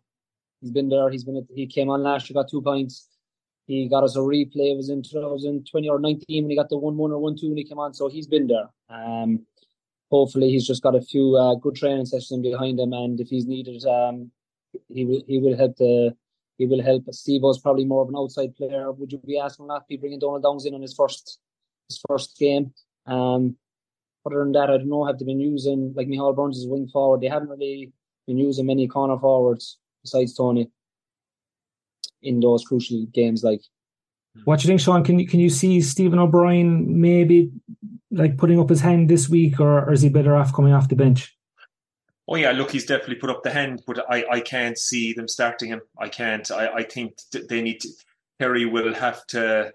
He's 0.60 0.70
been 0.70 0.88
there. 0.88 1.10
He's 1.10 1.24
been. 1.24 1.46
He 1.54 1.66
came 1.66 1.90
on 1.90 2.02
last 2.02 2.28
year, 2.28 2.34
got 2.34 2.50
two 2.50 2.62
points. 2.62 3.08
He 3.66 3.88
got 3.88 4.04
us 4.04 4.16
a 4.16 4.20
replay. 4.20 4.72
It 4.72 4.76
was 4.76 4.90
in 4.90 5.02
2020 5.02 5.88
or 5.88 6.00
19 6.00 6.44
when 6.44 6.50
he 6.50 6.56
got 6.56 6.68
the 6.68 6.78
one 6.78 6.96
one 6.96 7.12
or 7.12 7.18
one 7.18 7.36
two 7.36 7.48
when 7.48 7.58
he 7.58 7.64
came 7.64 7.78
on. 7.78 7.94
So 7.94 8.08
he's 8.08 8.26
been 8.26 8.46
there. 8.46 8.68
Um, 8.88 9.46
hopefully 10.10 10.50
he's 10.50 10.66
just 10.66 10.82
got 10.82 10.96
a 10.96 11.00
few 11.00 11.36
uh, 11.36 11.54
good 11.54 11.76
training 11.76 12.06
sessions 12.06 12.42
behind 12.42 12.80
him, 12.80 12.92
and 12.92 13.20
if 13.20 13.28
he's 13.28 13.46
needed, 13.46 13.84
um, 13.86 14.30
he 14.88 15.04
will 15.04 15.22
he 15.26 15.38
will 15.38 15.56
help 15.56 15.76
the 15.76 16.16
he 16.60 16.66
will 16.66 16.82
help. 16.82 17.04
Steve 17.12 17.40
was 17.40 17.58
probably 17.58 17.86
more 17.86 18.02
of 18.02 18.10
an 18.10 18.16
outside 18.18 18.54
player. 18.54 18.92
Would 18.92 19.12
you 19.12 19.18
be 19.26 19.38
asking 19.38 19.68
that? 19.68 19.88
Be 19.88 19.96
bringing 19.96 20.18
Donald 20.18 20.42
Downs 20.42 20.66
in 20.66 20.74
on 20.74 20.82
his 20.82 20.92
first 20.92 21.38
his 21.88 21.98
first 22.06 22.36
game. 22.38 22.74
Um, 23.06 23.56
other 24.26 24.40
than 24.40 24.52
that, 24.52 24.68
I 24.68 24.76
don't 24.76 24.90
know. 24.90 25.06
Have 25.06 25.18
they 25.18 25.24
been 25.24 25.40
using 25.40 25.94
like 25.96 26.06
Micheál 26.06 26.36
Burns 26.36 26.58
as 26.58 26.66
wing 26.66 26.86
forward? 26.86 27.22
They 27.22 27.28
haven't 27.28 27.48
really 27.48 27.92
been 28.26 28.36
using 28.36 28.66
many 28.66 28.86
corner 28.86 29.18
forwards 29.18 29.78
besides 30.02 30.34
Tony 30.34 30.70
in 32.20 32.40
those 32.40 32.66
crucial 32.66 33.06
games. 33.06 33.42
Like, 33.42 33.62
what 34.44 34.60
do 34.60 34.64
you 34.64 34.68
think, 34.68 34.80
Sean? 34.82 35.02
Can 35.02 35.18
you 35.18 35.26
can 35.26 35.40
you 35.40 35.48
see 35.48 35.80
Stephen 35.80 36.18
O'Brien 36.18 37.00
maybe 37.00 37.52
like 38.10 38.36
putting 38.36 38.60
up 38.60 38.68
his 38.68 38.82
hand 38.82 39.08
this 39.08 39.30
week, 39.30 39.60
or, 39.60 39.86
or 39.86 39.94
is 39.94 40.02
he 40.02 40.10
better 40.10 40.36
off 40.36 40.54
coming 40.54 40.74
off 40.74 40.90
the 40.90 40.94
bench? 40.94 41.34
Oh 42.32 42.36
yeah, 42.36 42.52
look, 42.52 42.70
he's 42.70 42.86
definitely 42.86 43.16
put 43.16 43.28
up 43.28 43.42
the 43.42 43.50
hand, 43.50 43.82
but 43.88 44.08
I, 44.08 44.24
I 44.30 44.40
can't 44.40 44.78
see 44.78 45.12
them 45.12 45.26
starting 45.26 45.68
him. 45.68 45.80
I 45.98 46.08
can't. 46.08 46.48
I, 46.52 46.68
I 46.68 46.82
think 46.84 47.18
they 47.32 47.60
need 47.60 47.80
to. 47.80 47.88
Kerry 48.40 48.66
will 48.66 48.94
have 48.94 49.26
to. 49.28 49.72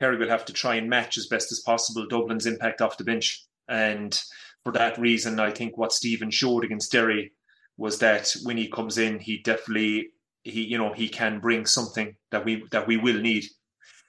Kerry 0.00 0.16
will 0.16 0.28
have 0.28 0.44
to 0.44 0.52
try 0.52 0.76
and 0.76 0.88
match 0.88 1.18
as 1.18 1.26
best 1.26 1.50
as 1.50 1.60
possible 1.60 2.06
Dublin's 2.06 2.46
impact 2.46 2.80
off 2.80 2.96
the 2.96 3.02
bench, 3.04 3.44
and 3.68 4.18
for 4.62 4.72
that 4.72 4.98
reason, 4.98 5.40
I 5.40 5.50
think 5.50 5.76
what 5.76 5.92
Stephen 5.92 6.30
showed 6.30 6.64
against 6.64 6.92
Derry 6.92 7.32
was 7.76 7.98
that 7.98 8.34
when 8.44 8.56
he 8.56 8.68
comes 8.70 8.98
in, 8.98 9.18
he 9.18 9.38
definitely 9.38 10.10
he 10.44 10.62
you 10.62 10.78
know 10.78 10.92
he 10.92 11.08
can 11.08 11.40
bring 11.40 11.66
something 11.66 12.14
that 12.30 12.44
we 12.44 12.64
that 12.70 12.86
we 12.86 12.96
will 12.98 13.20
need. 13.20 13.46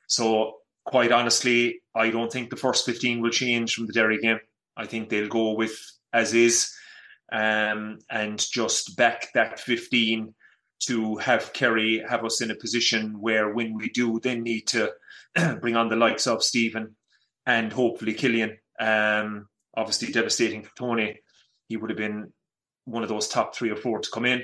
So 0.06 0.58
quite 0.86 1.12
honestly, 1.12 1.80
I 1.96 2.12
don't 2.12 2.32
think 2.32 2.52
the 2.52 2.58
first 2.58 2.86
fifteen 2.86 3.22
will 3.22 3.32
change 3.32 3.74
from 3.74 3.88
the 3.88 3.94
Derry 3.94 4.20
game. 4.20 4.40
I 4.76 4.86
think 4.86 5.10
they'll 5.10 5.28
go 5.28 5.54
with 5.54 5.76
as 6.14 6.36
is 6.36 6.72
um, 7.32 8.00
and 8.10 8.40
just 8.52 8.96
back 8.98 9.34
that 9.34 9.60
15 9.60 10.34
to 10.80 11.16
have 11.18 11.54
Kerry 11.54 12.04
have 12.08 12.24
us 12.24 12.42
in 12.42 12.52
a 12.52 12.56
position 12.56 13.20
where 13.20 13.54
when 13.54 13.74
we 13.74 13.90
do 13.90 14.20
then 14.20 14.44
need 14.44 14.68
to 14.68 14.92
bring 15.60 15.76
on 15.76 15.90
the 15.90 15.96
likes 15.96 16.28
of 16.28 16.44
Stephen 16.44 16.96
and 17.46 17.74
hopefully 17.74 18.14
Killian. 18.14 18.58
Um, 18.80 19.48
obviously 19.76 20.12
devastating 20.12 20.64
for 20.64 20.76
Tony. 20.76 21.20
He 21.68 21.78
would 21.78 21.90
have 21.90 21.98
been 21.98 22.32
one 22.86 23.04
of 23.04 23.10
those 23.10 23.28
top 23.28 23.56
three 23.56 23.70
or 23.70 23.76
four 23.76 24.00
to 24.00 24.12
come 24.12 24.26
in. 24.26 24.44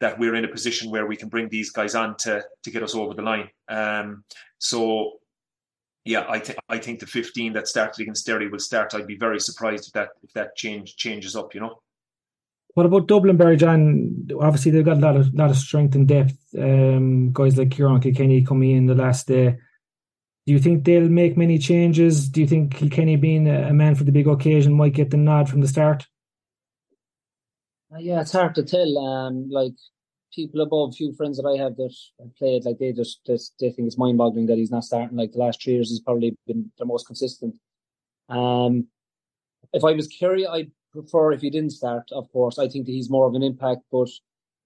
That 0.00 0.18
we're 0.18 0.36
in 0.36 0.44
a 0.44 0.48
position 0.48 0.92
where 0.92 1.06
we 1.06 1.16
can 1.16 1.28
bring 1.28 1.48
these 1.48 1.70
guys 1.70 1.96
on 1.96 2.16
to 2.18 2.44
to 2.62 2.70
get 2.70 2.84
us 2.84 2.94
over 2.94 3.14
the 3.14 3.22
line. 3.22 3.48
Um, 3.68 4.22
so 4.58 5.14
yeah, 6.04 6.24
I 6.28 6.38
think 6.38 6.58
I 6.68 6.78
think 6.78 7.00
the 7.00 7.06
15 7.06 7.52
that 7.54 7.66
started 7.66 8.00
against 8.00 8.24
Derry 8.24 8.48
will 8.48 8.60
start. 8.60 8.94
I'd 8.94 9.08
be 9.08 9.18
very 9.18 9.40
surprised 9.40 9.88
if 9.88 9.92
that 9.94 10.10
if 10.22 10.32
that 10.34 10.54
change 10.54 10.96
changes 10.96 11.34
up. 11.34 11.52
You 11.52 11.62
know. 11.62 11.82
What 12.78 12.86
about 12.86 13.08
Dublin, 13.08 13.36
Barry 13.36 13.56
John? 13.56 14.28
Obviously, 14.40 14.70
they've 14.70 14.84
got 14.84 14.98
a 14.98 15.00
lot 15.00 15.16
of 15.16 15.34
lot 15.34 15.50
of 15.50 15.56
strength 15.56 15.96
and 15.96 16.06
depth. 16.06 16.36
Um, 16.56 17.32
guys 17.32 17.58
like 17.58 17.70
Ciarán 17.70 18.00
Kilkenny 18.00 18.44
coming 18.44 18.70
in 18.70 18.86
the 18.86 18.94
last 18.94 19.26
day. 19.26 19.56
Do 20.46 20.52
you 20.52 20.60
think 20.60 20.84
they'll 20.84 21.08
make 21.08 21.36
many 21.36 21.58
changes? 21.58 22.28
Do 22.28 22.40
you 22.40 22.46
think 22.46 22.76
Kilkenny, 22.76 23.16
being 23.16 23.48
a 23.48 23.72
man 23.72 23.96
for 23.96 24.04
the 24.04 24.12
big 24.12 24.28
occasion, 24.28 24.74
might 24.74 24.92
get 24.92 25.10
the 25.10 25.16
nod 25.16 25.48
from 25.48 25.60
the 25.60 25.66
start? 25.66 26.06
Uh, 27.92 27.98
yeah, 27.98 28.20
it's 28.20 28.30
hard 28.30 28.54
to 28.54 28.62
tell. 28.62 28.96
Um, 28.96 29.50
like 29.50 29.74
people 30.32 30.60
above, 30.60 30.94
few 30.94 31.12
friends 31.14 31.36
that 31.38 31.48
I 31.48 31.60
have 31.60 31.74
that 31.78 31.92
have 32.20 32.36
played, 32.36 32.64
like 32.64 32.78
they 32.78 32.92
just, 32.92 33.26
just 33.26 33.54
they 33.58 33.72
think 33.72 33.88
it's 33.88 33.98
mind-boggling 33.98 34.46
that 34.46 34.56
he's 34.56 34.70
not 34.70 34.84
starting. 34.84 35.18
Like 35.18 35.32
the 35.32 35.40
last 35.40 35.60
three 35.60 35.72
years, 35.72 35.90
he's 35.90 35.98
probably 35.98 36.36
been 36.46 36.70
the 36.78 36.84
most 36.84 37.08
consistent. 37.08 37.56
Um, 38.28 38.86
if 39.72 39.82
I 39.82 39.94
was 39.94 40.06
Kerry, 40.06 40.46
I'd 40.46 40.70
prefer 40.92 41.32
if 41.32 41.40
he 41.40 41.50
didn't 41.50 41.70
start. 41.70 42.04
Of 42.12 42.30
course, 42.32 42.58
I 42.58 42.68
think 42.68 42.86
that 42.86 42.92
he's 42.92 43.10
more 43.10 43.26
of 43.26 43.34
an 43.34 43.42
impact, 43.42 43.82
but 43.90 44.08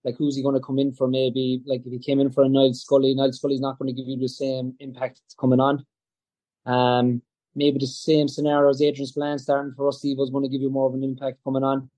like 0.04 0.16
who's 0.16 0.36
he 0.36 0.42
going 0.42 0.54
to 0.54 0.60
come 0.60 0.78
in 0.78 0.92
for? 0.92 1.08
Maybe 1.08 1.62
like 1.64 1.82
if 1.84 1.92
he 1.92 1.98
came 1.98 2.20
in 2.20 2.30
for 2.30 2.44
a 2.44 2.48
Niall 2.48 2.74
Scully, 2.74 3.14
Niall 3.14 3.32
Scully's 3.32 3.60
not 3.60 3.78
going 3.78 3.94
to 3.94 4.00
give 4.00 4.08
you 4.08 4.18
the 4.18 4.28
same 4.28 4.74
impact 4.80 5.20
coming 5.38 5.60
on. 5.60 5.84
Um, 6.66 7.22
maybe 7.54 7.78
the 7.78 7.86
same 7.86 8.28
scenario 8.28 8.70
as 8.70 8.82
Adrian 8.82 9.06
Spillane 9.06 9.38
starting 9.38 9.74
for 9.74 9.88
us. 9.88 9.98
Steve 9.98 10.18
was 10.18 10.30
going 10.30 10.44
to 10.44 10.50
give 10.50 10.62
you 10.62 10.70
more 10.70 10.88
of 10.88 10.94
an 10.94 11.04
impact 11.04 11.38
coming 11.44 11.64
on. 11.64 11.90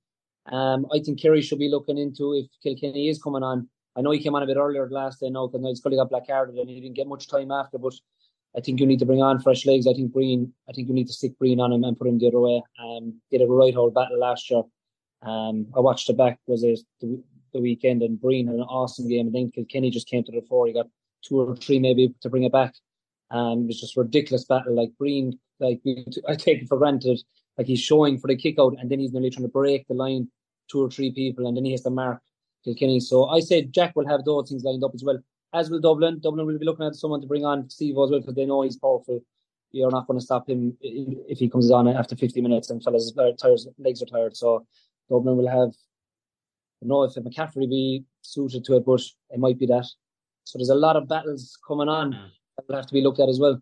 Um, 0.47 0.87
I 0.93 0.99
think 0.99 1.21
Kerry 1.21 1.41
should 1.41 1.59
be 1.59 1.69
looking 1.69 1.97
into 1.97 2.35
if 2.35 2.47
Kilkenny 2.63 3.09
is 3.09 3.23
coming 3.23 3.43
on. 3.43 3.69
I 3.97 4.03
know 4.03 4.11
he 4.11 4.19
came 4.19 4.35
on 4.35 4.43
a 4.43 4.47
bit 4.47 4.57
earlier 4.57 4.89
last 4.91 5.21
day 5.21 5.31
now 5.31 5.47
because 5.47 5.63
Niall 5.63 5.77
Scully 5.77 5.97
got 5.97 6.11
black 6.11 6.27
carded 6.27 6.57
and 6.57 6.69
he 6.69 6.81
didn't 6.81 6.97
get 6.97 7.07
much 7.07 7.29
time 7.29 7.51
after, 7.51 7.79
but 7.79 7.95
I 8.57 8.61
think 8.61 8.81
you 8.81 8.87
need 8.87 9.01
to 9.01 9.07
bring 9.07 9.23
on 9.23 9.41
fresh 9.41 9.67
legs. 9.67 9.87
I 9.87 9.95
think 9.95 10.13
Breen, 10.13 10.53
I 10.69 10.73
think 10.73 10.89
you 10.89 10.95
need 10.95 11.09
to 11.09 11.13
stick 11.13 11.37
Breen 11.39 11.61
on 11.61 11.73
him 11.73 11.83
and 11.83 11.99
put 11.99 12.07
him 12.07 12.19
the 12.19 12.29
other 12.29 12.41
way. 12.41 12.63
Um, 12.81 13.21
did 13.31 13.43
a 13.43 13.47
right 13.47 13.75
hold 13.75 13.95
battle 13.95 14.19
last 14.19 14.49
year. 14.51 14.63
Um, 15.23 15.67
I 15.75 15.81
watched 15.81 16.09
it 16.11 16.17
back 16.17 16.39
was 16.47 16.63
it 16.63 16.81
the, 17.01 17.23
the 17.53 17.61
weekend 17.61 18.03
and 18.03 18.21
Breen 18.21 18.47
had 18.47 18.57
an 18.57 18.63
awesome 18.63 19.09
game. 19.09 19.29
I 19.29 19.33
think 19.33 19.55
Kilkenny 19.55 19.91
just 19.91 20.09
came 20.09 20.23
to 20.25 20.33
the 20.33 20.43
fore. 20.49 20.67
He 20.67 20.73
got 20.73 20.87
two 21.25 21.41
or 21.41 21.57
three 21.57 21.79
maybe 21.79 22.15
to 22.21 22.31
bring 22.31 22.45
it 22.45 22.53
back. 22.53 22.75
Um, 23.31 23.63
it 23.63 23.67
was 23.69 23.81
just 23.81 23.97
ridiculous 23.97 24.45
battle. 24.45 24.75
Like 24.75 24.91
Breen, 24.99 25.39
like 25.59 25.81
I 26.29 26.35
take 26.37 26.63
it 26.63 26.69
for 26.69 26.79
granted. 26.79 27.21
Like 27.59 27.67
he's 27.67 27.81
showing 27.81 28.19
for 28.19 28.29
the 28.29 28.37
kick 28.37 28.59
out 28.59 28.77
and 28.79 28.91
then 28.91 29.01
he's 29.01 29.13
nearly 29.13 29.31
trying 29.31 29.47
to 29.47 29.53
break 29.53 29.87
the 29.89 29.95
line 29.95 30.29
two 30.71 30.85
or 30.85 30.91
three 30.91 31.13
people 31.13 31.47
and 31.47 31.57
then 31.57 31.65
he 31.65 31.73
has 31.73 31.83
to 31.83 31.91
mark 31.91 32.21
Kilkenny. 32.65 33.01
So 33.01 33.27
I 33.27 33.41
said 33.41 33.73
Jack 33.73 33.97
will 33.97 34.07
have 34.07 34.25
those 34.25 34.51
things 34.51 34.63
lined 34.63 34.85
up 34.85 34.93
as 34.95 35.03
well 35.03 35.19
as 35.55 35.71
will 35.71 35.81
Dublin. 35.81 36.19
Dublin 36.21 36.47
will 36.47 36.59
be 36.59 36.67
looking 36.67 36.87
at 36.87 36.97
someone 36.97 37.21
to 37.21 37.27
bring 37.27 37.45
on 37.45 37.71
Steve 37.71 37.95
as 37.95 38.11
well 38.11 38.21
because 38.21 38.35
they 38.35 38.45
know 38.45 38.63
he's 38.63 38.77
powerful. 38.77 39.21
You're 39.71 39.91
not 39.91 40.07
going 40.07 40.19
to 40.19 40.25
stop 40.25 40.49
him 40.49 40.77
if 40.81 41.39
he 41.39 41.49
comes 41.49 41.71
on 41.71 41.89
after 41.89 42.15
50 42.15 42.41
minutes 42.41 42.71
and 42.71 42.83
fellas 42.83 43.13
tired, 43.13 43.61
legs 43.79 44.03
are 44.03 44.07
tired. 44.07 44.37
So 44.37 44.67
Dublin 45.09 45.37
will 45.37 45.49
have. 45.49 45.71
I 46.83 46.87
know 46.87 47.05
if 47.05 47.15
McCaffrey 47.15 47.69
be 47.69 48.05
suited 48.23 48.65
to 48.67 48.77
it, 48.77 48.85
but 48.85 49.01
it 49.31 49.39
might 49.39 49.59
be 49.59 49.67
that. 49.67 49.87
So 50.45 50.59
there's 50.59 50.69
a 50.69 50.75
lot 50.75 50.97
of 50.97 51.09
battles 51.09 51.57
coming 51.67 51.89
on 51.89 52.13
mm. 52.13 52.29
that 52.57 52.69
will 52.69 52.77
have 52.77 52.87
to 52.87 52.93
be 52.93 53.01
looked 53.01 53.21
at 53.21 53.29
as 53.29 53.41
well. 53.41 53.61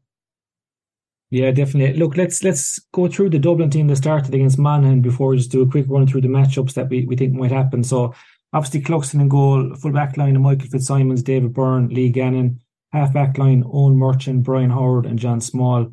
Yeah, 1.30 1.50
definitely. 1.50 1.98
Look, 1.98 2.18
let's 2.18 2.42
let's 2.42 2.78
go 2.92 3.08
through 3.08 3.30
the 3.30 3.38
Dublin 3.38 3.70
team 3.70 3.86
that 3.86 3.96
started 3.96 4.34
against 4.34 4.58
Monaghan 4.58 5.00
before 5.00 5.28
we 5.28 5.38
just 5.38 5.50
do 5.50 5.62
a 5.62 5.66
quick 5.66 5.86
run 5.88 6.06
through 6.06 6.20
the 6.20 6.28
matchups 6.28 6.74
that 6.74 6.90
we, 6.90 7.06
we 7.06 7.16
think 7.16 7.32
might 7.32 7.50
happen. 7.50 7.82
So 7.82 8.14
Obviously, 8.52 8.82
Cluxton 8.82 9.20
in 9.20 9.28
goal, 9.28 9.74
full 9.76 9.92
back 9.92 10.16
line 10.16 10.36
of 10.36 10.42
Michael 10.42 10.68
Fitzsimons, 10.68 11.22
David 11.22 11.54
Byrne, 11.54 11.88
Lee 11.88 12.10
Gannon, 12.10 12.60
half 12.92 13.12
back 13.12 13.38
line, 13.38 13.64
Eoin 13.64 13.96
Murchan, 13.96 14.42
Brian 14.42 14.70
Howard, 14.70 15.06
and 15.06 15.18
John 15.18 15.40
Small. 15.40 15.92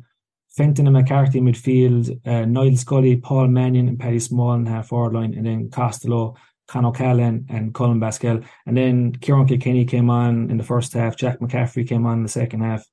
Fenton 0.56 0.86
and 0.86 0.94
McCarthy 0.94 1.38
in 1.38 1.44
midfield, 1.44 2.26
uh, 2.26 2.44
Niall 2.44 2.76
Scully, 2.76 3.16
Paul 3.16 3.48
Mannion, 3.48 3.88
and 3.88 3.98
Paddy 3.98 4.18
Small 4.18 4.54
in 4.54 4.66
half 4.66 4.88
forward 4.88 5.14
line, 5.14 5.34
and 5.34 5.46
then 5.46 5.70
Costello, 5.70 6.36
Con 6.66 6.84
O'Callaghan, 6.84 7.46
and 7.48 7.72
Colm 7.72 8.00
Basquel. 8.00 8.44
And 8.66 8.76
then 8.76 9.12
Ciarán 9.12 9.48
Kilkenny 9.48 9.84
came 9.84 10.10
on 10.10 10.50
in 10.50 10.56
the 10.56 10.64
first 10.64 10.92
half, 10.92 11.16
Jack 11.16 11.38
McCaffrey 11.38 11.88
came 11.88 12.04
on 12.04 12.18
in 12.18 12.22
the 12.24 12.28
second 12.28 12.62
half, 12.62 12.84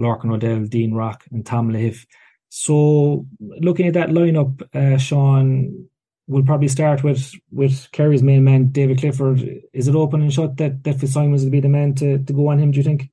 Lorcan 0.00 0.32
O'Dell, 0.32 0.64
Dean 0.64 0.92
Rock, 0.92 1.24
and 1.30 1.46
Tom 1.46 1.70
Lahiff. 1.70 2.04
So, 2.48 3.26
looking 3.40 3.86
at 3.86 3.94
that 3.94 4.10
lineup, 4.10 4.62
uh, 4.74 4.98
Sean, 4.98 5.88
we'll 6.26 6.44
probably 6.44 6.68
start 6.68 7.02
with 7.02 7.32
with 7.50 7.88
Kerry's 7.92 8.22
main 8.22 8.44
man, 8.44 8.68
David 8.68 8.98
Clifford. 8.98 9.62
Is 9.72 9.88
it 9.88 9.94
open 9.94 10.22
and 10.22 10.32
shut 10.32 10.56
that 10.58 10.84
that 10.84 11.00
Fitzsimons 11.00 11.44
will 11.44 11.50
be 11.50 11.60
the 11.60 11.68
man 11.68 11.94
to, 11.96 12.18
to 12.18 12.32
go 12.32 12.48
on 12.48 12.58
him? 12.58 12.70
Do 12.70 12.78
you 12.78 12.84
think? 12.84 13.10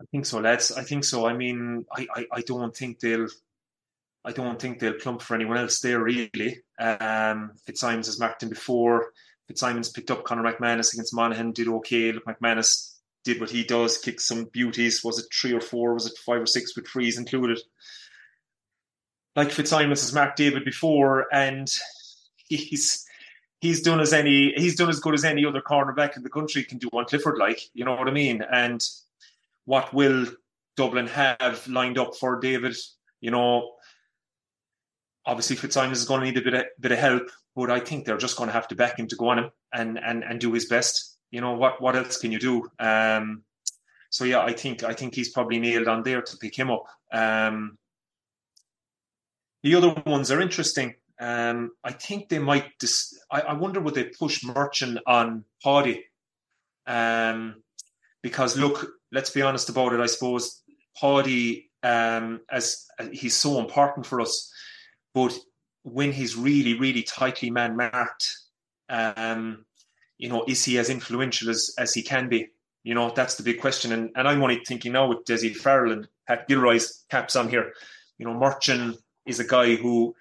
I 0.00 0.04
think 0.10 0.26
so, 0.26 0.40
lads. 0.40 0.72
I 0.72 0.82
think 0.82 1.04
so. 1.04 1.26
I 1.26 1.32
mean, 1.32 1.84
I, 1.92 2.06
I, 2.14 2.26
I 2.32 2.40
don't 2.42 2.76
think 2.76 3.00
they'll. 3.00 3.28
I 4.24 4.32
don't 4.32 4.60
think 4.60 4.80
they'll 4.80 4.94
plump 4.94 5.22
for 5.22 5.36
anyone 5.36 5.56
else 5.56 5.80
there 5.80 6.02
really. 6.02 6.62
Um, 6.80 7.52
Fitzsimons 7.64 8.06
has 8.06 8.18
marked 8.18 8.42
him 8.42 8.48
before. 8.48 9.12
Fitzsimons 9.46 9.90
picked 9.90 10.10
up 10.10 10.24
Conor 10.24 10.42
McManus 10.42 10.92
against 10.92 11.14
Monaghan, 11.14 11.52
did 11.52 11.68
okay. 11.68 12.10
Look, 12.10 12.24
McManus 12.24 12.96
did 13.24 13.40
what 13.40 13.50
he 13.50 13.62
does, 13.62 13.98
kicked 13.98 14.20
some 14.20 14.46
beauties. 14.46 15.04
Was 15.04 15.20
it 15.20 15.26
three 15.32 15.52
or 15.52 15.60
four? 15.60 15.94
Was 15.94 16.06
it 16.06 16.18
five 16.18 16.42
or 16.42 16.46
six 16.46 16.74
with 16.74 16.88
frees 16.88 17.18
included? 17.18 17.60
Like 19.36 19.52
Fitzsimons 19.52 20.00
has 20.00 20.12
marked 20.12 20.38
David 20.38 20.64
before, 20.64 21.26
and 21.32 21.68
he's 22.48 23.06
he's 23.60 23.82
done 23.82 24.00
as 24.00 24.12
any 24.12 24.52
he's 24.56 24.76
done 24.76 24.88
as 24.88 25.00
good 25.00 25.14
as 25.14 25.24
any 25.24 25.44
other 25.44 25.60
cornerback 25.60 26.16
in 26.16 26.22
the 26.22 26.30
country 26.30 26.62
can 26.62 26.78
do 26.78 26.88
on 26.92 27.04
Clifford, 27.06 27.38
like 27.38 27.60
you 27.74 27.84
know 27.84 27.94
what 27.94 28.08
I 28.08 28.12
mean. 28.12 28.42
And 28.42 28.82
what 29.64 29.92
will 29.92 30.26
Dublin 30.76 31.06
have 31.08 31.66
lined 31.66 31.98
up 31.98 32.14
for 32.16 32.40
David? 32.40 32.76
You 33.20 33.30
know, 33.30 33.72
obviously 35.24 35.56
Fitzsimons 35.56 35.98
is 35.98 36.04
going 36.04 36.20
to 36.20 36.26
need 36.26 36.38
a 36.38 36.42
bit 36.42 36.54
of 36.54 36.64
bit 36.80 36.92
of 36.92 36.98
help, 36.98 37.28
but 37.54 37.70
I 37.70 37.80
think 37.80 38.04
they're 38.04 38.16
just 38.16 38.36
going 38.36 38.48
to 38.48 38.54
have 38.54 38.68
to 38.68 38.74
back 38.74 38.98
him 38.98 39.08
to 39.08 39.16
go 39.16 39.28
on 39.28 39.38
him 39.38 39.50
and 39.72 39.98
and 39.98 40.24
and 40.24 40.40
do 40.40 40.52
his 40.52 40.66
best. 40.66 41.18
You 41.30 41.40
know 41.40 41.54
what 41.54 41.80
what 41.80 41.96
else 41.96 42.18
can 42.18 42.32
you 42.32 42.38
do? 42.38 42.68
Um, 42.78 43.42
so 44.10 44.24
yeah, 44.24 44.40
I 44.40 44.52
think 44.52 44.84
I 44.84 44.92
think 44.92 45.14
he's 45.14 45.30
probably 45.30 45.58
nailed 45.58 45.88
on 45.88 46.02
there 46.02 46.22
to 46.22 46.36
pick 46.38 46.56
him 46.56 46.70
up. 46.70 46.86
Um, 47.12 47.78
the 49.62 49.74
other 49.74 50.00
ones 50.06 50.30
are 50.30 50.40
interesting. 50.40 50.94
Um, 51.18 51.72
I 51.82 51.92
think 51.92 52.28
they 52.28 52.38
might. 52.38 52.78
Dis- 52.78 53.18
I, 53.30 53.40
I, 53.40 53.52
wonder 53.54 53.80
would 53.80 53.94
they 53.94 54.04
push 54.04 54.44
Murchan 54.44 54.98
on 55.06 55.44
Paddy? 55.62 56.04
Um, 56.86 57.62
because 58.22 58.56
look, 58.56 58.86
let's 59.12 59.30
be 59.30 59.42
honest 59.42 59.68
about 59.68 59.94
it. 59.94 60.00
I 60.00 60.06
suppose 60.06 60.62
Paddy, 61.00 61.70
um, 61.82 62.40
as, 62.50 62.86
as 62.98 63.08
he's 63.12 63.36
so 63.36 63.58
important 63.58 64.04
for 64.04 64.20
us, 64.20 64.52
but 65.14 65.36
when 65.82 66.12
he's 66.12 66.36
really, 66.36 66.78
really 66.78 67.02
tightly 67.02 67.50
man 67.50 67.76
marked, 67.76 68.28
um, 68.88 69.64
you 70.18 70.28
know, 70.28 70.44
is 70.46 70.64
he 70.64 70.78
as 70.78 70.90
influential 70.90 71.48
as, 71.48 71.74
as 71.78 71.94
he 71.94 72.02
can 72.02 72.28
be? 72.28 72.48
You 72.82 72.94
know, 72.94 73.10
that's 73.14 73.36
the 73.36 73.42
big 73.42 73.60
question. 73.60 73.92
And, 73.92 74.10
and 74.16 74.28
I'm 74.28 74.42
only 74.42 74.62
thinking 74.66 74.92
now 74.92 75.08
with 75.08 75.24
Dessie 75.24 75.54
Farrell 75.54 75.92
and 75.92 76.08
Pat 76.26 76.48
Gilroy's 76.48 77.04
caps 77.10 77.36
on 77.36 77.48
here. 77.48 77.72
You 78.18 78.26
know, 78.26 78.34
Murchan 78.34 78.96
is 79.26 79.40
a 79.40 79.46
guy 79.46 79.74
who 79.76 80.14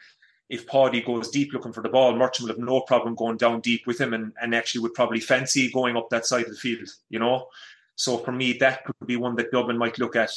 if 0.49 0.67
Paddy 0.67 1.01
goes 1.01 1.29
deep 1.29 1.53
looking 1.53 1.73
for 1.73 1.81
the 1.81 1.89
ball, 1.89 2.13
Murchan 2.13 2.41
will 2.41 2.49
have 2.49 2.59
no 2.59 2.81
problem 2.81 3.15
going 3.15 3.37
down 3.37 3.61
deep 3.61 3.87
with 3.87 3.99
him 3.99 4.13
and, 4.13 4.31
and 4.41 4.53
actually 4.53 4.81
would 4.81 4.93
probably 4.93 5.19
fancy 5.19 5.71
going 5.71 5.97
up 5.97 6.09
that 6.09 6.25
side 6.25 6.45
of 6.45 6.51
the 6.51 6.57
field, 6.57 6.87
you 7.09 7.19
know? 7.19 7.47
So 7.95 8.17
for 8.17 8.31
me, 8.31 8.53
that 8.59 8.85
could 8.85 8.95
be 9.07 9.15
one 9.15 9.35
that 9.37 9.51
Dublin 9.51 9.77
might 9.77 9.97
look 9.97 10.15
at. 10.15 10.31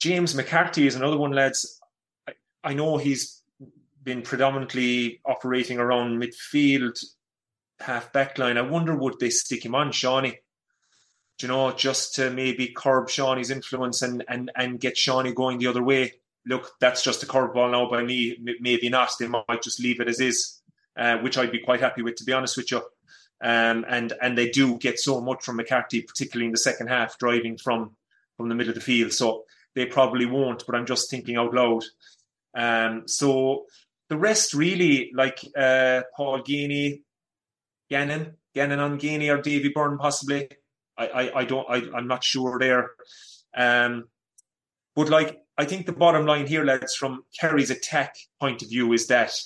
James 0.00 0.34
McCarthy 0.34 0.86
is 0.86 0.94
another 0.94 1.18
one, 1.18 1.32
lads. 1.32 1.80
I, 2.28 2.32
I 2.62 2.74
know 2.74 2.96
he's 2.96 3.42
been 4.02 4.22
predominantly 4.22 5.20
operating 5.24 5.78
around 5.78 6.22
midfield, 6.22 7.02
half 7.80 8.12
back 8.12 8.38
line. 8.38 8.56
I 8.56 8.62
wonder 8.62 8.94
would 8.94 9.18
they 9.18 9.30
stick 9.30 9.64
him 9.64 9.74
on 9.74 9.90
Seanie? 9.90 10.38
Do 11.38 11.46
you 11.46 11.48
know, 11.48 11.72
just 11.72 12.14
to 12.16 12.30
maybe 12.30 12.68
curb 12.68 13.08
Seanie's 13.08 13.50
influence 13.50 14.02
and, 14.02 14.24
and, 14.28 14.52
and 14.54 14.78
get 14.78 14.94
Seanie 14.94 15.34
going 15.34 15.58
the 15.58 15.66
other 15.66 15.82
way 15.82 16.19
look, 16.46 16.72
that's 16.80 17.02
just 17.02 17.22
a 17.22 17.26
curveball 17.26 17.70
now 17.70 17.88
by 17.88 18.02
me. 18.02 18.38
Maybe 18.60 18.88
not. 18.88 19.12
They 19.18 19.28
might 19.28 19.62
just 19.62 19.80
leave 19.80 20.00
it 20.00 20.08
as 20.08 20.20
is, 20.20 20.60
uh, 20.98 21.18
which 21.18 21.38
I'd 21.38 21.52
be 21.52 21.60
quite 21.60 21.80
happy 21.80 22.02
with, 22.02 22.16
to 22.16 22.24
be 22.24 22.32
honest 22.32 22.56
with 22.56 22.70
you. 22.70 22.82
Um, 23.42 23.86
and 23.88 24.12
and 24.20 24.36
they 24.36 24.50
do 24.50 24.76
get 24.76 24.98
so 24.98 25.20
much 25.20 25.44
from 25.44 25.56
McCarthy, 25.56 26.02
particularly 26.02 26.46
in 26.46 26.52
the 26.52 26.58
second 26.58 26.88
half, 26.88 27.18
driving 27.18 27.56
from 27.56 27.96
from 28.36 28.48
the 28.48 28.54
middle 28.54 28.70
of 28.70 28.74
the 28.74 28.82
field. 28.82 29.12
So 29.12 29.44
they 29.74 29.86
probably 29.86 30.26
won't. 30.26 30.64
But 30.66 30.74
I'm 30.74 30.86
just 30.86 31.10
thinking 31.10 31.36
out 31.36 31.54
loud. 31.54 31.84
Um, 32.54 33.04
so 33.06 33.64
the 34.08 34.18
rest 34.18 34.52
really, 34.52 35.10
like 35.14 35.40
uh, 35.56 36.02
Paul 36.16 36.40
Geaney, 36.40 37.02
Gannon, 37.88 38.36
Gannon 38.54 38.80
on 38.80 38.98
Geaney, 38.98 39.34
or 39.34 39.40
Davy 39.40 39.70
Byrne 39.70 39.98
possibly. 39.98 40.48
I, 40.98 41.06
I, 41.06 41.38
I 41.40 41.44
don't. 41.44 41.66
I, 41.68 41.96
I'm 41.96 42.08
not 42.08 42.24
sure 42.24 42.58
there. 42.58 42.90
Um, 43.56 44.08
but 44.94 45.08
like 45.08 45.40
I 45.60 45.66
think 45.66 45.84
the 45.84 45.92
bottom 45.92 46.24
line 46.24 46.46
here, 46.46 46.64
lads, 46.64 46.94
from 46.94 47.22
Kerry's 47.38 47.68
attack 47.68 48.16
point 48.40 48.62
of 48.62 48.70
view, 48.70 48.94
is 48.94 49.08
that 49.08 49.38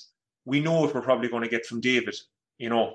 we 0.45 0.61
know 0.61 0.81
what 0.81 0.95
we're 0.95 1.01
probably 1.01 1.29
going 1.29 1.43
to 1.43 1.49
get 1.49 1.67
from 1.67 1.81
David, 1.81 2.15
you 2.57 2.69
know, 2.69 2.95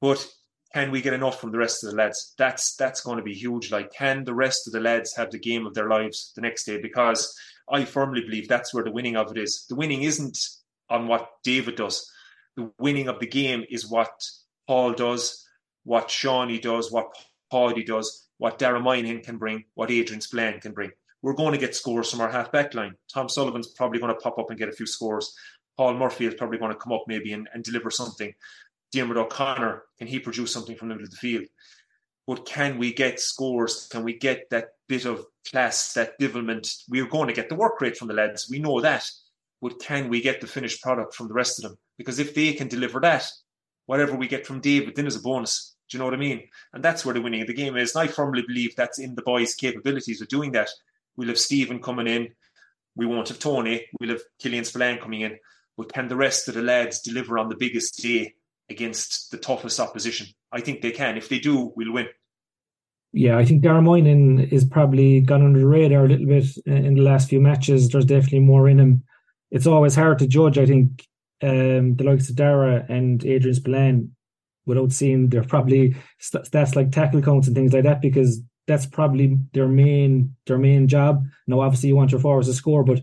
but 0.00 0.26
can 0.72 0.90
we 0.90 1.00
get 1.00 1.12
enough 1.12 1.40
from 1.40 1.52
the 1.52 1.58
rest 1.58 1.84
of 1.84 1.90
the 1.90 1.96
lads? 1.96 2.34
That's 2.36 2.74
that's 2.74 3.02
going 3.02 3.18
to 3.18 3.22
be 3.22 3.34
huge. 3.34 3.70
Like, 3.70 3.92
can 3.92 4.24
the 4.24 4.34
rest 4.34 4.66
of 4.66 4.72
the 4.72 4.80
lads 4.80 5.14
have 5.14 5.30
the 5.30 5.38
game 5.38 5.64
of 5.64 5.74
their 5.74 5.88
lives 5.88 6.32
the 6.34 6.40
next 6.40 6.64
day? 6.64 6.80
Because 6.82 7.38
I 7.70 7.84
firmly 7.84 8.22
believe 8.22 8.48
that's 8.48 8.74
where 8.74 8.82
the 8.82 8.90
winning 8.90 9.14
of 9.16 9.30
it 9.30 9.38
is. 9.38 9.64
The 9.68 9.76
winning 9.76 10.02
isn't 10.02 10.36
on 10.90 11.06
what 11.06 11.30
David 11.44 11.76
does. 11.76 12.10
the 12.56 12.68
winning 12.80 13.06
of 13.06 13.20
the 13.20 13.28
game 13.28 13.64
is 13.70 13.88
what 13.88 14.10
Paul 14.66 14.92
does, 14.92 15.46
what 15.84 16.08
Seanie 16.08 16.60
does, 16.60 16.90
what 16.90 17.14
Paddy 17.52 17.84
does, 17.84 18.26
what 18.38 18.60
Moynihan 18.60 19.20
can 19.20 19.38
bring, 19.38 19.66
what 19.74 19.92
Adrian 19.92 20.20
Spillane 20.20 20.58
can 20.58 20.72
bring. 20.72 20.90
We're 21.24 21.32
going 21.32 21.52
to 21.52 21.58
get 21.58 21.74
scores 21.74 22.10
from 22.10 22.20
our 22.20 22.30
half 22.30 22.52
back 22.52 22.74
line. 22.74 22.96
Tom 23.10 23.30
Sullivan's 23.30 23.68
probably 23.68 23.98
going 23.98 24.12
to 24.12 24.20
pop 24.20 24.38
up 24.38 24.50
and 24.50 24.58
get 24.58 24.68
a 24.68 24.72
few 24.72 24.84
scores. 24.84 25.34
Paul 25.74 25.94
Murphy 25.94 26.26
is 26.26 26.34
probably 26.34 26.58
going 26.58 26.70
to 26.70 26.78
come 26.78 26.92
up 26.92 27.04
maybe 27.08 27.32
and, 27.32 27.48
and 27.54 27.64
deliver 27.64 27.90
something. 27.90 28.34
Diarmuid 28.92 29.16
O'Connor, 29.16 29.84
can 29.96 30.06
he 30.06 30.18
produce 30.18 30.52
something 30.52 30.76
from 30.76 30.88
the 30.88 30.96
middle 30.96 31.06
of 31.06 31.10
the 31.12 31.16
field? 31.16 31.46
But 32.26 32.44
can 32.44 32.76
we 32.76 32.92
get 32.92 33.20
scores? 33.20 33.88
Can 33.90 34.04
we 34.04 34.18
get 34.18 34.50
that 34.50 34.72
bit 34.86 35.06
of 35.06 35.24
class, 35.50 35.94
that 35.94 36.18
development? 36.18 36.68
We're 36.90 37.08
going 37.08 37.28
to 37.28 37.34
get 37.34 37.48
the 37.48 37.54
work 37.54 37.80
rate 37.80 37.96
from 37.96 38.08
the 38.08 38.14
lads. 38.14 38.50
We 38.50 38.58
know 38.58 38.82
that. 38.82 39.10
But 39.62 39.80
can 39.80 40.10
we 40.10 40.20
get 40.20 40.42
the 40.42 40.46
finished 40.46 40.82
product 40.82 41.14
from 41.14 41.28
the 41.28 41.34
rest 41.34 41.58
of 41.58 41.70
them? 41.70 41.78
Because 41.96 42.18
if 42.18 42.34
they 42.34 42.52
can 42.52 42.68
deliver 42.68 43.00
that, 43.00 43.26
whatever 43.86 44.14
we 44.14 44.28
get 44.28 44.46
from 44.46 44.60
David 44.60 44.94
then 44.94 45.06
is 45.06 45.16
a 45.16 45.20
bonus. 45.20 45.74
Do 45.88 45.96
you 45.96 46.00
know 46.00 46.04
what 46.04 46.12
I 46.12 46.18
mean? 46.18 46.42
And 46.74 46.84
that's 46.84 47.02
where 47.02 47.14
the 47.14 47.22
winning 47.22 47.40
of 47.40 47.46
the 47.46 47.54
game 47.54 47.78
is. 47.78 47.94
And 47.94 48.06
I 48.06 48.12
firmly 48.12 48.42
believe 48.46 48.76
that's 48.76 48.98
in 48.98 49.14
the 49.14 49.22
boys' 49.22 49.54
capabilities 49.54 50.20
of 50.20 50.28
doing 50.28 50.52
that. 50.52 50.68
We'll 51.16 51.28
have 51.28 51.38
Stephen 51.38 51.80
coming 51.80 52.06
in. 52.06 52.28
We 52.96 53.06
won't 53.06 53.28
have 53.28 53.38
Tony. 53.38 53.86
We'll 54.00 54.10
have 54.10 54.22
Killian 54.40 54.64
Spillane 54.64 54.98
coming 54.98 55.22
in. 55.22 55.38
But 55.76 55.92
can 55.92 56.08
the 56.08 56.16
rest 56.16 56.48
of 56.48 56.54
the 56.54 56.62
lads 56.62 57.00
deliver 57.00 57.38
on 57.38 57.48
the 57.48 57.56
biggest 57.56 58.00
day 58.02 58.34
against 58.70 59.30
the 59.30 59.38
toughest 59.38 59.80
opposition? 59.80 60.28
I 60.52 60.60
think 60.60 60.80
they 60.80 60.92
can. 60.92 61.16
If 61.16 61.28
they 61.28 61.38
do, 61.38 61.72
we'll 61.76 61.92
win. 61.92 62.06
Yeah, 63.12 63.38
I 63.38 63.44
think 63.44 63.62
Dara 63.62 63.80
Moynihan 63.80 64.40
is 64.40 64.64
probably 64.64 65.20
gone 65.20 65.44
under 65.44 65.60
the 65.60 65.66
radar 65.66 66.04
a 66.04 66.08
little 66.08 66.26
bit 66.26 66.46
in 66.66 66.94
the 66.94 67.02
last 67.02 67.28
few 67.28 67.40
matches. 67.40 67.88
There's 67.88 68.04
definitely 68.04 68.40
more 68.40 68.68
in 68.68 68.80
him. 68.80 69.04
It's 69.52 69.68
always 69.68 69.94
hard 69.94 70.18
to 70.18 70.26
judge, 70.26 70.58
I 70.58 70.66
think, 70.66 71.06
um, 71.40 71.94
the 71.94 72.04
likes 72.04 72.28
of 72.28 72.34
Dara 72.34 72.84
and 72.88 73.24
Adrian 73.24 73.54
Spillane 73.54 74.16
without 74.66 74.92
seeing 74.92 75.28
their 75.28 75.44
probably 75.44 75.94
stats 76.20 76.74
like 76.74 76.90
tackle 76.90 77.22
counts 77.22 77.46
and 77.46 77.54
things 77.54 77.72
like 77.72 77.84
that 77.84 78.00
because 78.00 78.42
that's 78.66 78.86
probably 78.86 79.38
their 79.52 79.68
main 79.68 80.34
their 80.46 80.58
main 80.58 80.88
job. 80.88 81.24
Now, 81.46 81.60
obviously, 81.60 81.88
you 81.88 81.96
want 81.96 82.12
your 82.12 82.20
forwards 82.20 82.48
to 82.48 82.54
score, 82.54 82.84
but 82.84 83.02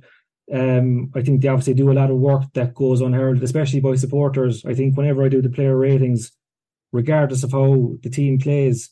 um, 0.53 1.11
I 1.15 1.21
think 1.21 1.41
they 1.41 1.47
obviously 1.47 1.73
do 1.73 1.91
a 1.91 1.93
lot 1.93 2.11
of 2.11 2.17
work 2.17 2.43
that 2.53 2.73
goes 2.73 3.01
unheralded, 3.01 3.43
especially 3.43 3.79
by 3.79 3.95
supporters. 3.95 4.65
I 4.65 4.73
think 4.73 4.97
whenever 4.97 5.23
I 5.23 5.29
do 5.29 5.41
the 5.41 5.49
player 5.49 5.77
ratings, 5.77 6.31
regardless 6.91 7.43
of 7.43 7.51
how 7.51 7.93
the 8.01 8.09
team 8.09 8.39
plays, 8.39 8.89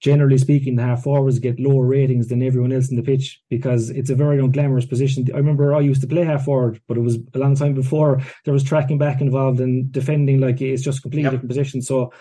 generally 0.00 0.38
speaking, 0.38 0.76
the 0.76 0.82
half 0.82 1.02
forwards 1.02 1.38
get 1.38 1.58
lower 1.58 1.84
ratings 1.84 2.28
than 2.28 2.42
everyone 2.42 2.72
else 2.72 2.90
in 2.90 2.96
the 2.96 3.02
pitch 3.02 3.40
because 3.48 3.90
it's 3.90 4.10
a 4.10 4.14
very 4.14 4.38
unglamorous 4.38 4.88
position. 4.88 5.26
I 5.34 5.38
remember 5.38 5.74
I 5.74 5.80
used 5.80 6.02
to 6.02 6.06
play 6.06 6.24
half 6.24 6.44
forward, 6.44 6.80
but 6.86 6.96
it 6.96 7.00
was 7.00 7.18
a 7.34 7.38
long 7.38 7.56
time 7.56 7.74
before 7.74 8.20
there 8.44 8.54
was 8.54 8.62
tracking 8.62 8.98
back 8.98 9.20
involved 9.20 9.60
and 9.60 9.90
defending. 9.90 10.40
Like 10.40 10.60
it's 10.60 10.82
just 10.82 10.98
a 10.98 11.02
completely 11.02 11.24
yep. 11.24 11.32
different 11.32 11.50
position. 11.50 11.82
So 11.82 12.12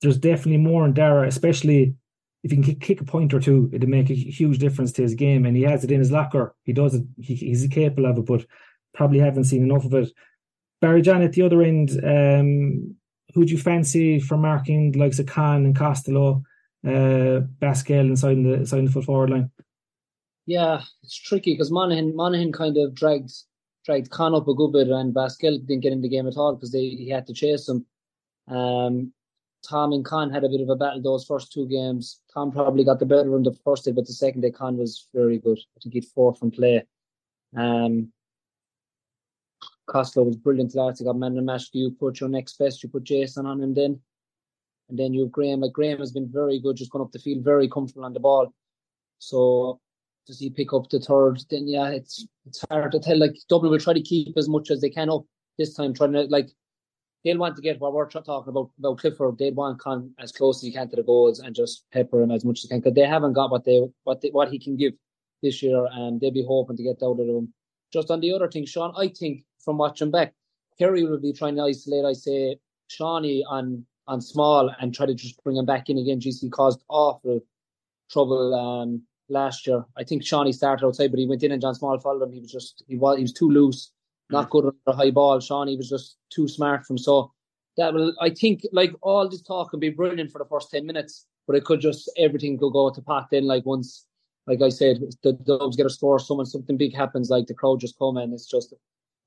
there's 0.00 0.18
definitely 0.18 0.58
more 0.58 0.84
in 0.84 0.94
Dara, 0.94 1.28
especially 1.28 1.94
if 2.44 2.50
he 2.50 2.58
can 2.58 2.74
kick 2.76 3.00
a 3.00 3.04
point 3.04 3.32
or 3.32 3.40
two, 3.40 3.70
it'd 3.72 3.88
make 3.88 4.10
a 4.10 4.14
huge 4.14 4.58
difference 4.58 4.92
to 4.92 5.02
his 5.02 5.14
game. 5.14 5.46
And 5.46 5.56
he 5.56 5.62
has 5.62 5.82
it 5.82 5.90
in 5.90 5.98
his 5.98 6.12
locker. 6.12 6.54
He 6.64 6.74
does 6.74 6.94
it. 6.94 7.02
He, 7.18 7.34
he's 7.34 7.66
capable 7.68 8.06
of 8.06 8.18
it, 8.18 8.26
but 8.26 8.44
probably 8.92 9.18
haven't 9.18 9.44
seen 9.44 9.62
enough 9.62 9.86
of 9.86 9.94
it. 9.94 10.12
Barry 10.82 11.00
John 11.00 11.22
at 11.22 11.32
the 11.32 11.42
other 11.42 11.62
end, 11.62 11.92
um, 12.04 12.94
who 13.34 13.46
do 13.46 13.52
you 13.52 13.58
fancy 13.58 14.20
for 14.20 14.36
marking 14.36 14.92
the 14.92 14.98
likes 14.98 15.18
of 15.18 15.26
Con 15.26 15.64
and 15.64 15.74
Costello, 15.74 16.42
uh, 16.86 17.40
Basquel 17.60 18.10
inside 18.10 18.36
the 18.44 18.54
inside 18.54 18.86
the 18.86 18.92
foot 18.92 19.04
forward 19.04 19.30
line? 19.30 19.50
Yeah, 20.44 20.82
it's 21.02 21.16
tricky 21.16 21.54
because 21.54 21.70
Monaghan 21.70 22.14
Monaghan 22.14 22.52
kind 22.52 22.76
of 22.76 22.94
dragged 22.94 23.32
dragged 23.86 24.10
Con 24.10 24.34
up 24.34 24.48
a 24.48 24.54
good 24.54 24.72
bit, 24.72 24.88
and 24.88 25.14
Basquel 25.14 25.66
didn't 25.66 25.80
get 25.80 25.92
in 25.92 26.02
the 26.02 26.10
game 26.10 26.28
at 26.28 26.36
all 26.36 26.54
because 26.54 26.74
he 26.74 27.08
had 27.08 27.26
to 27.26 27.32
chase 27.32 27.66
him. 27.66 27.86
Um, 28.46 29.14
Tom 29.68 29.92
and 29.92 30.04
Con 30.04 30.30
had 30.30 30.44
a 30.44 30.48
bit 30.48 30.60
of 30.60 30.68
a 30.68 30.76
battle 30.76 31.00
those 31.00 31.24
first 31.24 31.52
two 31.52 31.66
games. 31.66 32.20
Tom 32.32 32.52
probably 32.52 32.84
got 32.84 32.98
the 32.98 33.06
better 33.06 33.36
in 33.36 33.42
the 33.42 33.56
first 33.64 33.84
day, 33.84 33.92
but 33.92 34.06
the 34.06 34.12
second 34.12 34.42
day 34.42 34.50
Con 34.50 34.76
was 34.76 35.08
very 35.14 35.38
good. 35.38 35.58
I 35.58 35.80
think 35.80 35.94
he'd 35.94 36.06
four 36.06 36.34
from 36.34 36.50
play. 36.50 36.84
Um, 37.56 38.12
Costello 39.86 40.26
was 40.26 40.36
brilliant 40.36 40.74
last. 40.74 40.98
He 40.98 41.04
got 41.04 41.16
man 41.16 41.36
and 41.36 41.46
match. 41.46 41.68
You 41.72 41.90
put 41.90 42.20
your 42.20 42.28
next 42.28 42.58
best. 42.58 42.82
You 42.82 42.88
put 42.88 43.04
Jason 43.04 43.46
on 43.46 43.60
him 43.62 43.74
then, 43.74 44.00
and 44.88 44.98
then 44.98 45.12
you 45.12 45.22
have 45.22 45.32
Graham. 45.32 45.60
Like 45.60 45.72
Graham 45.72 45.98
has 45.98 46.12
been 46.12 46.30
very 46.30 46.58
good, 46.60 46.76
just 46.76 46.90
going 46.90 47.04
up 47.04 47.12
the 47.12 47.18
field, 47.18 47.44
very 47.44 47.68
comfortable 47.68 48.04
on 48.04 48.12
the 48.12 48.20
ball. 48.20 48.52
So 49.18 49.80
does 50.26 50.38
he 50.38 50.50
pick 50.50 50.72
up 50.72 50.88
the 50.88 51.00
third? 51.00 51.42
Then 51.50 51.68
yeah, 51.68 51.88
it's 51.88 52.26
it's 52.46 52.64
hard 52.70 52.92
to 52.92 53.00
tell. 53.00 53.18
Like 53.18 53.36
Dublin 53.48 53.70
will 53.70 53.78
try 53.78 53.94
to 53.94 54.02
keep 54.02 54.36
as 54.36 54.48
much 54.48 54.70
as 54.70 54.80
they 54.80 54.90
can 54.90 55.10
up 55.10 55.24
this 55.58 55.74
time, 55.74 55.94
trying 55.94 56.12
to 56.12 56.22
like 56.24 56.50
they'll 57.24 57.38
want 57.38 57.56
to 57.56 57.62
get 57.62 57.80
what 57.80 57.92
we're 57.92 58.08
talking 58.08 58.50
about 58.50 58.70
about 58.78 58.98
Clifford. 58.98 59.38
They'd 59.38 59.56
want 59.56 59.80
Con 59.80 60.12
as 60.18 60.32
close 60.32 60.58
as 60.58 60.62
he 60.62 60.72
can 60.72 60.88
to 60.90 60.96
the 60.96 61.02
goals 61.02 61.40
and 61.40 61.54
just 61.54 61.84
pepper 61.92 62.22
him 62.22 62.30
as 62.30 62.44
much 62.44 62.58
as 62.58 62.68
they 62.68 62.74
can 62.74 62.80
because 62.80 62.94
they 62.94 63.06
haven't 63.06 63.32
got 63.32 63.50
what 63.50 63.64
they 63.64 63.82
what 64.04 64.20
they, 64.20 64.28
what 64.28 64.50
he 64.50 64.58
can 64.58 64.76
give 64.76 64.92
this 65.42 65.62
year, 65.62 65.86
and 65.92 66.20
they'll 66.20 66.30
be 66.30 66.44
hoping 66.46 66.76
to 66.76 66.82
get 66.82 67.02
out 67.02 67.18
of 67.18 67.26
him. 67.26 67.52
Just 67.92 68.10
on 68.10 68.20
the 68.20 68.32
other 68.32 68.48
thing, 68.48 68.66
Sean, 68.66 68.92
I 68.96 69.08
think 69.08 69.44
from 69.58 69.78
watching 69.78 70.10
back, 70.10 70.34
Kerry 70.78 71.04
will 71.04 71.20
be 71.20 71.32
trying 71.32 71.56
to 71.56 71.62
isolate. 71.62 72.04
I 72.04 72.12
say 72.12 72.56
Seanie 72.90 73.42
on 73.48 73.86
on 74.06 74.20
small 74.20 74.70
and 74.80 74.94
try 74.94 75.06
to 75.06 75.14
just 75.14 75.42
bring 75.42 75.56
him 75.56 75.64
back 75.64 75.88
in 75.88 75.98
again. 75.98 76.20
GC 76.20 76.50
caused 76.50 76.84
awful 76.88 77.40
trouble 78.10 78.54
um, 78.54 79.02
last 79.30 79.66
year. 79.66 79.84
I 79.96 80.04
think 80.04 80.22
Seanie 80.22 80.54
started 80.54 80.84
outside, 80.84 81.10
but 81.10 81.18
he 81.18 81.26
went 81.26 81.42
in 81.42 81.52
and 81.52 81.62
John 81.62 81.74
Small 81.74 81.98
followed 81.98 82.24
him. 82.24 82.32
He 82.32 82.40
was 82.40 82.52
just 82.52 82.84
he 82.86 82.96
was 82.96 83.16
he 83.16 83.22
was 83.22 83.32
too 83.32 83.48
loose 83.48 83.92
not 84.30 84.50
good 84.50 84.66
on 84.66 84.74
a 84.86 84.92
high 84.92 85.10
ball. 85.10 85.38
Seanie 85.38 85.76
was 85.76 85.88
just 85.88 86.16
too 86.30 86.48
smart 86.48 86.86
from 86.86 86.98
so 86.98 87.32
that 87.76 87.92
will 87.92 88.14
I 88.20 88.30
think 88.30 88.62
like 88.72 88.92
all 89.02 89.28
this 89.28 89.42
talk 89.42 89.70
can 89.70 89.80
be 89.80 89.90
brilliant 89.90 90.30
for 90.30 90.38
the 90.38 90.44
first 90.44 90.70
ten 90.70 90.86
minutes, 90.86 91.26
but 91.46 91.56
it 91.56 91.64
could 91.64 91.80
just 91.80 92.10
everything 92.16 92.58
could 92.58 92.72
go 92.72 92.90
to 92.90 93.02
pot 93.02 93.28
then 93.30 93.46
like 93.46 93.66
once 93.66 94.06
like 94.46 94.60
I 94.60 94.68
said, 94.68 95.00
the 95.22 95.32
dogs 95.32 95.76
get 95.76 95.86
a 95.86 95.90
score, 95.90 96.18
someone 96.18 96.44
something 96.44 96.76
big 96.76 96.94
happens, 96.94 97.30
like 97.30 97.46
the 97.46 97.54
crowd 97.54 97.80
just 97.80 97.98
come 97.98 98.18
and 98.18 98.34
it's 98.34 98.46
just 98.46 98.74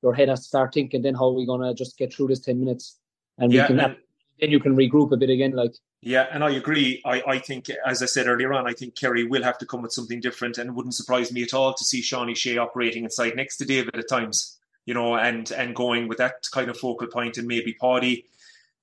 your 0.04 0.14
head 0.14 0.30
has 0.30 0.42
to 0.42 0.46
start 0.46 0.74
thinking 0.74 1.02
then 1.02 1.16
how 1.16 1.30
are 1.30 1.34
we 1.34 1.46
gonna 1.46 1.74
just 1.74 1.98
get 1.98 2.14
through 2.14 2.28
this 2.28 2.40
ten 2.40 2.60
minutes? 2.60 3.00
And 3.38 3.52
yeah, 3.52 3.64
we 3.64 3.68
can 3.68 3.80
and, 3.80 3.98
then 4.40 4.52
you 4.52 4.60
can 4.60 4.76
regroup 4.76 5.12
a 5.12 5.18
bit 5.18 5.30
again 5.30 5.52
like. 5.52 5.74
Yeah, 6.02 6.28
and 6.32 6.44
I 6.44 6.52
agree. 6.52 7.02
I, 7.06 7.24
I 7.28 7.40
think, 7.40 7.72
as 7.86 8.04
I 8.04 8.06
said 8.06 8.28
earlier 8.28 8.54
on, 8.54 8.68
I 8.68 8.74
think 8.74 8.96
Kerry 8.96 9.24
will 9.24 9.42
have 9.42 9.58
to 9.58 9.66
come 9.66 9.82
with 9.82 9.92
something 9.92 10.20
different, 10.20 10.60
and 10.60 10.70
it 10.70 10.74
wouldn't 10.74 10.94
surprise 10.94 11.34
me 11.34 11.42
at 11.42 11.56
all 11.56 11.74
to 11.74 11.84
see 11.84 12.04
Seanie 12.04 12.38
Shea 12.38 12.58
operating 12.58 13.04
inside 13.04 13.36
next 13.36 13.58
to 13.58 13.66
David 13.66 13.96
at 13.96 14.08
times 14.08 14.57
you 14.88 14.94
know, 14.94 15.16
and 15.16 15.52
and 15.52 15.76
going 15.76 16.08
with 16.08 16.18
that 16.18 16.48
kind 16.52 16.70
of 16.70 16.78
focal 16.78 17.08
point, 17.08 17.38
and 17.38 17.46
maybe 17.48 17.74
Paddy 17.74 18.26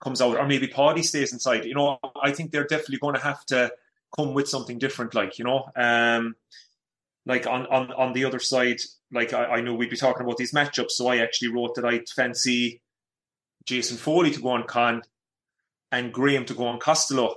comes 0.01 0.21
out, 0.21 0.37
or 0.37 0.47
maybe 0.47 0.69
Paddy 0.69 1.03
stays 1.03 1.33
inside. 1.33 1.65
You 1.65 1.75
know, 1.75 1.99
I 2.23 2.31
think 2.31 2.53
they're 2.53 2.67
definitely 2.67 2.99
going 2.99 3.15
to 3.15 3.23
have 3.23 3.45
to 3.47 3.73
come 4.15 4.35
with 4.35 4.49
something 4.49 4.79
different, 4.79 5.15
like 5.15 5.39
you 5.39 5.47
know, 5.47 5.65
um, 5.75 6.37
like 7.25 7.47
on 7.47 7.67
on 7.67 7.91
on 7.93 8.13
the 8.13 8.27
other 8.27 8.39
side, 8.39 8.81
like 9.11 9.33
I, 9.33 9.45
I 9.47 9.61
know 9.63 9.75
we'd 9.75 9.89
be 9.89 9.97
talking 9.97 10.25
about 10.25 10.37
these 10.37 10.53
matchups, 10.53 10.91
so 10.91 11.09
I 11.09 11.17
actually 11.17 11.49
wrote 11.49 11.75
that 11.77 11.87
I'd 11.87 12.09
fancy 12.11 12.83
Jason 13.65 13.97
Foley 13.97 14.31
to 14.31 14.43
go 14.43 14.51
on 14.51 14.65
Con 14.65 15.03
and 15.91 16.13
Graham 16.13 16.45
to 16.45 16.55
go 16.55 16.67
on 16.67 16.81
Costello, 16.81 17.37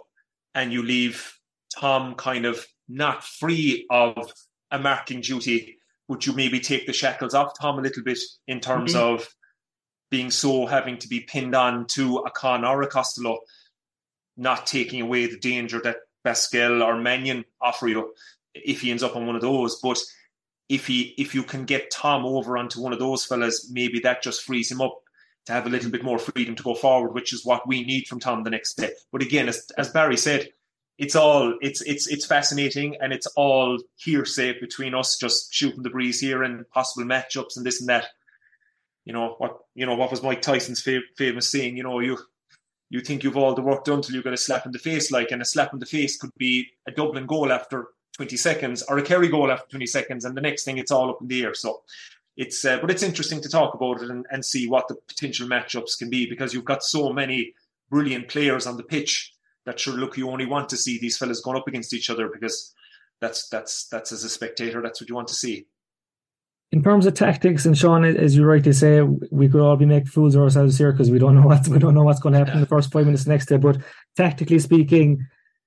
and 0.53 0.73
you 0.73 0.83
leave 0.83 1.39
Tom 1.79 2.15
kind 2.15 2.45
of 2.45 2.67
not 2.89 3.23
free 3.23 3.85
of 3.89 4.33
a 4.71 4.77
marking 4.77 5.21
duty 5.21 5.76
would 6.07 6.25
you 6.25 6.33
maybe 6.33 6.59
take 6.59 6.85
the 6.85 6.93
shackles 6.93 7.33
off 7.33 7.57
Tom 7.59 7.79
a 7.79 7.81
little 7.81 8.03
bit 8.03 8.19
in 8.47 8.59
terms 8.59 8.93
mm-hmm. 8.93 9.15
of 9.15 9.27
being 10.09 10.31
so 10.31 10.65
having 10.65 10.97
to 10.99 11.07
be 11.07 11.19
pinned 11.19 11.55
on 11.55 11.85
to 11.87 12.17
a 12.19 12.31
Con 12.31 12.63
or 12.63 12.81
a 12.81 12.87
Costello, 12.87 13.39
not 14.37 14.65
taking 14.65 15.01
away 15.01 15.25
the 15.25 15.39
danger 15.39 15.81
that 15.83 15.97
Basquel 16.25 16.85
or 16.85 16.97
Mannion 16.97 17.45
offer 17.61 17.87
you 17.87 18.13
if 18.53 18.81
he 18.81 18.91
ends 18.91 19.03
up 19.03 19.15
on 19.15 19.27
one 19.27 19.35
of 19.35 19.41
those. 19.41 19.79
But 19.81 19.99
if 20.69 20.87
he 20.87 21.13
if 21.17 21.33
you 21.35 21.43
can 21.43 21.65
get 21.65 21.91
Tom 21.91 22.25
over 22.25 22.57
onto 22.57 22.81
one 22.81 22.93
of 22.93 22.99
those 22.99 23.25
fellas, 23.25 23.69
maybe 23.71 23.99
that 24.01 24.23
just 24.23 24.43
frees 24.43 24.71
him 24.71 24.81
up 24.81 25.01
to 25.45 25.53
have 25.53 25.65
a 25.65 25.69
little 25.69 25.89
bit 25.89 26.03
more 26.03 26.19
freedom 26.19 26.55
to 26.55 26.63
go 26.63 26.75
forward, 26.75 27.13
which 27.13 27.33
is 27.33 27.45
what 27.45 27.67
we 27.67 27.83
need 27.83 28.05
from 28.05 28.19
Tom 28.19 28.43
the 28.43 28.49
next 28.49 28.75
day. 28.75 28.91
But 29.11 29.21
again, 29.21 29.47
as, 29.47 29.65
as 29.77 29.89
Barry 29.89 30.17
said, 30.17 30.49
it's 30.97 31.15
all 31.15 31.55
it's 31.61 31.81
it's 31.81 32.07
it's 32.07 32.25
fascinating 32.25 32.97
and 33.01 33.13
it's 33.13 33.27
all 33.35 33.77
hearsay 33.97 34.59
between 34.59 34.95
us 34.95 35.17
just 35.17 35.53
shooting 35.53 35.83
the 35.83 35.89
breeze 35.89 36.19
here 36.19 36.43
and 36.43 36.67
possible 36.71 37.07
matchups 37.07 37.55
and 37.55 37.65
this 37.65 37.79
and 37.79 37.89
that. 37.89 38.07
You 39.05 39.13
know 39.13 39.35
what? 39.37 39.59
You 39.75 39.85
know 39.85 39.95
what 39.95 40.11
was 40.11 40.23
Mike 40.23 40.41
Tyson's 40.41 40.85
famous 41.17 41.49
saying? 41.49 41.77
You 41.77 41.83
know 41.83 41.99
you 41.99 42.17
you 42.89 43.01
think 43.01 43.23
you've 43.23 43.37
all 43.37 43.53
the 43.53 43.61
work 43.61 43.85
done 43.85 44.01
till 44.01 44.15
you 44.15 44.23
get 44.23 44.33
a 44.33 44.37
slap 44.37 44.65
in 44.65 44.71
the 44.71 44.79
face, 44.79 45.11
like, 45.11 45.31
and 45.31 45.41
a 45.41 45.45
slap 45.45 45.73
in 45.73 45.79
the 45.79 45.85
face 45.85 46.17
could 46.17 46.33
be 46.37 46.69
a 46.87 46.91
Dublin 46.91 47.25
goal 47.25 47.51
after 47.51 47.89
20 48.15 48.37
seconds 48.37 48.81
or 48.83 48.97
a 48.97 49.01
Kerry 49.01 49.27
goal 49.27 49.51
after 49.51 49.69
20 49.71 49.85
seconds, 49.85 50.25
and 50.25 50.35
the 50.35 50.41
next 50.41 50.63
thing 50.63 50.77
it's 50.77 50.91
all 50.91 51.09
up 51.09 51.21
in 51.21 51.27
the 51.27 51.43
air. 51.43 51.53
So 51.53 51.83
it's 52.35 52.65
uh, 52.65 52.79
but 52.79 52.89
it's 52.89 53.03
interesting 53.03 53.41
to 53.41 53.49
talk 53.49 53.73
about 53.75 54.01
it 54.01 54.09
and, 54.09 54.25
and 54.31 54.43
see 54.43 54.67
what 54.67 54.87
the 54.87 54.95
potential 55.07 55.47
matchups 55.47 55.97
can 55.97 56.09
be 56.09 56.27
because 56.27 56.53
you've 56.53 56.65
got 56.65 56.83
so 56.83 57.13
many 57.13 57.53
brilliant 57.89 58.27
players 58.27 58.65
on 58.65 58.77
the 58.77 58.83
pitch 58.83 59.33
that 59.67 59.79
sure 59.79 59.93
look 59.93 60.17
you 60.17 60.31
only 60.31 60.47
want 60.47 60.69
to 60.69 60.77
see 60.77 60.97
these 60.97 61.17
fellas 61.17 61.41
going 61.41 61.57
up 61.57 61.67
against 61.67 61.93
each 61.93 62.09
other 62.09 62.29
because 62.33 62.73
that's 63.21 63.47
that's 63.49 63.87
that's 63.89 64.11
as 64.11 64.23
a 64.23 64.29
spectator 64.29 64.81
that's 64.81 64.99
what 64.99 65.09
you 65.09 65.15
want 65.15 65.27
to 65.27 65.35
see 65.35 65.67
In 66.71 66.83
terms 66.83 67.05
of 67.05 67.13
tactics, 67.13 67.65
and 67.65 67.77
Sean, 67.77 68.03
as 68.03 68.35
you 68.35 68.43
rightly 68.43 68.73
say, 68.73 69.01
we 69.31 69.47
could 69.47 69.61
all 69.61 69.77
be 69.77 69.85
making 69.85 70.11
fools 70.11 70.35
of 70.35 70.41
ourselves 70.41 70.77
here 70.77 70.91
because 70.91 71.09
we 71.09 71.19
don't 71.19 71.35
know 71.35 71.47
what 71.51 71.67
we 71.67 71.79
don't 71.79 71.95
know 71.97 72.03
what's 72.03 72.19
going 72.19 72.33
to 72.33 72.39
happen 72.39 72.55
in 72.55 72.63
the 72.65 72.73
first 72.75 72.91
five 72.91 73.05
minutes 73.05 73.25
next 73.25 73.45
day. 73.51 73.57
But 73.57 73.77
tactically 74.17 74.59
speaking, 74.59 75.25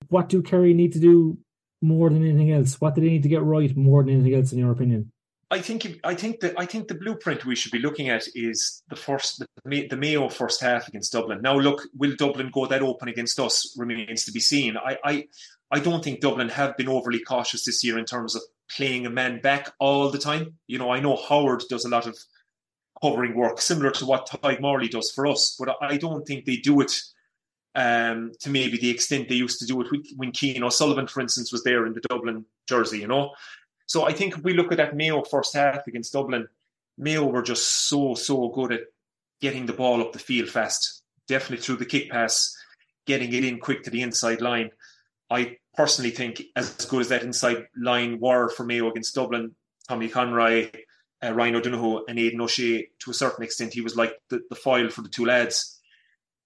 what 0.08 0.28
do 0.28 0.42
Kerry 0.42 0.74
need 0.74 0.92
to 0.92 0.98
do 0.98 1.38
more 1.80 2.10
than 2.10 2.22
anything 2.22 2.52
else? 2.52 2.80
What 2.82 2.94
do 2.94 3.00
they 3.00 3.08
need 3.14 3.22
to 3.22 3.34
get 3.34 3.42
right 3.42 3.74
more 3.76 4.02
than 4.04 4.14
anything 4.14 4.34
else, 4.34 4.52
in 4.52 4.58
your 4.58 4.72
opinion? 4.72 5.10
I 5.52 5.60
think 5.60 5.98
I 6.04 6.14
think 6.14 6.40
that 6.40 6.54
I 6.56 6.64
think 6.64 6.86
the 6.86 6.94
blueprint 6.94 7.44
we 7.44 7.56
should 7.56 7.72
be 7.72 7.80
looking 7.80 8.08
at 8.08 8.28
is 8.34 8.82
the 8.88 8.96
first 8.96 9.42
the, 9.64 9.86
the 9.88 9.96
Mayo 9.96 10.28
first 10.28 10.60
half 10.60 10.86
against 10.86 11.12
Dublin. 11.12 11.42
Now, 11.42 11.56
look, 11.58 11.82
will 11.96 12.14
Dublin 12.16 12.50
go 12.52 12.66
that 12.66 12.82
open 12.82 13.08
against 13.08 13.40
us 13.40 13.74
remains 13.76 14.24
to 14.24 14.32
be 14.32 14.40
seen. 14.40 14.76
I 14.76 14.98
I, 15.04 15.28
I 15.72 15.80
don't 15.80 16.04
think 16.04 16.20
Dublin 16.20 16.48
have 16.50 16.76
been 16.76 16.88
overly 16.88 17.20
cautious 17.20 17.64
this 17.64 17.82
year 17.82 17.98
in 17.98 18.04
terms 18.04 18.36
of 18.36 18.42
playing 18.70 19.06
a 19.06 19.10
man 19.10 19.40
back 19.40 19.72
all 19.80 20.10
the 20.10 20.18
time. 20.18 20.54
You 20.68 20.78
know, 20.78 20.90
I 20.90 21.00
know 21.00 21.16
Howard 21.16 21.64
does 21.68 21.84
a 21.84 21.88
lot 21.88 22.06
of 22.06 22.16
covering 23.02 23.34
work 23.34 23.60
similar 23.60 23.90
to 23.92 24.06
what 24.06 24.28
Tadhg 24.28 24.60
Morley 24.60 24.88
does 24.88 25.10
for 25.10 25.26
us, 25.26 25.56
but 25.58 25.76
I 25.80 25.96
don't 25.96 26.26
think 26.26 26.44
they 26.44 26.56
do 26.56 26.80
it 26.80 26.92
um, 27.74 28.32
to 28.40 28.50
maybe 28.50 28.78
the 28.78 28.90
extent 28.90 29.28
they 29.28 29.36
used 29.36 29.58
to 29.60 29.66
do 29.66 29.80
it 29.80 29.88
when 30.16 30.32
Cian 30.32 30.62
O'Sullivan, 30.62 31.06
for 31.06 31.20
instance, 31.20 31.52
was 31.52 31.64
there 31.64 31.86
in 31.86 31.94
the 31.94 32.00
Dublin 32.00 32.44
jersey, 32.68 32.98
you 32.98 33.06
know. 33.06 33.32
So 33.90 34.04
I 34.04 34.12
think 34.12 34.38
if 34.38 34.44
we 34.44 34.54
look 34.54 34.70
at 34.70 34.78
that 34.78 34.94
Mayo 34.94 35.24
first 35.24 35.52
half 35.52 35.84
against 35.88 36.12
Dublin, 36.12 36.46
Mayo 36.96 37.24
were 37.24 37.42
just 37.42 37.88
so, 37.88 38.14
so 38.14 38.48
good 38.50 38.70
at 38.70 38.82
getting 39.40 39.66
the 39.66 39.72
ball 39.72 40.00
up 40.00 40.12
the 40.12 40.20
field 40.20 40.48
fast, 40.48 41.02
definitely 41.26 41.64
through 41.64 41.78
the 41.78 41.84
kick 41.84 42.08
pass, 42.08 42.56
getting 43.04 43.32
it 43.32 43.44
in 43.44 43.58
quick 43.58 43.82
to 43.82 43.90
the 43.90 44.02
inside 44.02 44.40
line. 44.40 44.70
I 45.28 45.56
personally 45.74 46.12
think 46.12 46.40
as 46.54 46.72
good 46.86 47.00
as 47.00 47.08
that 47.08 47.24
inside 47.24 47.66
line 47.76 48.20
were 48.20 48.48
for 48.48 48.64
Mayo 48.64 48.88
against 48.88 49.16
Dublin, 49.16 49.56
Tommy 49.88 50.08
Conroy, 50.08 50.70
uh, 51.20 51.32
Ryan 51.32 51.56
O'Donoghue, 51.56 52.04
and 52.06 52.16
Aidan 52.16 52.42
O'Shea, 52.42 52.86
to 53.00 53.10
a 53.10 53.14
certain 53.14 53.42
extent, 53.42 53.74
he 53.74 53.80
was 53.80 53.96
like 53.96 54.14
the, 54.28 54.40
the 54.50 54.54
foil 54.54 54.88
for 54.88 55.02
the 55.02 55.08
two 55.08 55.26
lads. 55.26 55.80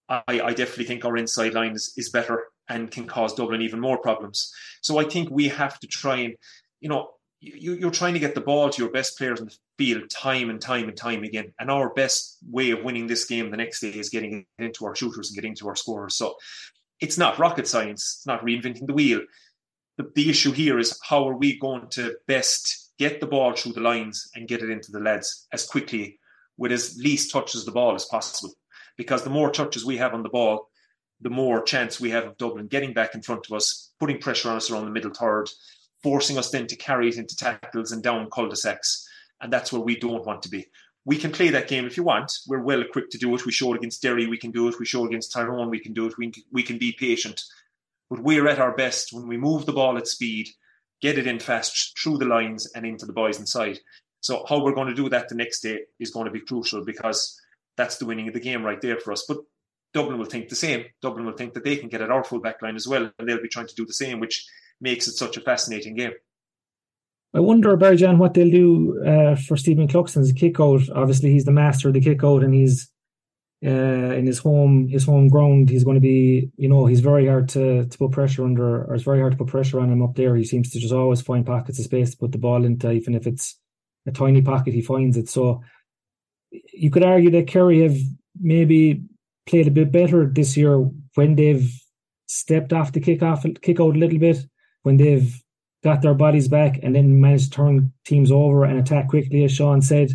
I, 0.09 0.23
I 0.29 0.55
definitely 0.55 0.87
think 0.87 1.05
our 1.05 1.19
inside 1.19 1.53
line 1.53 1.73
is, 1.73 1.93
is 1.99 2.09
better 2.09 2.45
and 2.71 2.91
can 2.91 3.07
cause 3.07 3.35
Dublin 3.35 3.61
even 3.61 3.81
more 3.81 3.99
problems. 3.99 4.51
So 4.81 4.97
I 4.97 5.05
think 5.05 5.29
we 5.31 5.49
have 5.49 5.79
to 5.81 5.87
try 5.87 6.21
and, 6.21 6.37
you 6.81 6.89
know, 6.89 7.11
you, 7.45 7.75
you're 7.75 7.91
trying 7.91 8.15
to 8.15 8.21
get 8.21 8.35
the 8.35 8.41
ball 8.41 8.71
to 8.71 8.83
your 8.83 8.91
best 8.91 9.19
players 9.19 9.41
in 9.41 9.47
the 9.47 9.57
field 9.79 10.09
time 10.11 10.51
and 10.51 10.61
time 10.61 10.89
and 10.89 10.97
time 10.97 11.25
again. 11.25 11.53
And 11.59 11.71
our 11.71 11.93
best 11.93 12.39
way 12.49 12.71
of 12.71 12.83
winning 12.83 13.07
this 13.07 13.25
game 13.25 13.51
the 13.51 13.57
next 13.57 13.81
day 13.81 13.91
is 13.91 14.09
getting 14.09 14.47
it 14.59 14.65
into 14.65 14.87
our 14.87 14.97
shooters 14.97 15.31
and 15.31 15.37
getting 15.37 15.55
to 15.57 15.69
our 15.69 15.77
scorers. 15.77 16.17
So 16.17 16.37
it's 17.01 17.19
not 17.19 17.39
rocket 17.39 17.69
science. 17.69 18.17
It's 18.19 18.27
not 18.27 18.45
reinventing 18.45 18.87
the 18.87 18.95
wheel. 18.95 19.21
The, 19.99 20.11
the 20.15 20.31
issue 20.31 20.53
here 20.53 20.79
is 20.79 20.99
how 21.07 21.29
are 21.29 21.37
we 21.37 21.59
going 21.59 21.89
to 21.91 22.17
best 22.27 22.93
get 22.99 23.21
the 23.21 23.27
ball 23.27 23.55
through 23.55 23.73
the 23.73 23.81
lines 23.81 24.31
and 24.35 24.49
get 24.49 24.63
it 24.63 24.71
into 24.71 24.93
the 24.93 25.01
lads 25.01 25.47
as 25.53 25.67
quickly 25.67 26.19
with 26.57 26.73
as 26.73 26.97
least 26.99 27.33
touches 27.33 27.65
the 27.65 27.73
ball 27.73 27.95
as 27.95 28.05
possible. 28.07 28.55
Because 28.97 29.25
the 29.25 29.31
more 29.31 29.51
touches 29.51 29.85
we 29.85 29.97
have 29.97 30.15
on 30.15 30.23
the 30.23 30.29
ball, 30.29 30.69
the 31.21 31.31
more 31.31 31.63
chance 31.63 32.01
we 32.01 32.11
have 32.11 32.25
of 32.25 32.37
Dublin 32.37 32.69
getting 32.69 32.93
back 32.93 33.15
in 33.15 33.23
front 33.23 33.47
of 33.47 33.57
us, 33.57 33.93
putting 33.99 34.19
pressure 34.19 34.51
on 34.51 34.57
us 34.57 34.71
around 34.71 34.85
the 34.85 34.91
middle 34.91 35.13
third, 35.13 35.49
forcing 36.05 36.39
us 36.39 36.51
then 36.51 36.69
to 36.69 36.77
carry 36.77 37.09
it 37.09 37.17
into 37.17 37.35
tackles 37.35 37.91
and 37.91 38.05
down 38.05 38.31
cul-de-sacs. 38.31 39.09
And 39.41 39.53
that's 39.53 39.73
where 39.73 39.83
we 39.83 39.97
don't 39.99 40.25
want 40.25 40.43
to 40.43 40.49
be 40.49 40.67
we 41.05 41.19
can 41.19 41.33
play 41.33 41.51
that 41.51 41.69
game 41.69 41.85
if 41.85 41.97
you 41.97 42.03
want. 42.03 42.33
We're 42.47 42.63
well 42.63 42.81
equipped 42.81 43.13
to 43.13 43.19
do 43.19 43.35
it. 43.35 43.45
We 43.45 43.53
showed 43.53 43.77
against 43.77 44.03
Derry, 44.03 44.27
we 44.27 44.39
can 44.39 44.51
do 44.51 44.69
it. 44.69 44.79
We 44.79 44.87
showed 44.87 45.07
against 45.07 45.33
Tyrone, 45.33 45.71
we 45.71 45.81
can 45.81 45.93
do 45.93 46.07
it. 46.07 46.17
We 46.17 46.31
can, 46.31 46.43
we 46.51 46.63
can 46.63 46.79
be 46.79 46.93
patient. 46.93 47.43
But 48.09 48.21
we're 48.21 48.49
at 48.49 48.59
our 48.59 48.75
best 48.75 49.13
when 49.13 49.29
we 49.29 49.37
move 49.37 49.67
the 49.67 49.73
ball 49.73 49.99
at 49.99 50.09
speed, 50.09 50.49
get 51.01 51.19
it 51.19 51.27
in 51.27 51.41
fast 51.41 51.99
through 51.99 52.19
the 52.19 52.25
lines 52.25 52.71
and 52.75 52.87
into 52.87 53.07
the 53.07 53.13
boys 53.13 53.39
inside. 53.39 53.81
So 54.21 54.47
how 54.49 54.63
we're 54.63 54.75
going 54.75 54.89
to 54.89 54.95
do 54.95 55.11
that 55.11 55.29
the 55.29 55.35
next 55.35 55.61
day 55.61 55.81
is 55.99 56.11
going 56.11 56.25
to 56.27 56.33
be 56.33 56.41
crucial 56.41 56.85
because 56.85 57.39
that's 57.77 57.99
the 57.99 58.07
winning 58.07 58.29
of 58.29 58.35
the 58.35 58.41
game 58.41 58.63
right 58.63 58.81
there 58.81 58.99
for 58.99 59.13
us. 59.13 59.25
But 59.29 59.39
Dublin 59.93 60.19
will 60.19 60.25
think 60.25 60.49
the 60.49 60.57
same. 60.57 60.87
Dublin 61.03 61.27
will 61.27 61.35
think 61.35 61.53
that 61.55 61.65
they 61.65 61.77
can 61.77 61.91
get 61.91 62.01
at 62.01 62.11
our 62.11 62.25
full 62.25 62.41
back 62.41 62.63
line 62.63 62.77
as 62.77 62.89
well, 62.89 63.11
and 63.19 63.29
they'll 63.29 63.43
be 63.43 63.49
trying 63.49 63.67
to 63.67 63.75
do 63.75 63.85
the 63.85 63.93
same, 63.93 64.21
which 64.21 64.47
makes 64.81 65.07
it 65.09 65.13
such 65.13 65.37
a 65.37 65.41
fascinating 65.41 65.97
game. 65.97 66.13
I 67.35 67.41
wonder, 67.41 67.77
Barry 67.77 67.97
John, 67.97 68.19
what 68.19 68.35
they'll 68.35 68.51
do 68.51 69.03
uh, 69.05 69.35
for 69.35 69.57
Stephen 69.57 69.89
Cluxton's 69.89 70.33
kick 70.33 70.61
out. 70.61 70.83
Obviously, 70.95 71.33
he's 71.33 71.45
the 71.45 71.51
master 71.51 71.89
of 71.89 71.95
the 71.95 72.01
kick 72.01 72.23
out, 72.23 72.45
and 72.45 72.55
he's 72.55 72.89
uh, 73.65 73.69
in 73.69 74.27
his 74.27 74.39
home 74.39 74.87
his 74.89 75.05
home 75.05 75.29
ground. 75.29 75.69
He's 75.69 75.85
going 75.85 75.97
to 75.97 76.01
be, 76.01 76.51
you 76.57 76.69
know, 76.69 76.87
he's 76.87 77.01
very 77.01 77.27
hard 77.27 77.49
to, 77.51 77.87
to 77.87 77.99
put 77.99 78.13
pressure 78.13 78.45
under, 78.45 78.85
or 78.85 78.95
it's 78.95 79.05
very 79.05 79.21
hard 79.21 79.33
to 79.33 79.39
put 79.39 79.49
pressure 79.49 79.81
on 79.81 79.91
him 79.91 80.03
up 80.03 80.15
there. 80.15 80.37
He 80.37 80.45
seems 80.45 80.71
to 80.71 80.79
just 80.79 80.93
always 80.93 81.23
find 81.23 81.45
pockets 81.45 81.79
of 81.79 81.87
space 81.87 82.13
to 82.13 82.17
put 82.17 82.31
the 82.31 82.39
ball 82.39 82.65
into, 82.65 82.93
even 82.93 83.15
if 83.15 83.27
it's 83.27 83.59
a 84.07 84.13
tiny 84.13 84.43
pocket, 84.43 84.75
he 84.75 84.83
finds 84.83 85.17
it. 85.17 85.29
So 85.29 85.63
you 86.73 86.91
could 86.91 87.05
argue 87.05 87.31
that 87.33 87.49
Kerry 87.49 87.83
have 87.83 87.97
maybe 88.41 89.03
played 89.47 89.67
a 89.67 89.73
bit 89.73 89.91
better 89.91 90.27
this 90.27 90.57
year 90.57 90.79
when 91.15 91.35
they've 91.35 91.69
stepped 92.27 92.73
off 92.73 92.93
the 92.93 93.01
kick 93.01 93.23
off 93.23 93.45
kick 93.63 93.81
out 93.81 93.97
a 93.97 93.99
little 93.99 94.19
bit, 94.19 94.39
when 94.85 94.97
they've 94.97 95.43
got 95.83 96.01
their 96.01 96.15
bodies 96.15 96.49
back, 96.49 96.79
and 96.83 96.95
then 96.95 97.21
managed 97.21 97.53
to 97.53 97.57
turn 97.57 97.93
teams 98.07 98.31
over 98.31 98.65
and 98.65 98.79
attack 98.79 99.09
quickly, 99.09 99.45
as 99.45 99.53
Sean 99.53 99.83
said. 99.83 100.13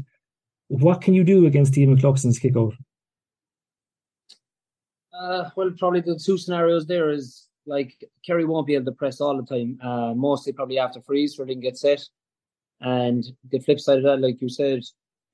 What 0.69 1.01
can 1.01 1.13
you 1.13 1.23
do 1.23 1.45
against 1.45 1.73
Stephen 1.73 1.97
Cluxton's 1.97 2.39
kick 2.39 2.55
out? 2.55 2.73
Uh, 5.13 5.49
well, 5.55 5.71
probably 5.77 6.01
the 6.01 6.17
two 6.17 6.37
scenarios 6.37 6.87
there 6.87 7.09
is 7.09 7.47
like 7.65 8.03
Kerry 8.25 8.45
won't 8.45 8.67
be 8.67 8.75
able 8.75 8.85
to 8.85 8.91
press 8.93 9.21
all 9.21 9.35
the 9.35 9.45
time. 9.45 9.79
Uh, 9.81 10.13
mostly 10.13 10.53
probably 10.53 10.79
after 10.79 11.01
frees 11.01 11.37
where 11.37 11.45
they 11.45 11.53
can 11.53 11.61
get 11.61 11.77
set. 11.77 12.01
And 12.81 13.23
the 13.51 13.59
flip 13.59 13.79
side 13.79 13.97
of 13.97 14.03
that, 14.03 14.21
like 14.21 14.41
you 14.41 14.49
said, 14.49 14.81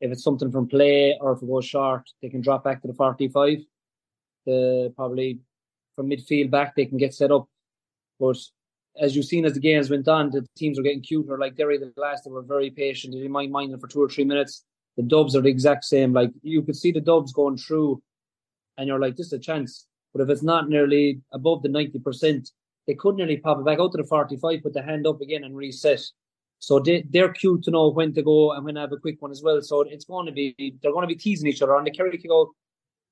if 0.02 0.12
it's 0.12 0.24
something 0.24 0.52
from 0.52 0.68
play 0.68 1.18
or 1.22 1.34
if 1.34 1.42
it 1.42 1.48
goes 1.48 1.66
short, 1.66 2.10
they 2.22 2.30
can 2.30 2.42
drop 2.42 2.64
back 2.64 2.82
to 2.82 2.88
the 2.88 2.94
45. 2.94 3.60
The 4.46 4.94
probably 4.96 5.40
from 5.96 6.10
midfield 6.10 6.52
back, 6.52 6.76
they 6.76 6.86
can 6.86 6.98
get 6.98 7.14
set 7.14 7.32
up. 7.32 7.48
But 8.20 8.38
as 9.00 9.16
you've 9.16 9.26
seen 9.26 9.46
as 9.46 9.54
the 9.54 9.60
games 9.60 9.90
went 9.90 10.08
on, 10.08 10.32
the 10.32 10.46
teams 10.56 10.80
are 10.80 10.84
getting 10.84 11.02
cuter. 11.02 11.38
Like 11.38 11.56
Derry, 11.56 11.78
the 11.78 11.92
last, 11.98 12.24
they 12.24 12.32
were 12.32 12.42
very 12.42 12.70
patient. 12.70 13.14
They 13.14 13.20
didn't 13.20 13.34
mind 13.34 13.52
minding 13.52 13.78
for 13.80 13.88
two 13.88 14.02
or 14.02 14.10
three 14.10 14.24
minutes. 14.24 14.64
The 14.98 15.04
Dubs 15.04 15.36
are 15.36 15.42
the 15.42 15.50
exact 15.50 15.84
same. 15.84 16.14
Like 16.14 16.32
you 16.42 16.62
could 16.62 16.76
see 16.76 16.92
the 16.92 17.02
Dubs 17.02 17.34
going 17.34 17.58
through, 17.58 18.02
and 18.78 18.88
you're 18.88 19.00
like, 19.00 19.16
this 19.16 19.28
is 19.28 19.34
a 19.34 19.40
chance. 19.40 19.88
But 20.14 20.22
if 20.22 20.30
it's 20.30 20.44
not 20.44 20.70
nearly 20.70 21.22
above 21.34 21.62
the 21.62 21.70
90%, 21.70 22.50
they 22.88 22.94
could 22.94 23.16
nearly 23.16 23.38
pop 23.38 23.60
it 23.60 23.66
back 23.66 23.80
out 23.80 23.92
to 23.92 23.98
the 23.98 24.06
45, 24.06 24.64
put 24.64 24.74
the 24.74 24.82
hand 24.82 25.06
up 25.06 25.20
again 25.20 25.44
and 25.44 25.56
reset. 25.56 26.02
So 26.60 26.80
they, 26.80 27.04
they're 27.10 27.34
cute 27.34 27.64
to 27.64 27.72
know 27.72 27.90
when 27.90 28.14
to 28.14 28.24
go 28.24 28.54
and 28.54 28.64
when 28.64 28.76
to 28.76 28.82
have 28.82 28.94
a 28.94 28.98
quick 28.98 29.22
one 29.22 29.32
as 29.32 29.44
well. 29.44 29.62
So 29.62 29.82
it's 29.82 30.06
going 30.06 30.26
to 30.28 30.32
be, 30.32 30.56
they're 30.82 30.94
going 30.94 31.08
to 31.08 31.14
be 31.14 31.20
teasing 31.20 31.50
each 31.50 31.62
other. 31.62 31.76
And 31.76 31.86
the 31.86 31.92
Kerry 31.92 32.18
kick 32.18 32.32
out, 32.32 32.50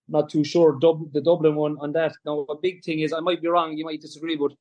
not 0.08 0.30
too 0.30 0.44
sure, 0.44 0.78
Dub, 0.80 1.12
the 1.12 1.22
Dublin 1.22 1.56
one 1.56 1.78
on 1.80 1.92
that. 1.94 2.14
Now, 2.26 2.46
a 2.50 2.56
big 2.56 2.84
thing 2.84 3.00
is, 3.02 3.12
I 3.12 3.20
might 3.20 3.42
be 3.42 3.48
wrong, 3.48 3.76
you 3.76 3.86
might 3.86 4.02
disagree, 4.02 4.36
but 4.36 4.54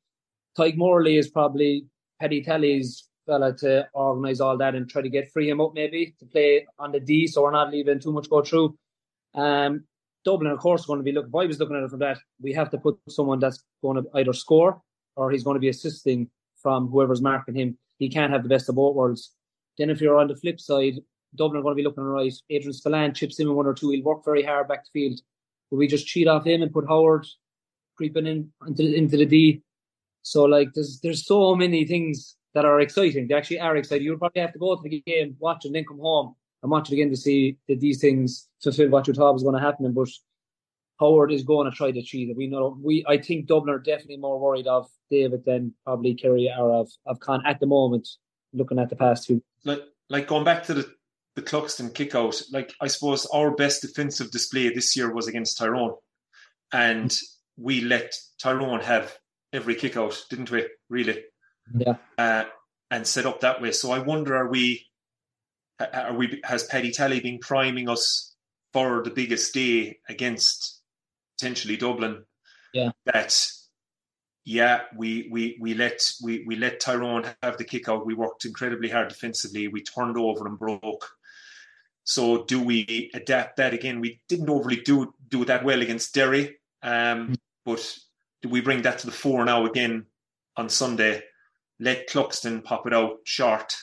Tadhg 0.57 0.77
Morley 0.77 1.17
is 1.17 1.29
probably 1.29 1.87
Paddy 2.21 2.43
Tally's 2.43 3.09
fella 3.27 3.57
to 3.59 3.89
organise 3.95 4.41
all 4.41 4.59
that 4.59 4.75
and 4.75 4.89
try 4.89 5.03
to 5.03 5.09
get 5.09 5.31
free 5.31 5.49
him 5.49 5.61
up 5.61 5.73
maybe 5.75 6.15
to 6.19 6.27
play 6.27 6.67
on 6.79 6.93
the 6.93 7.01
D 7.01 7.27
so 7.27 7.43
we're 7.43 7.51
not 7.51 7.71
leaving 7.71 8.01
too 8.01 8.13
much 8.13 8.29
go 8.29 8.43
through. 8.43 8.77
Um, 9.35 9.85
Dublin, 10.25 10.53
of 10.53 10.59
course, 10.59 10.87
going 10.87 11.01
to 11.01 11.05
be 11.05 11.13
looking. 11.13 11.31
If 11.31 11.35
I 11.35 11.47
was 11.47 11.59
looking 11.59 11.77
at 11.77 11.83
it 11.83 11.91
from 11.91 11.99
that, 12.01 12.19
we 12.41 12.53
have 12.53 12.71
to 12.71 12.79
put 12.79 12.99
someone 13.09 13.41
that's 13.41 13.63
going 13.83 14.03
to 14.03 14.09
either 14.15 14.33
score 14.33 14.81
or 15.17 15.31
he's 15.31 15.43
going 15.43 15.57
to 15.57 15.61
be 15.61 15.69
assisting 15.69 16.31
from 16.63 16.89
whoever's 16.89 17.21
marking 17.21 17.55
him. 17.55 17.77
He 17.99 18.09
can't 18.09 18.33
have 18.33 18.43
the 18.43 18.49
best 18.49 18.69
of 18.69 18.77
both 18.77 18.95
worlds. 18.95 19.33
Then, 19.79 19.91
if 19.91 20.01
you're 20.01 20.19
on 20.19 20.29
the 20.29 20.37
flip 20.37 20.61
side, 20.61 21.01
Dublin 21.35 21.61
are 21.61 21.63
going 21.63 21.73
to 21.73 21.77
be 21.77 21.83
looking 21.83 22.05
right. 22.05 22.33
Adrian 22.51 22.73
Spillane 22.73 23.15
chips 23.15 23.41
in 23.41 23.53
one 23.53 23.67
or 23.67 23.75
two. 23.75 23.91
He'll 23.91 24.05
work 24.05 24.25
very 24.25 24.43
hard 24.43 24.69
back 24.69 24.85
to 24.85 24.91
field. 24.93 25.21
Will 25.71 25.79
we 25.79 25.89
just 25.89 26.07
cheat 26.07 26.29
off 26.29 26.47
him 26.47 26.63
and 26.63 26.73
put 26.73 26.87
Howard 26.89 27.27
creeping 27.97 28.27
in 28.27 28.53
into, 28.67 28.95
into 28.95 29.17
the 29.17 29.27
D? 29.27 29.63
So 30.23 30.45
like 30.45 30.69
there's 30.75 31.01
there's 31.03 31.27
so 31.27 31.55
many 31.55 31.85
things 31.85 32.37
that 32.55 32.65
are 32.65 32.81
exciting. 32.81 33.29
They 33.29 33.35
actually 33.35 33.61
are 33.61 33.77
exciting. 33.77 34.05
You'll 34.05 34.19
probably 34.19 34.43
have 34.43 34.53
to 34.53 34.59
go 34.59 34.77
to 34.77 34.83
the 34.83 35.03
game, 35.07 35.37
watch 35.39 35.65
and 35.65 35.75
then 35.75 35.85
come 35.85 35.99
home 35.99 36.35
and 36.63 36.71
watch 36.71 36.91
it 36.91 36.95
again 36.95 37.11
to 37.11 37.17
see 37.17 37.57
that 37.69 37.81
these 37.81 38.01
things 38.01 38.49
fulfill 38.63 38.91
what 38.91 39.07
you 39.07 39.15
thought 39.15 39.33
was 39.33 39.43
going 39.43 39.55
to 39.55 39.61
happen. 39.61 39.93
But 39.93 40.09
Howard 41.01 41.33
is 41.33 41.43
going 41.43 41.69
to 41.69 41.77
try 41.77 41.91
to 41.91 42.03
cheat 42.03 42.31
it. 42.31 42.37
We 42.37 42.47
know 42.47 42.79
we 42.81 43.05
I 43.09 43.19
think 43.19 43.47
Dublin 43.47 43.75
are 43.75 43.79
definitely 43.79 44.19
more 44.19 44.39
worried 44.39 44.67
of 44.67 44.89
David 45.11 45.45
than 45.45 45.75
probably 45.85 46.15
Kerry 46.15 46.51
are 46.51 46.73
of 46.73 46.91
of 47.07 47.21
Con 47.21 47.43
at 47.47 47.61
the 47.61 47.67
moment, 47.67 48.09
looking 48.53 48.79
at 48.79 48.91
the 48.91 48.97
past 48.97 49.27
few. 49.27 49.43
Like 49.65 49.83
like 50.09 50.29
going 50.29 50.45
back 50.45 50.63
to 50.65 50.75
the 50.75 50.93
the 51.35 51.43
Cluxton 51.43 51.95
kick 51.95 52.15
out, 52.15 52.41
like 52.53 52.75
I 52.81 52.87
suppose 52.89 53.27
our 53.27 53.53
best 53.53 53.83
defensive 53.83 54.31
display 54.31 54.69
this 54.69 54.97
year 54.97 55.13
was 55.13 55.29
against 55.29 55.59
Tyrone. 55.59 55.95
And 56.73 57.17
we 57.57 57.81
let 57.83 58.15
Tyrone 58.39 58.81
have 58.81 59.17
every 59.53 59.75
kick 59.75 59.97
out, 59.97 60.25
didn't 60.31 60.51
we? 60.51 60.67
Really? 60.89 61.25
Yeah. 61.75 61.97
Uh, 62.19 62.45
and 62.91 63.07
set 63.07 63.27
up 63.27 63.41
that 63.41 63.61
way. 63.61 63.73
So 63.73 63.91
I 63.91 63.99
wonder, 63.99 64.37
are 64.37 64.49
we, 64.49 64.87
are 65.81 66.15
we, 66.15 66.41
has 66.45 66.65
Paddy 66.65 66.93
Tally 66.93 67.21
been 67.21 67.39
priming 67.39 67.89
us 67.89 68.35
for 68.73 69.03
the 69.03 69.11
biggest 69.11 69.55
day 69.55 69.99
against 70.09 70.81
potentially 71.39 71.77
Dublin? 71.77 72.25
Yeah. 72.73 72.91
That, 73.07 73.37
yeah, 74.45 74.83
we 74.97 75.29
we 75.31 75.57
we 75.61 75.75
let 75.75 76.03
we 76.23 76.45
we 76.47 76.57
let 76.57 76.81
Tyrone 76.81 77.27
have 77.43 77.59
the 77.59 77.65
kick 77.65 77.89
out. 77.89 78.07
We 78.07 78.15
worked 78.15 78.45
incredibly 78.45 78.89
hard 78.89 79.09
defensively. 79.09 79.69
We 79.69 79.83
turned 79.83 80.17
over 80.17 80.47
and 80.47 80.59
broke. 80.59 81.09
So 82.05 82.45
do 82.45 82.61
we 82.61 83.11
adapt 83.15 83.59
that 83.59 83.73
again? 83.73 84.01
We 84.01 84.21
didn't 84.29 84.51
overly 84.51 84.81
do 84.81 85.15
do 85.29 85.45
that 85.45 85.65
well 85.65 85.81
against 85.81 86.15
Derry, 86.15 86.57
um, 86.83 87.29
mm. 87.29 87.37
but 87.65 87.97
we 88.49 88.61
bring 88.61 88.83
that 88.83 88.99
to 89.01 89.07
the 89.07 89.13
fore 89.13 89.45
now 89.45 89.67
again 89.67 90.07
on 90.57 90.69
Sunday? 90.69 91.23
Let 91.79 92.09
Cluxton 92.09 92.63
pop 92.63 92.87
it 92.87 92.95
out 92.95 93.19
short. 93.25 93.75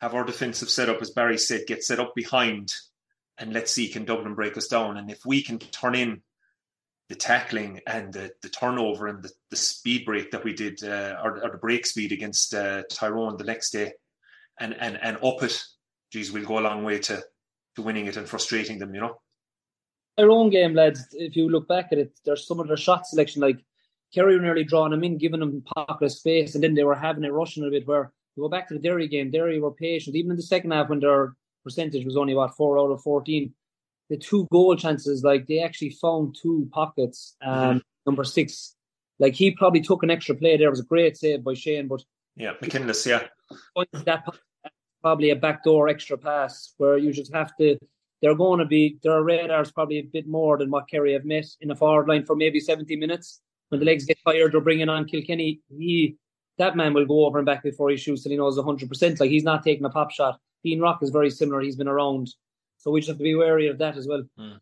Have 0.00 0.14
our 0.14 0.24
defensive 0.24 0.70
setup, 0.70 1.02
as 1.02 1.10
Barry 1.10 1.38
said, 1.38 1.66
get 1.66 1.82
set 1.82 1.98
up 1.98 2.14
behind, 2.14 2.72
and 3.38 3.52
let's 3.52 3.72
see 3.72 3.88
can 3.88 4.04
Dublin 4.04 4.34
break 4.34 4.56
us 4.56 4.68
down. 4.68 4.96
And 4.96 5.10
if 5.10 5.20
we 5.26 5.42
can 5.42 5.58
turn 5.58 5.94
in 5.94 6.22
the 7.08 7.14
tackling 7.14 7.80
and 7.86 8.12
the, 8.12 8.30
the 8.42 8.48
turnover 8.48 9.06
and 9.06 9.22
the, 9.22 9.30
the 9.50 9.56
speed 9.56 10.04
break 10.04 10.30
that 10.30 10.44
we 10.44 10.52
did, 10.52 10.82
uh, 10.84 11.16
or, 11.22 11.42
or, 11.42 11.50
the 11.50 11.58
break 11.58 11.86
speed 11.86 12.12
against 12.12 12.54
uh, 12.54 12.82
Tyrone 12.90 13.36
the 13.36 13.44
next 13.44 13.70
day, 13.70 13.92
and 14.60 14.74
and 14.78 14.98
and 15.02 15.16
up 15.24 15.42
it, 15.42 15.60
geez, 16.12 16.30
we'll 16.30 16.44
go 16.44 16.58
a 16.58 16.60
long 16.60 16.84
way 16.84 16.98
to 16.98 17.22
to 17.76 17.82
winning 17.82 18.06
it 18.06 18.16
and 18.16 18.28
frustrating 18.28 18.78
them. 18.78 18.94
You 18.94 19.00
know. 19.00 19.20
Our 20.18 20.30
own 20.30 20.50
game, 20.50 20.74
lads. 20.74 21.06
If 21.12 21.36
you 21.36 21.48
look 21.48 21.66
back 21.66 21.88
at 21.92 21.98
it, 21.98 22.12
there's 22.24 22.46
some 22.46 22.60
of 22.60 22.68
their 22.68 22.76
shot 22.76 23.06
selection 23.06 23.40
like 23.40 23.64
Kerry 24.14 24.36
were 24.36 24.42
nearly 24.42 24.64
drawing 24.64 24.90
them 24.90 25.04
in, 25.04 25.18
giving 25.18 25.40
them 25.40 25.62
pocket 25.74 26.10
space, 26.10 26.54
and 26.54 26.64
then 26.64 26.74
they 26.74 26.84
were 26.84 26.94
having 26.94 27.24
it 27.24 27.32
rushing 27.32 27.64
a 27.64 27.70
bit. 27.70 27.86
Where 27.86 28.12
you 28.36 28.42
go 28.42 28.48
back 28.48 28.68
to 28.68 28.74
the 28.74 28.80
Derry 28.80 29.08
game, 29.08 29.30
Derry 29.30 29.60
were 29.60 29.72
patient, 29.72 30.16
even 30.16 30.30
in 30.30 30.36
the 30.36 30.42
second 30.42 30.70
half 30.70 30.88
when 30.88 31.00
their 31.00 31.34
percentage 31.64 32.04
was 32.04 32.16
only 32.16 32.32
about 32.32 32.56
four 32.56 32.78
out 32.78 32.90
of 32.90 33.02
fourteen 33.02 33.52
the 34.08 34.16
two 34.16 34.46
goal 34.50 34.74
chances, 34.76 35.22
like 35.22 35.46
they 35.46 35.60
actually 35.60 35.90
found 35.90 36.36
two 36.40 36.68
pockets. 36.72 37.36
Um, 37.42 37.52
mm-hmm. 37.52 37.78
Number 38.06 38.24
six, 38.24 38.74
like 39.18 39.34
he 39.34 39.50
probably 39.50 39.82
took 39.82 40.02
an 40.02 40.10
extra 40.10 40.34
play 40.34 40.56
there. 40.56 40.68
It 40.68 40.70
was 40.70 40.80
a 40.80 40.84
great 40.84 41.16
save 41.16 41.44
by 41.44 41.54
Shane, 41.54 41.88
but 41.88 42.02
yeah, 42.36 42.52
McKinless, 42.62 43.04
yeah, 43.04 43.24
that 44.04 44.24
probably 45.02 45.30
a 45.30 45.36
backdoor 45.36 45.88
extra 45.88 46.16
pass 46.16 46.72
where 46.78 46.96
you 46.96 47.12
just 47.12 47.34
have 47.34 47.54
to. 47.58 47.76
They're 48.22 48.34
going 48.34 48.58
to 48.60 48.64
be 48.64 48.98
their 49.02 49.22
radars 49.22 49.70
probably 49.70 49.98
a 49.98 50.02
bit 50.02 50.26
more 50.26 50.58
than 50.58 50.70
what 50.70 50.88
Kerry 50.88 51.12
have 51.12 51.24
met 51.24 51.44
in 51.60 51.70
a 51.70 51.76
forward 51.76 52.08
line 52.08 52.24
for 52.24 52.34
maybe 52.34 52.60
seventy 52.60 52.96
minutes. 52.96 53.42
When 53.68 53.80
the 53.80 53.86
legs 53.86 54.04
get 54.04 54.18
tired, 54.26 54.52
they're 54.52 54.60
bringing 54.60 54.88
on 54.88 55.06
Kilkenny. 55.06 55.60
He 55.68 56.16
that 56.58 56.76
man 56.76 56.94
will 56.94 57.06
go 57.06 57.26
over 57.26 57.38
and 57.38 57.46
back 57.46 57.62
before 57.62 57.90
he 57.90 57.96
shoots 57.96 58.24
and 58.24 58.32
he 58.32 58.38
knows 58.38 58.58
hundred 58.58 58.88
percent. 58.88 59.20
Like 59.20 59.30
he's 59.30 59.44
not 59.44 59.62
taking 59.62 59.84
a 59.84 59.90
pop 59.90 60.10
shot. 60.10 60.40
Dean 60.64 60.80
Rock 60.80 61.02
is 61.02 61.10
very 61.10 61.30
similar. 61.30 61.60
He's 61.60 61.76
been 61.76 61.88
around 61.88 62.28
so 62.78 62.92
we 62.92 63.00
just 63.00 63.08
have 63.08 63.18
to 63.18 63.24
be 63.24 63.34
wary 63.34 63.68
of 63.68 63.78
that 63.78 63.96
as 63.96 64.06
well. 64.06 64.24
Mm. 64.38 64.60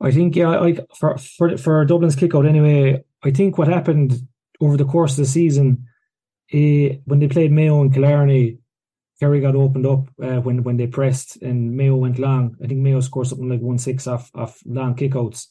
I 0.00 0.10
think 0.10 0.34
yeah, 0.36 0.60
I 0.60 0.76
for 0.94 1.16
for 1.16 1.56
for 1.56 1.84
Dublin's 1.84 2.16
kickout 2.16 2.46
anyway. 2.46 3.02
I 3.22 3.30
think 3.30 3.56
what 3.56 3.68
happened 3.68 4.14
over 4.60 4.76
the 4.76 4.84
course 4.84 5.12
of 5.12 5.18
the 5.18 5.26
season, 5.26 5.86
eh, 6.52 6.96
when 7.04 7.20
they 7.20 7.28
played 7.28 7.52
Mayo 7.52 7.80
and 7.80 7.94
Killarney, 7.94 8.58
Kerry 9.20 9.40
got 9.40 9.54
opened 9.54 9.86
up 9.86 10.08
uh, 10.20 10.40
when 10.40 10.64
when 10.64 10.76
they 10.76 10.88
pressed 10.88 11.40
and 11.40 11.76
Mayo 11.76 11.94
went 11.94 12.18
long. 12.18 12.56
I 12.62 12.66
think 12.66 12.80
Mayo 12.80 13.00
scored 13.00 13.28
something 13.28 13.48
like 13.48 13.60
one 13.60 13.78
six 13.78 14.08
off 14.08 14.30
off 14.34 14.60
long 14.66 14.96
kickouts, 14.96 15.46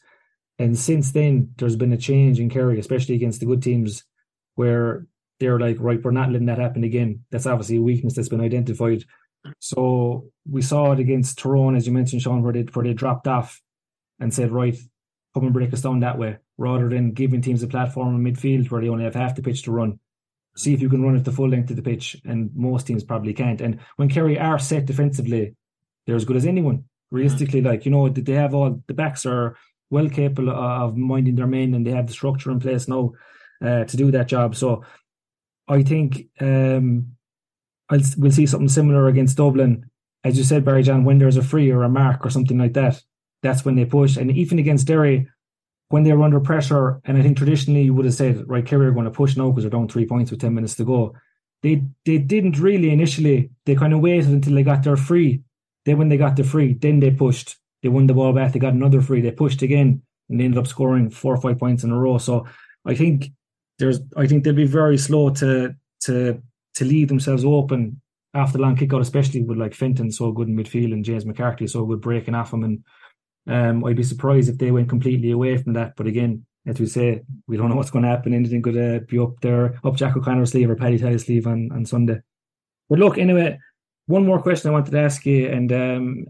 and 0.62 0.78
since 0.78 1.12
then 1.12 1.54
there's 1.58 1.76
been 1.76 1.92
a 1.92 1.98
change 1.98 2.40
in 2.40 2.50
Kerry, 2.50 2.80
especially 2.80 3.16
against 3.16 3.40
the 3.40 3.48
good 3.48 3.64
teams, 3.64 4.04
where 4.56 5.08
they're 5.40 5.60
like, 5.60 5.78
right, 5.80 6.02
we're 6.04 6.12
not 6.12 6.32
letting 6.32 6.46
that 6.46 6.60
happen 6.60 6.84
again. 6.84 7.26
That's 7.32 7.48
obviously 7.48 7.78
a 7.78 7.82
weakness 7.82 8.14
that's 8.14 8.30
been 8.30 8.42
identified. 8.42 9.04
So 9.58 10.28
we 10.48 10.62
saw 10.62 10.92
it 10.92 11.00
against 11.00 11.40
Tyrone, 11.40 11.76
as 11.76 11.88
you 11.88 11.94
mentioned, 11.94 12.22
Sean, 12.22 12.44
where 12.44 12.54
they 12.54 12.62
where 12.62 12.86
they 12.86 12.94
dropped 12.94 13.28
off 13.28 13.60
and 14.20 14.32
said, 14.32 14.52
right, 14.52 14.78
come 15.34 15.46
and 15.46 15.54
break 15.54 15.74
us 15.74 15.82
down 15.82 16.02
that 16.02 16.20
way, 16.20 16.38
rather 16.60 16.90
than 16.90 17.14
giving 17.14 17.42
teams 17.42 17.64
a 17.64 17.68
platform 17.68 18.16
in 18.16 18.34
midfield 18.34 18.70
where 18.70 18.82
they 18.82 18.90
only 18.90 19.06
have 19.06 19.16
half 19.16 19.36
the 19.36 19.42
pitch 19.42 19.64
to 19.64 19.72
run. 19.72 20.00
See 20.56 20.76
if 20.76 20.82
you 20.82 20.90
can 20.90 21.02
run 21.02 21.16
it 21.16 21.24
the 21.24 21.32
full 21.32 21.50
length 21.50 21.72
of 21.72 21.76
the 21.76 21.82
pitch, 21.82 22.22
and 22.24 22.52
most 22.54 22.86
teams 22.86 23.04
probably 23.04 23.34
can't. 23.34 23.62
And 23.62 23.80
when 23.96 24.10
Kerry 24.10 24.38
are 24.38 24.60
set 24.60 24.86
defensively, 24.86 25.56
they're 26.06 26.16
as 26.16 26.26
good 26.26 26.38
as 26.38 26.46
anyone. 26.46 26.84
Realistically, 27.10 27.62
mm-hmm. 27.62 27.70
like 27.70 27.86
you 27.86 27.92
know, 27.92 28.08
did 28.10 28.28
they 28.28 28.34
have 28.34 28.54
all 28.54 28.80
the 28.86 28.94
backs 28.94 29.26
are 29.26 29.58
well 29.92 30.10
capable 30.10 30.50
of 30.50 30.98
minding 30.98 31.36
their 31.36 31.48
men, 31.48 31.76
and 31.76 31.86
they 31.86 31.92
have 31.92 32.08
the 32.08 32.14
structure 32.14 32.50
in 32.50 32.60
place 32.60 32.88
now 32.88 33.12
uh, 33.64 33.84
to 33.84 33.98
do 33.98 34.10
that 34.12 34.28
job. 34.28 34.56
So 34.56 34.84
I 35.68 35.84
think 35.84 36.28
um, 36.40 37.14
I'll, 37.90 38.00
we'll 38.18 38.32
see 38.32 38.48
something 38.48 38.70
similar 38.70 39.08
against 39.08 39.38
Dublin. 39.38 39.90
As 40.24 40.38
you 40.38 40.44
said, 40.44 40.66
Barry 40.66 40.84
John, 40.84 41.04
when 41.04 41.18
there's 41.18 41.38
a 41.38 41.44
free 41.44 41.72
or 41.72 41.84
a 41.84 41.90
mark 41.90 42.26
or 42.26 42.30
something 42.30 42.58
like 42.58 42.74
that, 42.74 43.02
that's 43.44 43.66
when 43.66 43.76
they 43.76 43.86
push. 43.86 44.18
And 44.18 44.32
even 44.32 44.60
against 44.60 44.88
Derry, 44.88 45.28
when 45.90 46.04
they 46.04 46.14
were 46.14 46.24
under 46.24 46.40
pressure, 46.40 47.02
and 47.06 47.18
I 47.18 47.22
think 47.22 47.38
traditionally 47.38 47.84
you 47.84 47.94
would 47.94 48.06
have 48.06 48.14
said, 48.14 48.48
right, 48.48 48.66
Kerry 48.66 48.88
are 48.88 48.92
going 48.92 49.06
to 49.06 49.12
push 49.12 49.36
now 49.36 49.50
because 49.50 49.64
they're 49.64 49.72
down 49.72 49.88
three 49.88 50.06
points 50.06 50.32
with 50.32 50.40
10 50.40 50.54
minutes 50.54 50.76
to 50.76 50.86
go. 50.86 51.14
They 51.64 51.84
they 52.06 52.18
didn't 52.18 52.60
really 52.60 52.90
initially. 52.90 53.52
They 53.66 53.76
kind 53.76 53.94
of 53.94 54.00
waited 54.00 54.30
until 54.30 54.56
they 54.56 54.64
got 54.64 54.84
their 54.84 54.98
free. 54.98 55.44
Then 55.86 55.98
when 55.98 56.10
they 56.10 56.18
got 56.18 56.36
the 56.36 56.44
free, 56.44 56.74
then 56.74 57.00
they 57.00 57.12
pushed. 57.12 57.58
They 57.82 57.90
won 57.90 58.08
the 58.08 58.14
ball 58.14 58.34
back. 58.34 58.54
They 58.54 58.60
got 58.60 58.74
another 58.74 59.02
free. 59.02 59.22
They 59.22 59.32
pushed 59.32 59.62
again, 59.62 60.02
and 60.30 60.40
they 60.40 60.46
ended 60.46 60.60
up 60.60 60.68
scoring 60.68 61.10
four 61.10 61.34
or 61.34 61.42
five 61.42 61.60
points 61.60 61.84
in 61.84 61.92
a 61.92 61.98
row. 61.98 62.18
So 62.18 62.46
I 62.86 62.96
think 62.96 63.32
there's. 63.80 64.00
I 64.16 64.28
think 64.28 64.44
they'll 64.44 64.54
be 64.54 64.66
very 64.66 64.98
slow 64.98 65.30
to 65.32 65.76
to 66.02 66.42
to 66.76 66.86
leave 66.86 67.08
themselves 67.08 67.44
open 67.44 68.02
after 68.34 68.58
the 68.58 68.62
long 68.62 68.76
kick 68.76 68.94
out, 68.94 69.02
especially 69.02 69.44
with 69.44 69.58
like 69.58 69.74
Fenton 69.74 70.12
so 70.12 70.32
good 70.32 70.48
in 70.48 70.56
midfield 70.56 70.94
and 70.94 71.04
James 71.04 71.26
McCarthy 71.26 71.68
so 71.68 71.86
good 71.86 72.02
breaking 72.02 72.36
off 72.36 72.54
him. 72.54 72.64
And 72.64 72.84
um, 73.48 73.84
I'd 73.84 73.98
be 73.98 74.04
surprised 74.04 74.50
if 74.50 74.58
they 74.58 74.72
went 74.72 74.90
completely 74.90 75.32
away 75.32 75.58
from 75.58 75.74
that. 75.74 75.96
But 75.98 76.08
again, 76.08 76.46
as 76.66 76.80
we 76.80 76.86
say, 76.86 77.22
we 77.48 77.58
don't 77.58 77.70
know 77.70 77.76
what's 77.76 77.92
going 77.92 78.04
to 78.04 78.10
happen. 78.10 78.34
Anything 78.34 78.62
could 78.62 78.78
uh, 78.78 79.00
be 79.08 79.20
up 79.20 79.40
there, 79.42 79.80
up 79.84 79.96
Jack 79.96 80.16
O'Connor's 80.16 80.52
sleeve 80.52 80.70
or 80.70 80.76
Paddy 80.76 80.98
Tally's 80.98 81.26
sleeve 81.26 81.48
on, 81.48 81.72
on 81.72 81.86
Sunday. 81.86 82.20
But 82.90 83.00
look, 83.00 83.18
anyway, 83.18 83.58
one 84.06 84.26
more 84.26 84.42
question 84.42 84.70
I 84.70 84.74
wanted 84.74 84.92
to 84.92 85.00
ask 85.00 85.26
you, 85.26 85.48
and 85.48 85.72
um, 85.72 86.26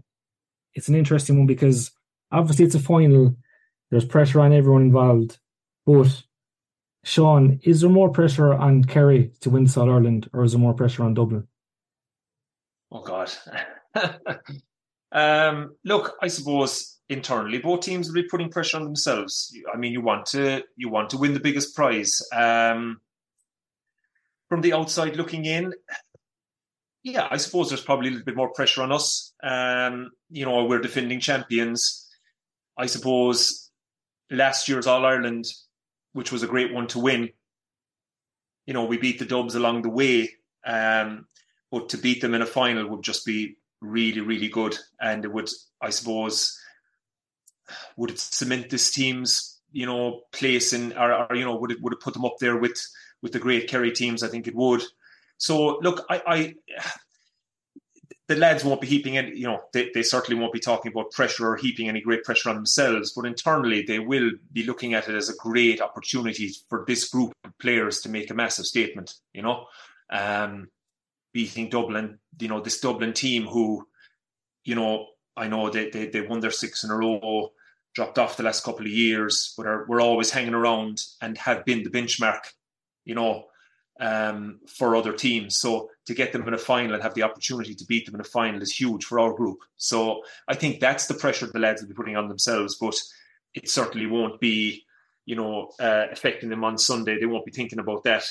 it's 0.74 0.88
an 0.88 0.94
interesting 0.94 1.38
one 1.38 1.46
because 1.46 1.90
obviously 2.30 2.64
it's 2.64 2.74
a 2.74 2.80
final. 2.80 3.36
There's 3.90 4.04
pressure 4.04 4.40
on 4.40 4.52
everyone 4.52 4.82
involved, 4.82 5.38
but 5.84 6.22
Sean, 7.04 7.60
is 7.62 7.80
there 7.80 7.90
more 7.90 8.10
pressure 8.10 8.54
on 8.54 8.84
Kerry 8.84 9.32
to 9.40 9.50
win 9.50 9.66
South 9.66 9.88
Ireland, 9.88 10.30
or 10.32 10.44
is 10.44 10.52
there 10.52 10.60
more 10.60 10.74
pressure 10.74 11.02
on 11.02 11.14
Dublin? 11.14 11.46
Oh 12.90 13.02
God. 13.02 13.32
um, 15.12 15.74
look, 15.84 16.16
I 16.22 16.28
suppose 16.28 17.00
internally 17.08 17.58
both 17.58 17.80
teams 17.80 18.08
will 18.08 18.14
be 18.14 18.28
putting 18.28 18.50
pressure 18.50 18.76
on 18.76 18.84
themselves. 18.84 19.54
I 19.72 19.76
mean, 19.76 19.92
you 19.92 20.00
want 20.00 20.26
to 20.26 20.64
you 20.76 20.88
want 20.88 21.10
to 21.10 21.18
win 21.18 21.34
the 21.34 21.40
biggest 21.40 21.74
prize. 21.74 22.22
Um, 22.32 23.00
from 24.48 24.60
the 24.60 24.74
outside 24.74 25.16
looking 25.16 25.46
in, 25.46 25.72
yeah, 27.02 27.28
I 27.30 27.36
suppose 27.36 27.68
there's 27.68 27.80
probably 27.82 28.08
a 28.08 28.10
little 28.12 28.24
bit 28.24 28.36
more 28.36 28.52
pressure 28.52 28.82
on 28.82 28.92
us. 28.92 29.32
Um, 29.42 30.10
you 30.30 30.44
know, 30.44 30.64
we're 30.64 30.80
defending 30.80 31.20
champions. 31.20 32.08
I 32.76 32.86
suppose 32.86 33.70
last 34.30 34.68
year's 34.68 34.86
All 34.86 35.04
Ireland 35.04 35.46
which 36.12 36.32
was 36.32 36.42
a 36.42 36.48
great 36.48 36.72
one 36.72 36.86
to 36.88 36.98
win. 36.98 37.30
You 38.66 38.74
know, 38.74 38.84
we 38.84 38.98
beat 38.98 39.18
the 39.18 39.24
Dubs 39.24 39.54
along 39.54 39.82
the 39.82 39.90
way, 39.90 40.30
um, 40.64 41.26
but 41.70 41.90
to 41.90 41.98
beat 41.98 42.20
them 42.20 42.34
in 42.34 42.42
a 42.42 42.46
final 42.46 42.86
would 42.88 43.02
just 43.02 43.26
be 43.26 43.56
really, 43.80 44.20
really 44.20 44.48
good, 44.48 44.76
and 45.00 45.24
it 45.24 45.32
would, 45.32 45.50
I 45.80 45.90
suppose, 45.90 46.58
would 47.96 48.10
it 48.10 48.18
cement 48.18 48.70
this 48.70 48.92
team's, 48.92 49.60
you 49.72 49.86
know, 49.86 50.22
place 50.32 50.72
in, 50.72 50.92
or, 50.92 51.26
or 51.26 51.34
you 51.34 51.44
know, 51.44 51.56
would 51.56 51.72
it 51.72 51.80
would 51.80 51.92
it 51.92 52.00
put 52.00 52.14
them 52.14 52.24
up 52.24 52.36
there 52.38 52.56
with 52.56 52.80
with 53.20 53.32
the 53.32 53.38
great 53.38 53.68
Kerry 53.68 53.92
teams? 53.92 54.22
I 54.22 54.28
think 54.28 54.46
it 54.46 54.54
would. 54.54 54.82
So 55.42 55.78
look, 55.80 56.06
I, 56.08 56.22
I 56.24 56.54
the 58.28 58.36
lads 58.36 58.64
won't 58.64 58.80
be 58.80 58.86
heaping 58.86 59.18
any, 59.18 59.36
you 59.36 59.44
know, 59.44 59.60
they, 59.72 59.90
they 59.92 60.04
certainly 60.04 60.40
won't 60.40 60.52
be 60.52 60.60
talking 60.60 60.92
about 60.92 61.10
pressure 61.10 61.48
or 61.48 61.56
heaping 61.56 61.88
any 61.88 62.00
great 62.00 62.22
pressure 62.22 62.48
on 62.48 62.54
themselves, 62.54 63.12
but 63.12 63.26
internally 63.26 63.82
they 63.82 63.98
will 63.98 64.30
be 64.52 64.62
looking 64.62 64.94
at 64.94 65.08
it 65.08 65.16
as 65.16 65.28
a 65.28 65.34
great 65.34 65.80
opportunity 65.80 66.48
for 66.68 66.84
this 66.86 67.08
group 67.08 67.32
of 67.42 67.58
players 67.58 68.00
to 68.02 68.08
make 68.08 68.30
a 68.30 68.34
massive 68.34 68.66
statement, 68.66 69.14
you 69.34 69.42
know. 69.42 69.66
Um, 70.10 70.68
beating 71.32 71.68
Dublin, 71.68 72.20
you 72.38 72.46
know, 72.46 72.60
this 72.60 72.78
Dublin 72.78 73.12
team 73.12 73.44
who, 73.46 73.88
you 74.64 74.76
know, 74.76 75.08
I 75.36 75.48
know 75.48 75.70
they, 75.70 75.90
they, 75.90 76.06
they 76.06 76.20
won 76.20 76.38
their 76.38 76.52
six 76.52 76.84
in 76.84 76.90
a 76.90 76.96
row, 76.96 77.50
dropped 77.96 78.16
off 78.16 78.36
the 78.36 78.44
last 78.44 78.62
couple 78.62 78.86
of 78.86 78.92
years, 78.92 79.54
but 79.56 79.66
are, 79.66 79.86
we're 79.88 80.00
always 80.00 80.30
hanging 80.30 80.54
around 80.54 81.02
and 81.20 81.36
have 81.38 81.64
been 81.64 81.82
the 81.82 81.90
benchmark, 81.90 82.42
you 83.04 83.16
know, 83.16 83.46
um, 84.00 84.60
for 84.66 84.96
other 84.96 85.12
teams. 85.12 85.58
So 85.58 85.90
to 86.06 86.14
get 86.14 86.32
them 86.32 86.46
in 86.46 86.54
a 86.54 86.58
final 86.58 86.94
and 86.94 87.02
have 87.02 87.14
the 87.14 87.22
opportunity 87.22 87.74
to 87.74 87.84
beat 87.86 88.06
them 88.06 88.14
in 88.14 88.20
a 88.20 88.24
final 88.24 88.62
is 88.62 88.74
huge 88.74 89.04
for 89.04 89.20
our 89.20 89.32
group. 89.32 89.58
So 89.76 90.22
I 90.48 90.54
think 90.54 90.80
that's 90.80 91.06
the 91.06 91.14
pressure 91.14 91.46
the 91.46 91.58
lads 91.58 91.82
will 91.82 91.88
be 91.88 91.94
putting 91.94 92.16
on 92.16 92.28
themselves, 92.28 92.76
but 92.80 92.98
it 93.54 93.68
certainly 93.68 94.06
won't 94.06 94.40
be, 94.40 94.84
you 95.26 95.36
know, 95.36 95.70
uh, 95.78 96.06
affecting 96.10 96.48
them 96.48 96.64
on 96.64 96.78
Sunday. 96.78 97.18
They 97.18 97.26
won't 97.26 97.44
be 97.46 97.52
thinking 97.52 97.78
about 97.78 98.04
that. 98.04 98.24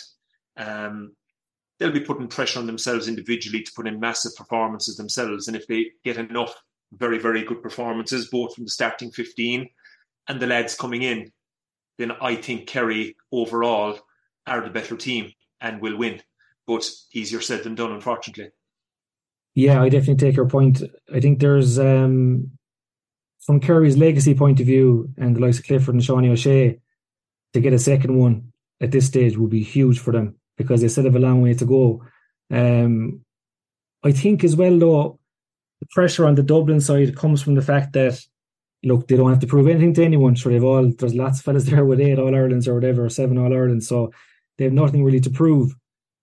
Um, 0.58 1.16
they'll 1.80 1.92
be 1.92 2.02
putting 2.02 2.28
pressure 2.28 2.60
on 2.60 2.68
themselves 2.68 3.08
individually 3.08 3.64
to 3.64 3.72
put 3.76 3.88
in 3.88 4.00
massive 4.00 4.36
performances 4.36 4.98
themselves. 4.98 5.48
And 5.48 5.56
if 5.56 5.68
they 5.68 5.92
get 6.04 6.18
enough 6.18 6.54
very, 6.92 7.20
very 7.20 7.44
good 7.44 7.62
performances, 7.62 8.30
both 8.30 8.56
from 8.56 8.66
the 8.66 8.70
starting 8.70 9.12
15 9.12 9.70
and 10.28 10.40
the 10.40 10.48
lads 10.48 10.76
coming 10.76 11.04
in, 11.04 11.32
then 11.98 12.12
I 12.12 12.36
think 12.36 12.68
Kerry 12.68 13.16
overall 13.32 14.00
are 14.48 14.62
the 14.62 14.70
better 14.70 14.98
team 14.98 15.32
and 15.62 15.82
will 15.82 15.98
win. 15.98 16.22
But 16.68 16.90
easier 17.14 17.42
said 17.42 17.64
than 17.64 17.76
done, 17.76 17.92
unfortunately. 17.92 18.52
Yeah, 19.54 19.82
I 19.82 19.90
definitely 19.90 20.16
take 20.16 20.36
your 20.36 20.48
point. 20.48 20.82
I 21.14 21.20
think 21.20 21.40
there's 21.40 21.78
um, 21.78 22.52
from 23.46 23.60
Kerry's 23.60 23.98
legacy 23.98 24.34
point 24.34 24.60
of 24.60 24.66
view 24.66 25.10
and 25.18 25.36
the 25.36 25.42
likes 25.42 25.60
of 25.60 25.66
Clifford 25.66 25.96
and 25.96 26.04
Seanie 26.04 26.32
O'Shea 26.32 26.80
to 27.54 27.60
get 27.60 27.74
a 27.74 27.80
second 27.80 28.18
one 28.18 28.54
at 28.80 28.92
this 28.92 29.08
stage 29.08 29.38
would 29.38 29.50
be 29.50 29.64
huge 29.64 30.00
for 30.00 30.12
them 30.12 30.36
because 30.58 30.82
they 30.82 30.88
still 30.88 31.04
have 31.04 31.16
a 31.16 31.20
long 31.20 31.42
way 31.42 31.54
to 31.54 31.66
go. 31.66 32.04
Um, 32.50 33.22
I 34.04 34.12
think 34.12 34.44
as 34.44 34.56
well 34.56 34.78
though, 34.78 35.20
the 35.80 35.88
pressure 35.92 36.28
on 36.28 36.36
the 36.36 36.44
Dublin 36.44 36.80
side 36.80 37.16
comes 37.16 37.42
from 37.42 37.56
the 37.56 37.62
fact 37.62 37.94
that 37.94 38.20
look, 38.84 39.08
they 39.08 39.16
don't 39.16 39.30
have 39.30 39.40
to 39.40 39.48
prove 39.48 39.68
anything 39.68 39.94
to 39.96 40.04
anyone. 40.04 40.36
Sure, 40.36 40.52
they've 40.52 40.64
all 40.64 40.92
there's 40.92 41.16
lots 41.16 41.40
of 41.40 41.46
fellas 41.46 41.66
there 41.70 41.86
with 41.86 42.00
eight 42.00 42.20
All 42.20 42.34
Irelands 42.34 42.68
or 42.68 42.76
whatever, 42.76 43.06
or 43.06 43.10
seven 43.10 43.38
All 43.38 43.52
Irelands, 43.52 43.88
so 43.88 44.12
they 44.62 44.66
have 44.66 44.74
nothing 44.74 45.04
really 45.04 45.20
to 45.20 45.32
prove. 45.32 45.74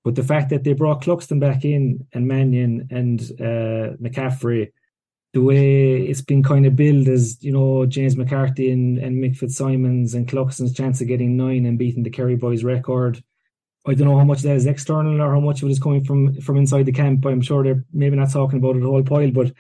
But 0.05 0.15
the 0.15 0.23
fact 0.23 0.51
that 0.51 0.63
they 0.63 0.73
brought 0.73 1.03
Cluxton 1.03 1.41
back 1.41 1.65
in 1.65 2.07
and 2.13 2.29
Mannion 2.29 2.87
and 2.93 3.21
uh, 3.41 3.97
McCaffrey, 4.01 4.71
the 5.33 5.43
way 5.43 6.03
it's 6.03 6.21
been 6.21 6.45
kind 6.45 6.65
of 6.65 6.77
billed 6.77 7.09
as, 7.09 7.43
you 7.43 7.51
know, 7.51 7.85
James 7.85 8.17
McCarthy 8.17 8.71
and, 8.71 8.97
and 8.97 9.21
Mick 9.21 9.37
Fitzsimons 9.37 10.15
and 10.15 10.29
Cluxton's 10.29 10.73
chance 10.73 11.01
of 11.01 11.09
getting 11.09 11.37
nine 11.37 11.67
and 11.67 11.81
beating 11.81 12.05
the 12.05 12.11
Kerry 12.11 12.37
boys 12.37 12.63
record. 12.63 13.21
I 13.89 13.95
don't 13.95 14.07
know 14.07 14.19
how 14.19 14.25
much 14.25 14.43
that 14.43 14.55
is 14.55 14.67
external 14.67 15.21
or 15.21 15.35
how 15.35 15.41
much 15.41 15.63
of 15.63 15.69
it 15.69 15.73
is 15.73 15.81
coming 15.81 16.05
from 16.05 16.41
from 16.43 16.59
inside 16.59 16.87
the 16.87 16.93
camp. 16.93 17.27
I'm 17.27 17.41
sure 17.41 17.65
they're 17.65 17.85
maybe 17.93 18.15
not 18.15 18.31
talking 18.31 18.61
about 18.61 18.77
it 18.77 18.85
all 18.85 19.03
pile, 19.03 19.33
but 19.33 19.53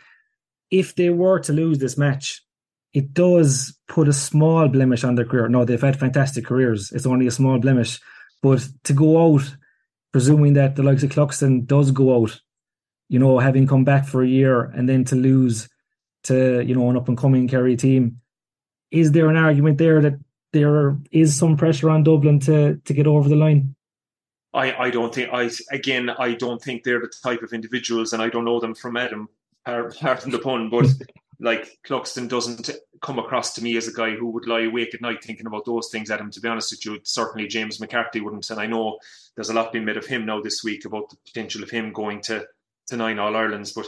if 0.70 0.94
they 0.94 1.10
were 1.10 1.40
to 1.40 1.52
lose 1.52 1.78
this 1.78 1.98
match, 1.98 2.44
it 2.92 3.12
does 3.12 3.76
put 3.88 4.06
a 4.06 4.12
small 4.12 4.68
blemish 4.68 5.02
on 5.02 5.16
their 5.16 5.24
career. 5.24 5.48
No, 5.48 5.64
they've 5.64 5.80
had 5.80 5.98
fantastic 5.98 6.44
careers. 6.46 6.92
It's 6.92 7.06
only 7.06 7.26
a 7.26 7.32
small 7.32 7.58
blemish. 7.58 8.00
But 8.42 8.66
to 8.84 8.92
go 8.92 9.34
out 9.34 9.56
presuming 10.12 10.54
that 10.54 10.76
the 10.76 10.82
likes 10.82 11.02
of 11.02 11.10
Cluxton 11.10 11.66
does 11.66 11.90
go 11.90 12.16
out, 12.16 12.40
you 13.08 13.18
know, 13.18 13.38
having 13.38 13.66
come 13.66 13.84
back 13.84 14.06
for 14.06 14.22
a 14.22 14.28
year 14.28 14.62
and 14.62 14.88
then 14.88 15.04
to 15.06 15.16
lose 15.16 15.68
to, 16.24 16.62
you 16.62 16.74
know, 16.74 16.88
an 16.90 16.96
up 16.96 17.08
and 17.08 17.18
coming 17.18 17.48
Kerry 17.48 17.76
team, 17.76 18.20
is 18.90 19.12
there 19.12 19.28
an 19.28 19.36
argument 19.36 19.78
there 19.78 20.00
that 20.00 20.18
there 20.52 20.96
is 21.10 21.36
some 21.36 21.56
pressure 21.56 21.90
on 21.90 22.02
Dublin 22.02 22.40
to 22.40 22.76
to 22.84 22.94
get 22.94 23.06
over 23.06 23.28
the 23.28 23.36
line? 23.36 23.74
I, 24.54 24.72
I 24.74 24.90
don't 24.90 25.14
think 25.14 25.30
I 25.32 25.50
again 25.70 26.10
I 26.10 26.34
don't 26.34 26.62
think 26.62 26.82
they're 26.82 27.00
the 27.00 27.12
type 27.22 27.42
of 27.42 27.52
individuals 27.52 28.12
and 28.12 28.22
I 28.22 28.28
don't 28.28 28.44
know 28.44 28.60
them 28.60 28.74
from 28.74 28.96
Adam 28.96 29.28
pardon 29.66 30.30
the 30.30 30.38
pun 30.42 30.70
but 30.70 30.86
like 31.40 31.78
Cluxton 31.86 32.28
doesn't 32.28 32.70
come 33.00 33.18
across 33.18 33.54
to 33.54 33.62
me 33.62 33.76
as 33.76 33.88
a 33.88 33.92
guy 33.92 34.10
who 34.14 34.26
would 34.30 34.46
lie 34.46 34.64
awake 34.64 34.94
at 34.94 35.00
night 35.00 35.22
thinking 35.22 35.46
about 35.46 35.64
those 35.64 35.88
things. 35.90 36.10
Adam, 36.10 36.30
to 36.30 36.40
be 36.40 36.48
honest 36.48 36.72
with 36.72 36.84
you, 36.84 36.98
certainly 37.02 37.46
James 37.46 37.80
McCarthy 37.80 38.20
wouldn't. 38.20 38.50
And 38.50 38.60
I 38.60 38.66
know 38.66 38.98
there's 39.34 39.50
a 39.50 39.54
lot 39.54 39.72
being 39.72 39.84
made 39.84 39.96
of 39.96 40.06
him 40.06 40.26
now 40.26 40.40
this 40.40 40.64
week 40.64 40.84
about 40.84 41.10
the 41.10 41.16
potential 41.24 41.62
of 41.62 41.70
him 41.70 41.92
going 41.92 42.20
to 42.22 42.46
to 42.88 42.96
nine 42.96 43.18
All 43.18 43.36
Irelands. 43.36 43.72
But 43.72 43.86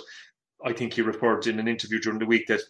I 0.65 0.73
think 0.73 0.95
he 0.95 1.03
reported 1.03 1.53
in 1.53 1.59
an 1.59 1.69
interview 1.69 2.01
during 2.01 2.19
the 2.19 2.27
week 2.27 2.47
that 2.49 2.61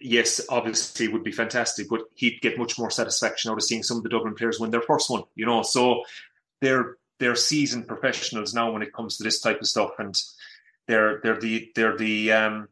yes, 0.00 0.40
obviously 0.48 1.08
would 1.08 1.24
be 1.24 1.32
fantastic, 1.32 1.88
but 1.88 2.02
he'd 2.14 2.40
get 2.40 2.58
much 2.58 2.78
more 2.78 2.90
satisfaction 2.90 3.50
out 3.50 3.56
of 3.56 3.64
seeing 3.64 3.82
some 3.82 3.96
of 3.96 4.02
the 4.02 4.08
Dublin 4.08 4.34
players 4.34 4.60
win 4.60 4.70
their 4.70 4.82
first 4.82 5.10
one. 5.10 5.22
You 5.34 5.46
know, 5.46 5.62
so 5.62 6.02
they're 6.60 6.96
they're 7.20 7.36
seasoned 7.36 7.86
professionals 7.86 8.54
now 8.54 8.72
when 8.72 8.82
it 8.82 8.92
comes 8.92 9.16
to 9.16 9.24
this 9.24 9.40
type 9.40 9.60
of 9.60 9.66
stuff, 9.66 9.92
and 9.98 10.20
they're 10.86 11.20
they're 11.22 11.40
the 11.40 11.70
they're 11.74 11.96
the 11.96 12.32
um 12.32 12.68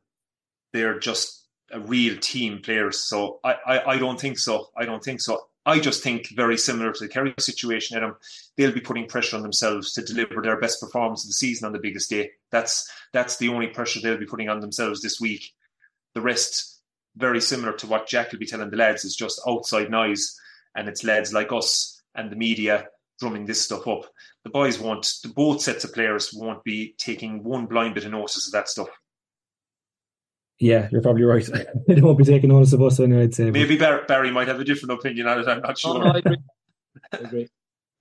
they're 0.72 0.98
just 0.98 1.41
a 1.72 1.80
real 1.80 2.16
team 2.18 2.60
players. 2.62 3.00
So 3.00 3.40
I, 3.42 3.56
I, 3.66 3.90
I 3.92 3.98
don't 3.98 4.20
think 4.20 4.38
so. 4.38 4.68
I 4.76 4.84
don't 4.84 5.02
think 5.02 5.20
so. 5.20 5.46
I 5.64 5.78
just 5.78 6.02
think 6.02 6.28
very 6.30 6.58
similar 6.58 6.92
to 6.92 7.04
the 7.04 7.08
Kerry 7.08 7.34
situation, 7.38 7.96
Adam. 7.96 8.16
They'll 8.56 8.72
be 8.72 8.80
putting 8.80 9.06
pressure 9.06 9.36
on 9.36 9.42
themselves 9.42 9.92
to 9.92 10.02
deliver 10.02 10.42
their 10.42 10.58
best 10.58 10.80
performance 10.80 11.24
of 11.24 11.28
the 11.28 11.34
season 11.34 11.66
on 11.66 11.72
the 11.72 11.78
biggest 11.78 12.10
day. 12.10 12.32
That's 12.50 12.90
that's 13.12 13.36
the 13.36 13.48
only 13.48 13.68
pressure 13.68 14.00
they'll 14.00 14.18
be 14.18 14.26
putting 14.26 14.48
on 14.48 14.60
themselves 14.60 15.00
this 15.00 15.20
week. 15.20 15.52
The 16.14 16.20
rest, 16.20 16.80
very 17.16 17.40
similar 17.40 17.72
to 17.74 17.86
what 17.86 18.08
Jack 18.08 18.32
will 18.32 18.40
be 18.40 18.46
telling 18.46 18.70
the 18.70 18.76
lads, 18.76 19.04
is 19.04 19.14
just 19.14 19.40
outside 19.46 19.90
noise, 19.90 20.36
and 20.74 20.88
it's 20.88 21.04
lads 21.04 21.32
like 21.32 21.52
us 21.52 22.02
and 22.14 22.30
the 22.30 22.36
media 22.36 22.88
drumming 23.20 23.46
this 23.46 23.62
stuff 23.62 23.86
up. 23.86 24.10
The 24.42 24.50
boys 24.50 24.80
won't. 24.80 25.08
The 25.22 25.28
both 25.28 25.60
sets 25.60 25.84
of 25.84 25.94
players 25.94 26.32
won't 26.34 26.64
be 26.64 26.94
taking 26.98 27.44
one 27.44 27.66
blind 27.66 27.94
bit 27.94 28.04
of 28.04 28.10
notice 28.10 28.48
of 28.48 28.52
that 28.52 28.68
stuff. 28.68 28.88
Yeah, 30.62 30.86
you're 30.92 31.02
probably 31.02 31.24
right. 31.24 31.44
they 31.88 32.00
won't 32.00 32.18
be 32.18 32.24
taking 32.24 32.50
notice 32.50 32.72
of 32.72 32.80
us 32.82 33.00
anyway. 33.00 33.24
I'd 33.24 33.34
say 33.34 33.50
maybe 33.50 33.76
Barry, 33.76 34.04
Barry 34.06 34.30
might 34.30 34.46
have 34.46 34.60
a 34.60 34.64
different 34.64 34.92
opinion 34.92 35.26
on 35.26 35.40
it. 35.40 35.48
I'm 35.48 35.60
not 35.60 35.76
sure. 35.76 36.06
Oh, 36.06 36.10
I 36.12 36.18
agree. 36.18 36.36
I 37.12 37.16
agree. 37.16 37.48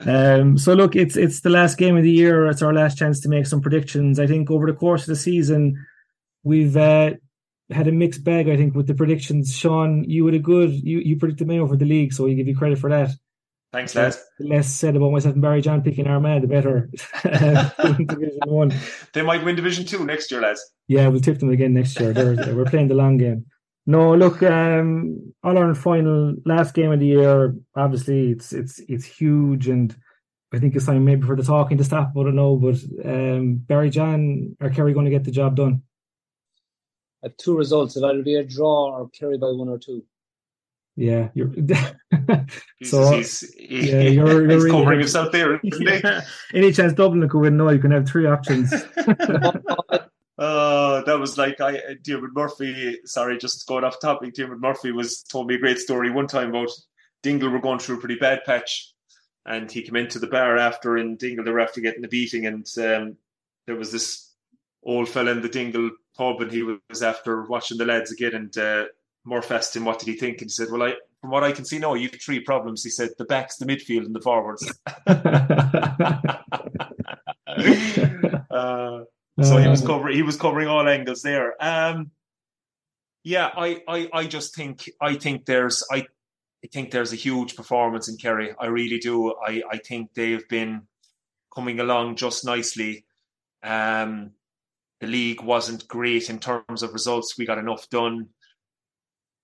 Um, 0.01 0.59
so 0.59 0.75
look, 0.75 0.95
it's 0.95 1.17
it's 1.17 1.41
the 1.41 1.49
last 1.49 1.79
game 1.79 1.97
of 1.97 2.03
the 2.03 2.11
year. 2.11 2.45
It's 2.45 2.61
our 2.61 2.71
last 2.71 2.99
chance 2.99 3.19
to 3.21 3.29
make 3.29 3.47
some 3.47 3.61
predictions. 3.61 4.19
I 4.19 4.27
think 4.27 4.51
over 4.51 4.67
the 4.67 4.77
course 4.77 5.01
of 5.01 5.07
the 5.07 5.15
season, 5.15 5.83
we've 6.43 6.77
uh, 6.77 7.13
had 7.71 7.87
a 7.87 7.91
mixed 7.91 8.23
bag. 8.23 8.47
I 8.47 8.57
think 8.57 8.75
with 8.75 8.85
the 8.85 8.93
predictions. 8.93 9.57
Sean, 9.57 10.03
you 10.03 10.23
had 10.27 10.35
a 10.35 10.39
good. 10.39 10.69
You 10.71 10.99
you 10.99 11.17
predicted 11.17 11.47
Mayo 11.47 11.67
for 11.67 11.77
the 11.77 11.85
league, 11.85 12.13
so 12.13 12.25
we 12.25 12.35
give 12.35 12.47
you 12.47 12.55
credit 12.55 12.77
for 12.77 12.91
that. 12.91 13.09
Thanks, 13.71 13.95
lads. 13.95 14.21
The 14.37 14.47
less 14.47 14.69
said 14.69 14.97
about 14.97 15.13
myself 15.13 15.33
and 15.33 15.41
Barry 15.41 15.61
John 15.61 15.81
picking 15.81 16.05
Armagh, 16.05 16.41
the 16.41 16.47
better. 16.47 16.89
division 17.23 18.39
one. 18.45 18.73
They 19.13 19.21
might 19.21 19.45
win 19.45 19.55
Division 19.55 19.85
Two 19.85 20.05
next 20.05 20.29
year, 20.29 20.41
lads. 20.41 20.61
Yeah, 20.87 21.07
we'll 21.07 21.21
tip 21.21 21.39
them 21.39 21.51
again 21.51 21.73
next 21.73 21.97
year. 21.99 22.13
we're 22.53 22.65
playing 22.65 22.89
the 22.89 22.95
long 22.95 23.17
game. 23.17 23.45
No, 23.85 24.13
look, 24.13 24.43
um, 24.43 25.33
All 25.43 25.57
Ireland 25.57 25.77
final, 25.77 26.35
last 26.45 26.73
game 26.73 26.91
of 26.91 26.99
the 26.99 27.07
year. 27.07 27.55
Obviously, 27.75 28.31
it's 28.31 28.51
it's 28.51 28.79
it's 28.89 29.05
huge, 29.05 29.69
and 29.69 29.95
I 30.53 30.59
think 30.59 30.75
it's 30.75 30.85
time 30.85 31.05
maybe 31.05 31.25
for 31.25 31.37
the 31.37 31.43
talking 31.43 31.77
to 31.77 31.83
stop. 31.83 32.11
I 32.17 32.23
don't 32.23 32.35
know, 32.35 32.57
but 32.57 32.75
um, 33.05 33.55
Barry 33.55 33.89
John 33.89 34.57
are 34.59 34.69
Kerry 34.69 34.93
going 34.93 35.05
to 35.05 35.11
get 35.11 35.23
the 35.23 35.31
job 35.31 35.55
done? 35.55 35.83
I 37.23 37.27
have 37.27 37.37
two 37.37 37.57
results. 37.57 37.95
It'll 37.95 38.09
either 38.09 38.21
be 38.21 38.35
a 38.35 38.43
draw 38.43 38.97
or 38.97 39.09
Kerry 39.09 39.37
by 39.37 39.47
one 39.47 39.69
or 39.69 39.77
two. 39.77 40.03
Yeah, 40.95 41.29
you're. 41.33 41.51
so 42.83 43.11
he's, 43.11 43.53
yeah, 43.57 44.01
you're, 44.01 44.45
you're 44.49 44.49
he's 44.49 44.71
covering 44.71 44.99
himself 44.99 45.31
there. 45.31 45.59
Yeah. 45.79 46.21
Any 46.53 46.71
chance 46.73 46.93
Dublin 46.93 47.27
could 47.29 47.39
win? 47.39 47.57
No, 47.57 47.69
you 47.69 47.79
can 47.79 47.91
have 47.91 48.07
three 48.07 48.25
options. 48.25 48.73
Uh, 50.41 51.03
that 51.03 51.19
was 51.19 51.37
like 51.37 51.61
I 51.61 51.79
Diarmuid 52.01 52.33
Murphy. 52.33 52.99
Sorry, 53.05 53.37
just 53.37 53.67
going 53.67 53.83
off 53.83 53.99
topic. 54.01 54.33
Diarmuid 54.33 54.59
Murphy 54.59 54.91
was 54.91 55.21
told 55.21 55.45
me 55.45 55.53
a 55.53 55.59
great 55.59 55.77
story 55.77 56.09
one 56.09 56.25
time 56.25 56.49
about 56.49 56.69
Dingle 57.21 57.49
were 57.49 57.59
going 57.59 57.77
through 57.77 57.97
a 57.97 57.99
pretty 57.99 58.15
bad 58.15 58.43
patch, 58.43 58.91
and 59.45 59.71
he 59.71 59.83
came 59.83 59.97
into 59.97 60.17
the 60.17 60.25
bar 60.25 60.57
after, 60.57 60.97
and 60.97 61.19
Dingle 61.19 61.45
they 61.45 61.51
were 61.51 61.59
after 61.59 61.79
getting 61.79 62.03
a 62.03 62.07
beating, 62.07 62.47
and 62.47 62.65
um, 62.79 63.17
there 63.67 63.75
was 63.75 63.91
this 63.91 64.33
old 64.83 65.09
fella 65.09 65.29
in 65.29 65.41
the 65.41 65.49
Dingle 65.49 65.91
pub, 66.17 66.41
and 66.41 66.51
he 66.51 66.63
was 66.63 67.03
after 67.03 67.43
watching 67.43 67.77
the 67.77 67.85
lads 67.85 68.11
again, 68.11 68.33
and 68.33 68.57
uh, 68.57 68.85
Murph 69.25 69.51
asked 69.51 69.75
him 69.75 69.85
what 69.85 69.99
did 69.99 70.07
he 70.07 70.15
think, 70.15 70.41
and 70.41 70.49
he 70.49 70.53
said, 70.53 70.69
"Well, 70.71 70.83
I 70.83 70.95
from 71.21 71.29
what 71.29 71.43
I 71.43 71.51
can 71.51 71.65
see, 71.65 71.79
no, 71.79 71.93
you've 71.93 72.13
three 72.13 72.39
problems." 72.39 72.83
He 72.83 72.89
said, 72.89 73.09
"The 73.17 73.25
backs, 73.25 73.57
the 73.57 73.65
midfield, 73.65 74.05
and 74.05 74.15
the 74.15 74.21
forwards." 74.21 74.65
uh, 78.51 79.03
so 79.41 79.57
he 79.57 79.67
was 79.67 79.81
covering 79.81 80.15
he 80.15 80.23
was 80.23 80.37
covering 80.37 80.67
all 80.67 80.87
angles 80.87 81.21
there. 81.21 81.61
Um, 81.63 82.11
yeah, 83.23 83.51
I, 83.55 83.81
I 83.87 84.09
I 84.13 84.25
just 84.25 84.55
think 84.55 84.89
I 84.99 85.15
think 85.15 85.45
there's 85.45 85.83
I 85.91 86.05
I 86.63 86.67
think 86.71 86.91
there's 86.91 87.13
a 87.13 87.17
huge 87.17 87.55
performance 87.55 88.09
in 88.09 88.17
Kerry. 88.17 88.53
I 88.59 88.67
really 88.67 88.99
do. 88.99 89.35
I 89.35 89.63
I 89.69 89.77
think 89.77 90.13
they've 90.13 90.47
been 90.47 90.83
coming 91.53 91.79
along 91.79 92.15
just 92.15 92.45
nicely. 92.45 93.05
Um, 93.63 94.31
the 94.99 95.07
league 95.07 95.41
wasn't 95.41 95.87
great 95.87 96.29
in 96.29 96.39
terms 96.39 96.83
of 96.83 96.93
results. 96.93 97.37
We 97.37 97.45
got 97.45 97.57
enough 97.57 97.89
done. 97.89 98.29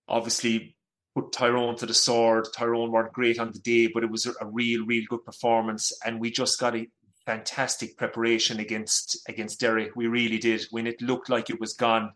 Obviously, 0.07 0.75
put 1.15 1.31
Tyrone 1.31 1.75
to 1.77 1.85
the 1.85 1.93
sword. 1.93 2.47
Tyrone 2.55 2.91
weren't 2.91 3.13
great 3.13 3.39
on 3.39 3.51
the 3.51 3.59
day, 3.59 3.87
but 3.87 4.03
it 4.03 4.11
was 4.11 4.25
a 4.25 4.45
real, 4.45 4.85
real 4.85 5.03
good 5.09 5.25
performance, 5.25 5.91
and 6.05 6.19
we 6.19 6.31
just 6.31 6.59
got 6.59 6.75
a 6.75 6.87
fantastic 7.25 7.97
preparation 7.97 8.59
against 8.59 9.19
against 9.27 9.59
Derry. 9.59 9.89
We 9.95 10.07
really 10.07 10.37
did. 10.37 10.65
When 10.71 10.87
it 10.87 11.01
looked 11.01 11.29
like 11.29 11.49
it 11.49 11.59
was 11.59 11.73
gone, 11.73 12.13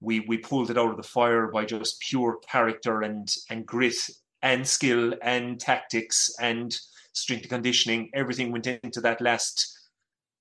we 0.00 0.20
we 0.20 0.38
pulled 0.38 0.70
it 0.70 0.78
out 0.78 0.90
of 0.90 0.96
the 0.96 1.02
fire 1.02 1.48
by 1.48 1.64
just 1.64 2.00
pure 2.00 2.38
character 2.50 3.02
and 3.02 3.28
and 3.50 3.66
grit 3.66 3.96
and 4.42 4.66
skill 4.66 5.14
and 5.22 5.60
tactics 5.60 6.30
and 6.40 6.76
strength 7.12 7.42
and 7.42 7.50
conditioning. 7.50 8.10
Everything 8.14 8.50
went 8.50 8.66
into 8.66 9.00
that 9.02 9.20
last 9.20 9.78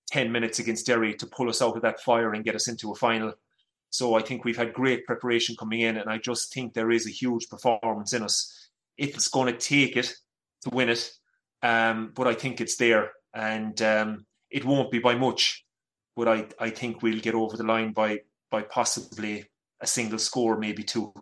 ten 0.10 0.32
minutes 0.32 0.60
against 0.60 0.86
Derry 0.86 1.14
to 1.16 1.28
pull 1.28 1.50
us 1.50 1.62
out 1.62 1.76
of 1.76 1.82
that 1.82 2.02
fire 2.02 2.34
and 2.34 2.46
get 2.46 2.56
us 2.56 2.68
into 2.68 2.92
a 2.92 2.96
final. 2.96 3.34
So 3.94 4.16
I 4.16 4.24
think 4.24 4.44
we've 4.44 4.58
had 4.58 4.74
great 4.74 5.06
preparation 5.06 5.56
coming 5.56 5.82
in, 5.82 5.98
and 5.98 6.10
I 6.10 6.18
just 6.18 6.52
think 6.52 6.74
there 6.74 6.90
is 6.90 7.06
a 7.06 7.12
huge 7.12 7.48
performance 7.48 8.12
in 8.12 8.24
us. 8.24 8.70
It's 8.98 9.28
going 9.28 9.54
to 9.54 9.60
take 9.60 9.96
it 9.96 10.12
to 10.64 10.72
win 10.72 10.90
it, 10.90 11.12
um, 11.62 12.12
but 12.16 12.28
I 12.28 12.34
think 12.34 12.60
it's 12.60 12.78
there 12.78 13.12
and 13.36 13.80
um, 13.84 14.26
it 14.50 14.66
won't 14.66 14.90
be 14.90 14.98
by 14.98 15.14
much, 15.14 15.64
but 16.16 16.28
I, 16.28 16.48
I 16.60 16.72
think 16.72 17.04
we'll 17.04 17.20
get 17.20 17.36
over 17.36 17.56
the 17.56 17.64
line 17.64 17.94
by 17.94 18.22
by 18.50 18.64
possibly 18.64 19.46
a 19.80 19.86
single 19.86 20.18
score, 20.18 20.58
maybe 20.58 20.84
two. 20.84 21.14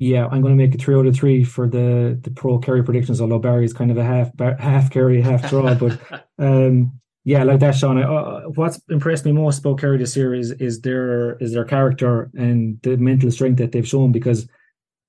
Yeah, 0.00 0.26
I'm 0.26 0.40
going 0.40 0.56
to 0.56 0.60
make 0.60 0.74
a 0.74 0.78
three 0.78 0.96
out 0.96 1.06
of 1.06 1.14
three 1.14 1.44
for 1.44 1.68
the 1.68 2.18
the 2.20 2.32
pro 2.32 2.58
Kerry 2.58 2.82
predictions. 2.82 3.20
Although 3.20 3.38
Barry's 3.38 3.72
kind 3.72 3.92
of 3.92 3.98
a 3.98 4.04
half 4.04 4.30
half 4.58 4.90
Kerry, 4.90 5.20
half 5.20 5.48
draw, 5.48 5.74
but 5.74 6.00
um, 6.40 7.00
Yeah, 7.24 7.44
like 7.44 7.60
that, 7.60 7.76
Sean. 7.76 8.02
Uh, 8.02 8.42
what's 8.54 8.80
impressed 8.88 9.24
me 9.24 9.32
most 9.32 9.60
about 9.60 9.78
Kerry 9.78 9.98
this 9.98 10.16
year 10.16 10.34
is 10.34 10.50
is 10.52 10.80
their 10.80 11.36
is 11.38 11.52
their 11.52 11.64
character 11.64 12.30
and 12.34 12.80
the 12.82 12.96
mental 12.96 13.30
strength 13.30 13.58
that 13.58 13.70
they've 13.70 13.86
shown. 13.86 14.10
Because 14.10 14.48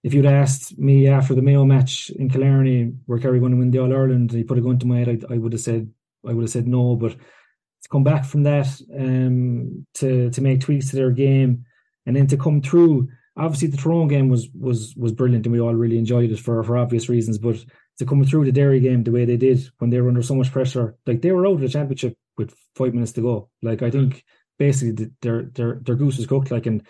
if 0.03 0.14
you'd 0.14 0.26
asked 0.28 0.78
me 0.78 1.07
after 1.07 1.34
the 1.34 1.41
Mayo 1.41 1.66
match 1.66 2.11
in 2.11 2.30
Killarney, 2.30 2.93
were 3.07 3.20
Kerry 3.20 3.39
going 3.39 3.53
to 3.53 3.57
win 3.57 3.72
the 3.72 3.80
All 3.80 3.91
Ireland, 3.91 4.32
he 4.32 4.43
put 4.43 4.59
a 4.59 4.61
gun 4.61 4.78
to 4.80 4.86
my 4.86 4.99
head, 4.99 5.26
I, 5.30 5.34
I 5.34 5.38
would 5.38 5.53
have 5.53 5.61
said 5.61 5.91
I 6.28 6.34
would 6.34 6.43
have 6.43 6.51
said 6.51 6.68
no. 6.68 6.95
But 6.95 7.14
to 7.14 7.89
come 7.89 8.03
back 8.03 8.26
from 8.26 8.43
that, 8.43 8.68
um, 8.95 9.88
to 9.95 10.30
to 10.30 10.41
make 10.41 10.61
tweaks 10.61 10.91
to 10.91 10.95
their 10.95 11.11
game, 11.11 11.66
and 12.05 12.16
then 12.16 12.28
to 12.28 12.38
come 12.38 12.61
through. 12.61 13.09
Obviously, 13.36 13.70
the 13.70 13.78
Tyrone 13.78 14.07
game 14.07 14.30
was 14.30 14.49
was 14.53 14.93
was 14.95 15.11
brilliant, 15.11 15.47
and 15.47 15.53
we 15.53 15.59
all 15.59 15.74
really 15.74 15.97
enjoyed 15.97 16.30
it 16.30 16.39
for 16.39 16.61
for 16.64 16.78
obvious 16.78 17.09
reasons. 17.09 17.39
But 17.39 17.66
to 17.99 18.05
come 18.05 18.23
through 18.23 18.45
the 18.45 18.51
Derry 18.51 18.79
game 18.79 19.03
the 19.03 19.11
way 19.11 19.25
they 19.25 19.37
did 19.37 19.69
when 19.77 19.89
they 19.89 20.01
were 20.01 20.09
under 20.09 20.23
so 20.23 20.35
much 20.35 20.51
pressure, 20.51 20.95
like 21.05 21.21
they 21.21 21.31
were 21.31 21.45
out 21.45 21.53
of 21.55 21.61
the 21.61 21.69
championship 21.69 22.17
with 22.37 22.53
five 22.75 22.93
minutes 22.93 23.11
to 23.13 23.21
go. 23.21 23.49
Like 23.61 23.81
I 23.81 23.91
think 23.91 24.23
basically 24.57 25.09
their 25.21 25.43
their 25.43 25.79
their 25.81 25.95
goose 25.95 26.17
was 26.17 26.27
cooked. 26.27 26.51
Like 26.51 26.65
and 26.65 26.85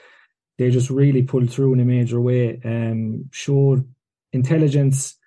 they 0.58 0.70
just 0.70 0.90
really 0.90 1.24
pulled 1.24 1.52
through 1.52 1.74
in 1.74 1.80
a 1.80 1.86
major 1.86 2.22
way. 2.22 2.60
Um, 2.64 3.30
showed 3.32 3.88
intelligence. 4.32 5.18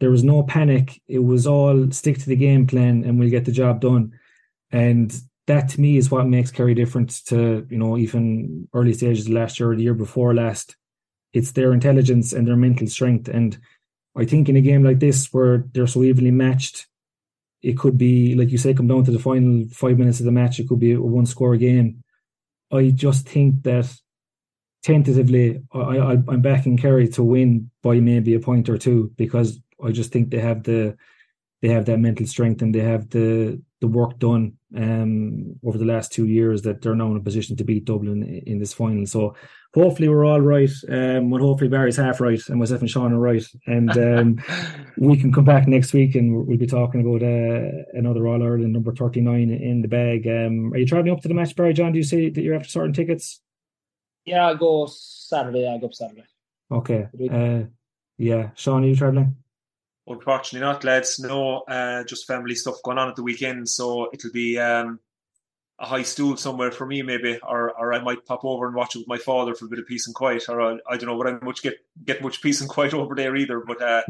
There 0.00 0.10
was 0.10 0.22
no 0.22 0.44
panic. 0.44 1.00
It 1.08 1.18
was 1.18 1.46
all 1.46 1.90
stick 1.90 2.18
to 2.18 2.26
the 2.26 2.36
game 2.36 2.66
plan 2.66 3.02
and 3.04 3.18
we'll 3.18 3.30
get 3.30 3.44
the 3.44 3.52
job 3.52 3.80
done. 3.80 4.12
And 4.70 5.12
that 5.46 5.70
to 5.70 5.80
me 5.80 5.96
is 5.96 6.10
what 6.10 6.28
makes 6.28 6.50
Kerry 6.50 6.74
different 6.74 7.24
to 7.26 7.66
you 7.70 7.78
know 7.78 7.96
even 7.96 8.68
early 8.74 8.92
stages 8.92 9.28
last 9.28 9.58
year 9.58 9.72
or 9.72 9.76
the 9.76 9.82
year 9.82 9.94
before 9.94 10.34
last. 10.34 10.76
It's 11.32 11.52
their 11.52 11.72
intelligence 11.72 12.32
and 12.32 12.46
their 12.46 12.56
mental 12.56 12.86
strength. 12.86 13.28
And 13.28 13.58
I 14.18 14.24
think 14.24 14.48
in 14.48 14.56
a 14.56 14.60
game 14.60 14.82
like 14.82 14.98
this 14.98 15.32
where 15.32 15.64
they're 15.72 15.86
so 15.86 16.02
evenly 16.02 16.32
matched, 16.32 16.86
it 17.62 17.78
could 17.78 17.96
be 17.96 18.34
like 18.34 18.50
you 18.50 18.58
say, 18.58 18.74
come 18.74 18.88
down 18.88 19.04
to 19.04 19.12
the 19.12 19.18
final 19.18 19.66
five 19.72 19.96
minutes 19.96 20.18
of 20.18 20.26
the 20.26 20.32
match. 20.32 20.58
It 20.58 20.68
could 20.68 20.80
be 20.80 20.92
a 20.92 21.00
one 21.00 21.26
score 21.26 21.56
game. 21.56 22.02
I 22.72 22.90
just 22.90 23.28
think 23.28 23.62
that 23.62 23.86
tentatively, 24.82 25.62
I, 25.72 25.78
I 25.78 26.12
I'm 26.12 26.42
backing 26.42 26.76
Kerry 26.76 27.08
to 27.08 27.22
win 27.22 27.70
by 27.82 28.00
maybe 28.00 28.34
a 28.34 28.40
point 28.40 28.68
or 28.68 28.76
two 28.76 29.12
because 29.16 29.60
I 29.82 29.92
just 29.92 30.12
think 30.12 30.30
they 30.30 30.40
have 30.40 30.64
the 30.64 30.96
they 31.62 31.68
have 31.68 31.86
that 31.86 31.98
mental 31.98 32.26
strength 32.26 32.60
and 32.60 32.74
they 32.74 32.80
have 32.80 33.08
the 33.10 33.62
the 33.80 33.88
work 33.88 34.18
done 34.18 34.57
um, 34.76 35.58
over 35.64 35.78
the 35.78 35.84
last 35.84 36.12
two 36.12 36.26
years 36.26 36.62
that 36.62 36.82
they're 36.82 36.94
now 36.94 37.10
in 37.10 37.16
a 37.16 37.20
position 37.20 37.56
to 37.56 37.64
beat 37.64 37.84
Dublin 37.84 38.42
in 38.46 38.58
this 38.58 38.72
final. 38.72 39.06
So 39.06 39.34
hopefully 39.74 40.08
we're 40.08 40.24
all 40.24 40.40
right. 40.40 40.70
Um, 40.88 41.30
well, 41.30 41.42
hopefully 41.42 41.70
Barry's 41.70 41.96
half 41.96 42.20
right 42.20 42.40
and 42.48 42.58
myself 42.58 42.80
and 42.80 42.90
Sean 42.90 43.12
are 43.12 43.18
right, 43.18 43.44
and 43.66 43.90
um, 43.96 44.42
we 44.98 45.16
can 45.16 45.32
come 45.32 45.44
back 45.44 45.66
next 45.66 45.92
week 45.92 46.14
and 46.14 46.46
we'll 46.46 46.58
be 46.58 46.66
talking 46.66 47.00
about 47.00 47.22
uh, 47.22 47.82
another 47.92 48.26
All 48.26 48.42
Ireland 48.42 48.72
number 48.72 48.92
thirty 48.92 49.20
nine 49.20 49.50
in 49.50 49.82
the 49.82 49.88
bag. 49.88 50.26
Um, 50.26 50.72
are 50.72 50.78
you 50.78 50.86
traveling 50.86 51.14
up 51.14 51.22
to 51.22 51.28
the 51.28 51.34
match, 51.34 51.56
Barry? 51.56 51.72
John, 51.72 51.92
do 51.92 51.98
you 51.98 52.04
say 52.04 52.28
that 52.28 52.40
you're 52.40 52.56
after 52.56 52.68
sorting 52.68 52.94
tickets? 52.94 53.40
Yeah, 54.24 54.46
I'll 54.46 54.56
go 54.56 54.86
Saturday. 54.86 55.66
I'll 55.66 55.78
go 55.78 55.86
up 55.86 55.94
Saturday. 55.94 56.24
Okay. 56.70 57.08
Uh, 57.30 57.70
yeah, 58.18 58.50
Sean, 58.54 58.84
are 58.84 58.88
you 58.88 58.96
traveling? 58.96 59.36
Unfortunately 60.08 60.66
not, 60.66 60.84
lads. 60.84 61.18
No, 61.18 61.58
uh, 61.68 62.02
just 62.04 62.26
family 62.26 62.54
stuff 62.54 62.82
going 62.82 62.98
on 62.98 63.10
at 63.10 63.16
the 63.16 63.22
weekend, 63.22 63.68
so 63.68 64.08
it'll 64.12 64.32
be 64.32 64.58
um, 64.58 65.00
a 65.78 65.86
high 65.86 66.02
stool 66.02 66.36
somewhere 66.36 66.72
for 66.72 66.86
me, 66.86 67.02
maybe, 67.02 67.38
or 67.42 67.70
or 67.78 67.92
I 67.92 68.00
might 68.00 68.24
pop 68.24 68.42
over 68.42 68.66
and 68.66 68.74
watch 68.74 68.96
it 68.96 69.00
with 69.00 69.08
my 69.08 69.18
father 69.18 69.54
for 69.54 69.66
a 69.66 69.68
bit 69.68 69.78
of 69.78 69.86
peace 69.86 70.06
and 70.06 70.14
quiet, 70.14 70.48
or 70.48 70.62
I, 70.62 70.78
I 70.88 70.96
don't 70.96 71.08
know 71.08 71.16
what 71.16 71.26
I 71.26 71.38
much 71.44 71.62
get 71.62 71.74
get 72.04 72.22
much 72.22 72.40
peace 72.40 72.62
and 72.62 72.70
quiet 72.70 72.94
over 72.94 73.14
there 73.14 73.36
either. 73.36 73.60
But 73.60 73.82
uh, 73.82 74.02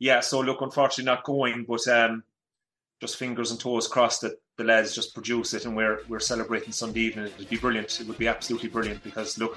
yeah, 0.00 0.20
so 0.20 0.40
look, 0.40 0.60
unfortunately 0.60 1.04
not 1.04 1.22
going, 1.22 1.66
but 1.68 1.86
um, 1.86 2.24
just 3.00 3.16
fingers 3.16 3.52
and 3.52 3.60
toes 3.60 3.86
crossed 3.86 4.22
that 4.22 4.40
the 4.56 4.64
lads 4.64 4.94
just 4.94 5.14
produce 5.14 5.54
it 5.54 5.66
and 5.66 5.76
we're 5.76 6.00
we're 6.08 6.20
celebrating 6.20 6.72
Sunday 6.72 7.00
evening. 7.00 7.26
It'd 7.26 7.48
be 7.48 7.56
brilliant. 7.56 8.00
It 8.00 8.08
would 8.08 8.18
be 8.18 8.28
absolutely 8.28 8.70
brilliant 8.70 9.04
because 9.04 9.38
look, 9.38 9.56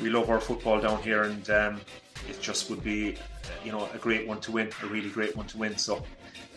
we 0.00 0.08
love 0.08 0.30
our 0.30 0.40
football 0.40 0.80
down 0.80 1.02
here, 1.02 1.24
and 1.24 1.50
um, 1.50 1.80
it 2.28 2.40
just 2.40 2.70
would 2.70 2.82
be, 2.82 3.16
you 3.64 3.72
know, 3.72 3.88
a 3.94 3.98
great 3.98 4.26
one 4.26 4.40
to 4.40 4.52
win, 4.52 4.70
a 4.82 4.86
really 4.86 5.10
great 5.10 5.36
one 5.36 5.46
to 5.46 5.58
win. 5.58 5.76
So, 5.76 6.02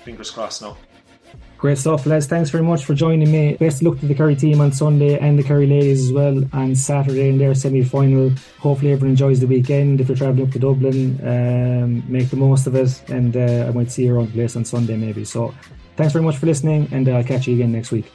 fingers 0.03 0.32
crossed 0.32 0.61
now. 0.61 0.78
Great 1.57 1.78
stuff, 1.78 2.05
Les. 2.05 2.28
Thanks 2.28 2.51
very 2.51 2.63
much 2.63 2.86
for 2.86 2.93
joining 2.93 3.32
me. 3.32 3.55
Best 3.55 3.82
luck 3.82 3.99
to 3.99 4.05
the 4.05 4.13
Kerry 4.13 4.36
team 4.36 4.61
on 4.61 4.72
Sunday 4.72 5.18
and 5.18 5.39
the 5.39 5.43
Kerry 5.43 5.65
ladies 5.65 6.05
as 6.05 6.13
well 6.13 6.43
on 6.53 6.76
Saturday 6.76 7.30
in 7.30 7.39
their 7.39 7.55
semi 7.55 7.84
final. 7.84 8.32
Hopefully, 8.59 8.91
everyone 8.91 9.11
enjoys 9.11 9.39
the 9.39 9.47
weekend. 9.47 9.99
If 9.99 10.07
you're 10.07 10.18
travelling 10.18 10.47
up 10.47 10.53
to 10.53 10.59
Dublin, 10.59 11.20
um, 11.24 12.03
make 12.11 12.30
the 12.30 12.36
most 12.36 12.68
of 12.68 12.76
it. 12.76 13.01
And 13.09 13.36
uh, 13.36 13.65
I 13.68 13.72
might 13.72 13.91
see 13.91 14.05
you 14.05 14.15
around 14.15 14.28
the 14.28 14.34
place 14.34 14.55
on 14.55 14.65
Sunday, 14.65 14.97
maybe. 14.97 15.26
So, 15.26 15.53
thanks 15.95 16.13
very 16.13 16.24
much 16.24 16.38
for 16.38 16.45
listening, 16.45 16.89
and 16.91 17.09
I'll 17.09 17.24
catch 17.24 17.47
you 17.47 17.55
again 17.55 17.72
next 17.72 17.91
week. 17.91 18.11